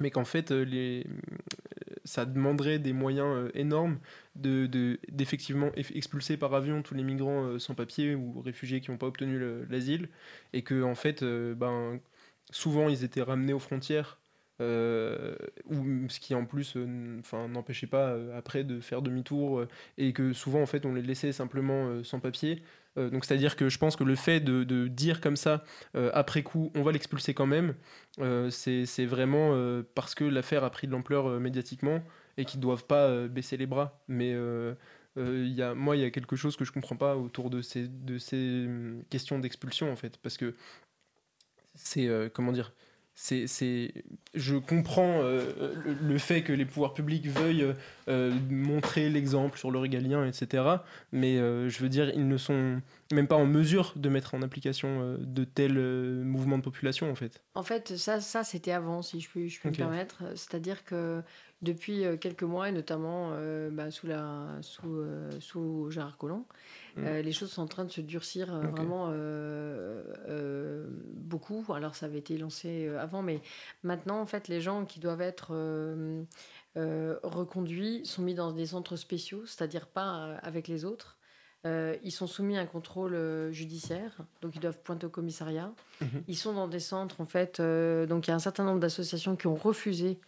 mais 0.00 0.10
qu'en 0.10 0.24
fait, 0.24 0.54
ça 2.04 2.24
demanderait 2.26 2.78
des 2.78 2.92
moyens 2.92 3.50
énormes 3.54 3.98
d'effectivement 4.36 5.68
de, 5.68 5.96
expulser 5.96 6.36
par 6.36 6.54
avion 6.54 6.82
tous 6.82 6.94
les 6.94 7.04
migrants 7.04 7.58
sans 7.58 7.74
papier 7.74 8.14
ou 8.14 8.40
réfugiés 8.40 8.80
qui 8.80 8.90
n'ont 8.90 8.98
pas 8.98 9.06
obtenu 9.06 9.40
l'asile, 9.68 10.08
et 10.52 10.62
que 10.62 10.82
en 10.82 10.94
fait, 10.94 11.24
ben, 11.24 12.00
souvent, 12.50 12.88
ils 12.88 13.04
étaient 13.04 13.22
ramenés 13.22 13.52
aux 13.52 13.60
frontières 13.60 14.18
euh, 14.60 15.34
ou 15.66 16.08
ce 16.08 16.20
qui 16.20 16.32
en 16.32 16.44
plus 16.44 16.74
euh, 16.76 17.20
n'empêchait 17.48 17.88
pas 17.88 18.10
euh, 18.10 18.38
après 18.38 18.62
de 18.62 18.78
faire 18.78 19.02
demi-tour 19.02 19.66
et 19.98 20.12
que 20.12 20.32
souvent 20.32 20.62
en 20.62 20.66
fait 20.66 20.86
on 20.86 20.94
les 20.94 21.02
laissait 21.02 21.32
simplement 21.32 22.02
sans 22.04 22.20
papier. 22.20 22.62
Donc 22.96 23.24
c'est 23.24 23.34
à 23.34 23.36
dire 23.36 23.56
que 23.56 23.68
je 23.68 23.76
pense 23.78 23.96
que 23.96 24.04
le 24.04 24.14
fait 24.14 24.38
de, 24.38 24.86
dire 24.86 25.20
comme 25.20 25.34
ça 25.34 25.64
après 25.94 26.44
coup 26.44 26.70
on 26.76 26.82
va 26.82 26.92
l'expulser 26.92 27.34
quand 27.34 27.46
même 27.46 27.74
c'est 28.50 29.06
vraiment 29.06 29.82
parce 29.96 30.14
que 30.14 30.22
l'affaire 30.22 30.62
a 30.62 30.70
pris 30.70 30.86
de 30.86 30.92
l'ampleur 30.92 31.40
médiatiquement 31.40 32.04
et 32.36 32.44
qu'ils 32.44 32.60
doivent 32.60 32.86
pas 32.86 33.26
baisser 33.26 33.56
les 33.56 33.66
bras. 33.66 34.00
Mais 34.06 34.36
y 35.16 35.62
a, 35.62 35.74
moi 35.74 35.96
il 35.96 36.02
y 36.02 36.04
a 36.04 36.10
quelque 36.10 36.36
chose 36.36 36.56
que 36.56 36.64
je 36.64 36.70
comprends 36.70 36.96
pas 36.96 37.16
autour 37.16 37.50
de 37.50 37.62
ces, 37.62 37.88
de 37.88 38.18
ces 38.18 38.66
hum, 38.66 39.02
questions 39.10 39.40
d'expulsion 39.40 39.90
en 39.90 39.96
fait. 39.96 40.18
Parce 40.18 40.36
que 40.36 40.54
c'est 41.74 42.08
comment 42.32 42.52
dire 42.52 42.72
c'est, 43.16 43.92
je 44.34 44.56
comprends 44.56 45.20
euh, 45.22 45.74
le, 46.00 46.18
fait 46.18 46.42
que 46.42 46.52
les 46.52 46.64
pouvoirs 46.64 46.94
publics 46.94 47.26
veuillent 47.28 47.72
euh, 48.08 48.34
montrer 48.50 49.08
l'exemple 49.08 49.56
sur 49.56 49.70
le 49.70 49.78
régalien, 49.78 50.26
etc. 50.26 50.64
Mais 51.12 51.38
euh, 51.38 51.68
je 51.68 51.78
veux 51.78 51.88
dire, 51.88 52.10
ils 52.14 52.26
ne 52.26 52.36
sont 52.36 52.80
même 53.12 53.26
pas 53.26 53.36
en 53.36 53.46
mesure 53.46 53.92
de 53.96 54.08
mettre 54.08 54.34
en 54.34 54.42
application 54.42 55.16
de 55.18 55.44
tels 55.44 55.78
mouvements 56.24 56.58
de 56.58 56.62
population, 56.62 57.10
en 57.10 57.14
fait. 57.14 57.42
En 57.54 57.62
fait, 57.62 57.96
ça, 57.96 58.20
ça 58.20 58.44
c'était 58.44 58.72
avant, 58.72 59.02
si 59.02 59.20
je 59.20 59.28
puis, 59.28 59.48
je 59.48 59.60
me 59.66 59.72
permettre. 59.72 60.22
C'est-à-dire 60.36 60.84
que 60.84 61.22
depuis 61.62 62.04
quelques 62.20 62.42
mois, 62.42 62.68
et 62.68 62.72
notamment 62.72 63.32
bah, 63.70 63.90
sous, 63.90 64.06
la, 64.06 64.58
sous, 64.62 65.04
sous 65.40 65.90
Gérard 65.90 66.16
Collomb, 66.16 66.46
Mm. 66.96 67.06
Euh, 67.06 67.22
les 67.22 67.32
choses 67.32 67.50
sont 67.50 67.62
en 67.62 67.66
train 67.66 67.84
de 67.84 67.90
se 67.90 68.00
durcir 68.00 68.54
euh, 68.54 68.60
vraiment 68.60 69.10
euh, 69.10 70.86
beaucoup. 71.14 71.64
Alors 71.72 71.94
ça 71.94 72.06
avait 72.06 72.18
été 72.18 72.38
lancé 72.38 72.88
avant, 72.98 73.22
mais 73.22 73.40
maintenant, 73.82 74.20
en 74.20 74.26
fait, 74.26 74.48
les 74.48 74.60
gens 74.60 74.84
qui 74.84 75.00
doivent 75.00 75.20
être 75.20 75.54
reconduits 76.76 78.04
sont 78.04 78.22
mis 78.22 78.34
dans 78.34 78.52
des 78.52 78.66
centres 78.66 78.96
spéciaux, 78.96 79.44
c'est-à-dire 79.46 79.86
pas 79.86 80.36
avec 80.42 80.68
les 80.68 80.84
autres. 80.84 81.16
Ils 81.64 82.12
sont 82.12 82.26
soumis 82.26 82.58
à 82.58 82.60
un 82.60 82.66
contrôle 82.66 83.16
judiciaire, 83.50 84.12
donc 84.42 84.54
ils 84.54 84.60
doivent 84.60 84.78
pointer 84.78 85.06
au 85.06 85.10
commissariat. 85.10 85.72
Mm-hmm. 86.02 86.22
Ils 86.28 86.36
sont 86.36 86.52
dans 86.52 86.68
des 86.68 86.80
centres, 86.80 87.20
en 87.20 87.26
fait, 87.26 87.60
donc 87.60 88.26
il 88.26 88.30
y 88.30 88.32
a 88.32 88.36
un 88.36 88.40
certain 88.40 88.64
nombre 88.64 88.80
d'associations 88.80 89.36
qui 89.36 89.46
ont 89.46 89.54
refusé 89.54 90.18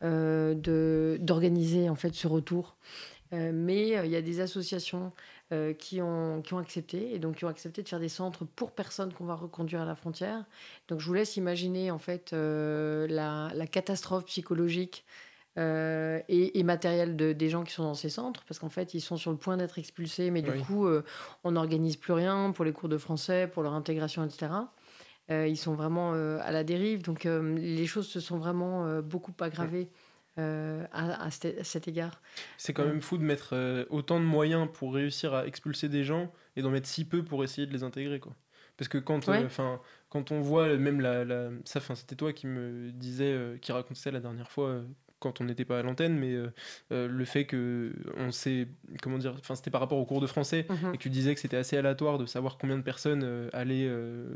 d'organiser 0.00 1.90
en 1.90 1.94
fait 1.94 2.14
ce 2.14 2.26
retour. 2.26 2.76
mais 3.32 3.88
il 3.88 4.10
y 4.10 4.16
a 4.16 4.22
des 4.22 4.40
associations 4.40 5.12
euh, 5.50 5.72
qui, 5.72 6.02
ont, 6.02 6.42
qui 6.42 6.52
ont 6.52 6.58
accepté 6.58 7.14
et 7.14 7.18
donc 7.18 7.36
qui 7.36 7.46
ont 7.46 7.48
accepté 7.48 7.82
de 7.82 7.88
faire 7.88 8.00
des 8.00 8.10
centres 8.10 8.44
pour 8.44 8.70
personnes 8.70 9.14
qu'on 9.14 9.24
va 9.24 9.34
reconduire 9.34 9.80
à 9.80 9.86
la 9.86 9.94
frontière. 9.94 10.44
Donc 10.88 11.00
je 11.00 11.06
vous 11.06 11.14
laisse 11.14 11.38
imaginer 11.38 11.90
en 11.90 11.98
fait 11.98 12.34
euh, 12.34 13.06
la, 13.08 13.50
la, 13.54 13.66
catastrophe 13.66 14.26
psychologique 14.26 15.06
euh, 15.58 16.20
et, 16.28 16.62
de, 16.62 17.32
des 17.32 17.48
gens 17.50 17.64
qui 17.64 17.72
sont 17.72 17.82
dans 17.82 17.94
ces 17.94 18.08
centres 18.08 18.44
parce 18.46 18.58
qu'en 18.58 18.68
fait 18.68 18.94
ils 18.94 19.00
sont 19.00 19.16
sur 19.16 19.30
le 19.30 19.36
point 19.36 19.56
d'être 19.56 19.78
expulsés 19.78 20.30
mais 20.30 20.40
du 20.40 20.52
coup 20.52 20.88
on 21.44 21.52
n'organise 21.52 21.96
plus 21.96 22.12
rien 22.12 22.52
pour 22.52 22.64
les 22.64 22.72
cours 22.72 22.88
de 22.88 22.98
français, 22.98 23.48
pour 23.52 23.62
leur 23.62 23.74
intégration, 23.74 24.24
etc. 24.24 24.52
ils 25.30 25.56
sont 25.56 25.74
vraiment 25.74 26.12
à 26.12 26.50
la 26.52 26.64
dérive 26.64 27.02
donc 27.02 27.24
les 27.24 27.86
choses 27.86 28.08
se 28.08 28.20
sont 28.20 28.38
vraiment 28.38 29.00
beaucoup 29.02 29.32
aggravées. 29.40 29.90
Euh, 30.38 30.86
à, 30.92 31.30
cet 31.32 31.88
égard. 31.88 32.20
C'est 32.58 32.72
quand 32.72 32.84
même 32.84 33.00
fou 33.00 33.18
de 33.18 33.24
mettre 33.24 33.54
euh, 33.54 33.84
autant 33.90 34.20
de 34.20 34.24
moyens 34.24 34.68
pour 34.72 34.94
réussir 34.94 35.34
à 35.34 35.46
expulser 35.48 35.88
des 35.88 36.04
gens 36.04 36.32
et 36.54 36.62
d'en 36.62 36.70
mettre 36.70 36.86
si 36.86 37.04
peu 37.04 37.24
pour 37.24 37.42
essayer 37.42 37.66
de 37.66 37.72
les 37.72 37.82
intégrer. 37.82 38.20
Quoi. 38.20 38.36
Parce 38.76 38.86
que 38.86 38.98
quand, 38.98 39.28
euh, 39.28 39.44
enfin 39.44 39.80
quand 40.10 40.30
on 40.30 40.40
voit 40.40 40.76
même 40.76 41.00
la... 41.00 41.24
la... 41.24 41.50
Ça, 41.64 41.80
c'était 41.80 42.14
toi 42.14 42.32
qui 42.32 42.46
me 42.46 42.92
disais, 42.92 43.58
qui 43.60 43.72
racontait 43.72 43.98
ça 43.98 44.12
la 44.12 44.20
dernière 44.20 44.48
fois 44.48 44.80
quand 45.20 45.40
on 45.40 45.44
n'était 45.44 45.64
pas 45.64 45.78
à 45.78 45.82
l'antenne, 45.82 46.16
mais 46.16 46.32
euh, 46.32 46.52
euh, 46.92 47.08
le 47.08 47.24
fait 47.24 47.44
que 47.44 47.92
on 48.16 48.30
sait 48.30 48.68
comment 49.02 49.18
dire, 49.18 49.34
enfin 49.38 49.54
c'était 49.54 49.70
par 49.70 49.80
rapport 49.80 49.98
au 49.98 50.04
cours 50.04 50.20
de 50.20 50.26
français 50.26 50.66
mhm. 50.68 50.94
et 50.94 50.96
que 50.96 51.02
tu 51.02 51.10
disais 51.10 51.34
que 51.34 51.40
c'était 51.40 51.56
assez 51.56 51.76
aléatoire 51.76 52.18
de 52.18 52.26
savoir 52.26 52.56
combien 52.58 52.76
de 52.76 52.82
personnes 52.82 53.22
euh, 53.24 53.48
allaient, 53.52 53.90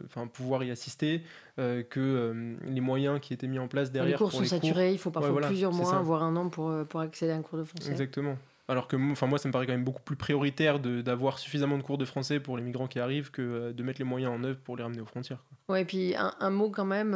enfin 0.07 0.26
pouvoir 0.26 0.64
y 0.64 0.70
assister, 0.70 1.22
que 1.57 2.57
les 2.66 2.80
moyens 2.80 3.20
qui 3.20 3.35
étaient 3.35 3.47
mis 3.47 3.59
en 3.59 3.68
place 3.68 3.93
derrière. 3.93 4.12
Les 4.12 4.18
cours 4.18 4.33
sont 4.33 4.45
saturés, 4.45 4.93
il 4.93 4.99
faut 4.99 5.11
parfois 5.11 5.41
plusieurs 5.43 5.72
mois, 5.72 6.01
voire 6.01 6.22
un 6.22 6.37
an 6.37 6.49
pour 6.49 6.72
pour 6.87 7.01
accéder 7.01 7.33
à 7.33 7.37
un 7.37 7.43
cours 7.43 7.59
de 7.59 7.64
français. 7.64 7.91
Exactement. 7.91 8.37
Alors 8.68 8.87
que 8.89 8.97
enfin, 9.11 9.26
moi, 9.26 9.39
ça 9.39 9.49
me 9.49 9.53
paraît 9.53 9.66
quand 9.66 9.72
même 9.72 9.85
beaucoup 9.85 10.03
plus 10.03 10.16
prioritaire 10.16 10.78
d'avoir 10.78 11.39
suffisamment 11.39 11.76
de 11.76 11.83
cours 11.83 11.99
de 11.99 12.05
français 12.05 12.41
pour 12.41 12.57
les 12.57 12.62
migrants 12.62 12.87
qui 12.87 13.01
arrivent 13.01 13.30
que 13.30 13.72
de 13.72 13.83
mettre 13.83 14.01
les 14.01 14.05
moyens 14.05 14.33
en 14.33 14.43
œuvre 14.45 14.59
pour 14.64 14.76
les 14.76 14.83
ramener 14.83 15.01
aux 15.01 15.07
frontières. 15.07 15.45
Ouais, 15.68 15.83
et 15.83 15.85
puis 15.85 16.14
un, 16.16 16.33
un 16.39 16.51
mot 16.51 16.70
quand 16.70 16.85
même 16.85 17.14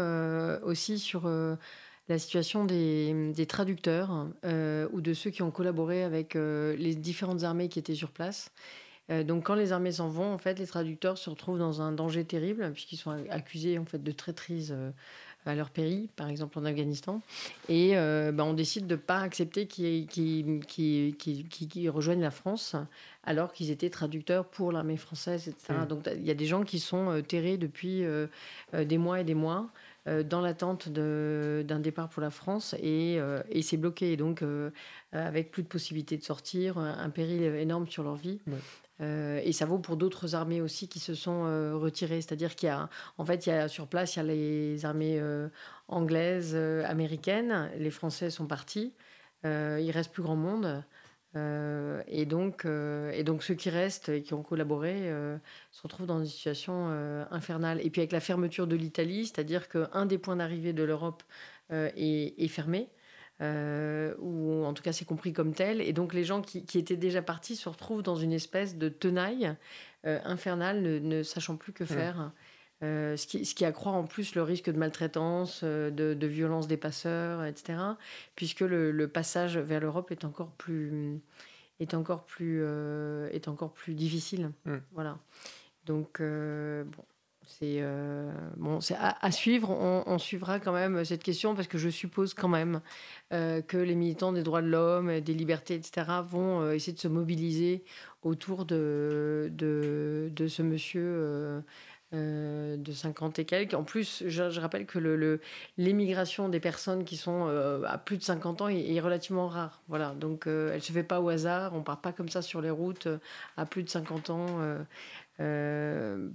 aussi 0.63 0.99
sur 0.99 1.29
la 2.09 2.19
situation 2.19 2.65
des, 2.65 3.47
traducteurs 3.49 4.27
euh, 4.45 4.89
ou 4.93 5.01
de 5.01 5.15
ceux 5.15 5.31
qui 5.31 5.43
ont 5.43 5.51
collaboré 5.51 6.05
avec 6.05 6.37
euh, 6.37 6.77
les 6.77 6.95
différentes 6.95 7.43
armées 7.43 7.69
qui 7.69 7.79
étaient 7.79 7.95
sur 7.95 8.11
place. 8.11 8.53
Euh, 9.11 9.25
donc 9.25 9.45
quand 9.45 9.55
les 9.55 9.73
armées 9.73 9.93
s'en 9.93 10.09
vont, 10.09 10.33
en 10.33 10.39
fait, 10.39 10.59
les 10.59 10.67
traducteurs 10.67 11.19
se 11.19 11.31
retrouvent 11.31 11.59
dans 11.59 11.83
un 11.83 11.93
danger 11.93 12.25
terrible 12.25 12.71
puisqu'ils 12.73 12.97
sont 12.97 13.11
accusés 13.31 13.79
en 13.79 13.85
fait 13.85 14.03
de 14.03 14.13
traîtrise 14.13 14.77
à 15.45 15.55
leur 15.55 15.71
pays, 15.71 16.09
par 16.17 16.29
exemple 16.29 16.59
en 16.59 16.65
Afghanistan. 16.65 17.23
Et 17.69 17.95
bah, 17.95 18.45
on 18.45 18.53
décide 18.53 18.89
de 18.89 18.97
ne 18.97 19.01
pas 19.01 19.21
accepter 19.21 19.67
qu'ils 19.67 20.09
qui, 20.09 21.89
rejoignent 21.89 22.21
la 22.21 22.33
France 22.33 22.75
alors 23.23 23.53
qu'ils 23.53 23.71
étaient 23.71 23.91
traducteurs 23.91 24.45
pour 24.45 24.73
l'armée 24.73 24.97
française, 24.97 25.47
etc. 25.47 25.81
Mm. 25.83 25.87
Donc 25.87 26.09
il 26.13 26.27
y 26.27 26.33
a 26.33 26.35
des 26.35 26.47
gens 26.47 26.65
qui 26.65 26.81
sont 26.81 27.23
terrés 27.27 27.59
depuis 27.59 28.05
des 28.73 28.99
mois 28.99 29.21
et 29.21 29.25
des 29.25 29.35
mois. 29.35 29.71
Dans 30.07 30.41
l'attente 30.41 30.89
d'un 30.89 31.81
départ 31.81 32.09
pour 32.09 32.23
la 32.23 32.31
France 32.31 32.75
et, 32.81 33.19
et 33.51 33.63
c'est 33.63 33.77
bloqué. 33.77 34.17
Donc, 34.17 34.45
avec 35.13 35.51
plus 35.51 35.63
de 35.63 35.69
possibilités 35.69 36.17
de 36.17 36.23
sortir, 36.23 36.79
un 36.79 37.11
péril 37.11 37.43
énorme 37.43 37.89
sur 37.89 38.03
leur 38.03 38.17
vie. 38.17 38.41
Euh, 39.03 39.41
et 39.45 39.53
ça 39.53 39.67
vaut 39.67 39.79
pour 39.79 39.97
d'autres 39.97 40.35
armées 40.35 40.61
aussi 40.61 40.89
qui 40.89 41.01
se 41.01 41.15
sont 41.15 41.45
euh, 41.47 41.77
retirées. 41.77 42.21
C'est-à-dire 42.21 42.55
qu'il 42.55 42.69
y 42.69 42.71
a, 42.71 42.89
en 43.19 43.25
fait, 43.25 43.47
il 43.47 43.51
y 43.51 43.53
a, 43.53 43.69
sur 43.69 43.87
place, 43.87 44.17
il 44.17 44.19
y 44.19 44.21
a 44.21 44.25
les 44.25 44.85
armées 44.85 45.19
euh, 45.21 45.49
anglaises, 45.89 46.57
américaines. 46.57 47.71
Les 47.79 47.91
Français 47.91 48.31
sont 48.31 48.47
partis. 48.47 48.93
il 49.45 49.91
reste 49.91 50.13
plus 50.13 50.23
grand 50.23 50.37
monde. 50.37 50.83
Et, 51.37 52.25
donc, 52.27 52.65
et 52.65 53.23
donc, 53.25 53.43
ceux 53.43 53.55
qui 53.55 53.71
restent 53.71 54.09
et 54.09 54.23
qui 54.23 54.35
ont 54.35 54.43
collaboré 54.43 55.11
se 55.71 55.83
retrouvent 55.83 56.07
dans 56.07 56.21
une 56.21 56.27
situation 56.27 56.89
infernale. 57.31 57.81
Et 57.85 57.91
puis, 57.91 58.01
avec 58.01 58.13
la 58.13 58.21
fermeture 58.21 58.67
de 58.67 58.77
l'Italie, 58.77 59.27
c'est-à-dire 59.27 59.69
qu'un 59.69 60.07
des 60.07 60.19
points 60.19 60.37
d'arrivée 60.37 60.73
de 60.73 60.83
l'Europe 60.83 61.23
est, 61.71 62.35
est 62.39 62.49
fermé. 62.49 62.89
Euh, 63.43 64.15
ou 64.19 64.65
en 64.65 64.73
tout 64.73 64.83
cas 64.83 64.93
c'est 64.93 65.05
compris 65.05 65.33
comme 65.33 65.53
tel. 65.53 65.81
Et 65.81 65.93
donc 65.93 66.15
les 66.15 66.25
gens 66.25 66.41
qui, 66.41 66.79
étaient 66.79 66.97
déjà 66.97 67.23
partis 67.23 67.57
se 67.57 67.69
retrouvent 67.69 68.03
dans 68.03 68.17
une 68.17 68.33
espèce 68.33 68.77
de 68.77 68.89
tenaille 68.89 69.55
euh, 70.07 70.19
infernale, 70.25 70.83
ne, 70.83 71.23
sachant 71.23 71.57
plus 71.57 71.73
que 71.73 71.85
faire. 71.85 72.33
Euh, 72.83 73.17
ce, 73.17 73.27
qui, 73.27 73.47
ce, 73.47 73.55
qui, 73.55 73.65
accroît 73.65 73.93
en 73.93 74.05
plus 74.05 74.35
le 74.35 74.43
risque 74.43 74.71
de 74.71 74.77
maltraitance, 74.77 75.65
de, 75.65 76.27
violence 76.27 76.69
des 76.69 76.77
passeurs, 76.77 77.45
etc. 77.45 77.79
Puisque 78.35 78.61
le, 78.61 79.09
passage 79.09 79.57
vers 79.57 79.81
l'Europe 79.81 80.11
est 80.11 80.25
encore 80.25 80.51
plus 80.53 81.21
est 81.81 81.95
encore 81.95 82.25
plus 82.25 82.63
est 83.33 83.49
encore 83.49 83.73
plus 83.73 83.95
difficile. 83.95 84.51
Mm. 84.67 84.77
Voilà. 84.93 85.19
Donc 85.87 86.21
bon, 86.21 87.05
c'est 87.47 87.77
euh, 87.79 88.33
bon, 88.57 88.81
c'est 88.81 88.97
à, 88.99 89.31
suivre. 89.31 89.71
On, 89.71 90.19
suivra 90.19 90.59
quand 90.59 90.73
même 90.73 91.05
cette 91.05 91.23
question 91.23 91.55
parce 91.55 91.69
que 91.69 91.79
je 91.79 91.89
suppose 91.89 92.35
quand 92.35 92.49
même 92.49 92.81
euh, 93.33 93.63
que 93.63 93.77
les 93.77 93.95
militants 93.95 94.33
des 94.33 94.43
droits 94.43 94.63
de 94.63 94.67
l'homme, 94.67 95.21
des 95.21 95.33
libertés, 95.33 95.75
etc., 95.77 96.09
vont 96.29 96.63
euh, 96.63 96.73
essayer 96.73 96.93
de 96.93 96.99
se 96.99 97.07
mobiliser 97.07 97.85
autour 98.23 98.65
de, 98.65 99.49
de, 99.53 100.29
de 100.35 100.49
ce 100.49 100.63
monsieur 100.63 101.63
de 102.13 102.93
50 102.93 103.39
et 103.41 103.45
quelques. 103.45 103.75
En 103.75 103.85
plus, 103.85 104.23
je, 104.27 104.61
rappelle 104.61 104.87
que 104.87 105.41
l'émigration 105.77 106.49
des 106.49 106.61
personnes 106.61 107.05
qui 107.05 107.17
sont 107.17 107.47
à 107.87 107.99
plus 107.99 108.17
de 108.17 108.23
50 108.23 108.63
ans 108.63 108.69
est, 108.69 109.01
relativement 109.01 109.49
rare. 109.49 109.83
Voilà, 109.89 110.15
donc 110.15 110.47
elle 110.47 110.83
se 110.83 110.93
fait 110.93 111.03
pas 111.03 111.21
au 111.21 111.29
hasard. 111.29 111.75
On 111.75 111.83
part 111.83 112.01
pas 112.01 112.13
comme 112.13 112.29
ça 112.29 112.43
sur 112.43 112.61
les 112.61 112.71
routes 112.71 113.09
à 113.57 113.67
plus 113.67 113.83
de 113.83 113.89
50 113.89 114.31
ans 114.31 114.47
euh, 115.41 116.31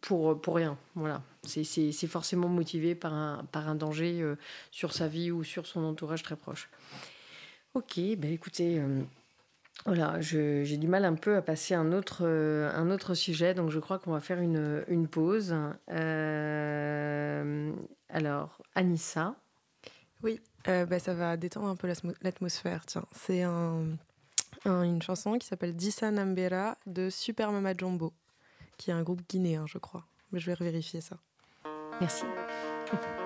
pour, 0.00 0.40
pour 0.40 0.56
rien. 0.56 0.76
Voilà. 0.94 1.22
C'est 1.44 2.06
forcément 2.06 2.48
motivé 2.48 2.94
par 2.94 3.14
un, 3.14 3.44
par 3.52 3.68
un 3.68 3.74
danger 3.74 4.20
euh, 4.20 4.36
sur 4.70 4.92
sa 4.92 5.06
vie 5.06 5.30
ou 5.30 5.44
sur 5.44 5.66
son 5.66 5.84
entourage 5.84 6.22
très 6.22 6.36
proche. 6.36 6.68
Ok, 7.74 7.98
ben 8.18 8.32
écoutez, 8.32 8.80
euh, 8.80 9.02
voilà, 9.84 10.20
j'ai 10.20 10.76
du 10.76 10.88
mal 10.88 11.04
un 11.04 11.14
peu 11.14 11.36
à 11.36 11.42
passer 11.42 11.74
à 11.74 11.80
un 11.80 11.92
autre, 11.92 12.26
un 12.26 12.90
autre 12.90 13.14
sujet, 13.14 13.54
donc 13.54 13.70
je 13.70 13.78
crois 13.78 13.98
qu'on 13.98 14.12
va 14.12 14.20
faire 14.20 14.40
une, 14.40 14.84
une 14.88 15.06
pause. 15.06 15.54
alors, 18.08 18.62
Anissa. 18.74 19.36
Oui, 20.22 20.40
ben 20.64 20.98
ça 20.98 21.14
va 21.14 21.36
détendre 21.36 21.68
un 21.68 21.76
peu 21.76 21.88
l'atmosphère. 22.22 22.84
Tiens, 22.86 23.04
c'est 23.12 23.42
un 23.42 23.96
une 24.66 25.02
chanson 25.02 25.38
qui 25.38 25.46
s'appelle 25.46 25.74
Dissa 25.74 26.10
Nambera 26.10 26.76
de 26.86 27.10
Super 27.10 27.52
Mama 27.52 27.72
Jumbo, 27.76 28.12
qui 28.76 28.90
est 28.90 28.94
un 28.94 29.02
groupe 29.02 29.22
guinéen, 29.28 29.66
je 29.66 29.78
crois. 29.78 30.04
Mais 30.32 30.40
je 30.40 30.50
vais 30.50 30.56
vérifier 30.56 31.00
ça. 31.00 31.18
Merci. 32.00 32.24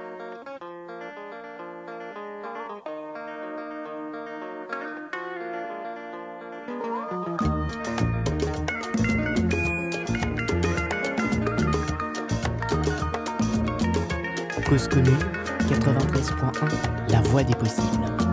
Cause 14.71 14.87
commune 14.87 15.19
93.1, 15.69 17.11
la 17.11 17.21
voix 17.23 17.43
des 17.43 17.57
possibles. 17.57 18.30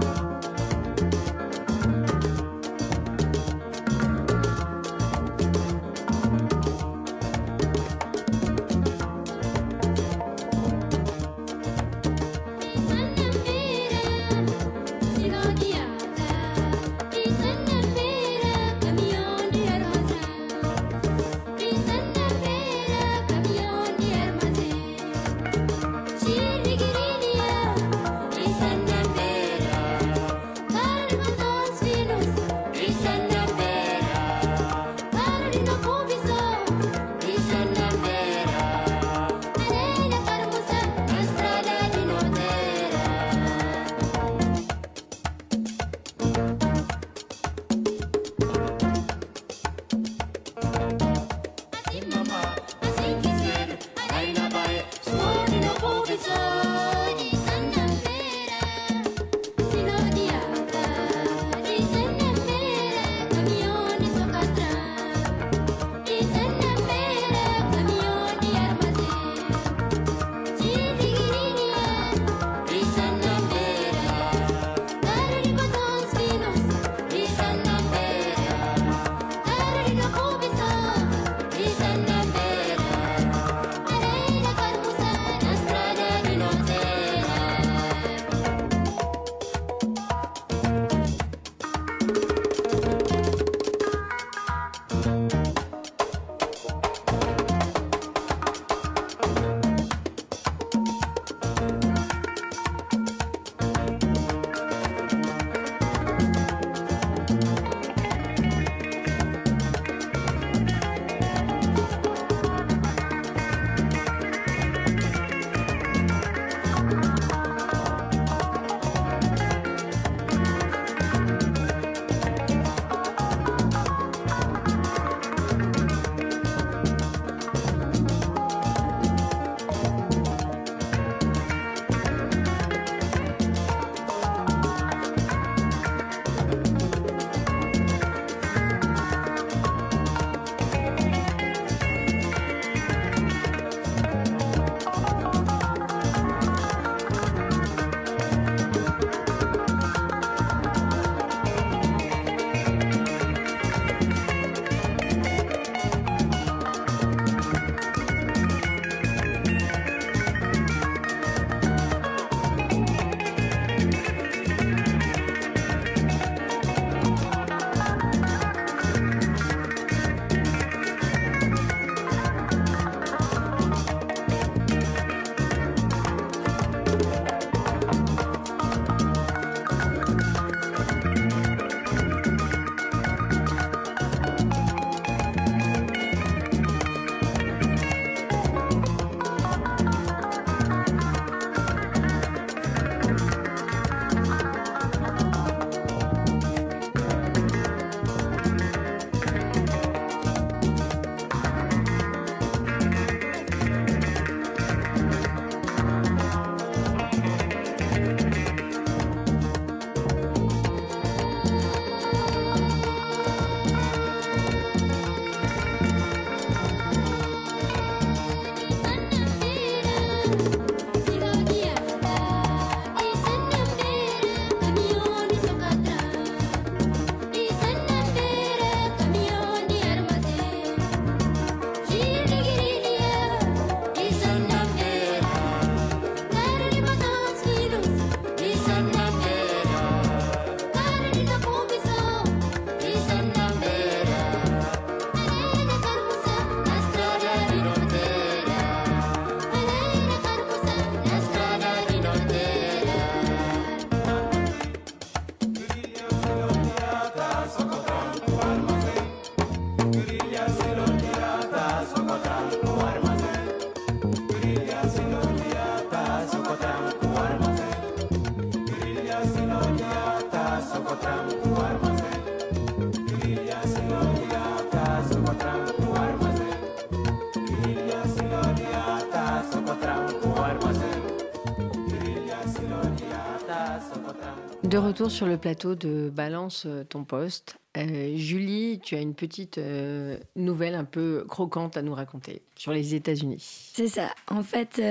Retour 284.98 285.12
sur 285.12 285.28
le 285.28 285.38
plateau 285.38 285.76
de 285.76 286.10
Balance 286.12 286.64
euh, 286.66 286.84
ton 286.84 287.04
poste. 287.04 287.58
Euh, 287.78 288.18
Julie, 288.18 288.80
tu 288.82 288.96
as 288.96 289.00
une 289.00 289.14
petite 289.14 289.60
euh, 289.60 290.18
nouvelle 290.36 290.74
un 290.74 290.86
peu 290.86 291.24
croquante 291.30 291.78
à 291.78 291.84
nous 291.84 291.94
raconter 291.94 292.42
sur 292.56 292.72
les 292.72 292.96
États-Unis. 292.96 293.72
C'est 293.76 293.90
ça. 293.90 294.10
En 294.28 294.42
fait, 294.42 294.82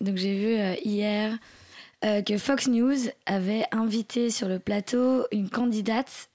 donc 0.00 0.16
j'ai 0.16 0.34
vu 0.34 0.80
hier 0.82 1.36
que 2.02 2.38
Fox 2.38 2.68
News 2.68 2.96
avait 3.26 3.64
invité 3.70 4.30
sur 4.30 4.48
le 4.48 4.58
plateau 4.58 5.26
une 5.30 5.50
candidate 5.50 6.30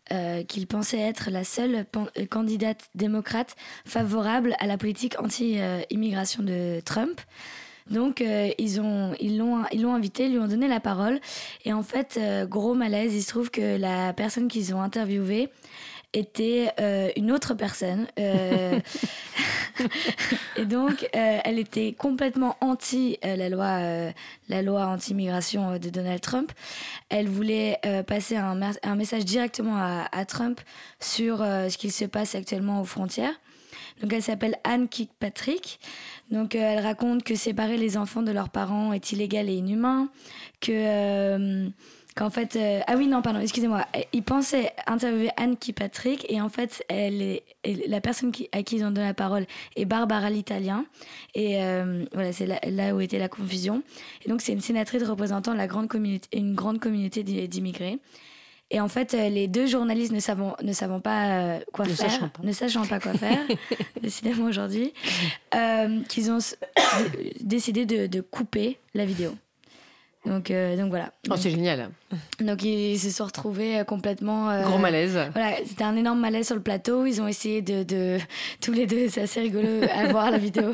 qu'il 0.48 0.68
pensait 0.68 1.00
être 1.00 1.32
la 1.32 1.44
seule 1.44 1.88
candidate 2.30 2.90
démocrate 2.94 3.56
favorable 3.86 4.56
à 4.60 4.68
la 4.68 4.78
politique 4.78 5.20
anti-immigration 5.20 6.44
de 6.44 6.80
Trump. 6.86 7.20
Donc 7.90 8.22
euh, 8.22 8.50
ils 8.58 8.80
ont 8.80 9.14
ils 9.20 9.38
l'ont 9.38 9.64
ils 9.72 9.82
l'ont 9.82 9.94
invité, 9.94 10.30
lui 10.30 10.40
ont 10.40 10.48
donné 10.48 10.68
la 10.68 10.80
parole 10.80 11.20
et 11.66 11.74
en 11.74 11.84
fait 11.84 12.18
euh, 12.18 12.46
gros 12.46 12.74
malaise, 12.74 13.14
il 13.14 13.22
se 13.22 13.30
trouve 13.30 13.52
que 13.52 13.78
la 13.78 14.14
personne 14.14 14.48
qu'ils 14.48 14.74
ont 14.74 14.82
interviewée 14.82 15.50
était 16.14 16.72
euh, 16.80 17.10
une 17.18 17.32
autre 17.32 17.54
personne. 17.54 18.08
euh, 18.20 18.80
et 20.56 20.66
donc, 20.66 21.10
euh, 21.16 21.40
elle 21.44 21.58
était 21.58 21.94
complètement 21.98 22.56
anti 22.62 23.18
la 23.24 23.50
loi, 23.50 24.12
la 24.48 24.62
loi 24.62 24.86
anti-immigration 24.86 25.80
de 25.80 25.90
Donald 25.90 26.22
Trump. 26.22 26.52
Elle 27.10 27.28
voulait 27.28 27.80
passer 28.06 28.36
un, 28.36 28.56
message 28.96 29.26
directement 29.26 29.76
à, 29.76 30.08
à 30.12 30.26
Trump 30.26 30.62
sur 31.00 31.40
ce 31.40 31.76
qu'il 31.76 31.92
se 31.92 32.06
passe 32.06 32.36
actuellement 32.36 32.82
aux 32.82 32.86
frontières. 32.86 33.34
Donc, 34.02 34.12
elle 34.14 34.24
s'appelle 34.24 34.58
Anne 34.64 34.88
Kirkpatrick. 34.88 35.80
Donc, 36.32 36.56
euh, 36.56 36.60
elle 36.60 36.80
raconte 36.84 37.24
que 37.24 37.36
séparer 37.36 37.78
les 37.78 37.98
enfants 37.98 38.22
de 38.24 38.32
leurs 38.32 38.50
parents 38.50 38.94
est 38.94 39.12
illégal 39.12 39.50
et 39.50 39.54
inhumain, 39.54 40.10
que 40.62 40.72
euh, 40.72 41.68
qu'en 42.16 42.30
fait 42.30 42.56
euh, 42.56 42.80
ah 42.86 42.96
oui 42.96 43.08
non 43.08 43.22
pardon 43.24 43.40
excusez-moi. 43.40 43.86
Euh, 43.96 44.02
il 44.14 44.22
pensait 44.24 44.72
interviewer 44.86 45.30
Anne 45.36 45.58
Kirkpatrick 45.58 46.26
et 46.30 46.40
en 46.42 46.50
fait 46.50 46.84
elle 46.88 47.22
est 47.24 47.44
la 47.88 48.02
personne 48.02 48.32
à 48.52 48.62
qui 48.62 48.76
ils 48.76 48.84
ont 48.84 48.92
donné 48.92 49.08
la 49.08 49.14
parole 49.16 49.46
est 49.76 49.86
Barbara 49.86 50.30
l'Italien. 50.30 50.86
Et 51.34 51.58
voilà 52.14 52.32
c'est 52.32 52.46
là, 52.46 52.60
là 52.68 52.94
où 52.94 53.02
était 53.02 53.18
la 53.20 53.30
confusion. 53.30 53.82
Et 54.26 54.30
donc 54.30 54.42
c'est 54.42 54.54
une 54.54 54.62
sénatrice 54.62 55.04
représentant 55.04 55.54
la 55.56 55.66
grande 55.66 55.88
communauté 55.88 56.28
une 56.38 56.54
grande 56.54 56.80
communauté 56.80 57.24
d'i- 57.24 57.48
d'immigrés 57.48 57.98
et 58.74 58.82
en 58.82 58.88
fait, 58.88 59.14
euh, 59.14 59.30
les 59.30 59.48
deux 59.48 59.68
journalistes 59.68 60.12
ne 60.12 60.20
savant, 60.20 60.56
ne 60.64 60.74
savant 60.74 61.00
pas 61.00 61.28
euh, 61.28 61.60
quoi 61.72 61.86
Ne 61.86 61.94
faire, 61.94 62.10
sachant 62.10 62.28
pas. 62.28 62.42
ne 62.42 62.52
sachant 62.52 62.86
pas 62.88 63.00
quoi 63.00 63.14
faire, 63.14 63.38
décidément 64.02 64.46
aujourd'hui, 64.46 64.92
euh, 65.54 66.02
qu'ils 66.10 66.32
ont 66.32 66.40
décidé 67.40 67.86
de, 67.86 68.08
de 68.08 68.22
couper 68.22 68.80
la 68.96 69.06
vidéo. 69.06 69.36
Donc, 70.26 70.52
euh, 70.52 70.78
donc 70.78 70.90
voilà. 70.90 71.12
Oh, 71.30 71.36
c'est 71.36 71.50
génial. 71.50 71.90
Donc 72.40 72.64
ils 72.64 72.98
se 72.98 73.10
sont 73.10 73.26
retrouvés 73.26 73.80
euh, 73.80 73.84
complètement. 73.84 74.50
euh, 74.50 74.64
Gros 74.64 74.78
malaise. 74.78 75.18
Voilà, 75.34 75.58
c'était 75.66 75.84
un 75.84 75.96
énorme 75.98 76.20
malaise 76.22 76.46
sur 76.48 76.56
le 76.56 76.62
plateau. 76.62 77.06
Ils 77.06 77.22
ont 77.22 77.28
essayé 77.28 77.62
de, 77.62 77.84
de 77.84 78.18
tous 78.62 78.72
les 78.72 78.86
deux, 78.88 79.10
c'est 79.10 79.22
assez 79.24 79.42
rigolo 79.42 79.68
à 79.94 80.08
voir 80.08 80.32
la 80.32 80.38
vidéo, 80.38 80.72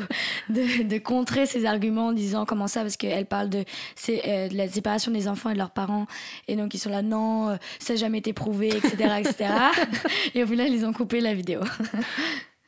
de, 0.50 0.84
de 0.84 0.98
contrer 0.98 1.46
ces 1.46 1.66
arguments 1.66 2.08
en 2.08 2.12
disant 2.12 2.44
comment 2.46 2.68
ça, 2.68 2.82
parce 2.82 2.96
qu'elle 2.96 3.26
parle 3.26 3.48
de, 3.48 3.64
c'est, 3.96 4.22
euh, 4.28 4.48
de 4.48 4.56
la 4.56 4.68
séparation 4.68 5.10
des 5.10 5.26
enfants 5.26 5.50
et 5.50 5.54
de 5.54 5.58
leurs 5.58 5.72
parents, 5.72 6.06
et 6.46 6.54
donc 6.54 6.72
ils 6.74 6.78
sont 6.78 6.90
là 6.90 7.02
non, 7.02 7.48
euh, 7.50 7.56
ça 7.80 7.94
n'a 7.94 7.98
jamais 7.98 8.18
été 8.18 8.32
prouvé, 8.32 8.68
etc., 8.68 9.14
etc. 9.18 9.50
et 10.34 10.44
au 10.44 10.46
final 10.46 10.68
ils 10.68 10.84
ont 10.86 10.92
coupé 10.92 11.20
la 11.20 11.34
vidéo. 11.34 11.60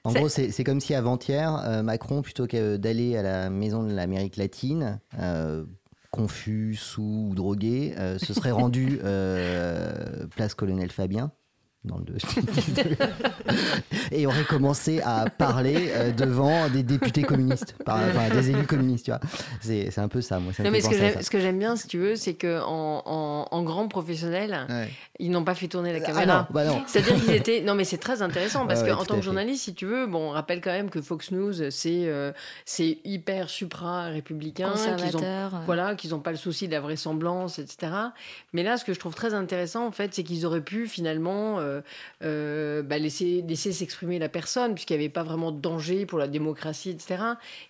En 0.04 0.12
gros, 0.12 0.28
c'est 0.28 0.50
c'est 0.50 0.64
comme 0.64 0.80
si 0.80 0.94
avant-hier, 0.96 1.62
euh, 1.64 1.82
Macron, 1.84 2.22
plutôt 2.22 2.48
que 2.48 2.76
d'aller 2.76 3.16
à 3.16 3.22
la 3.22 3.50
maison 3.50 3.84
de 3.84 3.92
l'Amérique 3.92 4.36
latine, 4.36 4.98
euh, 5.20 5.62
confus, 6.12 6.76
sous 6.76 7.28
ou 7.30 7.34
drogué, 7.34 7.94
euh, 7.98 8.18
se 8.18 8.34
serait 8.34 8.50
rendu 8.52 9.00
euh, 9.02 10.26
place 10.28 10.54
Colonel 10.54 10.92
Fabien. 10.92 11.32
Dans 11.84 11.98
le 11.98 12.04
et 14.12 14.24
aurait 14.26 14.44
commencé 14.44 15.00
à 15.00 15.28
parler 15.28 15.88
euh, 15.90 16.12
devant 16.12 16.68
des 16.68 16.84
députés 16.84 17.22
communistes, 17.22 17.74
par- 17.84 17.98
enfin 17.98 18.32
des 18.32 18.50
élus 18.50 18.66
communistes, 18.66 19.06
tu 19.06 19.10
vois. 19.10 19.18
C'est 19.60 19.90
c'est 19.90 20.00
un 20.00 20.06
peu 20.06 20.20
ça, 20.20 20.38
moi. 20.38 20.52
Ça 20.52 20.62
Non, 20.62 20.70
mais 20.70 20.80
ce 20.80 20.88
que 20.88 20.96
j'aime- 20.96 21.14
ça. 21.14 21.22
ce 21.22 21.30
que 21.30 21.40
j'aime 21.40 21.58
bien, 21.58 21.74
si 21.74 21.88
tu 21.88 21.98
veux, 21.98 22.14
c'est 22.14 22.34
que 22.34 22.60
en, 22.62 23.02
en, 23.04 23.48
en 23.50 23.62
grand 23.64 23.88
professionnel, 23.88 24.64
Ouais. 24.68 24.90
ils 25.18 25.32
n'ont 25.32 25.42
pas 25.42 25.56
fait 25.56 25.66
tourner 25.66 25.92
la 25.92 25.98
Ah 26.04 26.06
caméra. 26.06 26.38
non, 26.42 26.46
bah 26.50 26.64
non. 26.64 26.82
C'est-à-dire 26.86 27.16
qu'ils 27.16 27.34
étaient. 27.34 27.62
Non, 27.62 27.74
mais 27.74 27.82
c'est 27.84 27.98
très 27.98 28.22
intéressant 28.22 28.64
parce 28.68 28.82
Ouais, 28.82 28.90
qu'en 28.90 29.00
ouais, 29.00 29.06
tant 29.06 29.16
que 29.16 29.22
journaliste, 29.22 29.64
si 29.64 29.74
tu 29.74 29.86
veux, 29.86 30.06
bon, 30.06 30.28
on 30.28 30.30
rappelle 30.30 30.60
quand 30.60 30.70
même 30.70 30.88
que 30.88 31.02
Fox 31.02 31.32
News, 31.32 31.52
c'est 31.70 32.04
euh, 32.06 32.30
c'est 32.64 32.98
hyper 33.04 33.50
supra-républicain. 33.50 34.70
qu'ils 34.72 34.88
ont- 34.88 34.92
Conservateur. 34.94 35.54
euh. 35.56 35.58
Voilà, 35.66 35.96
qu'ils 35.96 36.10
n'ont 36.10 36.20
pas 36.20 36.30
le 36.30 36.36
souci 36.36 36.68
de 36.68 36.72
la 36.72 36.80
vraisemblance, 36.80 37.58
etc. 37.58 37.92
Mais 38.52 38.62
là, 38.62 38.76
ce 38.76 38.84
que 38.84 38.94
je 38.94 39.00
trouve 39.00 39.14
très 39.16 39.34
intéressant, 39.34 39.84
en 39.86 39.90
fait, 39.92 40.14
c'est 40.14 40.22
qu'ils 40.22 40.46
auraient 40.46 40.60
pu 40.60 40.86
finalement 40.86 41.58
euh, 41.58 41.71
euh, 42.22 42.82
bah, 42.82 42.98
laisser, 42.98 43.44
s'exprimer 43.54 44.18
la 44.18 44.28
personne, 44.28 44.74
puisqu'il 44.74 44.96
n'y 44.96 45.04
avait 45.04 45.12
pas 45.12 45.22
vraiment 45.22 45.52
de 45.52 45.60
danger 45.60 46.06
pour 46.06 46.18
la 46.18 46.28
démocratie, 46.28 46.90
etc. 46.90 47.22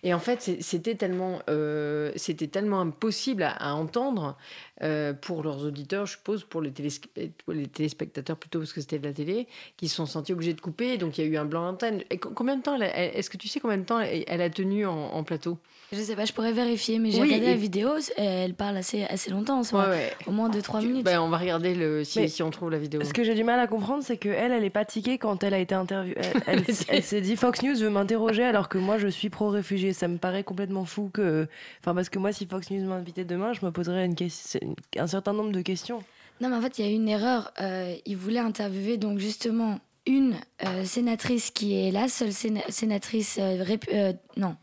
Et 0.03 0.13
en 0.13 0.19
fait, 0.19 0.57
c'était 0.61 0.95
tellement, 0.95 1.41
euh, 1.49 2.11
tellement 2.51 2.81
impossible 2.81 3.43
à, 3.43 3.75
entendre 3.75 4.37
euh, 4.81 5.13
pour 5.13 5.43
leurs 5.43 5.65
auditeurs, 5.65 6.05
je 6.05 6.13
suppose, 6.13 6.43
pour 6.43 6.61
les, 6.61 6.71
téléspectateurs 6.71 8.37
plutôt, 8.37 8.59
parce 8.59 8.73
que 8.73 8.81
c'était 8.81 8.99
de 8.99 9.07
la 9.07 9.13
télé, 9.13 9.47
qui 9.77 9.87
se 9.87 9.95
sont 9.95 10.05
sentis 10.05 10.33
obligés 10.33 10.53
de 10.53 10.61
couper. 10.61 10.97
Donc 10.97 11.17
il 11.17 11.25
y 11.25 11.27
a 11.27 11.29
eu 11.29 11.37
un 11.37 11.45
blanc 11.45 11.71
d'antenne. 11.71 12.03
Combien 12.19 12.57
de 12.57 12.63
temps, 12.63 12.79
est-ce 12.79 13.29
que 13.29 13.37
tu 13.37 13.47
sais 13.47 13.59
combien 13.59 13.77
de 13.77 13.85
temps 13.85 13.99
elle, 13.99 14.41
a 14.41 14.49
tenu 14.49 14.85
en, 14.85 15.13
en 15.13 15.23
plateau? 15.23 15.57
Je 15.93 16.01
sais 16.01 16.15
pas, 16.15 16.25
je 16.25 16.33
pourrais 16.33 16.51
vérifier, 16.51 16.97
mais 16.99 17.11
j'ai 17.11 17.21
Oui, 17.21 17.27
regardé 17.27 17.45
et- 17.45 17.49
la 17.51 17.55
vidéo, 17.55 17.89
elle 18.17 18.53
parle 18.55 18.77
assez, 18.77 19.03
assez 19.03 19.29
longtemps 19.29 19.59
en 19.59 19.63
soi. 19.63 19.83
Ouais, 19.83 19.89
ouais. 19.89 20.13
Au 20.27 20.31
moins 20.31 20.49
2-3 20.49 20.81
minutes. 20.81 21.05
Ben, 21.05 21.19
on 21.19 21.29
va 21.29 21.37
regarder 21.37 21.75
le, 21.75 22.03
si, 22.03 22.19
Mais- 22.19 22.27
si 22.27 22.41
on 22.43 22.49
trouve 22.49 22.71
la 22.71 22.79
vidéo. 22.79 23.01
Ce 23.03 23.13
que 23.13 23.23
j'ai 23.23 23.35
du 23.35 23.43
mal 23.43 23.59
à 23.59 23.67
comprendre, 23.67 24.03
c'est 24.03 24.17
qu'elle, 24.17 24.51
elle 24.51 24.63
est 24.63 24.69
pas 24.69 24.85
tiquée 24.85 25.17
quand 25.17 25.43
elle 25.43 25.53
a 25.53 25.59
été 25.59 25.75
interviewée. 25.75 26.17
Elle, 26.47 26.63
elle- 26.67 26.75
elle 26.89 27.03
s'est 27.03 27.21
dit 27.21 27.35
Fox 27.35 27.61
News 27.61 27.75
veut 27.77 27.89
m'interroger 27.89 28.43
alors 28.43 28.69
que 28.69 28.77
moi 28.77 28.97
je 28.97 29.07
suis 29.07 29.29
pro-réfugié. 29.29 29.93
Ça 29.93 30.07
me 30.07 30.17
paraît 30.17 30.43
complètement 30.43 30.85
fou 30.85 31.09
que. 31.13 31.47
Enfin, 31.81 31.93
parce 31.93 32.09
que 32.09 32.17
moi, 32.19 32.31
si 32.33 32.45
Fox 32.45 32.71
News 32.71 32.85
m'invitait 32.87 33.25
demain, 33.25 33.53
je 33.53 33.65
me 33.65 33.71
poserais 33.71 34.05
une 34.05 34.15
question- 34.15 34.75
un 34.97 35.07
certain 35.07 35.33
nombre 35.33 35.51
de 35.51 35.61
questions. 35.61 36.03
Non, 36.41 36.49
mais 36.49 36.55
en 36.55 36.61
fait, 36.61 36.79
il 36.79 36.85
y 36.85 36.87
a 36.87 36.91
eu 36.91 36.95
une 36.95 37.07
erreur. 37.09 37.51
Euh, 37.61 37.93
il 38.05 38.17
voulait 38.17 38.39
interviewer 38.39 38.97
donc 38.97 39.19
justement 39.19 39.79
une 40.05 40.33
euh, 40.65 40.83
sénatrice 40.83 41.49
qui 41.51 41.75
est 41.77 41.89
la 41.91 42.09
seule 42.09 42.31
séna- 42.33 42.69
sénatrice 42.69 43.37
euh, 43.39 43.63
euh, 43.93 44.11
non 44.35 44.57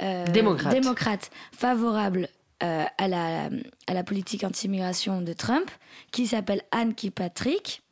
Démocrate. 0.00 0.72
démocrate 0.72 1.30
favorable 1.52 2.28
euh, 2.62 2.84
à 2.98 3.08
la 3.08 3.50
à 3.86 3.94
la 3.94 4.04
politique 4.04 4.44
anti-immigration 4.44 5.20
de 5.20 5.32
Trump, 5.32 5.70
qui 6.10 6.26
s'appelle 6.26 6.62
Anne 6.70 6.94
Kirkpatrick. 6.94 7.82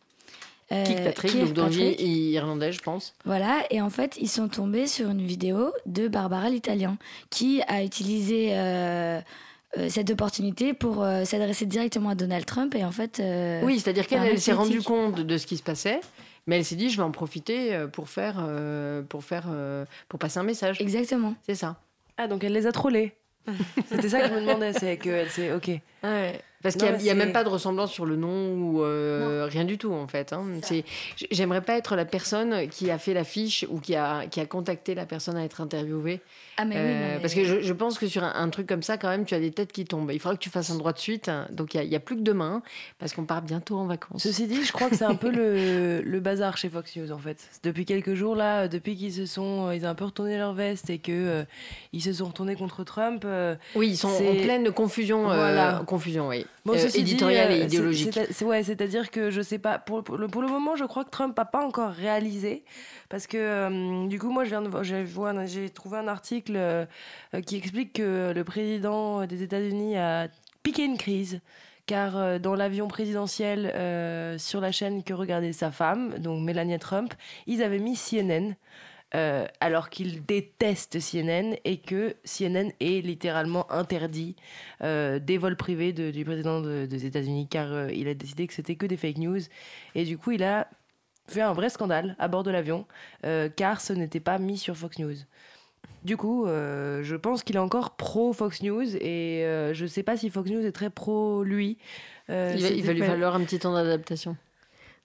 Euh, 0.71 0.85
Kirkpatrick, 0.87 1.37
donc 1.39 1.53
d'origine 1.53 1.95
irlandaise, 1.99 2.77
je 2.77 2.81
pense. 2.81 3.15
Voilà, 3.27 3.63
et 3.71 3.83
en 3.83 3.91
fait, 3.91 4.17
ils 4.21 4.29
sont 4.29 4.49
tombés 4.49 4.87
sur 4.87 5.11
une 5.11 5.21
vidéo 5.21 5.71
de 5.85 6.09
Barbara 6.09 6.49
l'Italien, 6.49 6.97
qui 7.29 7.61
a 7.69 7.83
utilisé 7.85 8.51
euh, 8.53 9.21
euh, 9.77 9.89
cette 9.91 10.09
opportunité 10.11 10.73
pour 10.73 11.03
euh, 11.03 11.25
s'adresser 11.25 11.67
directement 11.67 12.11
à 12.11 12.15
Donald 12.15 12.47
Trump. 12.47 12.75
Et 12.75 12.85
en 12.85 12.93
fait. 12.93 13.21
euh, 13.21 13.61
Oui, 13.65 13.81
c'est-à-dire 13.81 14.07
qu'elle 14.07 14.41
s'est 14.41 14.53
rendue 14.53 14.81
compte 14.81 15.21
de 15.21 15.37
ce 15.37 15.47
qui 15.47 15.59
se 15.59 15.63
passait, 15.63 16.01
mais 16.47 16.57
elle 16.57 16.65
s'est 16.65 16.77
dit 16.77 16.89
je 16.89 16.97
vais 16.97 17.03
en 17.03 17.11
profiter 17.11 17.75
euh, 17.75 17.87
pour 17.87 18.09
faire, 18.09 18.37
euh, 18.41 19.03
pour 19.03 19.25
faire, 19.25 19.49
euh, 19.51 19.85
pour 20.09 20.19
passer 20.19 20.39
un 20.39 20.45
message. 20.45 20.81
Exactement. 20.81 21.35
C'est 21.47 21.55
ça. 21.57 21.77
Ah, 22.17 22.29
donc 22.29 22.45
elle 22.45 22.53
les 22.53 22.67
a 22.67 22.73
trollés. 22.73 23.15
C'était 23.87 24.09
ça 24.09 24.21
que 24.21 24.29
je 24.29 24.35
me 24.35 24.41
demandais, 24.41 24.73
c'est 24.73 24.97
que 24.97 25.27
c'est 25.29 25.53
ok. 25.53 25.69
Ouais. 26.05 26.41
Parce 26.63 26.77
qu'il 26.77 26.93
n'y 26.99 27.11
a, 27.11 27.15
même 27.15 27.33
pas 27.33 27.43
de 27.43 27.49
ressemblance 27.49 27.91
sur 27.91 28.07
le 28.07 28.15
nom 28.15 28.55
ou 28.55 28.85
euh, 28.85 29.49
rien 29.51 29.65
du 29.65 29.79
tout 29.79 29.93
en 29.93 30.07
fait. 30.07 30.33
hein. 30.33 30.45
J'aimerais 31.33 31.61
pas 31.61 31.77
être 31.77 31.97
la 31.97 32.05
personne 32.05 32.69
qui 32.69 32.89
a 32.91 32.99
fait 32.99 33.15
la 33.15 33.25
fiche 33.25 33.67
ou 33.69 33.81
qui 33.81 33.97
a, 33.97 34.27
qui 34.29 34.39
a 34.39 34.47
contacté 34.47 34.95
la 34.95 35.05
personne 35.05 35.37
à 35.37 35.45
être 35.45 35.61
interviewée. 35.61 36.21
Ah, 36.59 36.65
mais 36.67 36.75
oui, 36.75 36.81
Euh, 36.83 36.93
non, 37.09 37.15
mais- 37.15 37.21
Parce 37.21 37.35
que 37.35 37.45
je, 37.45 37.61
je 37.61 37.73
pense 37.73 37.99
que 37.99 38.07
sur 38.07 38.23
un, 38.25 38.33
un 38.35 38.49
truc 38.51 38.67
comme 38.67 38.83
ça, 38.83 38.99
quand 38.99 39.09
même, 39.09 39.25
tu 39.25 39.35
as 39.35 39.41
des 39.41 39.53
têtes 39.53 39.73
qui 39.73 39.85
tombent. 39.87 40.11
Il 40.13 40.21
faudra 40.21 40.37
que 40.37 40.43
tu 40.43 40.51
fasses 40.51 40.71
un 40.71 40.77
droit 40.77 40.93
de 40.93 40.99
suite. 40.99 41.29
hein. 41.29 41.47
Donc 41.51 41.75
il 41.75 41.89
n'y 41.89 41.97
a, 41.97 42.01
plus 42.01 42.17
que 42.17 42.21
demain 42.21 42.63
parce 42.99 43.15
qu'on 43.15 43.25
part 43.25 43.41
bientôt 43.43 43.77
en 43.79 43.87
vacances. 43.87 44.23
Ceci 44.23 44.47
dit, 44.47 44.63
je 44.65 44.73
crois 44.73 44.91
que 44.91 44.97
c'est 44.97 45.05
un 45.05 45.15
peu 45.15 45.31
le, 45.31 46.03
le 46.05 46.21
bazar 46.21 46.57
chez 46.59 46.69
Fox 46.69 46.95
News 46.97 47.11
en 47.11 47.19
fait. 47.19 47.39
Depuis 47.63 47.85
quelques 47.87 48.15
jours 48.15 48.37
là, 48.37 48.69
depuis 48.69 48.97
qu'ils 48.97 49.13
se 49.15 49.25
sont, 49.27 49.69
euh, 49.69 49.75
ils 49.75 49.87
ont 49.87 49.89
un 49.89 49.95
peu 49.95 50.05
retourné 50.05 50.37
leur 50.37 50.53
veste 50.53 50.91
et 50.91 50.99
que 50.99 51.11
euh, 51.13 51.45
ils 51.95 52.03
se 52.03 52.13
sont 52.13 52.27
retournés 52.27 52.55
contre 52.55 52.85
Trump. 52.85 53.23
euh, 53.25 53.55
Oui, 53.75 53.89
ils 53.91 53.97
sont 53.97 54.09
en 54.09 54.19
pleine 54.43 54.71
confusion. 54.73 55.31
euh, 55.31 55.35
Voilà. 55.37 55.83
confusion, 55.87 56.29
oui. 56.29 56.45
Bon, 56.67 56.75
Euh, 56.75 56.79
ceci 56.79 57.03
dit, 57.03 57.13
éditoriale 57.13 57.51
euh, 57.51 57.57
et 57.57 57.65
idéologique. 57.65 58.19
ouais, 58.43 58.63
c'est-à-dire 58.63 59.11
que 59.11 59.31
je 59.31 59.41
sais 59.41 59.59
pas. 59.59 59.79
Pour, 59.79 60.05
pour 60.05 60.17
le, 60.19 60.29
pour 60.29 60.43
le 60.43 60.49
moment, 60.49 60.77
je 60.77 60.85
crois 60.85 61.05
que 61.05 61.11
Trump 61.11 61.37
n'a 61.37 61.45
pas 61.45 61.65
encore 61.65 61.91
réalisé. 61.93 62.63
Parce 63.13 63.27
que 63.27 63.37
euh, 63.37 64.07
du 64.09 64.19
coup, 64.19 64.31
moi, 64.31 64.45
je 64.45 64.49
viens 64.49 64.63
de 64.63 65.47
j'ai 65.47 65.69
trouvé 65.69 65.99
un 65.99 66.09
article 66.09 66.55
euh, 66.57 66.87
qui 67.45 67.57
explique 67.57 67.93
que 67.93 68.33
le 68.35 68.43
président 68.43 69.27
des 69.27 69.43
États-Unis 69.43 69.99
a 69.99 70.29
piqué 70.63 70.87
une 70.87 70.97
crise. 70.97 71.43
Car 71.85 72.17
euh, 72.17 72.39
dans 72.39 72.55
l'avion 72.55 72.89
présidentiel 72.89 73.67
sur 74.39 74.63
la 74.63 74.73
chaîne 74.73 75.03
que 75.05 75.13
regardait 75.13 75.53
sa 75.53 75.71
femme, 75.71 76.21
donc 76.21 76.43
Melania 76.43 76.79
Trump, 76.79 77.13
ils 77.47 77.63
avaient 77.63 77.81
mis 77.81 77.97
CNN. 77.97 78.55
alors 79.61 79.91
qu'ils 79.91 80.25
détestent 80.25 80.99
CNN 80.99 81.55
et 81.67 81.77
que 81.83 82.17
CNN 82.25 82.71
est 82.81 83.05
littéralement 83.05 83.71
interdit 83.71 84.37
des 84.81 85.39
vols 85.39 85.59
privés 85.59 85.93
du 85.93 86.25
président 86.25 86.63
de- 86.63 86.87
des 86.87 87.05
États-Unis 87.05 87.47
car 87.47 87.91
il 87.91 88.09
a 88.09 88.15
décidé 88.15 88.47
que 88.47 88.55
c'était 88.55 88.77
que 88.77 88.87
des 88.87 88.97
fake 88.97 89.19
news 89.19 89.43
et 89.95 90.07
du 90.07 90.17
coup 90.17 90.31
il 90.31 90.43
a 90.43 90.67
fait 91.33 91.41
un 91.41 91.53
vrai 91.53 91.69
scandale 91.69 92.17
à 92.19 92.29
bord 92.29 92.43
de 92.43 92.51
l'avion 92.51 92.87
euh, 93.25 93.49
car 93.55 93.81
ce 93.81 93.93
n'était 93.93 94.21
pas 94.21 94.39
mis 94.39 94.59
sur 94.59 94.77
Fox 94.77 94.99
News. 94.99 95.15
Du 96.05 96.17
coup, 96.17 96.47
euh, 96.47 97.03
je 97.03 97.17
pense 97.17 97.43
qu'il 97.45 97.57
est 97.57 97.61
encore 97.61 97.97
pro 97.97 98.33
Fox 98.33 98.63
News 98.63 98.97
et 98.97 99.45
euh, 99.45 99.73
je 99.73 99.87
sais 99.87 100.03
pas 100.03 100.17
si 100.17 100.31
Fox 100.31 100.51
News 100.51 100.65
est 100.65 100.73
très 100.73 100.91
pro 100.91 101.45
lui. 101.45 101.79
Il, 102.29 102.35
va, 102.35 102.69
il 102.69 102.83
va 102.83 102.93
lui 102.93 103.03
falloir 103.03 103.35
un 103.35 103.41
petit 103.41 103.59
temps 103.59 103.75
d'adaptation. 103.75 104.37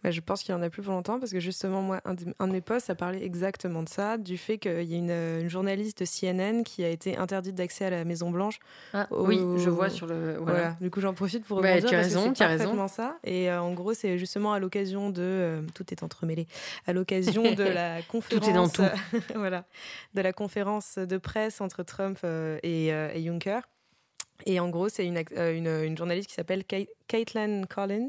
Bah, 0.08 0.12
je 0.12 0.22
pense 0.22 0.42
qu'il 0.42 0.56
en 0.56 0.62
a 0.62 0.70
plus 0.70 0.82
pour 0.82 0.94
longtemps 0.94 1.20
parce 1.20 1.34
que 1.34 1.40
justement, 1.42 1.82
moi, 1.82 2.00
un 2.06 2.14
de, 2.14 2.34
un 2.40 2.48
de 2.48 2.54
mes 2.54 2.62
posts 2.62 2.90
a 2.90 2.96
parlé 2.96 3.22
exactement 3.24 3.84
de 3.84 3.90
ça, 3.90 4.18
du 4.18 4.38
fait 4.38 4.58
qu'il 4.58 4.84
y 4.84 4.94
a 4.94 4.98
une, 4.98 5.10
euh, 5.12 5.42
une 5.42 5.50
journaliste 5.50 6.02
de 6.02 6.06
CNN 6.06 6.64
qui 6.64 6.84
a 6.86 6.90
été 6.90 7.18
interdite 7.18 7.56
d'accès 7.56 7.84
à 7.86 7.90
la 7.90 8.06
Maison 8.06 8.32
Blanche. 8.32 8.60
Ah, 8.94 9.08
au- 9.12 9.26
Oui, 9.28 9.38
je 9.58 9.70
vois 9.70 9.90
sur 9.90 10.08
le. 10.08 10.38
Voilà. 10.38 10.44
Voilà. 10.60 10.78
Du 10.80 10.90
coup, 10.90 11.02
j'en 11.02 11.14
profite 11.14 11.44
pour 11.46 11.58
Ouais, 11.58 11.72
rebondir 11.76 11.90
tu 11.90 11.96
as 11.96 11.98
parce 12.00 12.14
raison, 12.14 12.32
tu 12.34 12.42
as 12.44 12.48
raison. 12.48 12.88
ça. 12.88 13.18
Et 13.26 13.52
euh, 13.52 13.62
en 13.62 13.74
gros, 13.74 13.94
c'est 13.94 14.18
justement 14.18 14.54
à 14.54 14.60
l'occasion 14.60 15.10
de 15.10 15.22
euh, 15.22 15.62
tout 15.76 15.86
est 15.92 16.04
entremêlé. 16.04 16.48
À 16.86 16.94
l'occasion 16.94 17.44
de 17.54 17.64
la 17.64 18.02
conférence. 18.04 18.48
est 18.48 18.54
dans 18.54 18.70
tout. 18.70 18.84
voilà, 19.36 19.66
de 20.14 20.22
la 20.22 20.32
conférence 20.32 20.98
de 20.98 21.18
presse 21.18 21.60
entre 21.60 21.84
Trump 21.84 22.20
euh, 22.24 22.60
et, 22.64 22.88
et 22.88 23.24
Juncker. 23.26 23.60
Et 24.46 24.60
en 24.60 24.70
gros, 24.70 24.88
c'est 24.88 25.06
une, 25.06 25.18
une, 25.36 25.68
une 25.68 25.98
journaliste 25.98 26.30
qui 26.30 26.36
s'appelle 26.36 26.64
Caitlin 27.08 27.64
Collins. 27.64 28.08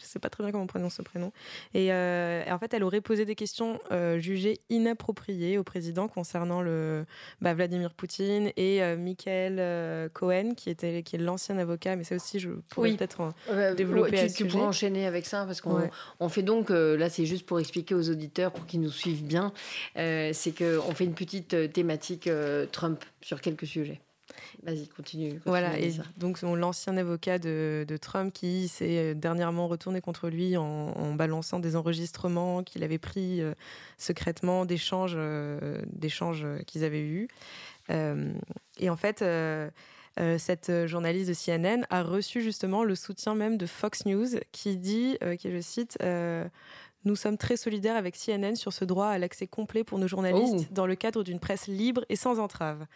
Je 0.00 0.04
sais 0.06 0.18
pas 0.18 0.30
très 0.30 0.42
bien 0.44 0.52
comment 0.52 0.64
on 0.64 0.68
prononce 0.68 0.94
ce 0.94 1.02
prénom. 1.02 1.32
Et, 1.74 1.92
euh, 1.92 2.44
et 2.46 2.52
en 2.52 2.58
fait, 2.58 2.72
elle 2.74 2.84
aurait 2.84 3.00
posé 3.00 3.24
des 3.24 3.34
questions 3.34 3.80
euh, 3.90 4.18
jugées 4.18 4.60
inappropriées 4.70 5.58
au 5.58 5.64
président 5.64 6.08
concernant 6.08 6.62
le 6.62 7.04
bah, 7.40 7.54
Vladimir 7.54 7.92
Poutine 7.94 8.50
et 8.56 8.82
euh, 8.82 8.96
Michael 8.96 10.10
Cohen, 10.12 10.54
qui, 10.56 10.70
était, 10.70 11.02
qui 11.02 11.16
est 11.16 11.18
l'ancien 11.18 11.58
avocat. 11.58 11.96
Mais 11.96 12.04
ça 12.04 12.14
aussi, 12.14 12.38
je 12.38 12.50
pourrais 12.68 12.90
Oui. 12.90 12.96
peut-être 12.96 13.32
développer 13.76 14.12
ouais, 14.12 14.18
à 14.20 14.22
tu, 14.24 14.28
ce 14.30 14.36
tu 14.36 14.42
sujet. 14.44 14.50
pourrais 14.56 14.68
enchaîner 14.68 15.06
avec 15.06 15.26
ça 15.26 15.44
parce 15.44 15.60
qu'on 15.60 15.78
Ouais. 15.78 15.90
on 16.18 16.28
fait 16.28 16.42
donc 16.42 16.70
là 16.70 17.08
c'est 17.10 17.26
juste 17.26 17.44
pour 17.46 17.60
expliquer 17.60 17.94
aux 17.94 18.10
auditeurs 18.10 18.52
pour 18.52 18.66
qu'ils 18.66 18.80
nous 18.80 18.90
suivent 18.90 19.24
bien 19.24 19.52
c'est 19.94 20.52
que 20.56 20.78
on 20.88 20.92
fait 20.94 21.04
une 21.04 21.14
petite 21.14 21.72
thématique 21.72 22.28
Trump 22.72 23.04
sur 23.20 23.40
quelques 23.40 23.66
sujets 23.66 24.00
vas-y 24.62 24.88
continue, 24.88 25.28
continue 25.28 25.40
Voilà, 25.46 25.78
et 25.78 25.92
donc 26.16 26.40
l'ancien 26.42 26.96
avocat 26.96 27.38
de, 27.38 27.84
de 27.86 27.96
Trump 27.96 28.32
qui 28.32 28.68
s'est 28.68 28.98
euh, 28.98 29.14
dernièrement 29.14 29.68
retourné 29.68 30.00
contre 30.00 30.28
lui 30.28 30.56
en, 30.56 30.64
en 30.64 31.14
balançant 31.14 31.58
des 31.58 31.76
enregistrements 31.76 32.62
qu'il 32.62 32.84
avait 32.84 32.98
pris 32.98 33.40
euh, 33.40 33.54
secrètement 33.96 34.64
d'échanges 34.64 35.14
euh, 35.16 35.80
d'échanges 35.92 36.46
qu'ils 36.66 36.84
avaient 36.84 37.02
eus. 37.02 37.28
Euh, 37.90 38.32
et 38.78 38.90
en 38.90 38.96
fait, 38.96 39.24
cette 40.38 40.86
journaliste 40.86 41.28
de 41.28 41.34
CNN 41.34 41.86
a 41.90 42.02
reçu 42.02 42.42
justement 42.42 42.84
le 42.84 42.94
soutien 42.94 43.34
même 43.34 43.56
de 43.56 43.66
Fox 43.66 44.04
News 44.04 44.28
qui 44.52 44.76
dit, 44.76 45.16
qui 45.38 45.50
je 45.50 45.60
cite, 45.60 45.98
nous 47.04 47.16
sommes 47.16 47.36
très 47.38 47.56
solidaires 47.56 47.96
avec 47.96 48.16
CNN 48.16 48.54
sur 48.56 48.72
ce 48.72 48.84
droit 48.84 49.06
à 49.06 49.18
l'accès 49.18 49.46
complet 49.46 49.84
pour 49.84 49.98
nos 49.98 50.08
journalistes 50.08 50.54
Oh. 50.58 50.64
dans 50.72 50.86
le 50.86 50.94
cadre 50.94 51.22
d'une 51.22 51.38
presse 51.38 51.66
libre 51.68 52.04
et 52.08 52.16
sans 52.16 52.38
entrave. 52.38 52.86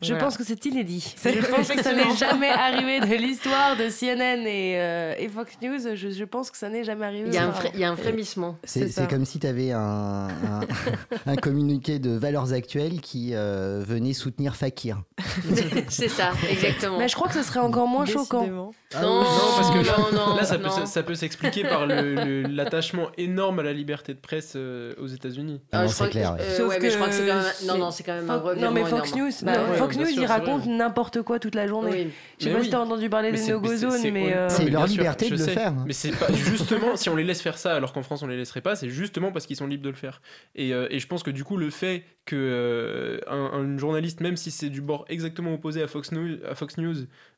Je 0.00 0.08
Voilà. 0.08 0.24
pense 0.24 0.36
que 0.36 0.44
c'est 0.44 0.64
inédit. 0.66 1.14
Je 1.22 1.40
pense 1.50 1.68
que 1.68 1.82
ça 1.82 1.92
n'est 1.94 2.14
jamais 2.16 2.48
arrivé 2.48 3.00
de 3.00 3.14
l'histoire 3.16 3.76
de 3.76 3.88
CNN 3.90 4.46
et, 4.46 4.78
euh, 4.80 5.14
et 5.18 5.28
Fox 5.28 5.58
News. 5.62 5.94
Je, 5.94 6.10
je 6.10 6.24
pense 6.24 6.50
que 6.50 6.56
ça 6.56 6.68
n'est 6.68 6.84
jamais 6.84 7.04
arrivé. 7.06 7.28
il 7.28 7.34
y 7.34 7.38
a 7.38 7.48
un, 7.48 7.76
y 7.76 7.84
a 7.84 7.90
un 7.90 7.96
frémissement 7.96 8.56
C'est 8.64 9.08
comme 9.08 9.24
si 9.24 9.38
tu 9.40 9.46
avais 9.46 9.72
un, 9.72 10.28
un, 10.28 10.60
un 11.26 11.36
communiqué 11.36 11.98
de 11.98 12.10
valeurs 12.16 12.52
actuelles 12.52 13.00
qui 13.00 13.30
euh, 13.34 13.82
venait 13.86 14.12
soutenir 14.14 14.56
Fakir. 14.56 15.02
c'est 15.88 16.08
ça 16.08 16.32
exactement 16.50 16.98
Mais 16.98 17.08
je 17.08 17.14
crois 17.14 17.28
que 17.28 17.34
ce 17.34 17.42
serait 17.42 17.60
encore 17.60 17.88
moins 17.88 18.06
choquant. 18.06 18.40
Décidément. 18.40 18.72
non, 18.94 19.20
non, 19.22 19.26
parce 19.56 19.70
que 19.70 19.78
là, 19.86 19.96
non, 20.12 20.26
non, 20.30 20.36
là, 20.36 20.44
ça, 20.44 20.56
peut, 20.58 20.64
non. 20.64 20.70
ça, 20.70 20.86
ça 20.86 21.02
peut 21.02 21.14
s'expliquer 21.14 21.62
par 21.64 21.86
l'attachement 21.86 23.08
énorme 23.18 23.39
à 23.48 23.62
la 23.62 23.72
liberté 23.72 24.14
de 24.14 24.18
presse 24.20 24.52
euh, 24.56 24.94
aux 25.00 25.06
États-Unis. 25.06 25.60
Ah, 25.72 25.82
Non, 25.82 25.88
je 25.88 25.94
crois 25.94 26.06
c'est 26.06 26.12
que- 26.12 26.18
clair. 26.18 26.32
ouais. 26.34 26.40
euh, 26.40 26.56
Sauf 26.56 26.68
ouais, 26.68 26.78
mais 26.80 26.90
je 26.90 26.94
crois 26.96 27.08
que 27.08 27.14
c'est 27.14 27.26
quand 27.26 27.34
même 27.34 27.44
que 27.60 27.66
non 27.66 27.78
non 27.78 27.90
c'est 27.90 28.02
quand 28.02 28.14
même 28.14 28.30
un 28.30 28.54
non 28.56 28.70
mais 28.70 28.84
Fox 28.84 29.12
énorme. 29.12 29.20
News, 29.28 29.32
Bah 29.42 29.52
ouais, 29.70 29.76
Fox 29.78 29.96
News, 29.96 30.06
sûr, 30.06 30.22
ils 30.22 30.26
racontent 30.26 30.66
n'importe 30.70 31.22
quoi 31.22 31.38
toute 31.38 31.54
la 31.54 31.66
journée. 31.66 31.90
oui 31.90 32.10
Je 32.38 32.44
sais 32.44 32.48
Mais 32.50 32.54
pas 32.54 32.58
oui. 32.60 32.64
si 32.66 32.70
t'as 32.70 32.78
entendu 32.80 33.08
parler 33.10 33.30
Mais 33.32 33.38
des 33.38 33.44
c'est- 33.44 33.52
no-go 33.52 33.68
mais 33.70 33.76
c'est- 33.98 34.10
mais 34.10 34.34
euh, 34.34 34.48
C'est 34.48 34.68
leur 34.70 34.86
liberté 34.86 35.26
de 35.26 35.30
le 35.32 35.36
sais. 35.38 35.50
faire. 35.52 35.72
Mais 35.86 35.92
c'est 35.92 36.10
pas 36.10 36.26
justement 36.32 36.96
si 36.96 37.08
on 37.08 37.16
les 37.16 37.24
laisse 37.24 37.40
faire 37.40 37.56
ça 37.58 37.74
alors 37.74 37.92
qu'en 37.92 38.02
France 38.02 38.22
on 38.22 38.26
les 38.26 38.36
laisserait 38.36 38.60
pas, 38.60 38.76
c'est 38.76 38.88
justement 38.90 39.32
parce 39.32 39.46
qu'ils 39.46 39.56
sont 39.56 39.66
libres 39.66 39.84
de 39.84 39.90
le 39.90 39.94
faire. 39.96 40.20
Et, 40.54 40.72
euh, 40.74 40.86
et 40.90 40.98
je 40.98 41.06
pense 41.06 41.22
que 41.22 41.30
du 41.30 41.44
coup 41.44 41.56
le 41.56 41.70
fait 41.70 42.04
que 42.26 42.36
euh, 42.36 43.18
un, 43.28 43.76
journaliste, 43.78 44.20
même 44.20 44.36
si 44.36 44.50
c'est 44.50 44.68
du 44.68 44.80
bord 44.80 45.04
exactement 45.08 45.54
opposé 45.54 45.82
à 45.82 45.88
Fox 45.88 46.12
News, 46.12 46.36
à 46.48 46.54
Fox 46.54 46.76
News 46.76 46.94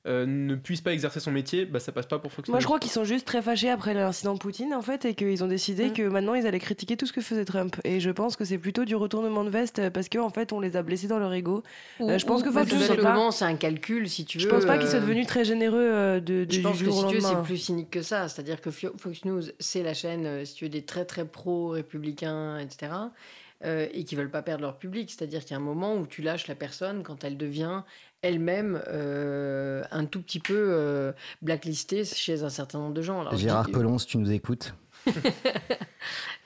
euh, 0.06 0.26
ne 0.26 0.56
puisse 0.56 0.80
pas 0.80 0.92
exercer 0.92 1.20
son 1.20 1.30
métier, 1.30 1.64
bah 1.64 1.78
ça 1.78 1.92
passe 1.92 2.06
pas 2.06 2.18
pour 2.18 2.32
Fox 2.32 2.48
Moi, 2.48 2.56
News. 2.58 2.60
je 2.60 2.66
crois 2.66 2.80
qu'ils 2.80 2.90
sont 2.90 3.04
juste 3.04 3.24
très 3.24 3.40
fâchés 3.40 3.70
après 3.70 3.94
l'incident 3.94 4.36
Poutine, 4.36 4.74
en 4.74 4.82
fait, 4.82 5.04
et 5.04 5.14
qu'ils 5.14 5.44
ont 5.44 5.46
décidé 5.46 5.90
Mm. 5.90 5.92
que 5.92 6.02
maintenant 6.02 6.34
ils 6.34 6.44
allaient 6.46 6.58
critiquer 6.58 6.96
tout 6.96 7.06
ce 7.06 7.12
que 7.12 7.20
faisait 7.20 7.44
Trump. 7.44 7.76
Et 7.84 8.00
je 8.00 8.10
pense 8.10 8.34
que 8.34 8.44
c'est 8.44 8.58
plutôt 8.58 8.84
du 8.84 8.96
retournement 8.96 9.44
de 9.44 9.50
veste 9.50 9.78
euh, 9.78 9.90
parce 9.90 10.08
qu'en 10.08 10.30
fait, 10.30 10.52
on 10.52 10.58
les 10.58 10.76
a 10.76 10.82
blessés 10.82 11.06
dans 11.06 11.20
leur 11.20 11.32
ego. 11.32 11.62
Ou- 12.00 12.10
Euh, 12.10 12.18
je 12.18 12.26
pense 12.26 12.40
ou- 12.40 12.44
que 12.44 12.50
bah, 12.50 12.62
Fox 12.64 12.72
News, 12.74 12.80
simplement 12.86 13.30
c'est 13.30 13.44
un 13.44 13.54
calcul 13.54 14.08
si 14.08 14.24
tu 14.24 14.38
veux 14.38 14.44
Je 14.44 14.48
pense 14.48 14.64
pas 14.64 14.76
qu'ils 14.78 14.88
soient 14.88 14.98
devenus 15.00 15.26
très 15.28 15.44
généreux 15.44 15.78
euh, 15.80 16.18
de, 16.20 16.44
de 16.46 16.52
Je 16.52 16.60
pense 16.60 16.78
du 16.78 16.84
que 16.84 16.90
jour 16.90 16.98
si 16.98 17.04
au 17.04 17.08
tu 17.10 17.14
veux, 17.16 17.20
c'est 17.20 17.42
plus 17.44 17.58
cynique 17.58 17.90
que 17.90 18.02
ça. 18.02 18.26
C'est-à-dire 18.28 18.60
que 18.60 18.70
Fox 18.72 19.24
News, 19.24 19.42
c'est 19.60 19.84
la 19.84 19.94
chaîne, 19.94 20.44
si 20.44 20.54
tu 20.54 20.64
veux, 20.64 20.68
des 20.70 20.82
très 20.82 21.04
très 21.04 21.24
pro-républicains, 21.76 22.58
etc. 22.58 22.92
euh, 23.64 23.86
et 23.92 24.02
qui 24.04 24.16
veulent 24.16 24.30
pas 24.30 24.42
perdre 24.42 24.62
leur 24.62 24.76
public. 24.78 25.10
C'est-à-dire 25.10 25.40
qu'il 25.42 25.52
y 25.52 25.54
a 25.54 25.58
un 25.58 25.60
moment 25.60 25.94
où 25.94 26.06
tu 26.06 26.20
lâches 26.22 26.48
la 26.48 26.56
personne 26.56 27.04
quand 27.04 27.22
elle 27.22 27.36
devient 27.36 27.82
elle-même 28.22 28.82
euh, 28.88 29.82
un 29.90 30.04
tout 30.04 30.22
petit 30.22 30.40
peu 30.40 30.54
euh, 30.56 31.12
blacklistée 31.42 32.04
chez 32.04 32.42
un 32.42 32.50
certain 32.50 32.78
nombre 32.78 32.94
de 32.94 33.02
gens. 33.02 33.20
Alors, 33.20 33.36
Gérard 33.36 33.66
dis- 33.66 33.72
Collomb, 33.72 33.98
si 33.98 34.06
tu 34.06 34.18
nous 34.18 34.30
écoutes. 34.32 34.74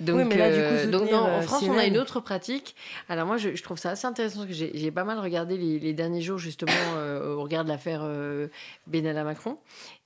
donc, 0.00 0.16
Oui, 0.16 0.24
mais 0.24 0.36
là, 0.38 0.50
du 0.50 0.56
coup, 0.86 0.90
donc 0.90 1.02
soutenir, 1.02 1.20
non, 1.20 1.26
en 1.30 1.42
France, 1.42 1.64
on 1.68 1.76
a 1.76 1.84
une 1.84 1.98
autre 1.98 2.20
pratique. 2.20 2.74
Alors 3.10 3.26
moi, 3.26 3.36
je, 3.36 3.54
je 3.54 3.62
trouve 3.62 3.78
ça 3.78 3.90
assez 3.90 4.06
intéressant 4.06 4.46
parce 4.46 4.58
que 4.58 4.70
j'ai 4.72 4.90
pas 4.90 5.04
mal 5.04 5.18
regardé 5.18 5.58
les, 5.58 5.78
les 5.78 5.92
derniers 5.92 6.22
jours 6.22 6.38
justement 6.38 6.72
euh, 6.96 7.34
au 7.34 7.42
regard 7.42 7.64
de 7.64 7.68
l'affaire 7.68 8.00
euh, 8.02 8.48
Benalla 8.86 9.24
Macron. 9.24 9.58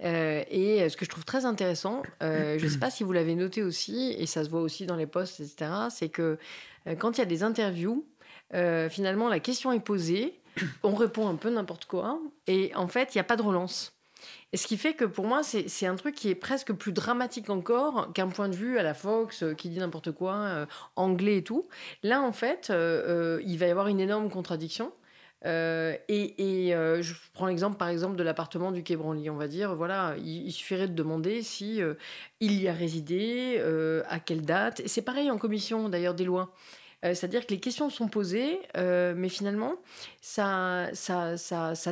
Euh, 0.03 0.43
et 0.51 0.89
ce 0.89 0.97
que 0.97 1.05
je 1.05 1.11
trouve 1.11 1.25
très 1.25 1.45
intéressant, 1.45 2.03
euh, 2.23 2.59
je 2.59 2.67
sais 2.67 2.79
pas 2.79 2.91
si 2.91 3.05
vous 3.05 3.13
l'avez 3.13 3.37
noté 3.37 3.63
aussi, 3.63 4.17
et 4.19 4.27
ça 4.27 4.45
se 4.45 4.51
voit 4.51 4.63
aussi 4.63 4.87
dans 4.87 4.97
les 4.97 5.07
posts, 5.07 5.39
etc., 5.41 5.71
c'est 5.91 6.09
que 6.09 6.39
euh, 6.87 6.95
quand 6.97 7.19
il 7.19 7.21
y 7.21 7.23
a 7.23 7.27
des 7.27 7.43
interviews, 7.45 8.05
euh, 8.55 8.89
finalement, 8.89 9.29
la 9.29 9.39
question 9.39 9.71
est 9.73 9.81
posée, 9.81 10.40
on 10.83 10.95
répond 10.95 11.29
un 11.29 11.37
peu 11.37 11.51
n'importe 11.51 11.87
quoi, 11.87 12.21
et 12.47 12.73
en 12.75 12.89
fait, 12.89 13.15
il 13.15 13.19
n'y 13.19 13.23
a 13.23 13.25
pas 13.25 13.37
de 13.37 13.43
relance. 13.43 13.93
Et 14.53 14.57
ce 14.57 14.67
qui 14.67 14.77
fait 14.77 14.95
que 14.95 15.05
pour 15.05 15.27
moi, 15.27 15.43
c'est 15.43 15.87
un 15.87 15.97
truc 15.97 16.15
qui 16.15 16.29
est 16.29 16.35
presque 16.35 16.73
plus 16.73 16.93
dramatique 16.93 17.51
encore 17.51 18.13
qu'un 18.13 18.29
point 18.29 18.49
de 18.49 18.57
vue 18.57 18.79
à 18.79 18.83
la 18.83 18.95
Fox 18.95 19.43
euh, 19.43 19.55
qui 19.55 19.69
dit 19.69 19.79
n'importe 19.79 20.13
quoi, 20.13 20.35
euh, 20.35 20.67
anglais 20.97 21.39
et 21.39 21.45
tout. 21.45 21.69
Là, 22.03 22.21
en 22.21 22.33
fait, 22.33 22.69
euh, 22.71 23.41
il 23.47 23.59
va 23.59 23.67
y 23.67 23.71
avoir 23.71 23.87
une 23.87 24.01
énorme 24.01 24.31
contradiction. 24.31 24.93
Et 25.43 26.69
et, 26.69 26.73
je 27.01 27.15
prends 27.33 27.47
l'exemple, 27.47 27.79
par 27.79 27.89
exemple, 27.89 28.17
de 28.17 28.23
l'appartement 28.23 28.73
du 28.73 28.83
Quai 28.83 28.97
Branly. 28.97 29.31
On 29.31 29.37
va 29.37 29.49
dire, 29.49 29.75
voilà, 29.75 30.15
il, 30.19 30.53
suffirait 30.53 30.87
de 30.87 30.93
demander 30.93 31.43
si 31.43 31.81
il 32.41 32.61
y 32.61 32.69
a 32.69 32.75
résidé, 32.75 33.59
à 34.07 34.21
quelle 34.21 34.43
date. 34.43 34.83
C'est 34.85 35.01
pareil 35.01 35.31
en 35.31 35.39
commission, 35.39 35.89
d'ailleurs, 35.89 36.13
des 36.13 36.25
lois. 36.25 36.53
Euh, 37.05 37.15
C'est-à-dire 37.15 37.47
que 37.47 37.53
les 37.53 37.61
questions 37.61 37.89
sont 37.91 38.09
posées, 38.09 38.61
euh, 38.77 39.15
mais 39.17 39.29
finalement, 39.29 39.77
ça, 40.21 40.91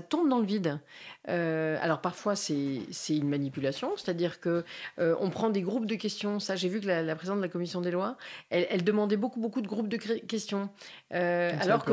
tombe 0.08 0.28
dans 0.28 0.38
le 0.38 0.46
vide. 0.46 0.80
Euh, 1.28 1.76
alors 1.80 2.00
parfois, 2.00 2.34
c'est 2.36 2.82
une 3.10 3.28
manipulation, 3.28 3.92
c'est-à-dire 3.96 4.40
que 4.40 4.64
euh, 4.98 5.14
on 5.20 5.30
prend 5.30 5.50
des 5.50 5.62
groupes 5.62 5.86
de 5.86 5.94
questions. 5.94 6.40
Ça, 6.40 6.56
j'ai 6.56 6.68
vu 6.68 6.80
que 6.80 6.86
la, 6.86 7.02
la 7.02 7.16
présidente 7.16 7.38
de 7.38 7.42
la 7.42 7.48
commission 7.48 7.80
des 7.80 7.90
lois, 7.90 8.16
elle, 8.50 8.66
elle 8.70 8.84
demandait 8.84 9.16
beaucoup, 9.16 9.40
beaucoup 9.40 9.60
de 9.60 9.68
groupes 9.68 9.88
de 9.88 9.96
questions. 9.96 10.70
Euh, 11.14 11.52
alors 11.60 11.84
que, 11.84 11.92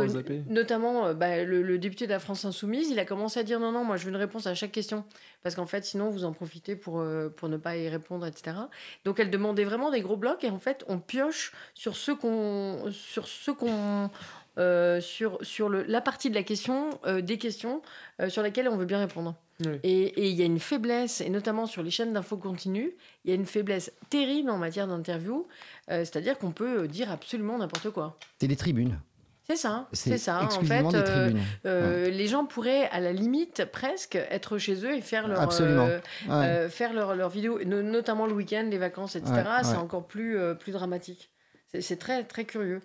notamment, 0.49 1.13
bah, 1.13 1.43
le, 1.43 1.61
le 1.61 1.77
député 1.77 2.05
de 2.05 2.11
la 2.11 2.19
France 2.19 2.45
Insoumise, 2.45 2.89
il 2.89 2.99
a 2.99 3.05
commencé 3.05 3.39
à 3.39 3.43
dire 3.43 3.59
non, 3.59 3.71
non, 3.71 3.83
moi, 3.83 3.97
je 3.97 4.05
veux 4.05 4.11
une 4.11 4.15
réponse 4.17 4.47
à 4.47 4.55
chaque 4.55 4.71
question. 4.71 5.03
Parce 5.43 5.55
qu'en 5.55 5.67
fait, 5.67 5.85
sinon, 5.85 6.09
vous 6.09 6.25
en 6.25 6.31
profitez 6.31 6.75
pour, 6.75 7.05
pour 7.35 7.49
ne 7.49 7.57
pas 7.57 7.77
y 7.77 7.87
répondre, 7.87 8.25
etc. 8.25 8.57
Donc, 9.03 9.19
elle 9.19 9.29
demandait 9.29 9.63
vraiment 9.63 9.91
des 9.91 10.01
gros 10.01 10.17
blocs 10.17 10.43
et 10.43 10.49
en 10.49 10.57
fait, 10.57 10.83
on 10.87 10.99
pioche 10.99 11.53
sur 11.73 11.95
ce 11.95 12.11
qu'on. 12.11 12.91
Sur 12.91 13.27
ce 13.27 13.51
qu'on 13.51 14.09
euh, 14.57 15.01
sur, 15.01 15.37
sur 15.41 15.69
le, 15.69 15.83
la 15.83 16.01
partie 16.01 16.29
de 16.29 16.35
la 16.35 16.43
question, 16.43 16.89
euh, 17.05 17.21
des 17.21 17.37
questions 17.37 17.81
euh, 18.21 18.29
sur 18.29 18.41
lesquelles 18.43 18.67
on 18.69 18.77
veut 18.77 18.85
bien 18.85 18.99
répondre. 18.99 19.35
Oui. 19.61 19.79
Et 19.83 20.03
et 20.25 20.29
il 20.29 20.35
y 20.35 20.41
a 20.41 20.45
une 20.45 20.59
faiblesse, 20.59 21.21
et 21.21 21.29
notamment 21.29 21.65
sur 21.65 21.81
les 21.83 21.91
chaînes 21.91 22.11
d'infos 22.13 22.37
continues, 22.37 22.93
il 23.23 23.29
y 23.29 23.31
a 23.31 23.35
une 23.35 23.45
faiblesse 23.45 23.91
terrible 24.09 24.49
en 24.49 24.57
matière 24.57 24.87
d'interview, 24.87 25.47
euh, 25.91 25.99
c'est-à-dire 25.99 26.37
qu'on 26.37 26.51
peut 26.51 26.87
dire 26.87 27.09
absolument 27.11 27.57
n'importe 27.57 27.89
quoi. 27.91 28.17
C'est 28.39 28.47
les 28.47 28.55
tribunes. 28.57 28.99
C'est 29.47 29.57
ça, 29.57 29.87
C'est 29.93 30.17
ça. 30.17 30.37
En 30.37 30.39
fait, 30.39 30.45
exclusivement 30.45 30.89
des 30.91 30.97
euh, 30.97 31.03
tribunes. 31.03 32.17
les 32.17 32.27
gens 32.27 32.45
pourraient, 32.45 32.89
à 32.89 32.99
la 32.99 33.13
limite, 33.13 33.65
presque 33.71 34.15
être 34.15 34.57
chez 34.57 34.83
eux 34.83 34.95
et 34.95 35.01
faire 35.01 35.27
leur, 35.27 35.39
Absolument. 35.39 35.85
euh, 35.85 35.99
Ouais. 36.27 36.33
euh, 36.33 36.69
faire 36.69 36.93
leur, 36.93 37.15
leur 37.15 37.29
vidéo, 37.29 37.59
no- 37.63 37.83
notamment 37.83 38.25
le 38.25 38.33
week-end, 38.33 38.67
les 38.71 38.79
vacances, 38.79 39.15
etc. 39.15 39.31
Ouais, 39.35 39.43
C'est 39.63 39.73
ouais. 39.73 39.77
encore 39.77 40.07
plus, 40.07 40.37
euh, 40.39 40.55
plus 40.55 40.71
dramatique. 40.71 41.29
C'est- 41.71 41.81
C'est 41.81 41.97
très, 41.97 42.23
très 42.23 42.45
curieux. 42.45 42.81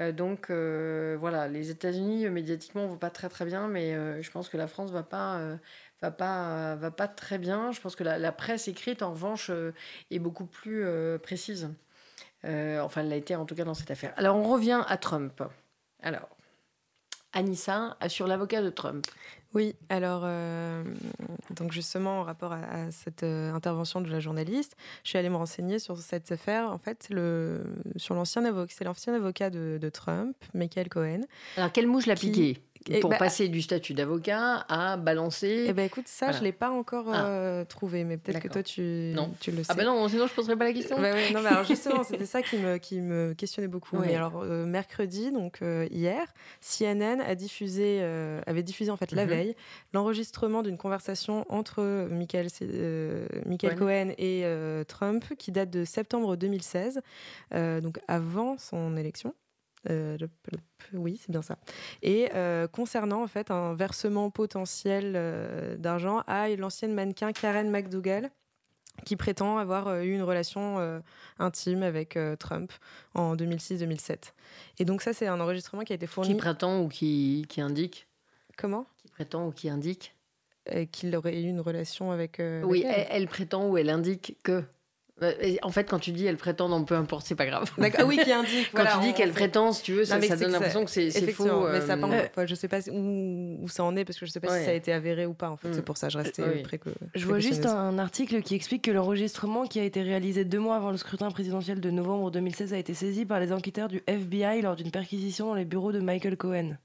Euh, 0.00 0.12
donc 0.12 0.50
euh, 0.50 1.16
voilà, 1.20 1.46
les 1.46 1.70
États-Unis 1.70 2.26
euh, 2.26 2.30
médiatiquement 2.30 2.86
vont 2.86 2.96
pas 2.96 3.10
très 3.10 3.28
très 3.28 3.44
bien, 3.44 3.68
mais 3.68 3.92
je 4.22 4.30
pense 4.30 4.48
que 4.48 4.56
la 4.56 4.66
France 4.66 4.90
va 4.90 5.02
pas 5.02 5.40
va 6.02 6.10
pas 6.10 6.74
va 6.76 6.90
pas 6.90 7.08
très 7.08 7.38
bien. 7.38 7.72
Je 7.72 7.80
pense 7.80 7.96
que 7.96 8.04
la, 8.04 8.18
la 8.18 8.32
presse 8.32 8.68
écrite 8.68 9.02
en 9.02 9.10
revanche 9.10 9.50
est 10.10 10.18
beaucoup 10.18 10.46
plus 10.46 10.86
précise. 11.22 11.70
Enfin, 12.44 13.00
elle 13.00 13.08
l'a 13.08 13.16
été 13.16 13.36
en 13.36 13.46
tout 13.46 13.54
cas 13.54 13.64
dans 13.64 13.74
cette 13.74 13.90
affaire. 13.90 14.12
Alors 14.16 14.36
on 14.36 14.44
revient 14.44 14.82
à 14.86 14.96
Trump. 14.96 15.42
Alors 16.02 16.28
Anissa 17.32 17.96
sur 18.08 18.26
l'avocat 18.26 18.62
de 18.62 18.70
Trump. 18.70 19.06
Oui, 19.54 19.76
alors, 19.88 20.22
euh, 20.24 20.82
donc 21.54 21.70
justement, 21.70 22.20
en 22.20 22.22
rapport 22.24 22.52
à, 22.52 22.58
à 22.58 22.90
cette 22.90 23.22
euh, 23.22 23.52
intervention 23.52 24.00
de 24.00 24.10
la 24.10 24.18
journaliste, 24.18 24.76
je 25.04 25.10
suis 25.10 25.18
allée 25.18 25.28
me 25.28 25.36
renseigner 25.36 25.78
sur 25.78 25.96
cette 25.98 26.32
affaire, 26.32 26.70
en 26.72 26.78
fait, 26.78 27.06
le, 27.10 27.62
sur 27.96 28.16
l'ancien 28.16 28.44
avocat, 28.44 28.74
c'est 28.76 28.84
l'ancien 28.84 29.14
avocat 29.14 29.50
de, 29.50 29.78
de 29.80 29.88
Trump, 29.88 30.36
Michael 30.54 30.88
Cohen. 30.88 31.20
Alors 31.56 31.70
quelle 31.70 31.86
mouche 31.86 32.06
l'a 32.06 32.16
piqué 32.16 32.58
Eh 32.90 33.00
pour 33.00 33.10
bah, 33.10 33.16
passer 33.16 33.48
du 33.48 33.62
statut 33.62 33.94
d'avocat 33.94 34.66
à 34.68 34.96
balancer 34.98 35.64
Eh 35.68 35.72
ben 35.72 35.84
écoute, 35.86 36.06
ça, 36.06 36.26
Voilà. 36.26 36.38
je 36.38 36.44
l'ai 36.44 36.52
pas 36.52 36.70
encore 36.70 37.06
Ah. 37.10 37.26
euh, 37.26 37.64
trouvé, 37.64 38.04
mais 38.04 38.18
peut-être 38.18 38.40
que 38.40 38.48
toi, 38.48 38.62
tu, 38.62 39.12
Non. 39.14 39.32
tu 39.40 39.50
le 39.52 39.58
sais. 39.64 39.70
Ah 39.70 39.74
ben 39.74 39.84
non, 39.86 40.06
sinon 40.08 40.26
je 40.26 40.34
poserai 40.34 40.54
pas 40.56 40.64
la 40.64 40.72
question. 40.74 40.96
Ouais, 40.96 41.12
ouais, 41.12 41.32
non, 41.32 41.40
mais 41.40 41.48
alors 41.48 41.64
justement, 41.64 42.02
c'était 42.04 42.26
ça 42.26 42.42
qui 42.42 42.56
me, 42.58 42.76
qui 42.76 43.00
me 43.00 43.32
questionnait 43.32 43.68
beaucoup. 43.68 43.96
Ouais. 43.96 44.08
Mais 44.08 44.16
alors, 44.16 44.42
euh, 44.42 44.66
mercredi, 44.66 45.32
donc 45.32 45.60
euh, 45.62 45.86
hier, 45.90 46.26
CNN 46.60 47.20
a 47.22 47.34
diffusé, 47.34 48.02
avait 48.46 48.62
diffusé 48.62 48.90
en 48.90 48.96
fait 48.98 49.12
la 49.12 49.24
Mhm. 49.24 49.30
veille 49.30 49.56
l'enregistrement 49.94 50.62
d'une 50.62 50.76
conversation 50.78 51.46
entre 51.48 52.06
Michael, 52.10 52.48
Michael 53.46 53.76
Cohen. 53.76 54.08
Cohen 54.08 54.14
et 54.18 54.44
Trump 54.88 55.24
qui 55.38 55.52
date 55.52 55.70
de 55.70 55.84
septembre 55.84 56.36
2016, 56.36 57.00
euh, 57.54 57.80
donc 57.80 57.98
avant 58.08 58.58
son 58.58 58.96
élection. 58.96 59.34
Euh, 59.90 60.16
oui, 60.92 61.18
c'est 61.20 61.30
bien 61.30 61.42
ça. 61.42 61.58
Et 62.02 62.28
euh, 62.34 62.66
concernant 62.68 63.22
en 63.22 63.26
fait 63.26 63.50
un 63.50 63.74
versement 63.74 64.30
potentiel 64.30 65.14
euh, 65.16 65.76
d'argent 65.76 66.22
à 66.26 66.48
l'ancienne 66.50 66.94
mannequin 66.94 67.32
Karen 67.32 67.70
McDougall, 67.70 68.30
qui 69.04 69.16
prétend 69.16 69.58
avoir 69.58 70.00
eu 70.02 70.12
une 70.14 70.22
relation 70.22 70.78
euh, 70.78 71.00
intime 71.38 71.82
avec 71.82 72.16
euh, 72.16 72.36
Trump 72.36 72.72
en 73.14 73.34
2006-2007. 73.36 74.32
Et 74.78 74.84
donc 74.84 75.02
ça, 75.02 75.12
c'est 75.12 75.26
un 75.26 75.40
enregistrement 75.40 75.82
qui 75.82 75.92
a 75.92 75.96
été 75.96 76.06
fourni. 76.06 76.30
Qui 76.30 76.36
prétend 76.36 76.80
ou 76.82 76.88
qui, 76.88 77.44
qui 77.48 77.60
indique 77.60 78.06
Comment? 78.56 78.86
Qui 79.02 79.08
prétend 79.08 79.48
ou 79.48 79.50
qui 79.50 79.68
indique 79.68 80.14
Qu'il 80.92 81.14
aurait 81.16 81.40
eu 81.42 81.48
une 81.48 81.60
relation 81.60 82.12
avec. 82.12 82.38
euh, 82.40 82.62
Oui, 82.62 82.84
elle 82.86 83.26
prétend 83.26 83.68
ou 83.68 83.76
elle 83.76 83.90
indique 83.90 84.36
que. 84.44 84.62
Euh, 85.22 85.32
et 85.40 85.58
En 85.62 85.70
fait, 85.70 85.84
quand 85.84 86.00
tu 86.00 86.10
dis 86.10 86.26
elle 86.26 86.36
prétend, 86.36 86.68
non, 86.68 86.84
peu 86.84 86.96
importe, 86.96 87.24
c'est 87.26 87.36
pas 87.36 87.46
grave. 87.46 87.70
D'accord. 87.78 88.00
Ah 88.02 88.06
oui, 88.06 88.18
qui 88.18 88.32
indique. 88.32 88.70
Quand 88.72 88.82
voilà, 88.82 88.94
tu 88.96 89.00
dis 89.02 89.08
on- 89.10 89.12
qu'elle 89.12 89.30
prétend, 89.30 89.72
si 89.72 89.82
tu 89.84 89.92
veux, 89.92 90.04
ça, 90.04 90.18
Non, 90.18 90.26
donne 90.26 90.50
l'impression 90.52 90.84
que 90.84 90.90
c'est 90.90 91.08
faux. 91.10 91.18
Effectivement, 91.18 91.60
mais 91.70 91.80
ça, 91.82 91.92
euh, 91.94 92.26
enfin, 92.30 92.46
je 92.46 92.54
sais 92.56 92.66
pas 92.66 92.80
où, 92.90 93.58
où 93.62 93.68
ça 93.68 93.84
en 93.84 93.94
est 93.96 94.04
parce 94.04 94.18
que 94.18 94.26
je 94.26 94.32
sais 94.32 94.40
pas 94.40 94.50
Ouais. 94.50 94.58
si 94.58 94.64
ça 94.64 94.70
a 94.72 94.74
été 94.74 94.92
avéré 94.92 95.24
ou 95.26 95.34
pas. 95.34 95.50
En 95.50 95.56
fait, 95.56 95.68
Mm. 95.68 95.74
c'est 95.74 95.84
pour 95.84 95.96
ça 95.96 96.08
que 96.08 96.14
je 96.14 96.18
restais 96.18 96.42
Oui. 96.42 96.62
pré- 96.62 96.78
que. 96.78 96.90
Je 97.14 97.26
vois 97.26 97.38
juste 97.38 97.64
un 97.66 97.96
article 97.98 98.42
qui 98.42 98.56
explique 98.56 98.82
que 98.82 98.90
l'enregistrement 98.90 99.66
qui 99.66 99.78
a 99.78 99.84
été 99.84 100.02
réalisé 100.02 100.44
deux 100.44 100.58
mois 100.58 100.74
avant 100.76 100.90
le 100.90 100.96
scrutin 100.96 101.30
présidentiel 101.30 101.80
de 101.80 101.90
novembre 101.90 102.32
2016 102.32 102.72
a 102.74 102.78
été 102.78 102.92
saisi 102.94 103.24
par 103.24 103.38
les 103.38 103.52
enquêteurs 103.52 103.86
du 103.88 104.02
FBI 104.08 104.62
lors 104.62 104.74
d'une 104.74 104.90
perquisition 104.90 105.46
dans 105.46 105.54
les 105.54 105.64
bureaux 105.64 105.92
de 105.92 106.00
Michael 106.00 106.36
Cohen. 106.36 106.76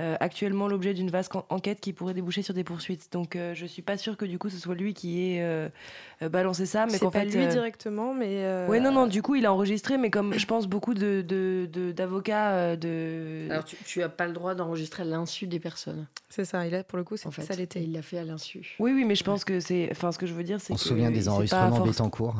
Euh, 0.00 0.16
actuellement 0.20 0.68
l'objet 0.68 0.94
d'une 0.94 1.10
vaste 1.10 1.36
en- 1.36 1.44
enquête 1.50 1.78
qui 1.78 1.92
pourrait 1.92 2.14
déboucher 2.14 2.40
sur 2.40 2.54
des 2.54 2.64
poursuites. 2.64 3.12
Donc 3.12 3.36
euh, 3.36 3.52
je 3.54 3.66
suis 3.66 3.82
pas 3.82 3.98
sûre 3.98 4.16
que 4.16 4.24
du 4.24 4.38
coup 4.38 4.48
ce 4.48 4.56
soit 4.56 4.74
lui 4.74 4.94
qui 4.94 5.20
ait 5.34 5.42
euh, 5.42 5.68
euh, 6.22 6.30
balancé 6.30 6.64
ça, 6.64 6.86
mais 6.86 6.92
C'est 6.92 7.00
qu'en 7.00 7.10
pas 7.10 7.20
fait. 7.20 7.26
lui 7.26 7.44
euh, 7.44 7.48
directement, 7.48 8.14
mais. 8.14 8.38
euh, 8.42 8.66
Ouais 8.68 8.80
non 8.80 8.90
non 8.90 9.06
du 9.06 9.20
coup 9.20 9.34
il 9.34 9.44
a 9.44 9.52
enregistré 9.52 9.98
mais 9.98 10.08
comme 10.08 10.32
je 10.32 10.46
pense 10.46 10.66
beaucoup 10.66 10.94
de 10.94 11.20
de- 11.20 11.68
de- 11.70 11.92
d'avocats 11.92 12.74
de, 12.74 13.48
Alors, 13.50 13.64
tu, 13.66 13.76
tu 13.84 14.02
as 14.02 14.08
pas 14.08 14.26
le 14.26 14.32
droit 14.32 14.54
d'enregistrer 14.54 15.02
à 15.02 15.06
l'insu 15.06 15.46
des 15.46 15.60
personnes. 15.60 16.06
C'est 16.30 16.46
ça. 16.46 16.66
Il 16.66 16.74
a 16.74 16.84
pour 16.84 16.96
le 16.96 17.04
coup, 17.04 17.18
c'est 17.18 17.26
En 17.26 17.30
fait, 17.30 17.42
ça 17.42 17.54
l'était. 17.54 17.82
il 17.82 17.92
l'a 17.92 18.00
fait 18.00 18.16
à 18.16 18.24
l'insu. 18.24 18.76
Oui 18.78 18.92
oui 18.94 19.04
mais 19.04 19.14
je 19.14 19.24
pense 19.24 19.44
que 19.44 19.60
c'est 19.60 19.88
enfin 19.90 20.10
ce 20.10 20.18
que 20.18 20.24
je 20.24 20.32
veux 20.32 20.42
dire 20.44 20.58
c'est 20.58 20.72
On 20.72 20.76
que 20.76 20.80
se 20.82 20.88
souvient 20.88 21.10
des 21.10 21.28
enregistrements 21.28 21.80
Bettencourt. 21.84 22.36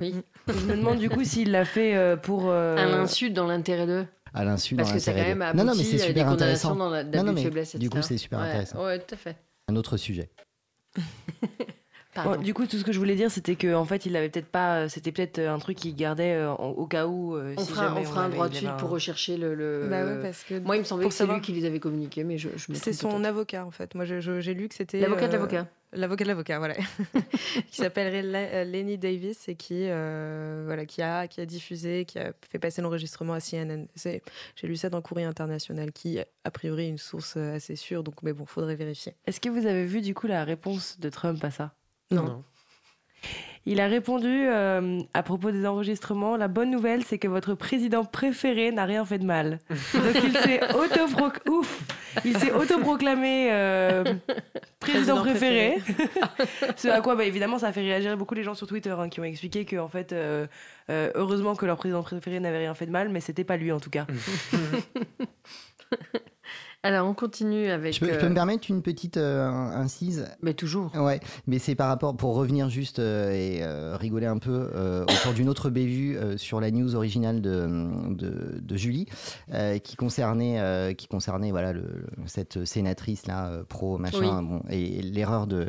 Oui. 0.00 0.14
Je 0.48 0.64
me 0.66 0.76
demande 0.76 0.98
du 0.98 1.10
coup 1.10 1.24
s'il 1.24 1.50
l'a 1.50 1.64
fait 1.64 1.94
euh, 1.96 2.16
pour 2.16 2.44
euh, 2.48 2.76
À 2.76 2.86
l'insu, 2.86 3.30
dans 3.30 3.46
l'intérêt 3.46 3.86
d'eux. 3.86 4.06
À 4.32 4.44
l'insu, 4.44 4.74
dans 4.76 4.84
Parce 4.84 4.92
que 4.92 5.10
a 5.10 5.12
quand 5.12 5.18
même 5.36 5.56
Non, 5.56 5.64
non, 5.64 5.74
mais 5.76 5.82
c'est 5.84 5.92
des 5.92 5.98
super 5.98 6.28
intéressant. 6.28 6.76
dans 6.76 6.88
la- 6.90 7.02
Non, 7.04 7.10
d'abus 7.10 7.24
non, 7.26 7.32
de 7.32 7.36
mais 7.36 7.42
faiblesse, 7.44 7.76
du 7.76 7.90
coup, 7.90 8.02
c'est 8.02 8.18
super 8.18 8.38
Ouais, 8.38 8.46
intéressant. 8.48 8.84
Ouais, 8.84 8.98
tout 8.98 9.14
à 9.14 9.18
fait. 9.18 9.36
Un 9.68 9.76
autre 9.76 9.96
sujet. 9.96 10.30
Bon, 12.24 12.36
du 12.40 12.54
coup, 12.54 12.66
tout 12.66 12.76
ce 12.76 12.84
que 12.84 12.92
je 12.92 12.98
voulais 12.98 13.14
dire, 13.14 13.30
c'était 13.30 13.54
que 13.54 13.72
en 13.74 13.84
fait, 13.84 14.04
il 14.04 14.16
avait 14.16 14.28
peut-être 14.28 14.48
pas. 14.48 14.80
euh, 14.80 14.88
C'était 14.88 15.12
peut-être 15.12 15.38
euh, 15.38 15.52
un 15.54 15.58
truc 15.58 15.76
qu'il 15.78 15.94
gardait 15.94 16.34
euh, 16.34 16.50
au 16.52 16.86
cas 16.86 17.06
où. 17.06 17.36
euh, 17.36 17.54
on 17.56 17.64
si 17.64 17.70
fera, 17.70 17.86
jamais 17.86 18.00
on 18.00 18.04
fera 18.04 18.24
un 18.24 18.28
droit 18.28 18.48
de 18.48 18.54
suite 18.54 18.68
un- 18.68 18.72
pour 18.72 18.90
rechercher 18.90 19.36
le. 19.36 19.54
le- 19.54 19.86
Bah 19.88 20.04
ouais, 20.04 20.20
parce 20.20 20.42
que 20.42 20.58
Moi, 20.58 20.76
il 20.76 20.80
me 20.80 20.84
semblait 20.84 21.04
pour 21.04 21.10
que 21.10 21.14
c'est 21.16 21.26
lui 21.26 21.40
qui 21.40 21.52
les 21.52 21.64
avait 21.64 21.78
communiqués, 21.80 22.24
mais 22.24 22.36
je, 22.36 22.48
C'est 22.74 22.92
son 22.92 23.22
avocat 23.24 23.64
en 23.64 23.70
fait. 23.70 23.94
Moi, 23.94 24.04
j'ai 24.04 24.54
lu 24.54 24.68
que 24.68 24.74
c'était 24.74 25.00
L'avocat 25.00 25.28
de 25.28 25.32
l'avocat. 25.32 25.66
L'avocat 25.92 26.22
de 26.24 26.28
l'avocat, 26.28 26.58
voilà, 26.58 26.74
qui 27.70 27.76
s'appellerait 27.76 28.22
Le- 28.22 28.70
Lenny 28.70 28.96
Davis 28.96 29.48
et 29.48 29.56
qui, 29.56 29.86
euh, 29.88 30.62
voilà, 30.64 30.86
qui 30.86 31.02
a, 31.02 31.26
qui 31.26 31.40
a 31.40 31.46
diffusé, 31.46 32.04
qui 32.04 32.18
a 32.20 32.32
fait 32.48 32.60
passer 32.60 32.80
l'enregistrement 32.80 33.32
à 33.32 33.40
CNN. 33.40 33.86
C'est- 33.96 34.22
J'ai 34.56 34.66
lu 34.68 34.76
ça 34.76 34.88
dans 34.88 35.00
Courrier 35.02 35.26
International, 35.26 35.90
qui 35.92 36.18
a 36.20 36.50
priori 36.52 36.84
est 36.84 36.88
une 36.90 36.98
source 36.98 37.36
assez 37.36 37.74
sûre, 37.76 38.04
donc 38.04 38.22
mais 38.22 38.32
bon, 38.32 38.46
faudrait 38.46 38.76
vérifier. 38.76 39.14
Est-ce 39.26 39.40
que 39.40 39.48
vous 39.48 39.66
avez 39.66 39.84
vu 39.84 40.00
du 40.00 40.14
coup 40.14 40.26
la 40.28 40.44
réponse 40.44 40.98
de 41.00 41.08
Trump 41.08 41.42
à 41.44 41.50
ça? 41.50 41.72
Non. 42.10 42.22
Non. 42.24 42.44
Il 43.66 43.78
a 43.80 43.86
répondu 43.88 44.26
euh, 44.48 45.00
à 45.12 45.22
propos 45.22 45.50
des 45.50 45.66
enregistrements 45.66 46.38
La 46.38 46.48
bonne 46.48 46.70
nouvelle, 46.70 47.04
c'est 47.04 47.18
que 47.18 47.28
votre 47.28 47.54
président 47.54 48.06
préféré 48.06 48.72
n'a 48.72 48.86
rien 48.86 49.04
fait 49.04 49.18
de 49.18 49.26
mal. 49.26 49.58
Donc 49.68 50.16
il 50.24 50.34
s'est 50.38 50.60
autoproc- 50.72 51.46
ouf, 51.48 51.82
il 52.24 52.36
s'est 52.38 52.52
autoproclamé 52.52 53.48
euh, 53.52 54.02
président 54.80 55.16
Président 55.16 55.20
préféré. 55.20 55.76
Ce 56.76 56.88
à 56.88 57.02
quoi, 57.02 57.14
bah, 57.16 57.24
évidemment, 57.24 57.58
ça 57.58 57.68
a 57.68 57.72
fait 57.72 57.82
réagir 57.82 58.16
beaucoup 58.16 58.34
les 58.34 58.42
gens 58.42 58.54
sur 58.54 58.66
Twitter 58.66 58.94
hein, 58.98 59.10
qui 59.10 59.20
ont 59.20 59.24
expliqué 59.24 59.66
que 59.66 59.76
en 59.76 59.88
fait, 59.88 60.12
euh, 60.12 60.46
heureusement 60.88 61.54
que 61.54 61.66
leur 61.66 61.76
président 61.76 62.02
préféré 62.02 62.40
n'avait 62.40 62.58
rien 62.58 62.74
fait 62.74 62.86
de 62.86 62.92
mal, 62.92 63.10
mais 63.10 63.20
c'était 63.20 63.44
pas 63.44 63.58
lui 63.58 63.72
en 63.72 63.78
tout 63.78 63.90
cas. 63.90 64.06
Alors, 66.82 67.06
on 67.06 67.12
continue 67.12 67.68
avec. 67.68 67.92
Je 67.92 68.00
peux, 68.00 68.06
je 68.06 68.18
peux 68.18 68.24
euh, 68.24 68.30
me 68.30 68.34
permettre 68.34 68.70
une 68.70 68.80
petite 68.80 69.18
euh, 69.18 69.46
incise? 69.46 70.26
Mais 70.40 70.54
toujours. 70.54 70.90
Ouais, 70.96 71.20
mais 71.46 71.58
c'est 71.58 71.74
par 71.74 71.88
rapport, 71.88 72.16
pour 72.16 72.34
revenir 72.34 72.70
juste 72.70 73.00
euh, 73.00 73.32
et 73.32 73.62
euh, 73.62 73.98
rigoler 73.98 74.24
un 74.24 74.38
peu 74.38 74.70
autour 75.02 75.34
d'une 75.34 75.50
autre 75.50 75.68
bévue 75.68 76.18
sur 76.36 76.58
la 76.58 76.70
news 76.70 76.94
originale 76.94 77.42
de, 77.42 77.68
de, 78.14 78.58
de 78.62 78.76
Julie, 78.76 79.06
qui 79.84 79.96
concernait, 79.96 80.94
qui 80.96 81.06
concernait 81.06 81.50
voilà, 81.50 81.74
le, 81.74 81.84
cette 82.24 82.64
sénatrice 82.64 83.26
là, 83.26 83.48
euh, 83.48 83.62
pro 83.68 83.98
machin, 83.98 84.42
bon, 84.42 84.62
et, 84.70 85.02
l'erreur 85.02 85.46
de, 85.46 85.68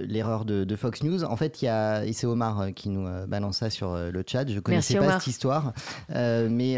l'erreur 0.00 0.44
de, 0.44 0.64
de 0.64 0.76
Fox 0.76 1.02
News. 1.02 1.24
En 1.24 1.36
fait, 1.36 1.62
il 1.62 1.64
y 1.64 1.68
a, 1.68 2.04
et 2.04 2.12
c'est 2.12 2.26
Omar 2.26 2.74
qui 2.74 2.90
nous 2.90 3.08
balance 3.26 3.58
ça 3.58 3.70
sur 3.70 3.96
le 3.96 4.24
chat, 4.26 4.46
je 4.48 4.60
connaissais 4.60 4.94
Merci, 4.94 4.96
pas 4.96 5.04
Omar. 5.04 5.22
cette 5.22 5.26
histoire, 5.28 5.72
mais 6.10 6.76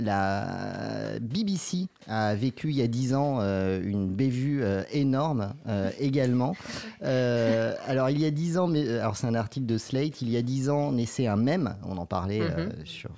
la 0.00 1.18
BBC 1.20 1.88
a 2.06 2.36
vécu 2.36 2.75
il 2.76 2.80
y 2.80 2.82
a 2.82 2.88
10 2.88 3.14
ans 3.14 3.38
euh, 3.40 3.80
une 3.82 4.06
bévue 4.08 4.62
euh, 4.62 4.82
énorme 4.92 5.54
euh, 5.66 5.90
également. 5.98 6.54
Alors 7.02 8.10
il 8.10 8.20
y 8.20 8.26
a 8.26 8.30
10 8.30 8.58
ans, 8.58 8.66
mais 8.66 8.98
alors 8.98 9.16
c'est 9.16 9.26
un 9.26 9.34
article 9.34 9.66
de 9.66 9.78
Slate, 9.78 10.20
il 10.22 10.28
y 10.30 10.36
a 10.36 10.42
10 10.42 10.68
ans 10.70 10.92
naissait 10.92 11.26
un 11.26 11.36
mème, 11.36 11.76
on 11.84 11.96
en 11.96 12.06
parlait 12.06 12.40
Mhm. 12.40 12.84
sur 12.84 13.10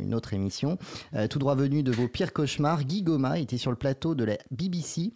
une 0.00 0.14
autre 0.14 0.32
émission. 0.34 0.78
Tout 1.28 1.38
droit 1.38 1.54
venu 1.56 1.82
de 1.82 1.90
vos 1.90 2.06
pires 2.08 2.32
cauchemars, 2.32 2.84
Guy 2.84 3.02
Goma 3.02 3.38
était 3.38 3.58
sur 3.58 3.70
le 3.70 3.76
plateau 3.76 4.14
de 4.14 4.24
la 4.24 4.38
BBC 4.50 5.12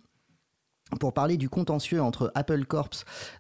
pour 1.01 1.13
parler 1.13 1.37
du 1.37 1.49
contentieux 1.49 2.01
entre 2.01 2.31
Apple 2.35 2.65
Corps, 2.67 2.91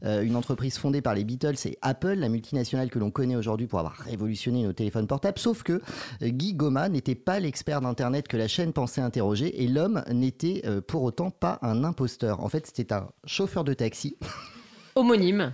euh, 0.05 0.23
une 0.23 0.37
entreprise 0.37 0.79
fondée 0.79 1.03
par 1.03 1.15
les 1.15 1.25
Beatles, 1.25 1.57
et 1.66 1.79
Apple, 1.83 2.15
la 2.15 2.29
multinationale 2.29 2.91
que 2.91 2.99
l'on 2.99 3.11
connaît 3.11 3.37
aujourd'hui 3.37 3.66
pour 3.66 3.79
avoir 3.79 3.95
révolutionné 3.95 4.62
nos 4.62 4.73
téléphones 4.73 5.07
portables. 5.07 5.39
Sauf 5.39 5.62
que 5.62 5.75
euh, 6.23 6.29
Guy 6.29 6.55
Goma 6.55 6.89
n'était 6.89 7.15
pas 7.15 7.41
l'expert 7.41 7.81
d'Internet 7.81 8.29
que 8.29 8.37
la 8.37 8.49
chaîne 8.49 8.73
pensait 8.73 9.01
interroger, 9.01 9.62
et 9.62 9.69
l'homme 9.69 10.03
n'était 10.11 10.62
euh, 10.65 10.81
pour 10.81 11.03
autant 11.03 11.31
pas 11.31 11.59
un 11.62 11.85
imposteur. 11.85 12.41
En 12.41 12.49
fait, 12.49 12.66
c'était 12.66 12.93
un 12.93 13.09
chauffeur 13.25 13.65
de 13.65 13.75
taxi. 13.75 14.16
Homonyme. 14.95 15.53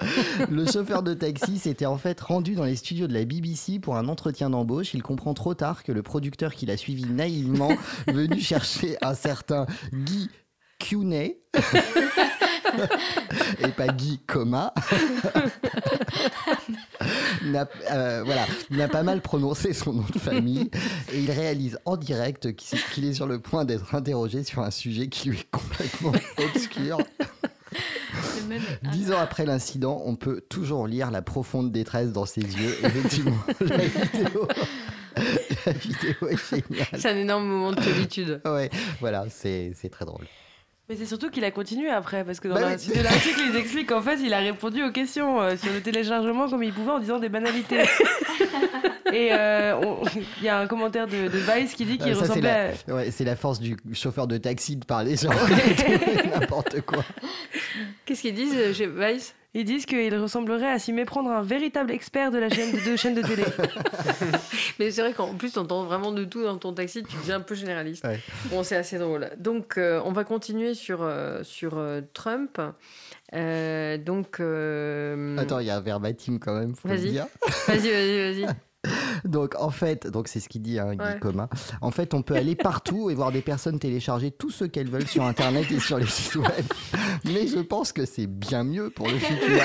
Le 0.50 0.64
chauffeur 0.64 1.02
de 1.02 1.14
taxi 1.14 1.58
s'était 1.58 1.86
en 1.86 1.98
fait 1.98 2.18
rendu 2.20 2.54
dans 2.54 2.64
les 2.64 2.76
studios 2.76 3.06
de 3.06 3.12
la 3.12 3.24
BBC 3.24 3.78
pour 3.78 3.96
un 3.96 4.08
entretien 4.08 4.50
d'embauche. 4.50 4.94
Il 4.94 5.02
comprend 5.02 5.34
trop 5.34 5.54
tard 5.54 5.82
que 5.82 5.92
le 5.92 6.02
producteur 6.02 6.54
qui 6.54 6.66
l'a 6.66 6.76
suivi 6.76 7.04
naïvement, 7.04 7.72
venu 8.06 8.40
chercher 8.40 8.96
un 9.02 9.14
certain 9.14 9.66
Guy 9.92 10.30
Cuney, 10.80 11.38
et 13.60 13.68
pas 13.68 13.88
Guy 13.88 14.18
Coma, 14.26 14.72
n'a 17.44 17.68
euh, 17.90 18.22
voilà, 18.24 18.46
n'a 18.70 18.88
pas 18.88 19.02
mal 19.02 19.20
prononcé 19.20 19.72
son 19.72 19.92
nom 19.92 20.04
de 20.12 20.18
famille 20.18 20.70
et 21.12 21.20
il 21.20 21.30
réalise 21.30 21.78
en 21.84 21.96
direct 21.96 22.54
qu'il 22.56 22.80
qu'il 22.92 23.04
est 23.04 23.14
sur 23.14 23.26
le 23.26 23.38
point 23.38 23.64
d'être 23.64 23.94
interrogé 23.94 24.42
sur 24.42 24.62
un 24.62 24.70
sujet 24.70 25.08
qui 25.08 25.30
lui 25.30 25.40
est 25.40 25.50
complètement 25.50 26.12
obscur. 26.54 26.98
Dix 28.90 29.12
ans 29.12 29.18
après 29.18 29.46
l'incident, 29.46 30.02
on 30.04 30.16
peut 30.16 30.40
toujours 30.48 30.88
lire 30.88 31.10
la 31.10 31.22
profonde 31.22 31.70
détresse 31.70 32.12
dans 32.12 32.26
ses 32.26 32.40
yeux. 32.40 32.76
Effectivement, 32.82 33.36
la 33.60 33.76
vidéo, 33.76 34.48
la 35.66 35.72
vidéo 35.72 36.28
est 36.28 36.50
géniale. 36.50 36.86
C'est 36.94 37.10
un 37.10 37.16
énorme 37.16 37.46
moment 37.46 37.72
de 37.72 37.80
solitude. 37.80 38.40
Ouais, 38.44 38.70
voilà, 39.00 39.26
c'est 39.28 39.72
c'est 39.76 39.88
très 39.88 40.04
drôle. 40.04 40.26
Mais 40.90 40.96
c'est 40.96 41.06
surtout 41.06 41.30
qu'il 41.30 41.44
a 41.44 41.52
continué 41.52 41.88
après, 41.88 42.24
parce 42.24 42.40
que 42.40 42.48
dans 42.48 42.54
Bah 42.54 42.62
la- 42.62 42.76
c'est- 42.76 43.00
l'article, 43.00 43.40
ils 43.48 43.56
expliquent 43.56 43.90
qu'en 43.90 44.02
fait, 44.02 44.18
il 44.24 44.34
a 44.34 44.38
répondu 44.40 44.82
aux 44.82 44.90
questions 44.90 45.40
euh, 45.40 45.56
sur 45.56 45.72
le 45.72 45.80
téléchargement 45.80 46.48
comme 46.50 46.64
il 46.64 46.72
pouvait 46.72 46.90
en 46.90 46.98
disant 46.98 47.20
des 47.20 47.28
banalités. 47.28 47.78
Et 49.12 49.28
euh, 49.32 49.76
on- 49.76 50.02
il 50.38 50.44
y 50.44 50.48
a 50.48 50.58
un 50.58 50.66
commentaire 50.66 51.06
de, 51.06 51.28
de 51.28 51.38
Vice 51.38 51.74
qui 51.74 51.84
dit 51.84 51.96
qu'il 51.96 52.08
Euh, 52.10 52.14
ça, 52.14 52.20
c'est 52.26 52.28
ressemblait 52.30 52.74
la, 52.88 52.94
ouais, 52.96 53.10
c'est 53.12 53.24
la 53.24 53.36
force 53.36 53.60
du 53.60 53.76
chauffeur 53.92 54.26
de 54.26 54.36
taxi 54.36 54.76
de 54.76 54.84
parler 54.84 55.16
sur 55.16 55.30
n'importe 56.40 56.80
quoi. 56.80 57.04
Qu'est-ce 58.04 58.22
qu'ils 58.22 58.34
disent 58.34 58.72
chez 58.76 58.86
Vice? 58.88 59.34
Ils 59.52 59.64
disent 59.64 59.84
qu'il 59.84 60.14
ressemblerait 60.16 60.70
à 60.70 60.78
s'y 60.78 60.92
méprendre 60.92 61.28
un 61.30 61.42
véritable 61.42 61.90
expert 61.90 62.30
de 62.30 62.38
la 62.38 62.48
chaîne 62.48 62.70
de, 62.70 62.90
de 62.90 62.96
chaîne 62.96 63.14
de 63.16 63.22
télé. 63.22 63.42
Mais 64.78 64.90
c'est 64.92 65.00
vrai 65.00 65.12
qu'en 65.12 65.34
plus, 65.34 65.52
t'entends 65.52 65.82
vraiment 65.84 66.12
de 66.12 66.24
tout 66.24 66.42
dans 66.44 66.56
ton 66.56 66.72
taxi, 66.72 67.02
tu 67.02 67.16
deviens 67.16 67.36
un 67.36 67.40
peu 67.40 67.56
généraliste. 67.56 68.04
Ouais. 68.04 68.20
Bon, 68.46 68.62
c'est 68.62 68.76
assez 68.76 68.96
drôle. 68.98 69.28
Donc, 69.38 69.76
euh, 69.76 70.00
on 70.04 70.12
va 70.12 70.22
continuer 70.22 70.74
sur, 70.74 71.00
euh, 71.02 71.42
sur 71.42 71.78
euh, 71.78 72.00
Trump. 72.14 72.60
Euh, 73.34 73.98
donc. 73.98 74.38
euh, 74.38 75.36
Attends, 75.36 75.58
il 75.58 75.66
y 75.66 75.70
a 75.70 75.76
un 75.76 75.80
verbatim 75.80 76.38
quand 76.38 76.56
même, 76.58 76.74
faut 76.76 76.86
le 76.88 76.94
Vas-y. 76.94 77.10
dire. 77.10 77.26
Vas-y, 77.66 77.90
vas-y, 77.90 78.44
vas-y. 78.44 78.54
Donc 79.24 79.54
en 79.58 79.70
fait, 79.70 80.06
donc 80.06 80.28
c'est 80.28 80.40
ce 80.40 80.48
qu'il 80.48 80.62
dit 80.62 80.78
hein, 80.78 80.94
Guy 80.94 81.00
Ouais. 81.00 81.18
Coma. 81.20 81.48
En 81.80 81.90
fait, 81.90 82.14
on 82.14 82.22
peut 82.22 82.34
aller 82.34 82.54
partout 82.54 83.10
et 83.10 83.14
voir 83.14 83.32
des 83.32 83.42
personnes 83.42 83.78
télécharger 83.78 84.30
tout 84.30 84.50
ce 84.50 84.64
qu'elles 84.64 84.90
veulent 84.90 85.06
sur 85.06 85.24
Internet 85.24 85.70
et 85.70 85.80
sur 85.80 85.98
les 85.98 86.06
sites 86.06 86.36
web. 86.36 86.64
Mais 87.24 87.46
je 87.46 87.60
pense 87.60 87.92
que 87.92 88.06
c'est 88.06 88.26
bien 88.26 88.64
mieux 88.64 88.90
pour 88.90 89.08
le 89.08 89.18
futur. 89.18 89.48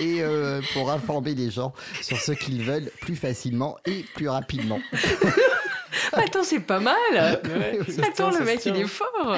et 0.00 0.22
euh, 0.22 0.60
pour 0.72 0.90
informer 0.90 1.34
les 1.34 1.50
gens 1.50 1.72
sur 2.00 2.18
ce 2.18 2.32
qu'ils 2.32 2.62
veulent 2.62 2.90
plus 3.00 3.16
facilement 3.16 3.76
et 3.86 4.04
plus 4.14 4.28
rapidement. 4.28 4.80
Attends, 6.12 6.42
c'est 6.42 6.60
pas 6.60 6.80
mal 6.80 6.94
Attends, 7.16 8.30
le 8.30 8.44
mec, 8.44 8.64
il 8.66 8.76
est 8.76 8.86
fort 8.86 9.36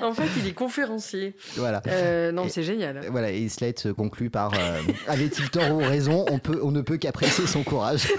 En 0.00 0.12
fait, 0.12 0.28
il 0.38 0.48
est 0.48 0.52
conférencier. 0.52 1.34
Voilà. 1.56 1.82
Euh, 1.86 2.32
non, 2.32 2.48
c'est 2.48 2.62
génial. 2.62 3.06
Voilà, 3.10 3.30
et 3.30 3.48
Slate 3.48 3.78
se 3.78 3.88
conclut 3.88 4.30
par 4.30 4.52
euh, 4.54 4.80
avait-il 5.08 5.50
tort 5.50 5.72
ou 5.72 5.78
raison 5.78 6.24
on, 6.30 6.38
peut, 6.38 6.60
on 6.62 6.70
ne 6.70 6.80
peut 6.80 6.96
qu'apprécier 6.96 7.46
son 7.46 7.62
courage. 7.62 8.08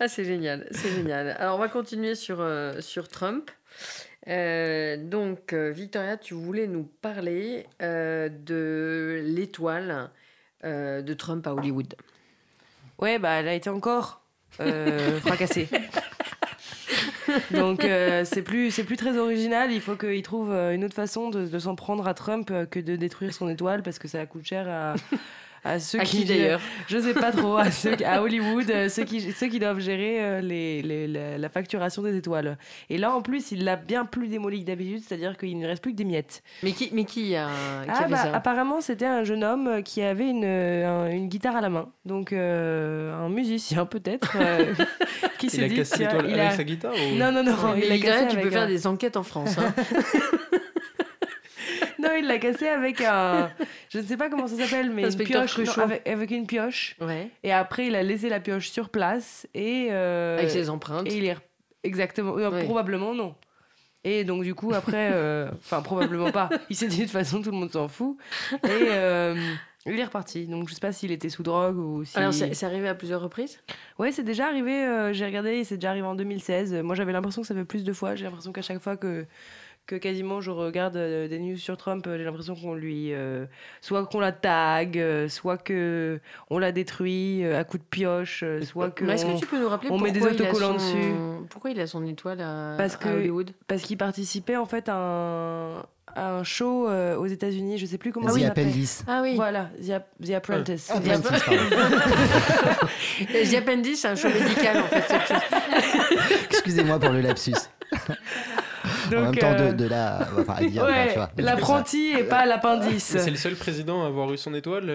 Ah, 0.00 0.08
c'est 0.08 0.24
génial, 0.24 0.66
c'est 0.72 0.90
génial. 0.90 1.36
Alors, 1.38 1.54
on 1.54 1.58
va 1.58 1.68
continuer 1.68 2.16
sur, 2.16 2.40
euh, 2.40 2.80
sur 2.80 3.08
Trump. 3.08 3.48
Euh, 4.26 4.96
donc, 4.96 5.54
Victoria, 5.54 6.16
tu 6.16 6.34
voulais 6.34 6.66
nous 6.66 6.82
parler 6.82 7.64
euh, 7.80 8.28
de 8.28 9.22
l'étoile 9.24 10.10
euh, 10.64 11.02
de 11.02 11.12
Trump 11.12 11.46
à 11.46 11.52
Hollywood. 11.52 11.94
Ouais, 12.98 13.18
bah 13.18 13.32
elle 13.32 13.48
a 13.48 13.54
été 13.54 13.68
encore 13.68 14.23
euh, 14.60 15.20
fracassée. 15.20 15.68
Donc 17.50 17.84
euh, 17.84 18.24
c'est 18.24 18.42
plus 18.42 18.70
c'est 18.70 18.84
plus 18.84 18.96
très 18.96 19.16
original. 19.18 19.72
Il 19.72 19.80
faut 19.80 19.96
qu'il 19.96 20.22
trouve 20.22 20.52
euh, 20.52 20.74
une 20.74 20.84
autre 20.84 20.94
façon 20.94 21.30
de, 21.30 21.46
de 21.46 21.58
s'en 21.58 21.74
prendre 21.74 22.06
à 22.06 22.14
Trump 22.14 22.52
que 22.70 22.80
de 22.80 22.96
détruire 22.96 23.32
son 23.32 23.48
étoile 23.48 23.82
parce 23.82 23.98
que 23.98 24.08
ça 24.08 24.24
coûte 24.26 24.44
cher 24.44 24.68
à 24.68 24.94
à 25.64 25.78
ceux 25.80 26.00
À 26.00 26.04
qui, 26.04 26.18
qui 26.18 26.24
d'ailleurs 26.26 26.60
Je 26.88 26.98
sais 26.98 27.14
pas 27.14 27.32
trop 27.32 27.56
à, 27.56 27.70
ceux, 27.70 27.96
à 28.04 28.22
Hollywood, 28.22 28.70
euh, 28.70 28.88
ceux 28.88 29.04
qui 29.04 29.20
ceux 29.32 29.48
qui 29.48 29.58
doivent 29.58 29.80
gérer 29.80 30.18
euh, 30.20 30.40
les, 30.40 30.82
les- 30.82 31.06
la, 31.08 31.38
la 31.38 31.48
facturation 31.48 32.02
des 32.02 32.16
étoiles. 32.16 32.58
Et 32.90 32.98
là 32.98 33.12
en 33.12 33.22
plus 33.22 33.50
il 33.52 33.64
l'a 33.64 33.76
bien 33.76 34.04
plus 34.04 34.28
démoli 34.28 34.60
que 34.60 34.66
d'habitude, 34.66 35.02
c'est-à-dire 35.06 35.36
qu'il 35.36 35.58
ne 35.58 35.66
reste 35.66 35.82
plus 35.82 35.92
que 35.92 35.96
des 35.96 36.04
miettes. 36.04 36.42
Mais 36.62 36.72
qui, 36.72 36.90
mais 36.92 37.04
qui 37.04 37.34
a, 37.34 37.46
qui 37.46 37.90
Ah, 37.90 37.92
a 37.92 38.02
fait 38.04 38.10
bah, 38.10 38.16
ça 38.16 38.34
apparemment, 38.36 38.80
c'était 38.80 39.06
un 39.06 39.24
jeune 39.24 39.42
homme 39.44 39.82
qui 39.82 40.02
avait 40.02 40.28
une, 40.28 40.44
un- 40.44 41.10
une 41.10 41.28
guitare 41.28 41.56
à 41.56 41.60
la 41.60 41.68
main. 41.70 41.88
Donc, 42.04 42.32
euh, 42.32 43.14
un 43.14 43.28
musicien 43.30 43.86
peut-être. 43.86 44.36
euh, 44.38 44.74
qui 45.38 45.46
Il 45.46 45.50
s'est 45.50 45.64
a 45.64 45.68
dit, 45.68 45.76
cassé 45.76 45.96
tiens, 45.96 46.08
l'étoile 46.08 46.26
il 46.28 46.34
avec 46.40 46.52
a- 46.52 46.56
sa 46.56 46.64
guitare 46.64 46.92
ou- 46.92 47.16
Non, 47.16 47.32
non, 47.32 47.42
non. 47.42 47.52
Mais 47.74 47.80
il 47.84 47.88
l'a 47.88 47.94
Victoria, 47.94 48.20
cassé 48.24 48.26
tu 48.28 48.34
peux 48.36 48.40
avec 48.42 48.52
faire 48.52 48.62
un- 48.62 48.66
des 48.66 48.86
enquêtes 48.86 49.16
en 49.16 49.22
France. 49.22 49.56
hein. 49.58 49.74
Non, 52.04 52.10
il 52.18 52.26
l'a 52.26 52.38
cassé 52.38 52.68
avec 52.68 53.00
un. 53.00 53.50
Je 53.90 53.98
ne 53.98 54.04
sais 54.04 54.16
pas 54.16 54.28
comment 54.28 54.46
ça 54.46 54.56
s'appelle, 54.56 54.90
mais 54.90 55.02
une 55.10 55.16
pioche. 55.24 55.58
non, 55.58 55.72
avec, 55.82 56.06
avec 56.08 56.30
une 56.30 56.46
pioche. 56.46 56.96
ouais. 57.00 57.30
Et 57.42 57.52
après, 57.52 57.86
il 57.86 57.94
a 57.96 58.02
laissé 58.02 58.28
la 58.28 58.40
pioche 58.40 58.68
sur 58.70 58.90
place. 58.90 59.46
Et. 59.54 59.88
euh, 59.90 60.38
Avec 60.38 60.50
ses 60.50 60.68
empreintes. 60.70 61.06
Et 61.06 61.16
il 61.16 61.24
est. 61.24 61.36
Exactement. 61.82 62.36
euh. 62.38 62.64
Probablement 62.64 63.14
non. 63.14 63.34
Et 64.04 64.24
donc, 64.24 64.42
du 64.44 64.54
coup, 64.54 64.72
après. 64.74 65.10
euh, 65.12 65.48
Enfin, 65.64 65.80
probablement 65.82 66.30
pas. 66.30 66.50
Il 66.70 66.76
s'est 66.76 66.88
dit 66.88 66.98
de 66.98 67.02
toute 67.04 67.12
façon, 67.12 67.40
tout 67.42 67.50
le 67.50 67.56
monde 67.56 67.72
s'en 67.72 67.88
fout. 67.88 68.16
Et. 68.68 68.88
Il 69.86 70.00
est 70.00 70.04
reparti. 70.04 70.46
Donc, 70.46 70.70
je 70.70 70.72
sais 70.74 70.80
pas 70.80 70.92
s'il 70.92 71.12
était 71.12 71.28
sous 71.28 71.42
drogue 71.42 71.76
ou 71.76 72.04
si. 72.06 72.16
Alors, 72.18 72.32
c'est 72.32 72.62
arrivé 72.64 72.88
à 72.88 72.94
plusieurs 72.94 73.20
reprises? 73.20 73.60
Ouais, 73.98 74.12
c'est 74.12 74.22
déjà 74.22 74.46
arrivé. 74.46 74.72
euh, 74.72 75.12
j'ai 75.12 75.26
regardé, 75.26 75.62
c'est 75.64 75.74
déjà 75.76 75.90
arrivé 75.90 76.06
en 76.06 76.14
2016. 76.14 76.72
Euh, 76.72 76.82
Moi, 76.82 76.94
j'avais 76.94 77.12
l'impression 77.12 77.42
que 77.42 77.48
ça 77.48 77.54
fait 77.54 77.66
plus 77.66 77.84
de 77.84 77.92
fois. 77.92 78.14
J'ai 78.14 78.24
l'impression 78.24 78.50
qu'à 78.50 78.62
chaque 78.62 78.78
fois 78.78 78.96
que 78.96 79.26
que 79.86 79.96
quasiment 79.96 80.40
je 80.40 80.50
regarde 80.50 80.96
euh, 80.96 81.28
des 81.28 81.38
news 81.38 81.56
sur 81.58 81.76
Trump, 81.76 82.06
euh, 82.06 82.16
j'ai 82.16 82.24
l'impression 82.24 82.54
qu'on 82.54 82.74
lui, 82.74 83.12
euh, 83.12 83.44
soit 83.82 84.06
qu'on 84.06 84.18
la 84.20 84.32
tag, 84.32 84.98
euh, 84.98 85.28
soit 85.28 85.58
que 85.58 86.20
on 86.48 86.58
la 86.58 86.72
détruit 86.72 87.44
euh, 87.44 87.60
à 87.60 87.64
coups 87.64 87.82
de 87.82 87.88
pioche, 87.88 88.42
euh, 88.42 88.62
soit 88.62 88.90
que 88.90 89.04
Mais 89.04 89.14
Est-ce 89.14 89.26
on- 89.26 89.34
que 89.34 89.40
tu 89.40 89.46
peux 89.46 89.60
nous 89.60 89.68
rappeler 89.68 89.90
on 89.90 89.98
met 89.98 90.10
des 90.10 90.20
pourquoi 90.20 90.36
il 90.36 90.42
a 90.42 90.48
autocollants 90.50 90.78
son- 90.78 90.86
dessus. 90.96 91.12
Pourquoi 91.50 91.70
il 91.70 91.80
a 91.80 91.86
son 91.86 92.06
étoile 92.06 92.40
à, 92.40 92.74
Parce 92.78 92.94
à 92.94 92.98
que- 92.98 93.08
Hollywood? 93.08 93.50
parce 93.66 93.82
qu'il 93.82 93.98
participait 93.98 94.56
en 94.56 94.64
fait 94.64 94.88
à 94.88 94.94
un, 94.96 95.74
à 96.16 96.30
un 96.38 96.44
show 96.44 96.88
euh, 96.88 97.16
aux 97.18 97.26
États-Unis. 97.26 97.76
Je 97.76 97.84
sais 97.86 97.98
plus 97.98 98.10
comment 98.12 98.28
The 98.28 98.38
ça 98.38 98.40
s'appelle. 98.40 98.66
Appendice. 98.68 99.04
Ah 99.06 99.20
oui. 99.22 99.34
Voilà, 99.36 99.68
The, 99.86 99.90
App- 99.90 100.08
The 100.24 100.30
Apprentice. 100.30 100.90
Ah, 100.90 100.96
Apprentice, 100.96 101.42
pardon. 101.44 101.60
The 103.50 103.54
Appendice, 103.54 104.00
c'est 104.00 104.08
un 104.08 104.14
show 104.16 104.28
médical 104.28 104.78
en 104.78 104.84
fait. 104.86 105.04
Excusez-moi 106.50 106.98
pour 106.98 107.10
le 107.10 107.20
lapsus. 107.20 107.52
en 109.06 109.20
même 109.22 109.36
temps, 109.36 109.52
euh, 109.52 109.72
de, 109.72 109.86
enfin, 110.40 110.56
tu 110.60 110.68
vois. 110.70 111.28
l'apprenti 111.36 112.12
et 112.18 112.24
pas 112.24 112.46
l'appendice. 112.46 113.16
C'est 113.18 113.30
le 113.30 113.36
seul 113.36 113.54
président 113.54 114.04
à 114.04 114.06
avoir 114.08 114.32
eu 114.32 114.38
son 114.38 114.54
étoile 114.54 114.90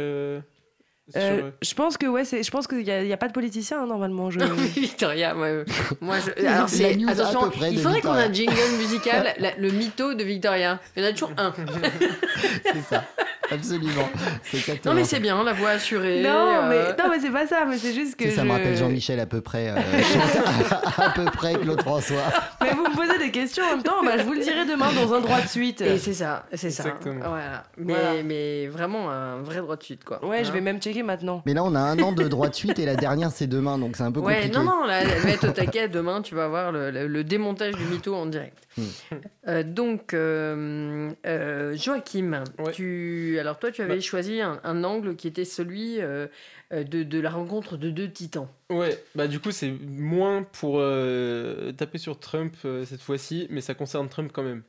euh, 1.15 1.19
Euh, 1.41 1.51
je 1.61 1.73
pense 1.73 1.97
que 1.97 2.05
ouais, 2.05 2.25
c'est, 2.25 2.43
je 2.43 2.51
pense 2.51 2.67
qu'il 2.67 2.81
y 2.81 2.91
a, 3.13 3.17
pas 3.17 3.27
de 3.27 3.33
politicien 3.33 3.81
hein, 3.81 3.87
normalement. 3.87 4.29
Je... 4.29 4.39
Victoria, 4.39 5.33
moi, 5.33 5.47
euh, 5.47 5.65
moi 6.01 6.15
je... 6.19 6.45
Alors 6.45 6.69
c'est 6.69 6.97
attention, 7.07 7.41
peu 7.41 7.49
près 7.51 7.71
il 7.71 7.79
faudrait 7.79 8.01
qu'on 8.01 8.15
ait 8.15 8.23
un 8.23 8.33
jingle 8.33 8.53
musical, 8.77 9.33
la- 9.39 9.55
le 9.57 9.71
mytho 9.71 10.13
de 10.13 10.23
Victoria. 10.23 10.79
Il 10.95 11.03
y 11.03 11.05
en 11.05 11.09
a 11.09 11.11
toujours 11.13 11.31
un. 11.37 11.53
c'est 12.63 12.81
ça, 12.95 13.03
absolument. 13.51 14.09
Non 14.85 14.93
mais 14.93 15.03
c'est 15.03 15.19
bien, 15.19 15.43
la 15.43 15.53
voix 15.53 15.69
assurée. 15.71 16.21
Non, 16.21 16.29
euh, 16.29 16.69
mais 16.69 17.03
non, 17.03 17.09
mais 17.09 17.19
c'est 17.19 17.31
pas 17.31 17.47
ça. 17.47 17.65
Mais 17.67 17.77
c'est 17.77 17.93
juste 17.93 18.15
que 18.15 18.29
ça 18.29 18.41
je- 18.41 18.47
me 18.47 18.51
rappelle 18.51 18.77
Jean-Michel 18.77 19.19
à 19.19 19.25
peu 19.25 19.41
près, 19.41 19.69
euh, 19.69 19.75
à, 20.97 21.05
à 21.05 21.09
peu 21.11 21.25
près 21.25 21.53
Claude 21.55 21.81
François. 21.81 22.23
Mais 22.61 22.71
vous 22.71 22.83
me 22.83 22.95
posez 22.95 23.17
des 23.17 23.31
questions 23.31 23.63
en 23.65 23.71
même 23.75 23.83
temps, 23.83 24.03
bah, 24.03 24.17
je 24.17 24.23
vous 24.23 24.33
le 24.33 24.39
dirai 24.41 24.65
demain 24.65 24.91
dans 24.93 25.13
un 25.13 25.21
droit 25.21 25.41
de 25.41 25.47
suite. 25.47 25.81
Et 25.81 25.97
c'est 25.97 26.13
ça, 26.13 26.45
c'est 26.53 26.69
ça. 26.69 26.83
Exactement. 26.83 27.29
Voilà. 27.29 27.63
Mais, 27.77 27.93
Voilà. 27.93 28.23
mais 28.23 28.67
vraiment 28.67 29.09
un 29.09 29.37
vrai 29.41 29.57
droit 29.57 29.75
de 29.75 29.83
suite, 29.83 30.03
quoi. 30.03 30.23
Ouais, 30.25 30.43
je 30.43 30.49
Hein. 30.49 30.53
vais 30.53 30.61
même 30.61 30.79
checker 30.81 30.98
maintenant. 31.03 31.41
Mais 31.45 31.53
là, 31.53 31.63
on 31.63 31.73
a 31.75 31.79
un 31.79 31.99
an 31.99 32.11
de 32.11 32.27
droit 32.27 32.49
de 32.49 32.55
suite 32.55 32.79
et 32.79 32.85
la 32.85 32.95
dernière, 32.95 33.31
c'est 33.31 33.47
demain, 33.47 33.77
donc 33.77 33.95
c'est 33.95 34.03
un 34.03 34.11
peu 34.11 34.19
Ouais, 34.19 34.35
compliqué. 34.35 34.57
non, 34.57 34.63
non, 34.63 34.85
là, 34.85 35.03
va 35.03 35.29
être 35.29 35.47
au 35.47 35.51
taquet. 35.51 35.87
Demain, 35.87 36.21
tu 36.21 36.35
vas 36.35 36.47
voir 36.47 36.71
le, 36.71 36.91
le- 36.91 37.07
le 37.07 37.23
démontage 37.23 37.75
du 37.75 37.83
mytho 37.85 38.13
en 38.15 38.25
direct. 38.25 38.57
Hmm. 38.77 38.83
Euh, 39.47 39.63
donc, 39.63 40.13
euh, 40.13 41.09
euh, 41.25 41.75
Joachim, 41.75 42.43
Ouais. 42.59 42.71
tu... 42.71 43.37
alors 43.39 43.59
toi, 43.59 43.71
tu 43.71 43.81
avais 43.81 43.95
Bah. 43.95 44.01
choisi 44.01 44.41
un, 44.41 44.59
un 44.63 44.83
angle 44.83 45.15
qui 45.15 45.27
était 45.27 45.45
celui 45.45 45.99
de, 46.71 47.03
de 47.03 47.19
la 47.19 47.29
rencontre 47.29 47.77
de 47.77 47.89
deux 47.89 48.09
titans. 48.11 48.47
Ouais, 48.69 49.03
bah 49.15 49.27
du 49.27 49.39
coup 49.39 49.51
c'est 49.51 49.71
moins 49.71 50.43
pour 50.43 50.75
euh, 50.79 51.71
taper 51.71 51.97
sur 51.97 52.19
Trump 52.19 52.55
euh, 52.65 52.85
cette 52.85 53.01
fois-ci, 53.01 53.47
mais 53.49 53.61
ça 53.61 53.73
concerne 53.73 54.07
Trump 54.09 54.31
quand 54.33 54.43
même. 54.43 54.61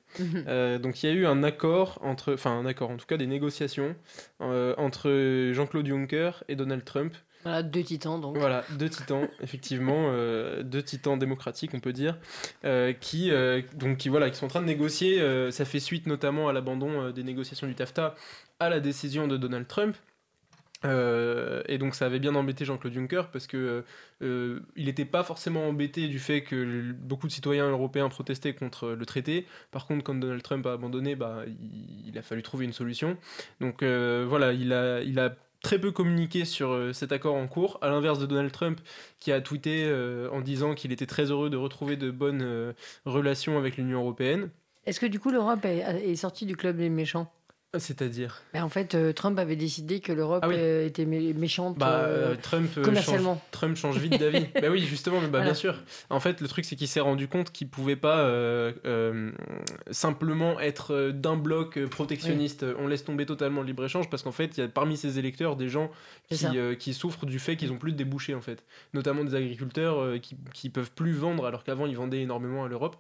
Euh, 0.49 0.79
donc 0.79 1.03
il 1.03 1.07
y 1.07 1.13
a 1.13 1.15
eu 1.15 1.27
un 1.27 1.43
accord 1.43 1.99
entre, 2.03 2.33
enfin 2.35 2.59
un 2.59 2.65
accord 2.67 2.91
en 2.91 2.97
tout 2.97 3.07
cas 3.07 3.17
des 3.19 3.27
négociations 3.27 3.95
euh, 4.41 4.75
entre 4.79 5.51
Jean-Claude 5.53 5.87
Juncker 5.87 6.31
et 6.49 6.57
Donald 6.57 6.85
Trump. 6.85 7.15
Voilà, 7.43 7.63
deux 7.63 7.83
titans, 7.83 8.21
donc. 8.21 8.37
Voilà, 8.37 8.65
deux 8.79 8.91
titans, 8.91 9.27
effectivement, 9.43 10.09
euh, 10.11 10.63
deux 10.63 10.83
titans 10.83 11.19
démocratiques, 11.19 11.71
on 11.73 11.81
peut 11.81 11.95
dire, 11.95 12.19
euh, 12.67 12.93
qui, 12.93 13.31
euh, 13.31 13.63
donc, 13.77 13.97
qui, 13.97 14.11
voilà, 14.11 14.29
qui 14.29 14.37
sont 14.37 14.45
en 14.45 14.51
train 14.51 14.61
de 14.61 14.67
négocier. 14.67 15.23
euh, 15.23 15.51
ça 15.51 15.65
fait 15.65 15.81
suite 15.81 16.07
notamment 16.07 16.51
à 16.51 16.53
l'abandon 16.53 17.01
euh, 17.01 17.13
des 17.13 17.23
négociations 17.23 17.67
du 17.67 17.75
TAFTA 17.75 18.15
à 18.59 18.69
la 18.69 18.79
décision 18.79 19.27
de 19.27 19.39
Donald 19.39 19.67
Trump. 19.67 19.97
Euh, 20.85 21.63
et 21.67 21.79
donc 21.79 21.95
ça 21.95 22.07
avait 22.07 22.19
bien 22.19 22.35
embêté 22.35 22.65
Jean-Claude 22.65 22.95
Juncker 22.95 23.23
parce 23.31 23.47
que 23.47 23.85
euh, 24.23 24.61
il 24.77 24.87
n'était 24.87 25.05
pas 25.05 25.23
forcément 25.23 25.69
embêté 25.69 26.09
du 26.09 26.19
fait 26.19 26.43
que 26.43 26.93
beaucoup 26.93 27.27
de 27.27 27.33
citoyens 27.33 27.69
européens 27.71 28.09
protestaient 28.09 28.55
contre 28.55 28.91
le 28.91 29.07
traité. 29.07 29.47
Par 29.71 29.87
contre, 29.87 30.05
quand 30.05 30.15
Donald 30.15 30.43
Trump 30.43 30.67
a 30.67 30.73
abandonné, 30.73 31.17
bah, 31.17 31.45
il, 32.07 32.17
a 32.17 32.23
fallu 32.23 32.43
trouver 32.43 32.65
une 32.65 32.73
solution. 32.73 33.17
Donc 33.61 33.83
euh, 33.83 34.25
voilà, 34.29 34.53
il 34.53 34.73
a, 34.73 35.37
très 35.63 35.79
peu 35.79 35.93
communiqué 35.93 36.47
sur 36.47 36.95
cet 36.95 37.13
accord 37.13 37.35
en 37.35 37.47
cours, 37.47 37.77
à 37.83 37.91
l'inverse 37.91 38.19
de 38.19 38.25
Donald 38.25 38.51
Trump 38.51 38.81
qui 39.19 39.31
a 39.31 39.43
tweeté 39.43 39.93
en 40.33 40.41
disant 40.41 40.75
qu'il 40.75 40.91
était 40.91 41.05
très 41.05 41.31
heureux 41.31 41.51
de 41.51 41.59
retrouver 41.59 41.97
de 41.99 42.11
bonnes 42.11 42.73
relations 43.05 43.59
avec 43.59 43.77
l'Union 43.77 44.01
européenne. 44.01 44.49
Est-ce 44.87 45.01
que 45.01 45.05
du 45.05 45.21
coup, 45.21 45.29
l'Europe 45.29 45.67
est 45.67 46.17
sortie 46.17 46.47
du 46.47 46.57
club 46.57 46.79
des 46.79 46.89
méchants? 46.89 47.31
C'est-à-dire? 47.79 48.43
En 48.55 48.69
fait, 48.69 48.97
euh, 48.97 49.13
Trump 49.13 49.39
avait 49.39 49.55
décidé 49.55 50.01
que 50.01 50.13
l'Europe 50.13 50.41
Ah 50.43 50.49
oui. 50.49 50.57
euh, 50.59 50.87
était 50.87 51.05
mé- 51.05 51.33
méchante. 51.35 51.79
Bah, 51.79 52.01
euh, 52.01 52.35
Trump, 52.43 52.69
commercialement. 52.83 53.35
change, 53.35 53.51
Trump 53.53 53.77
change 53.77 53.99
vite 53.99 54.19
d'avis. 54.19 54.47
bah 54.61 54.69
oui, 54.73 54.81
justement, 54.81 55.17
mais 55.21 55.27
bah, 55.29 55.39
Voilà. 55.39 55.45
bien 55.45 55.55
sûr. 55.55 55.77
En 56.11 56.19
fait, 56.19 56.41
le 56.41 56.49
truc, 56.49 56.65
c'est 56.65 56.75
qu'il 56.75 56.89
s'est 56.89 56.99
rendu 56.99 57.29
compte 57.29 57.53
qu'il 57.53 57.69
pouvait 57.69 57.95
pas 57.95 58.29
simplement 59.91 60.59
être 60.61 61.11
d'un 61.13 61.37
bloc 61.37 61.79
protectionniste. 61.87 62.65
On 62.79 62.89
laisse 62.89 63.05
tomber 63.05 63.25
totalement 63.25 63.61
le 63.61 63.69
libre-échange 63.69 64.11
parce 64.11 64.23
qu'en 64.25 64.33
fait, 64.33 64.57
il 64.59 64.61
y 64.61 64.65
a 64.65 64.69
parmi 64.69 64.97
ses 64.97 65.21
électeurs 65.21 65.55
des 65.57 65.69
gens 65.69 65.91
qui, 66.29 66.47
qui 66.79 66.93
souffrent 66.95 67.27
du 67.27 67.39
fait 67.39 67.57
qu'ils 67.57 67.71
ont 67.73 67.79
plus 67.79 67.93
de 67.93 67.97
débouchés, 67.97 68.35
en 68.35 68.41
fait. 68.41 68.65
Notamment 68.95 69.23
des 69.23 69.37
agriculteurs 69.37 70.21
qui, 70.21 70.37
qui 70.53 70.71
peuvent 70.71 70.91
plus 70.91 71.13
vendre 71.13 71.47
alors 71.47 71.63
qu'avant, 71.63 71.87
ils 71.87 71.97
vendaient 71.97 72.23
énormément 72.23 72.65
à 72.65 72.69
l'Europe. 72.69 72.97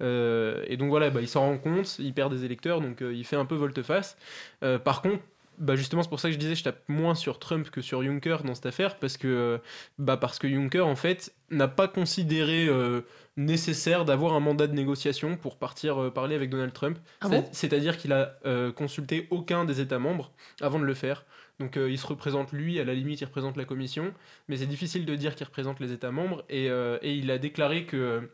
Euh, 0.00 0.64
et 0.66 0.76
donc 0.76 0.88
voilà, 0.88 1.10
bah, 1.10 1.20
il 1.20 1.28
s'en 1.28 1.42
rend 1.42 1.58
compte, 1.58 1.98
il 1.98 2.12
perd 2.12 2.32
des 2.32 2.44
électeurs, 2.44 2.80
donc 2.80 3.02
euh, 3.02 3.14
il 3.14 3.24
fait 3.24 3.36
un 3.36 3.44
peu 3.44 3.54
volte-face. 3.54 4.16
Euh, 4.62 4.78
par 4.78 5.02
contre, 5.02 5.22
bah 5.58 5.76
justement, 5.76 6.02
c'est 6.02 6.08
pour 6.08 6.20
ça 6.20 6.28
que 6.28 6.34
je 6.34 6.38
disais, 6.38 6.54
je 6.54 6.64
tape 6.64 6.82
moins 6.88 7.14
sur 7.14 7.38
Trump 7.38 7.70
que 7.70 7.80
sur 7.80 8.02
Juncker 8.02 8.38
dans 8.44 8.54
cette 8.54 8.66
affaire, 8.66 8.98
parce 8.98 9.16
que, 9.16 9.60
bah 9.98 10.16
parce 10.16 10.38
que 10.38 10.48
Juncker, 10.48 10.84
en 10.84 10.96
fait, 10.96 11.32
n'a 11.50 11.68
pas 11.68 11.86
considéré 11.86 12.66
euh, 12.66 13.02
nécessaire 13.36 14.04
d'avoir 14.04 14.34
un 14.34 14.40
mandat 14.40 14.66
de 14.66 14.74
négociation 14.74 15.36
pour 15.36 15.56
partir 15.56 16.02
euh, 16.02 16.10
parler 16.10 16.34
avec 16.34 16.50
Donald 16.50 16.72
Trump. 16.72 16.98
Ah 17.20 17.28
bon? 17.28 17.44
C'est-à-dire 17.52 17.96
qu'il 17.96 18.12
a 18.12 18.36
euh, 18.46 18.72
consulté 18.72 19.28
aucun 19.30 19.64
des 19.64 19.80
États 19.80 20.00
membres 20.00 20.32
avant 20.60 20.80
de 20.80 20.84
le 20.84 20.94
faire. 20.94 21.24
Donc 21.60 21.76
il 21.76 21.98
se 21.98 22.06
représente 22.08 22.50
lui, 22.50 22.80
à 22.80 22.84
la 22.84 22.94
limite 22.94 23.20
il 23.20 23.26
représente 23.26 23.56
la 23.56 23.64
Commission, 23.64 24.12
mais 24.48 24.56
c'est 24.56 24.66
difficile 24.66 25.06
de 25.06 25.14
dire 25.14 25.36
qu'il 25.36 25.46
représente 25.46 25.78
les 25.78 25.92
États 25.92 26.10
membres, 26.10 26.44
et, 26.50 26.64
et 26.66 27.14
il 27.14 27.30
a 27.30 27.38
déclaré 27.38 27.84
que 27.84 28.28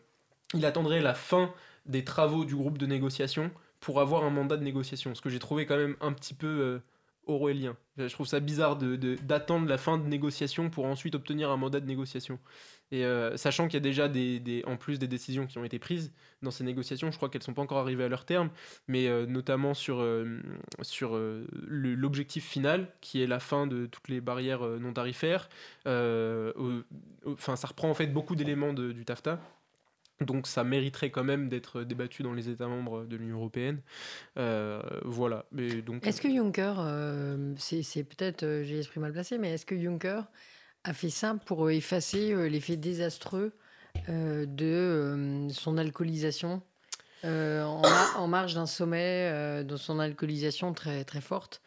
il 0.55 0.64
attendrait 0.66 1.01
la 1.01 1.14
fin 1.14 1.52
des 1.86 2.05
travaux 2.05 2.44
du 2.44 2.56
groupe 2.56 2.78
de 2.78 2.86
négociation 2.86 3.51
pour 3.81 4.01
avoir 4.01 4.24
un 4.24 4.31
mandat 4.31 4.56
de 4.56 4.64
négociation, 4.64 5.14
ce 5.14 5.20
que 5.20 5.31
j'ai 5.31 5.39
trouvé 5.39 5.66
quand 5.66 5.77
même 5.77 5.97
un 6.01 6.12
petit 6.12 6.35
peu 6.35 6.47
euh, 6.47 6.78
orwellien. 7.27 7.77
Je 7.97 8.12
trouve 8.12 8.27
ça 8.27 8.40
bizarre 8.40 8.77
d'attendre 8.77 9.66
la 9.66 9.78
fin 9.78 9.98
de 9.98 10.06
négociation 10.06 10.70
pour 10.70 10.85
ensuite 10.86 11.14
obtenir 11.14 11.51
un 11.51 11.56
mandat 11.56 11.81
de 11.81 11.86
négociation. 11.86 12.39
Et 12.93 13.05
euh, 13.05 13.36
sachant 13.36 13.68
qu'il 13.68 13.74
y 13.74 13.77
a 13.77 13.81
déjà 13.81 14.10
en 14.66 14.77
plus 14.77 14.98
des 14.98 15.06
décisions 15.06 15.47
qui 15.47 15.59
ont 15.59 15.64
été 15.64 15.78
prises 15.78 16.12
dans 16.43 16.51
ces 16.51 16.64
négociations, 16.64 17.10
je 17.10 17.16
crois 17.16 17.28
qu'elles 17.28 17.43
sont 17.43 17.55
pas 17.55 17.62
encore 17.62 17.78
arrivées 17.78 18.05
à 18.05 18.09
leur 18.09 18.24
terme, 18.24 18.51
mais 18.89 19.06
euh, 19.06 19.27
notamment 19.27 19.74
sur, 19.74 20.05
sur 20.82 21.18
l'objectif 21.66 22.47
final, 22.47 22.89
qui 23.01 23.22
est 23.22 23.27
la 23.27 23.40
fin 23.40 23.66
de 23.66 23.86
toutes 23.86 24.09
les 24.09 24.20
barrières 24.20 24.62
non 24.62 24.93
tarifaires. 24.93 25.48
Enfin, 25.86 27.56
ça 27.56 27.68
reprend 27.68 27.90
en 27.90 27.94
fait 27.94 28.09
beaucoup 28.09 28.35
d'éléments 28.35 28.72
du 28.72 29.05
TAFTA. 29.05 29.40
Donc 30.20 30.47
ça 30.47 30.64
mériterait 30.64 31.10
quand 31.10 31.24
même 31.24 31.48
d'être 31.48 31.82
débattu 31.82 32.22
dans 32.22 32.34
les 32.34 32.51
États 32.51 32.66
membres 32.66 33.05
de 33.05 33.16
l'Union 33.16 33.36
européenne. 33.36 33.80
Euh, 34.36 34.82
voilà. 35.05 35.47
Est-ce 36.02 36.20
que 36.20 36.28
Juncker, 36.28 36.74
euh, 36.78 37.55
c'est 37.56 38.05
peut-être, 38.05 38.42
euh, 38.42 38.62
j'ai 38.62 38.76
l'esprit 38.76 39.01
mal 39.01 39.12
placé, 39.12 39.38
mais 39.38 39.52
est-ce 39.52 39.64
que 39.64 39.80
Juncker 39.80 40.22
a 40.84 40.92
fait 40.92 41.10
ça 41.10 41.36
pour 41.47 41.70
effacer 41.70 42.32
euh, 42.32 42.48
l'effet 42.48 42.76
désastreux 42.76 43.52
de 44.09 45.48
son 45.51 45.76
alcoolisation 45.76 46.62
en, 47.24 47.82
en 48.16 48.28
marge 48.28 48.55
d'un 48.55 48.66
sommet, 48.66 49.64
de 49.64 49.76
son 49.76 49.98
alcoolisation 49.98 50.72
très, 50.72 51.05
très 51.05 51.20
forte, 51.20 51.60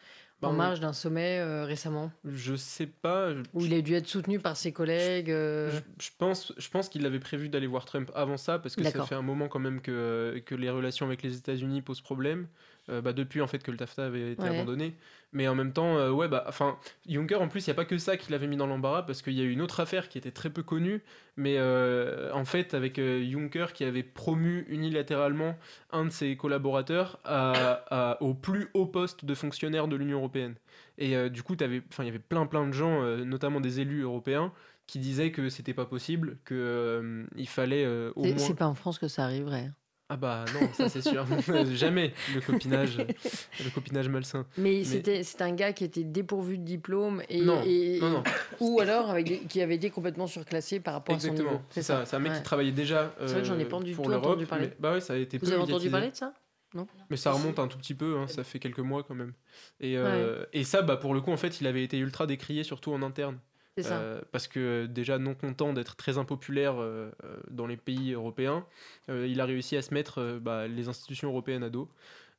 en 0.44 0.50
on- 0.50 0.52
marge 0.54 0.80
d'un 0.80 0.92
sommet 0.92 1.38
euh, 1.40 1.64
récemment, 1.64 2.10
je 2.24 2.54
sais 2.54 2.86
pas. 2.86 3.32
je- 3.34 3.42
où 3.52 3.64
il 3.64 3.74
a 3.74 3.80
dû 3.80 3.94
être 3.94 4.06
soutenu 4.08 4.38
par 4.38 4.56
ses 4.56 4.72
collègues 4.72 5.30
euh, 5.30 5.70
Je, 5.70 6.04
je 6.06 6.10
pense, 6.18 6.52
je 6.56 6.68
pense 6.68 6.88
qu'il 6.88 7.04
avait 7.06 7.18
prévu 7.20 7.48
d'aller 7.48 7.66
voir 7.66 7.84
Trump 7.84 8.10
avant 8.14 8.36
ça, 8.36 8.58
parce 8.58 8.76
que 8.76 8.82
ça 8.84 9.04
fait 9.06 9.14
un 9.14 9.22
moment 9.22 9.48
quand 9.48 9.58
même 9.60 9.80
que, 9.80 10.40
que 10.46 10.54
les 10.54 10.70
relations 10.70 11.06
avec 11.06 11.22
les 11.22 11.36
États-Unis 11.36 11.82
posent 11.82 12.00
problème. 12.00 12.46
Euh, 12.90 13.00
bah, 13.00 13.14
depuis 13.14 13.40
en 13.40 13.46
fait 13.46 13.62
que 13.62 13.70
le 13.70 13.78
TAFTA 13.78 14.04
avait 14.04 14.32
été 14.32 14.42
Ouais. 14.42 14.48
abandonné. 14.50 14.94
Mais 15.32 15.48
en 15.48 15.54
même 15.54 15.72
temps, 15.72 15.96
euh, 15.96 16.10
ouais, 16.10 16.28
bah, 16.28 16.44
enfin, 16.46 16.78
Juncker 17.08 17.40
en 17.40 17.48
plus, 17.48 17.66
il 17.66 17.70
n'y 17.70 17.72
a 17.72 17.74
pas 17.74 17.86
que 17.86 17.96
ça 17.96 18.16
qui 18.18 18.30
l'avait 18.30 18.46
mis 18.46 18.58
dans 18.58 18.66
l'embarras, 18.66 19.02
parce 19.02 19.22
qu'il 19.22 19.32
y 19.32 19.40
a 19.40 19.44
eu 19.44 19.50
une 19.50 19.62
autre 19.62 19.80
affaire 19.80 20.08
qui 20.10 20.18
était 20.18 20.30
très 20.30 20.50
peu 20.50 20.62
connue, 20.62 21.02
mais 21.36 21.56
euh, 21.58 22.30
en 22.34 22.44
fait, 22.44 22.74
avec 22.74 22.98
euh, 22.98 23.24
Juncker 23.28 23.72
qui 23.72 23.84
avait 23.84 24.02
promu 24.02 24.66
unilatéralement 24.68 25.56
un 25.92 26.04
de 26.04 26.10
ses 26.10 26.36
collaborateurs 26.36 27.18
à- 27.24 27.84
à- 27.90 28.22
au 28.22 28.34
plus 28.34 28.68
haut 28.74 28.86
poste 28.86 29.24
de 29.24 29.34
fonctionnaire 29.34 29.88
de 29.88 29.96
l'Union 29.96 30.18
européenne. 30.18 30.54
Et 30.98 31.30
du 31.30 31.42
coup, 31.42 31.54
il 31.58 31.60
y 31.62 32.08
avait 32.08 32.18
plein 32.20 32.46
plein 32.46 32.66
de 32.68 32.72
gens, 32.72 33.02
notamment 33.24 33.60
des 33.60 33.80
élus 33.80 34.02
européens, 34.02 34.52
qui 34.86 34.98
disaient 35.00 35.32
que 35.32 35.48
c'était 35.48 35.74
pas 35.74 35.86
possible, 35.86 36.36
que 36.44 37.26
il 37.34 37.48
fallait 37.48 37.86
au 38.14 38.24
moins. 38.24 38.38
C'est 38.38 38.54
pas 38.54 38.66
en 38.66 38.74
France 38.74 38.98
que 39.00 39.08
ça 39.08 39.24
arriverait. 39.24 39.70
Ah 40.10 40.16
bah 40.16 40.44
non, 40.52 40.68
ça 40.74 40.88
c'est 40.90 41.00
sûr. 41.00 41.24
Jamais 41.72 42.12
le 42.34 42.40
copinage, 42.42 42.98
le 42.98 43.70
copinage 43.70 44.08
malsain. 44.10 44.44
Mais, 44.58 44.84
c'était 44.84 45.22
c'est 45.22 45.40
un 45.40 45.52
gars 45.52 45.72
qui 45.72 45.84
était 45.84 46.04
dépourvu 46.04 46.58
de 46.58 46.62
diplôme 46.64 47.22
et, 47.30 47.40
Non, 47.40 47.62
et- 47.64 47.98
non, 48.00 48.10
non. 48.10 48.22
ou 48.60 48.80
alors 48.80 49.08
avec 49.10 49.26
des- 49.26 49.38
qui 49.38 49.62
avait 49.62 49.76
été 49.76 49.88
complètement 49.88 50.26
surclassé 50.26 50.78
par 50.78 50.92
rapport 50.94 51.16
à 51.16 51.18
son 51.18 51.28
Exactement, 51.28 51.52
niveau. 51.52 51.64
c'est 51.70 51.82
ça. 51.82 52.04
C'est 52.04 52.16
un 52.16 52.18
mec 52.18 52.32
Ouais. 52.32 52.38
qui 52.38 52.44
travaillait 52.44 52.72
déjà 52.72 53.14
C'est 53.20 53.26
vrai 53.32 53.40
que 53.40 53.46
j'en 53.46 53.58
ai 53.58 53.64
euh, 53.64 53.68
pas 53.68 53.80
du 53.80 53.94
pour 53.94 54.04
tout 54.04 54.12
entendu 54.12 54.44
parler. 54.46 54.66
mais- 54.68 54.76
Bah 54.78 54.92
ouais, 54.92 55.00
ça 55.00 55.14
a 55.14 55.16
été 55.16 55.38
Vous 55.38 55.46
peu 55.46 55.52
avez 55.52 55.62
entendu 55.62 55.88
parler 55.88 56.10
de 56.10 56.16
ça? 56.16 56.34
Non 56.74 56.86
Mais 57.08 57.16
ça 57.16 57.30
remonte 57.32 57.58
un 57.58 57.68
tout 57.68 57.78
petit 57.78 57.94
peu, 57.94 58.18
hein, 58.18 58.26
ça 58.26 58.44
fait 58.44 58.58
quelques 58.58 58.80
mois 58.80 59.04
quand 59.04 59.14
même. 59.14 59.32
Et, 59.80 59.96
euh, 59.96 60.44
et 60.52 60.64
ça, 60.64 60.82
bah, 60.82 60.96
pour 60.96 61.14
le 61.14 61.20
coup, 61.22 61.30
en 61.32 61.36
fait, 61.36 61.60
il 61.60 61.66
avait 61.68 61.84
été 61.84 61.96
ultra 61.98 62.26
décrié, 62.26 62.62
surtout 62.64 62.92
en 62.92 63.00
interne. 63.02 63.38
Ça. 63.82 63.98
Euh, 63.98 64.20
parce 64.30 64.46
que 64.46 64.60
euh, 64.60 64.86
déjà 64.86 65.18
non 65.18 65.34
content 65.34 65.72
d'être 65.72 65.96
très 65.96 66.16
impopulaire 66.16 66.76
euh, 66.78 67.10
dans 67.50 67.66
les 67.66 67.76
pays 67.76 68.12
européens, 68.12 68.64
euh, 69.08 69.26
il 69.26 69.40
a 69.40 69.44
réussi 69.44 69.76
à 69.76 69.82
se 69.82 69.92
mettre 69.92 70.38
bah, 70.40 70.68
les 70.68 70.88
institutions 70.88 71.28
européennes 71.28 71.64
à 71.64 71.70
dos. 71.70 71.88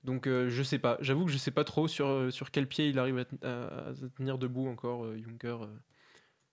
Donc 0.05 0.27
je 0.27 0.63
sais 0.63 0.77
pas, 0.77 0.97
j'avoue 1.01 1.25
que 1.25 1.31
je 1.31 1.37
sais 1.37 1.49
pas 1.49 1.63
trop 1.63 1.87
sur, 1.87 2.31
sur 2.31 2.51
quel 2.51 2.67
pied 2.67 2.89
il 2.89 2.99
arrive 2.99 3.25
à, 3.41 3.91
tenir 4.15 4.37
debout 4.37 4.67
encore, 4.67 5.03
Juncker. 5.17 5.57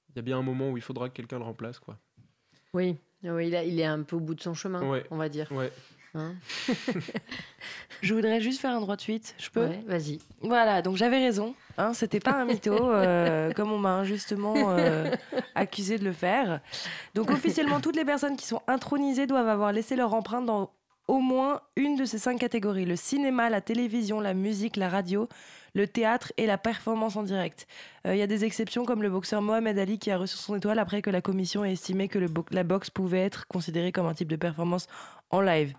Il 0.09 0.17
y 0.17 0.19
a 0.19 0.23
bien 0.23 0.39
un 0.39 0.43
moment 0.43 0.71
où 0.71 0.79
il 0.79 0.83
faudra 0.83 1.11
que 1.11 1.15
quelqu'un 1.15 1.37
le 1.39 1.45
remplace, 1.45 1.79
quoi. 1.79 1.99
Oui, 2.73 2.97
oui 3.23 3.49
il, 3.49 3.55
a- 3.55 3.65
il 3.65 3.79
est 3.79 3.85
un 3.85 4.05
peu 4.05 4.17
au 4.17 4.21
bout 4.21 4.35
de 4.35 4.41
son 4.41 4.55
chemin, 4.55 4.89
Ouais. 4.89 5.05
on 5.11 5.19
va 5.19 5.29
dire. 5.29 5.53
Ouais. 5.53 5.71
Hein 6.15 6.35
Je 8.03 8.15
voudrais 8.15 8.41
juste 8.41 8.61
faire 8.61 8.73
un 8.73 8.81
droit 8.81 8.97
de 8.97 9.01
suite. 9.01 9.35
Je 9.39 9.49
peux 9.49 9.67
Ouais, 9.67 9.81
Vas-y. 9.87 10.19
Voilà, 10.41 10.83
donc 10.83 10.97
j'avais 10.97 11.19
raison. 11.19 11.55
Hein, 11.79 11.95
C'était 11.95 12.21
pas 12.21 12.33
un 12.33 12.45
mytho, 12.45 12.73
euh, 12.75 13.53
comme 13.55 13.71
on 13.73 13.79
m'a 13.79 13.91
injustement 13.95 14.55
euh, 14.57 15.11
accusé 15.55 15.99
de 15.99 16.05
le 16.05 16.13
faire. 16.13 16.61
Donc 17.15 17.31
officiellement, 17.31 17.81
toutes 17.81 17.97
les 17.97 18.05
personnes 18.05 18.37
qui 18.37 18.47
sont 18.47 18.61
intronisées 18.67 19.27
doivent 19.27 19.49
avoir 19.49 19.73
laissé 19.73 19.95
leur 19.97 20.13
empreinte 20.15 20.47
dans 20.47 20.71
au 21.09 21.19
moins 21.19 21.61
une 21.77 21.97
de 21.97 22.05
ces 22.05 22.19
cinq 22.19 22.39
catégories 22.39 22.85
le 22.85 22.95
cinéma, 22.97 23.51
la 23.51 23.61
télévision, 23.61 24.21
la 24.21 24.35
musique, 24.35 24.77
la 24.77 24.89
radio, 24.89 25.29
le 25.75 25.87
théâtre 25.89 26.33
et 26.37 26.47
la 26.47 26.59
performance 26.59 27.17
en 27.17 27.23
direct. 27.23 27.67
Euh, 28.07 28.15
Il 28.15 28.19
y 28.19 28.23
a 28.23 28.27
des 28.29 28.45
exceptions 28.45 28.85
comme 28.85 29.03
le 29.03 29.11
boxeur 29.11 29.43
Mohamed 29.43 29.79
Ali 29.79 29.99
qui 29.99 30.11
a 30.11 30.17
reçu 30.19 30.37
son 30.37 30.57
étoile 30.57 30.79
après 30.79 31.03
que 31.03 31.11
la 31.11 31.21
commission 31.21 31.65
ait 31.65 31.73
estimé 31.73 32.09
que 32.09 32.19
le 32.19 32.29
bo- 32.29 32.47
la 32.51 32.63
boxe 32.65 32.91
pouvait 32.91 33.21
être 33.23 33.47
considérée 33.49 33.91
comme 33.93 34.07
un 34.07 34.15
type 34.15 34.29
de 34.29 34.37
performance 34.37 34.87
en 35.31 35.41
live. 35.41 35.73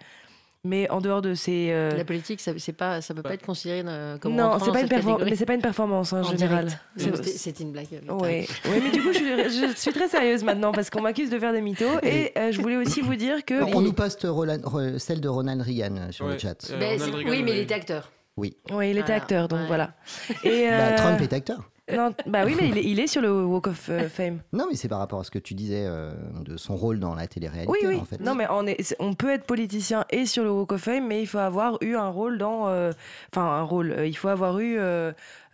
Mais 0.66 0.90
en 0.90 1.02
dehors 1.02 1.22
de 1.22 1.34
ces. 1.34 1.72
euh, 1.72 1.92
La 1.98 2.06
politique, 2.06 2.40
ça, 2.40 2.54
pas, 2.78 3.02
ça 3.02 3.14
peut 3.14 3.22
pas 3.22 3.34
être 3.34 3.46
considéré 3.46 3.84
euh, 3.86 4.18
comme 4.18 4.34
non, 4.34 4.58
c'est 4.60 4.72
pas 4.72 4.80
une 4.82 5.26
mais 5.26 5.36
c'est 5.36 5.46
pas 5.46 5.56
une 5.56 5.62
performance 5.62 6.14
en, 6.14 6.20
En 6.20 6.24
général. 6.24 6.68
C'est- 6.96 7.60
une 7.60 7.74
blague. 7.74 7.88
Oui, 8.10 8.48
mais 8.66 8.90
du 8.92 9.02
coup, 9.02 9.12
je 9.12 9.18
suis, 9.18 9.26
je 9.70 9.76
suis 9.76 9.92
très 9.92 10.08
sérieuse 10.08 10.42
maintenant 10.44 10.72
parce 10.72 10.90
qu'on 10.90 11.02
m'accuse 11.02 11.30
de 11.30 11.38
faire 11.38 11.52
des 11.52 11.60
mythos. 11.60 12.00
Et 12.04 12.32
euh, 12.38 12.52
je 12.54 12.62
voulais 12.62 12.78
aussi 12.78 13.02
vous 13.02 13.16
dire 13.16 13.44
que. 13.44 13.62
On 13.76 13.82
nous 13.82 13.92
poste 13.94 14.24
Roland- 14.24 14.58
Re- 14.64 15.00
celle 15.00 15.20
de 15.20 15.28
Ronald 15.28 15.62
Reagan 15.62 16.12
sur 16.12 16.28
le 16.28 16.38
chat. 16.38 16.56
Euh, 16.72 16.80
Reagan, 16.80 17.30
oui, 17.30 17.44
mais 17.44 17.52
il 17.52 17.60
était 17.60 17.74
acteur. 17.74 18.10
Oui. 18.38 18.56
Oui, 18.72 18.90
il 18.90 18.98
était 18.98 19.02
Voilà, 19.08 19.16
acteur, 19.22 19.48
donc 19.50 19.60
ouais. 19.60 19.68
voilà. 19.68 19.92
Et, 20.46 20.68
Bah, 20.70 20.94
Trump 20.94 21.22
est 21.22 21.34
acteur. 21.34 21.70
Non, 21.98 22.14
bah 22.28 22.44
oui, 22.46 22.56
mais 22.60 22.70
il 22.70 22.78
est, 22.78 22.84
il 22.84 23.00
est 23.00 23.08
sur 23.08 23.22
le 23.22 23.46
Walk 23.46 23.68
of 23.68 23.90
euh, 23.90 24.10
Fame. 24.10 24.40
Non, 24.52 24.66
mais 24.70 24.76
c'est 24.76 24.88
par 24.88 25.00
rapport 25.00 25.20
à 25.20 25.24
ce 25.24 25.32
que 25.32 25.40
tu 25.40 25.54
disais 25.54 25.84
euh, 25.86 26.12
de 26.44 26.58
son 26.58 26.76
rôle 26.76 27.00
dans 27.00 27.16
la 27.16 27.28
télé-réalité, 27.28 27.72
Oui, 27.72 27.80
oui. 27.88 27.96
en 28.02 28.06
fait. 28.06 28.20
Non, 28.20 28.36
mais 28.36 28.46
on, 28.50 28.66
est, 28.66 28.82
c'est- 28.82 28.96
on 29.00 29.14
peut 29.14 29.30
être 29.32 29.46
politicien 29.46 30.06
et 30.10 30.26
sur 30.26 30.44
le 30.44 30.52
Walk 30.52 30.72
of 30.74 30.82
Fame, 30.82 31.08
mais 31.08 31.22
il 31.22 31.28
faut 31.28 31.38
avoir 31.40 31.78
eu 31.82 31.96
un 31.96 32.10
rôle 32.10 32.38
dans. 32.38 32.68
euh, 32.68 32.92
Enfin, 33.34 33.46
un 33.46 33.62
rôle. 33.64 33.92
euh, 33.92 34.08
il 34.08 34.16
faut 34.16 34.28
avoir 34.30 34.60
eu 34.60 34.78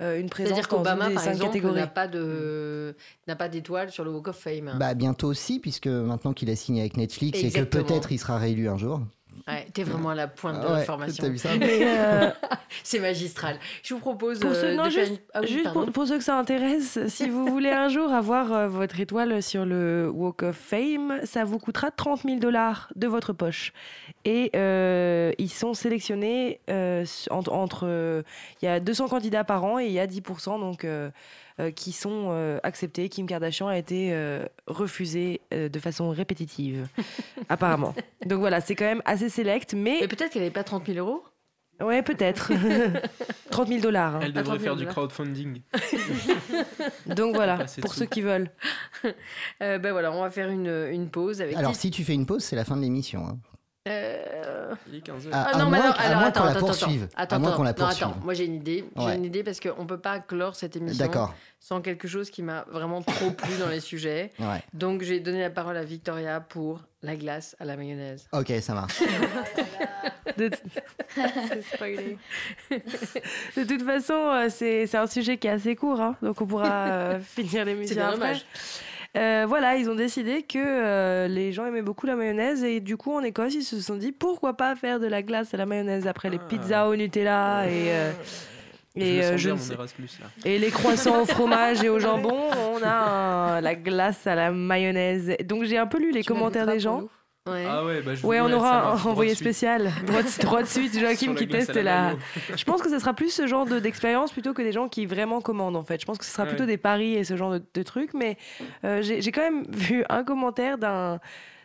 une 0.01 0.29
présence 0.29 0.53
C'est-à-dire 0.53 0.67
qu'Obama, 0.69 1.09
par 1.09 1.27
exemple, 1.27 1.59
n'a 1.73 1.87
pas 1.87 2.07
de 2.07 2.95
n'a 3.27 3.35
pas 3.35 3.49
d'étoile 3.49 3.91
sur 3.91 4.03
le 4.03 4.11
Walk 4.11 4.29
of 4.29 4.37
Fame. 4.37 4.75
Bah, 4.79 4.93
bientôt 4.93 5.27
aussi, 5.27 5.59
puisque 5.59 5.87
maintenant 5.87 6.33
qu'il 6.33 6.49
a 6.49 6.55
signé 6.55 6.81
avec 6.81 6.95
Netflix 6.97 7.37
et 7.39 7.45
Exactement. 7.47 7.83
que 7.83 7.87
peut-être 7.89 8.11
il 8.11 8.17
sera 8.17 8.37
réélu 8.37 8.69
un 8.69 8.77
jour. 8.77 9.01
Ouais, 9.47 9.67
t'es 9.73 9.83
vraiment 9.83 10.09
à 10.09 10.15
la 10.15 10.27
pointe 10.27 10.59
de 10.61 10.65
Ah 10.65 10.71
ouais, 10.73 10.79
l'information. 10.79 11.23
t'as 11.23 11.29
vu 11.29 11.37
ça 11.37 11.49
Mais, 11.57 11.79
euh, 11.81 12.29
C'est 12.83 12.99
magistral. 12.99 13.57
Je 13.83 13.93
vous 13.93 13.99
propose 13.99 14.39
Pour 14.39 14.53
ceux, 14.53 14.67
euh, 14.69 14.75
non, 14.75 14.85
de 14.85 14.89
faire 14.89 15.05
juste, 15.05 15.15
une- 15.21 15.27
Ah 15.33 15.39
oui, 15.41 15.47
juste 15.47 15.63
pardon. 15.63 15.83
pour, 15.85 15.91
pour 15.93 16.07
ceux 16.07 16.17
que 16.17 16.23
ça 16.23 16.37
intéresse, 16.37 16.99
si 17.07 17.29
vous 17.29 17.45
voulez 17.47 17.71
un 17.71 17.87
jour 17.89 18.11
avoir 18.13 18.51
euh, 18.53 18.67
votre 18.67 18.99
étoile 18.99 19.41
sur 19.41 19.65
le 19.65 20.09
Walk 20.13 20.43
of 20.43 20.55
Fame, 20.55 21.19
ça 21.23 21.43
vous 21.45 21.57
coûtera 21.59 21.89
30 21.91 22.23
000 22.23 22.37
dollars 22.39 22.91
de 22.95 23.07
votre 23.07 23.33
poche. 23.33 23.73
Et 24.25 24.51
euh, 24.55 25.31
ils 25.37 25.49
sont 25.49 25.73
sélectionnés 25.73 26.59
euh, 26.69 27.05
entre. 27.31 27.81
euh, 27.87 28.21
Il 28.61 28.65
y 28.65 28.67
a 28.67 28.79
200 28.79 29.07
candidats 29.07 29.43
par 29.43 29.63
an 29.63 29.79
et 29.79 29.85
il 29.85 29.91
y 29.93 29.99
a 29.99 30.07
10% 30.07 30.59
donc, 30.59 30.85
qui 31.71 31.91
sont 31.91 32.27
euh, 32.31 32.59
acceptés. 32.63 33.09
Kim 33.09 33.27
Kardashian 33.27 33.67
a 33.67 33.77
été 33.77 34.09
euh, 34.13 34.45
refusée 34.67 35.41
euh, 35.53 35.67
de 35.69 35.79
façon 35.79 36.09
répétitive, 36.09 36.87
apparemment. 37.49 37.93
Donc 38.25 38.39
voilà, 38.39 38.61
c'est 38.61 38.75
quand 38.75 38.85
même 38.85 39.01
assez 39.05 39.29
select, 39.29 39.73
mais. 39.73 39.97
Mais 40.01 40.07
peut-être 40.07 40.31
qu'elle 40.31 40.41
n'avait 40.43 40.53
pas 40.53 40.63
30 40.63 40.85
000 40.87 40.97
euros. 40.99 41.23
Ouais, 41.81 42.01
peut-être. 42.03 42.51
30 43.51 43.67
000 43.69 43.79
dollars. 43.81 44.15
hein. 44.17 44.19
Elle 44.23 44.33
devrait 44.33 44.57
30 44.57 44.59
000 44.59 44.63
faire 44.63 44.75
du 44.75 44.85
crowdfunding. 44.85 45.61
Donc 47.05 47.35
voilà, 47.35 47.59
pour 47.81 47.93
ceux 47.93 48.05
qui 48.05 48.21
veulent. 48.21 48.49
Euh, 49.61 49.77
ben 49.79 49.91
voilà, 49.91 50.11
on 50.11 50.21
va 50.21 50.29
faire 50.29 50.49
une, 50.49 50.67
une 50.91 51.09
pause 51.09 51.41
avec. 51.41 51.55
Alors, 51.55 51.75
si 51.75 51.89
tu 51.91 52.03
fais 52.03 52.13
une 52.13 52.25
pause, 52.25 52.43
c'est 52.43 52.55
la 52.55 52.65
fin 52.65 52.75
de 52.75 52.81
l'émission. 52.81 53.25
hein. 53.27 53.37
Euh, 53.87 54.75
Il 54.87 54.95
est 54.95 55.01
15 55.01 55.27
heures. 55.27 55.33
Ah, 55.33 55.47
Ah 55.51 55.55
à 55.55 55.59
non, 55.59 55.69
mais 55.69 55.77
moins, 55.77 55.85
alors, 55.91 55.99
à 55.99 56.03
alors 56.03 56.19
moins 56.19 56.27
attends, 56.27 56.39
qu'on 56.41 56.45
la 56.45 56.51
attends, 56.51 56.65
poursuive. 56.65 57.07
attends, 57.15 57.35
à 57.35 57.39
moins 57.39 57.47
attends, 57.49 57.57
qu'on 57.57 57.63
la 57.63 57.69
non, 57.71 57.75
poursuive. 57.77 58.03
attends, 58.07 58.17
moi 58.23 58.33
j'ai 58.33 58.45
une 58.45 58.55
idée. 58.55 58.85
J'ai 58.97 59.05
Ouais. 59.05 59.15
une 59.15 59.25
idée 59.25 59.43
parce 59.43 59.59
qu'on 59.59 59.85
peut 59.85 59.97
pas 59.99 60.19
clore 60.19 60.55
cette 60.55 60.75
émission 60.75 61.09
sans 61.61 61.81
quelque 61.81 62.07
chose 62.07 62.29
qui 62.29 62.41
m'a 62.43 62.65
vraiment 62.69 63.01
trop 63.01 63.31
plu 63.31 63.57
dans 63.57 63.69
les 63.69 63.79
sujets. 63.79 64.31
Ouais. 64.39 64.61
Donc 64.73 65.01
j'ai 65.03 65.19
donné 65.21 65.41
la 65.41 65.49
parole 65.49 65.77
à 65.77 65.83
Victoria 65.83 66.39
pour 66.41 66.81
la 67.03 67.15
glace 67.15 67.55
à 67.59 67.65
la 67.65 67.77
mayonnaise. 67.77 68.27
Ok, 68.33 68.51
ça 68.61 68.73
marche. 68.73 69.01
De, 70.37 70.47
de 72.69 73.63
toute 73.63 73.83
façon, 73.83 74.13
euh, 74.13 74.47
c'est 74.49 74.87
c'est 74.87 74.97
un 74.97 75.07
sujet 75.07 75.37
qui 75.37 75.47
est 75.47 75.51
assez 75.51 75.75
court, 75.75 75.99
hein, 75.99 76.15
donc 76.21 76.39
on 76.41 76.45
pourra 76.45 76.87
euh, 76.87 77.19
finir 77.19 77.51
C'est 77.51 77.65
l'émission 77.65 78.01
après. 78.03 78.13
dommage. 78.13 78.45
Euh, 79.17 79.45
voilà, 79.47 79.75
ils 79.77 79.89
ont 79.89 79.95
décidé 79.95 80.43
que 80.43 80.59
euh, 80.59 81.27
les 81.27 81.51
gens 81.51 81.65
aimaient 81.65 81.81
beaucoup 81.81 82.05
la 82.05 82.15
mayonnaise 82.15 82.63
et 82.63 82.79
du 82.79 82.95
coup 82.95 83.11
en 83.11 83.21
Écosse 83.23 83.55
ils 83.55 83.63
se 83.63 83.79
sont 83.81 83.95
dit 83.95 84.11
pourquoi 84.11 84.53
pas 84.55 84.75
faire 84.75 84.99
de 84.99 85.07
la 85.07 85.23
glace 85.23 85.51
à 85.53 85.57
la 85.57 85.65
mayonnaise 85.65 86.05
après 86.05 86.29
les 86.29 86.37
Ah. 86.39 86.45
pizzas 86.47 86.87
au 86.87 86.95
Nutella 86.95 87.65
et 87.67 87.91
euh, 87.91 88.11
et 88.95 89.17
le 89.17 89.23
sens 89.23 89.37
je 89.37 89.45
bien, 89.47 89.53
ne 89.55 89.59
mon 89.59 89.65
sais- 89.65 89.73
Erasmus, 89.73 90.09
là. 90.21 90.27
et 90.45 90.59
les 90.59 90.69
croissants 90.69 91.21
au 91.21 91.25
fromage 91.25 91.83
et 91.83 91.89
au 91.89 91.97
jambon. 91.99 92.37
On 92.73 92.83
a 92.83 92.89
un- 93.57 93.61
la 93.61 93.73
glace 93.75 94.27
à 94.27 94.35
la 94.35 94.51
mayonnaise. 94.51 95.35
Donc 95.45 95.63
j'ai 95.63 95.77
un 95.79 95.87
peu 95.87 95.97
lu 95.99 96.11
les 96.11 96.21
Tu 96.21 96.27
commentaires 96.27 96.67
des 96.67 96.79
gens. 96.79 97.07
Ouais. 97.51 97.65
Ah 97.67 97.83
ouais, 97.85 98.01
bah 98.01 98.15
je 98.15 98.25
Ouais, 98.25 98.39
on 98.41 98.51
aura 98.51 98.91
un 98.93 99.03
envoyé 99.05 99.35
spécial. 99.35 99.91
Droit 100.05 100.21
de, 100.23 100.41
droit 100.41 100.61
de 100.61 100.67
suite, 100.67 100.97
Joachim 100.99 101.33
qui 101.37 101.47
teste 101.47 101.75
la. 101.75 102.13
Je 102.55 102.63
pense 102.63 102.81
que 102.81 102.89
ce 102.89 102.99
sera 102.99 103.13
plus 103.13 103.29
ce 103.31 103.47
genre 103.47 103.65
de- 103.65 103.79
d'expérience 103.79 104.31
plutôt 104.31 104.53
que 104.53 104.61
des 104.61 104.71
gens 104.71 104.87
qui 104.87 105.05
vraiment 105.05 105.41
commandent 105.41 105.75
en 105.75 105.83
fait. 105.83 105.99
Je 106.01 106.05
pense 106.05 106.17
que 106.17 106.25
ce 106.25 106.31
sera 106.31 106.43
Ouais. 106.43 106.49
plutôt 106.49 106.65
des 106.65 106.77
paris 106.77 107.15
et 107.15 107.23
ce 107.23 107.35
genre 107.35 107.51
de, 107.51 107.61
de 107.73 107.83
trucs. 107.83 108.13
Mais 108.13 108.37
euh, 108.85 109.01
j'ai 109.01 109.31
quand 109.31 109.41
même 109.41 109.65
vu 109.69 110.03
un 110.09 110.23
commentaire 110.23 110.77
d'un 110.77 111.19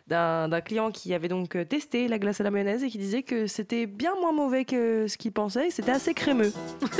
d'un 0.07 0.61
client 0.61 0.91
qui 0.91 1.15
avait 1.15 1.27
donc 1.29 1.55
euh, 1.55 1.65
testé 1.65 2.07
la 2.07 2.19
glace 2.19 2.39
à 2.39 2.43
la 2.43 2.51
mayonnaise 2.51 2.83
et 2.83 2.89
qui 2.89 2.99
disait 2.99 3.23
que 3.23 3.47
c'était 3.47 3.87
bien 3.87 4.11
moins 4.21 4.31
mauvais 4.33 4.63
que 4.63 5.07
ce 5.07 5.17
qu'il 5.17 5.31
pensait, 5.31 5.71
c'était 5.71 5.93
assez 5.93 6.13
crémeux. 6.13 6.53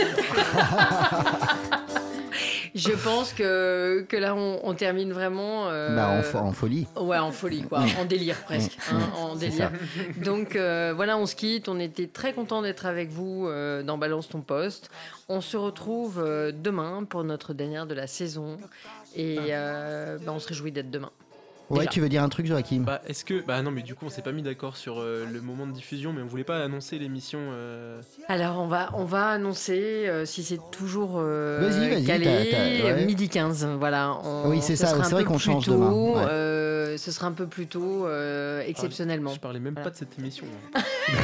Je 2.75 2.91
pense 2.91 3.31
que, 3.33 4.05
que 4.09 4.17
là 4.17 4.35
on, 4.35 4.59
on 4.63 4.73
termine 4.73 5.13
vraiment. 5.13 5.69
euh, 5.69 5.95
Bah, 5.95 6.09
en, 6.09 6.21
fo- 6.21 6.37
en 6.43 6.51
folie. 6.51 6.87
Ouais, 6.99 7.17
en 7.17 7.31
folie, 7.31 7.63
quoi. 7.63 7.79
en 7.99 8.05
délire, 8.05 8.35
presque. 8.43 8.77
hein, 8.91 8.99
en 9.17 9.35
délire. 9.35 9.71
Donc, 10.17 10.55
euh, 10.55 10.91
voilà, 10.95 11.17
on 11.17 11.25
se 11.25 11.35
quitte. 11.35 11.69
On 11.69 11.79
était 11.79 12.07
très 12.07 12.33
content 12.33 12.61
d'être 12.61 12.85
avec 12.85 13.09
vous 13.09 13.47
euh, 13.47 13.81
dans 13.81 13.97
Balance 13.97 14.27
ton 14.29 14.41
poste. 14.41 14.91
On 15.29 15.39
se 15.41 15.55
retrouve 15.57 16.21
demain 16.53 17.05
pour 17.09 17.23
notre 17.23 17.53
dernière 17.53 17.85
de 17.87 17.93
la 17.95 18.07
saison. 18.07 18.57
Et 19.15 19.37
bah, 19.47 20.33
on 20.33 20.39
se 20.39 20.47
réjouit 20.49 20.71
d'être 20.73 20.91
demain. 20.91 21.11
Ouais, 21.71 21.79
Déjà. 21.79 21.89
tu 21.89 21.99
veux 22.01 22.09
dire 22.09 22.21
un 22.21 22.29
truc, 22.29 22.45
Joachim? 22.45 22.81
Bah, 22.85 23.01
est-ce 23.07 23.25
que. 23.25 23.41
Bah, 23.43 23.59
non, 23.63 23.71
mais 23.71 23.81
du 23.81 23.95
coup, 23.95 24.05
on 24.05 24.09
s'est 24.09 24.21
pas 24.21 24.31
mis 24.31 24.43
d'accord 24.43 24.77
sur 24.77 24.99
euh, 24.99 25.25
le 25.31 25.41
moment 25.41 25.65
de 25.65 25.71
diffusion, 25.71 26.13
mais 26.13 26.21
on 26.21 26.27
voulait 26.27 26.43
pas 26.43 26.63
annoncer 26.63 26.99
l'émission. 26.99 27.39
euh, 27.41 28.01
Alors, 28.27 28.59
on 28.59 28.67
va, 28.67 28.91
on 28.93 29.03
va 29.05 29.29
annoncer 29.29 30.05
euh, 30.07 30.25
si 30.25 30.43
c'est 30.43 30.59
toujours 30.69 31.13
euh, 31.17 31.67
Vas-y, 31.67 31.89
vas-y, 31.89 32.03
calé. 32.05 32.25
t'as- 32.51 32.57
t'as- 32.89 32.95
ouais. 32.97 33.05
Midi 33.05 33.29
15, 33.29 33.65
voilà. 33.79 34.15
On- 34.23 34.49
Oui, 34.49 34.59
c'est 34.61 34.75
ce 34.75 34.85
ça, 34.85 34.91
sera 34.91 35.03
c'est 35.05 35.11
vrai 35.13 35.23
peu 35.23 35.29
qu'on 35.29 35.35
plus 35.37 35.43
change 35.43 35.65
tôt, 35.65 35.71
demain, 35.71 35.91
ouais. 35.91 36.25
euh, 36.29 36.97
ce 36.97 37.11
sera 37.11 37.25
un 37.27 37.31
peu 37.31 37.47
plus 37.47 37.65
tôt, 37.65 38.05
euh, 38.05 38.61
exceptionnellement. 38.67 39.33
Je 39.33 39.39
parlais 39.39 39.59
même 39.59 39.73
Voilà. 39.73 39.89
pas 39.89 39.91
de 39.91 39.97
cette 39.97 40.19
émission. 40.19 40.45
hein. 40.75 40.81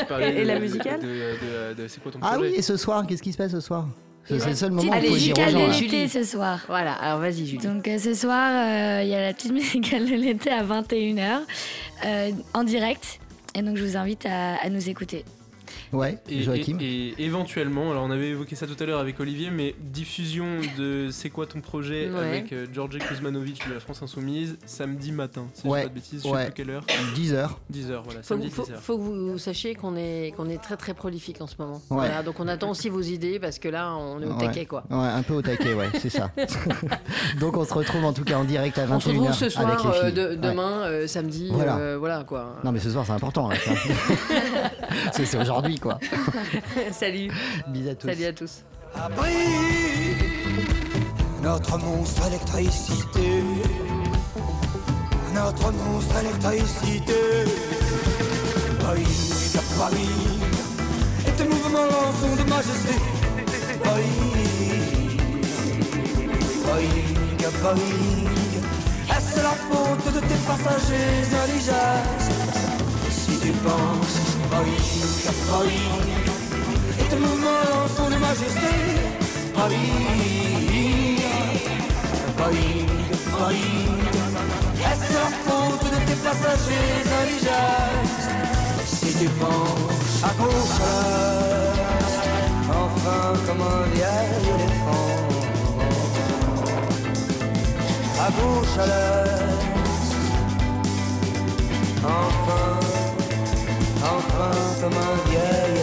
Je 0.00 0.04
parlais 0.04 0.34
Et- 0.34 0.44
la 0.44 0.56
de- 0.56 0.60
musicale 0.60 1.00
de, 1.00 1.06
de- 1.06 1.74
de- 1.76 1.82
de- 1.82 1.88
C'est 1.88 2.02
quoi 2.02 2.12
ton 2.12 2.18
Ah 2.20 2.34
projet? 2.34 2.50
oui, 2.50 2.54
et 2.56 2.62
ce 2.62 2.76
soir, 2.76 3.06
qu'est-ce 3.06 3.22
qui 3.22 3.32
se 3.32 3.38
passe 3.38 3.52
ce 3.52 3.60
soir? 3.60 3.86
C'est 4.24 4.46
le 4.46 4.54
seul 4.54 4.70
moment 4.70 4.92
où 4.92 5.00
de 5.00 5.40
là. 5.40 5.78
l'été 5.78 6.08
ce 6.08 6.24
soir. 6.24 6.64
Voilà, 6.68 6.92
alors 6.92 7.20
vas-y, 7.20 7.46
Julie. 7.46 7.58
Donc 7.58 7.86
euh, 7.88 7.98
ce 7.98 8.14
soir, 8.14 8.50
euh, 8.50 9.02
il 9.02 9.08
y 9.08 9.14
a 9.14 9.20
la 9.20 9.32
petite 9.34 9.52
musicale 9.52 10.08
de 10.08 10.14
l'été 10.14 10.50
à 10.50 10.62
21h 10.64 11.40
euh, 12.04 12.30
en 12.54 12.64
direct. 12.64 13.18
Et 13.54 13.62
donc 13.62 13.76
je 13.76 13.84
vous 13.84 13.96
invite 13.96 14.24
à, 14.26 14.56
à 14.56 14.68
nous 14.68 14.88
écouter. 14.88 15.24
Ouais, 15.92 16.18
Et, 16.28 16.42
Joachim. 16.42 16.78
et- 16.80 17.08
et 17.18 17.24
éventuellement, 17.24 17.90
alors 17.90 18.04
on 18.04 18.10
avait 18.10 18.28
évoqué 18.30 18.56
ça 18.56 18.66
tout 18.66 18.76
à 18.80 18.86
l'heure 18.86 19.00
avec 19.00 19.18
Olivier, 19.20 19.50
mais 19.50 19.74
diffusion 19.80 20.46
de 20.78 21.08
C'est 21.10 21.30
quoi 21.30 21.46
ton 21.46 21.60
projet 21.60 22.10
Ouais. 22.10 22.18
avec 22.18 22.52
euh, 22.52 22.66
Georgi 22.72 22.98
Kuzmanovic 22.98 23.68
de 23.68 23.74
la 23.74 23.80
France 23.80 24.02
Insoumise 24.02 24.56
samedi 24.66 25.12
matin. 25.12 25.46
Si 25.54 25.66
Ouais, 25.66 25.82
je 25.82 25.82
dis 25.84 25.88
pas 25.88 25.88
de 25.90 25.94
bêtises, 25.94 26.22
je 26.24 26.28
ouais. 26.28 26.38
sais 26.40 26.44
plus 26.46 26.54
quelle 26.54 26.70
heure. 26.70 26.84
10 27.14 27.34
heures. 27.34 27.58
10h, 27.72 28.02
voilà, 28.04 28.22
samedi 28.22 28.50
faut- 28.50 28.62
10h. 28.64 28.76
faut 28.80 28.96
que 28.98 29.02
vous 29.02 29.38
sachiez 29.38 29.74
qu'on 29.74 29.96
est, 29.96 30.32
qu'on 30.36 30.48
est 30.48 30.58
très 30.62 30.76
très 30.76 30.94
prolifique 30.94 31.40
en 31.40 31.46
ce 31.46 31.54
moment. 31.58 31.74
Ouais. 31.90 31.96
Voilà, 31.98 32.22
donc 32.22 32.40
on 32.40 32.48
attend 32.48 32.70
aussi 32.70 32.88
vos 32.88 33.00
idées 33.00 33.38
parce 33.38 33.58
que 33.58 33.68
là 33.68 33.94
on 33.96 34.20
est 34.20 34.26
au 34.26 34.32
Ouais. 34.34 34.46
taquet 34.46 34.66
quoi. 34.66 34.84
Ouais, 34.90 34.96
un 34.96 35.22
peu 35.22 35.34
au 35.34 35.42
taquet, 35.42 35.74
ouais, 35.74 35.88
c'est 36.00 36.10
ça. 36.10 36.30
Donc 37.40 37.56
on 37.56 37.64
se 37.64 37.74
retrouve 37.74 38.04
en 38.04 38.12
tout 38.12 38.24
cas 38.24 38.36
en 38.38 38.44
direct 38.44 38.78
à 38.78 38.86
21h 38.86 38.94
On 38.96 39.00
se 39.00 39.08
retrouve 39.08 39.32
ce 39.34 39.48
soir, 39.48 39.80
euh, 40.04 40.10
de- 40.10 40.34
demain, 40.36 40.82
euh, 40.84 41.06
samedi, 41.06 41.48
Voilà. 41.52 41.76
euh, 41.78 41.96
voilà 41.98 42.24
quoi. 42.24 42.56
Non 42.64 42.72
mais 42.72 42.80
ce 42.80 42.90
soir 42.90 43.04
c'est 43.06 43.12
important 43.12 43.48
là. 43.48 43.56
c'est 45.12 45.26
c'est 45.26 45.38
aujourd'hui 45.38 45.78
quoi. 45.78 45.98
Salut, 46.92 47.30
Bisous 47.68 47.90
à 47.90 47.94
tous. 47.94 48.06
salut 48.08 48.24
à 48.24 48.32
tous. 48.32 48.62
Abri, 48.94 49.32
notre 51.42 51.78
monstre 51.78 52.26
électricité, 52.26 53.42
notre 55.34 55.72
monstre 55.72 56.14
électricité. 56.20 57.14
Paris, 58.80 59.52
Paris, 59.78 60.08
et 61.26 61.30
tes 61.32 61.44
mouvements 61.44 62.12
sont 62.20 62.36
de 62.44 62.48
majesté. 62.50 62.94
Paris, 63.82 64.02
Paris, 66.64 67.04
Paris, 67.62 67.80
est-ce 69.16 69.36
la 69.42 69.50
faute 69.70 70.14
de 70.14 70.20
tes 70.20 70.40
passagers 70.46 71.24
indigènes 71.44 72.18
Si 73.10 73.38
tu 73.38 73.52
penses, 73.52 74.31
Paris, 74.52 74.76
Paris, 75.50 75.88
et 77.00 77.04
tes 77.04 77.16
mouvements 77.16 77.88
sont 77.96 78.10
de 78.10 78.16
majesté. 78.16 78.72
Paris, 79.54 79.92
Paris, 82.36 82.86
Paris, 83.38 83.88
est-ce 84.88 85.08
la 85.14 85.28
faute 85.46 85.84
de 85.94 85.98
tes 86.06 86.18
passagers 86.26 87.00
indigènes 87.22 88.10
Si 88.84 89.10
tu 89.18 89.28
penches 89.40 90.22
à 90.22 90.32
gauche 90.38 90.80
enfin 92.68 93.32
comme 93.46 93.62
un 93.62 93.82
vieil 93.94 94.32
éléphant, 94.54 95.10
à 98.20 98.28
gauche 98.30 98.76
à 98.78 98.86
l'est, 98.86 99.52
enfin 102.04 102.91
enfin 104.04 104.50
comme 104.80 104.94
un 104.94 105.30
vieil 105.30 105.81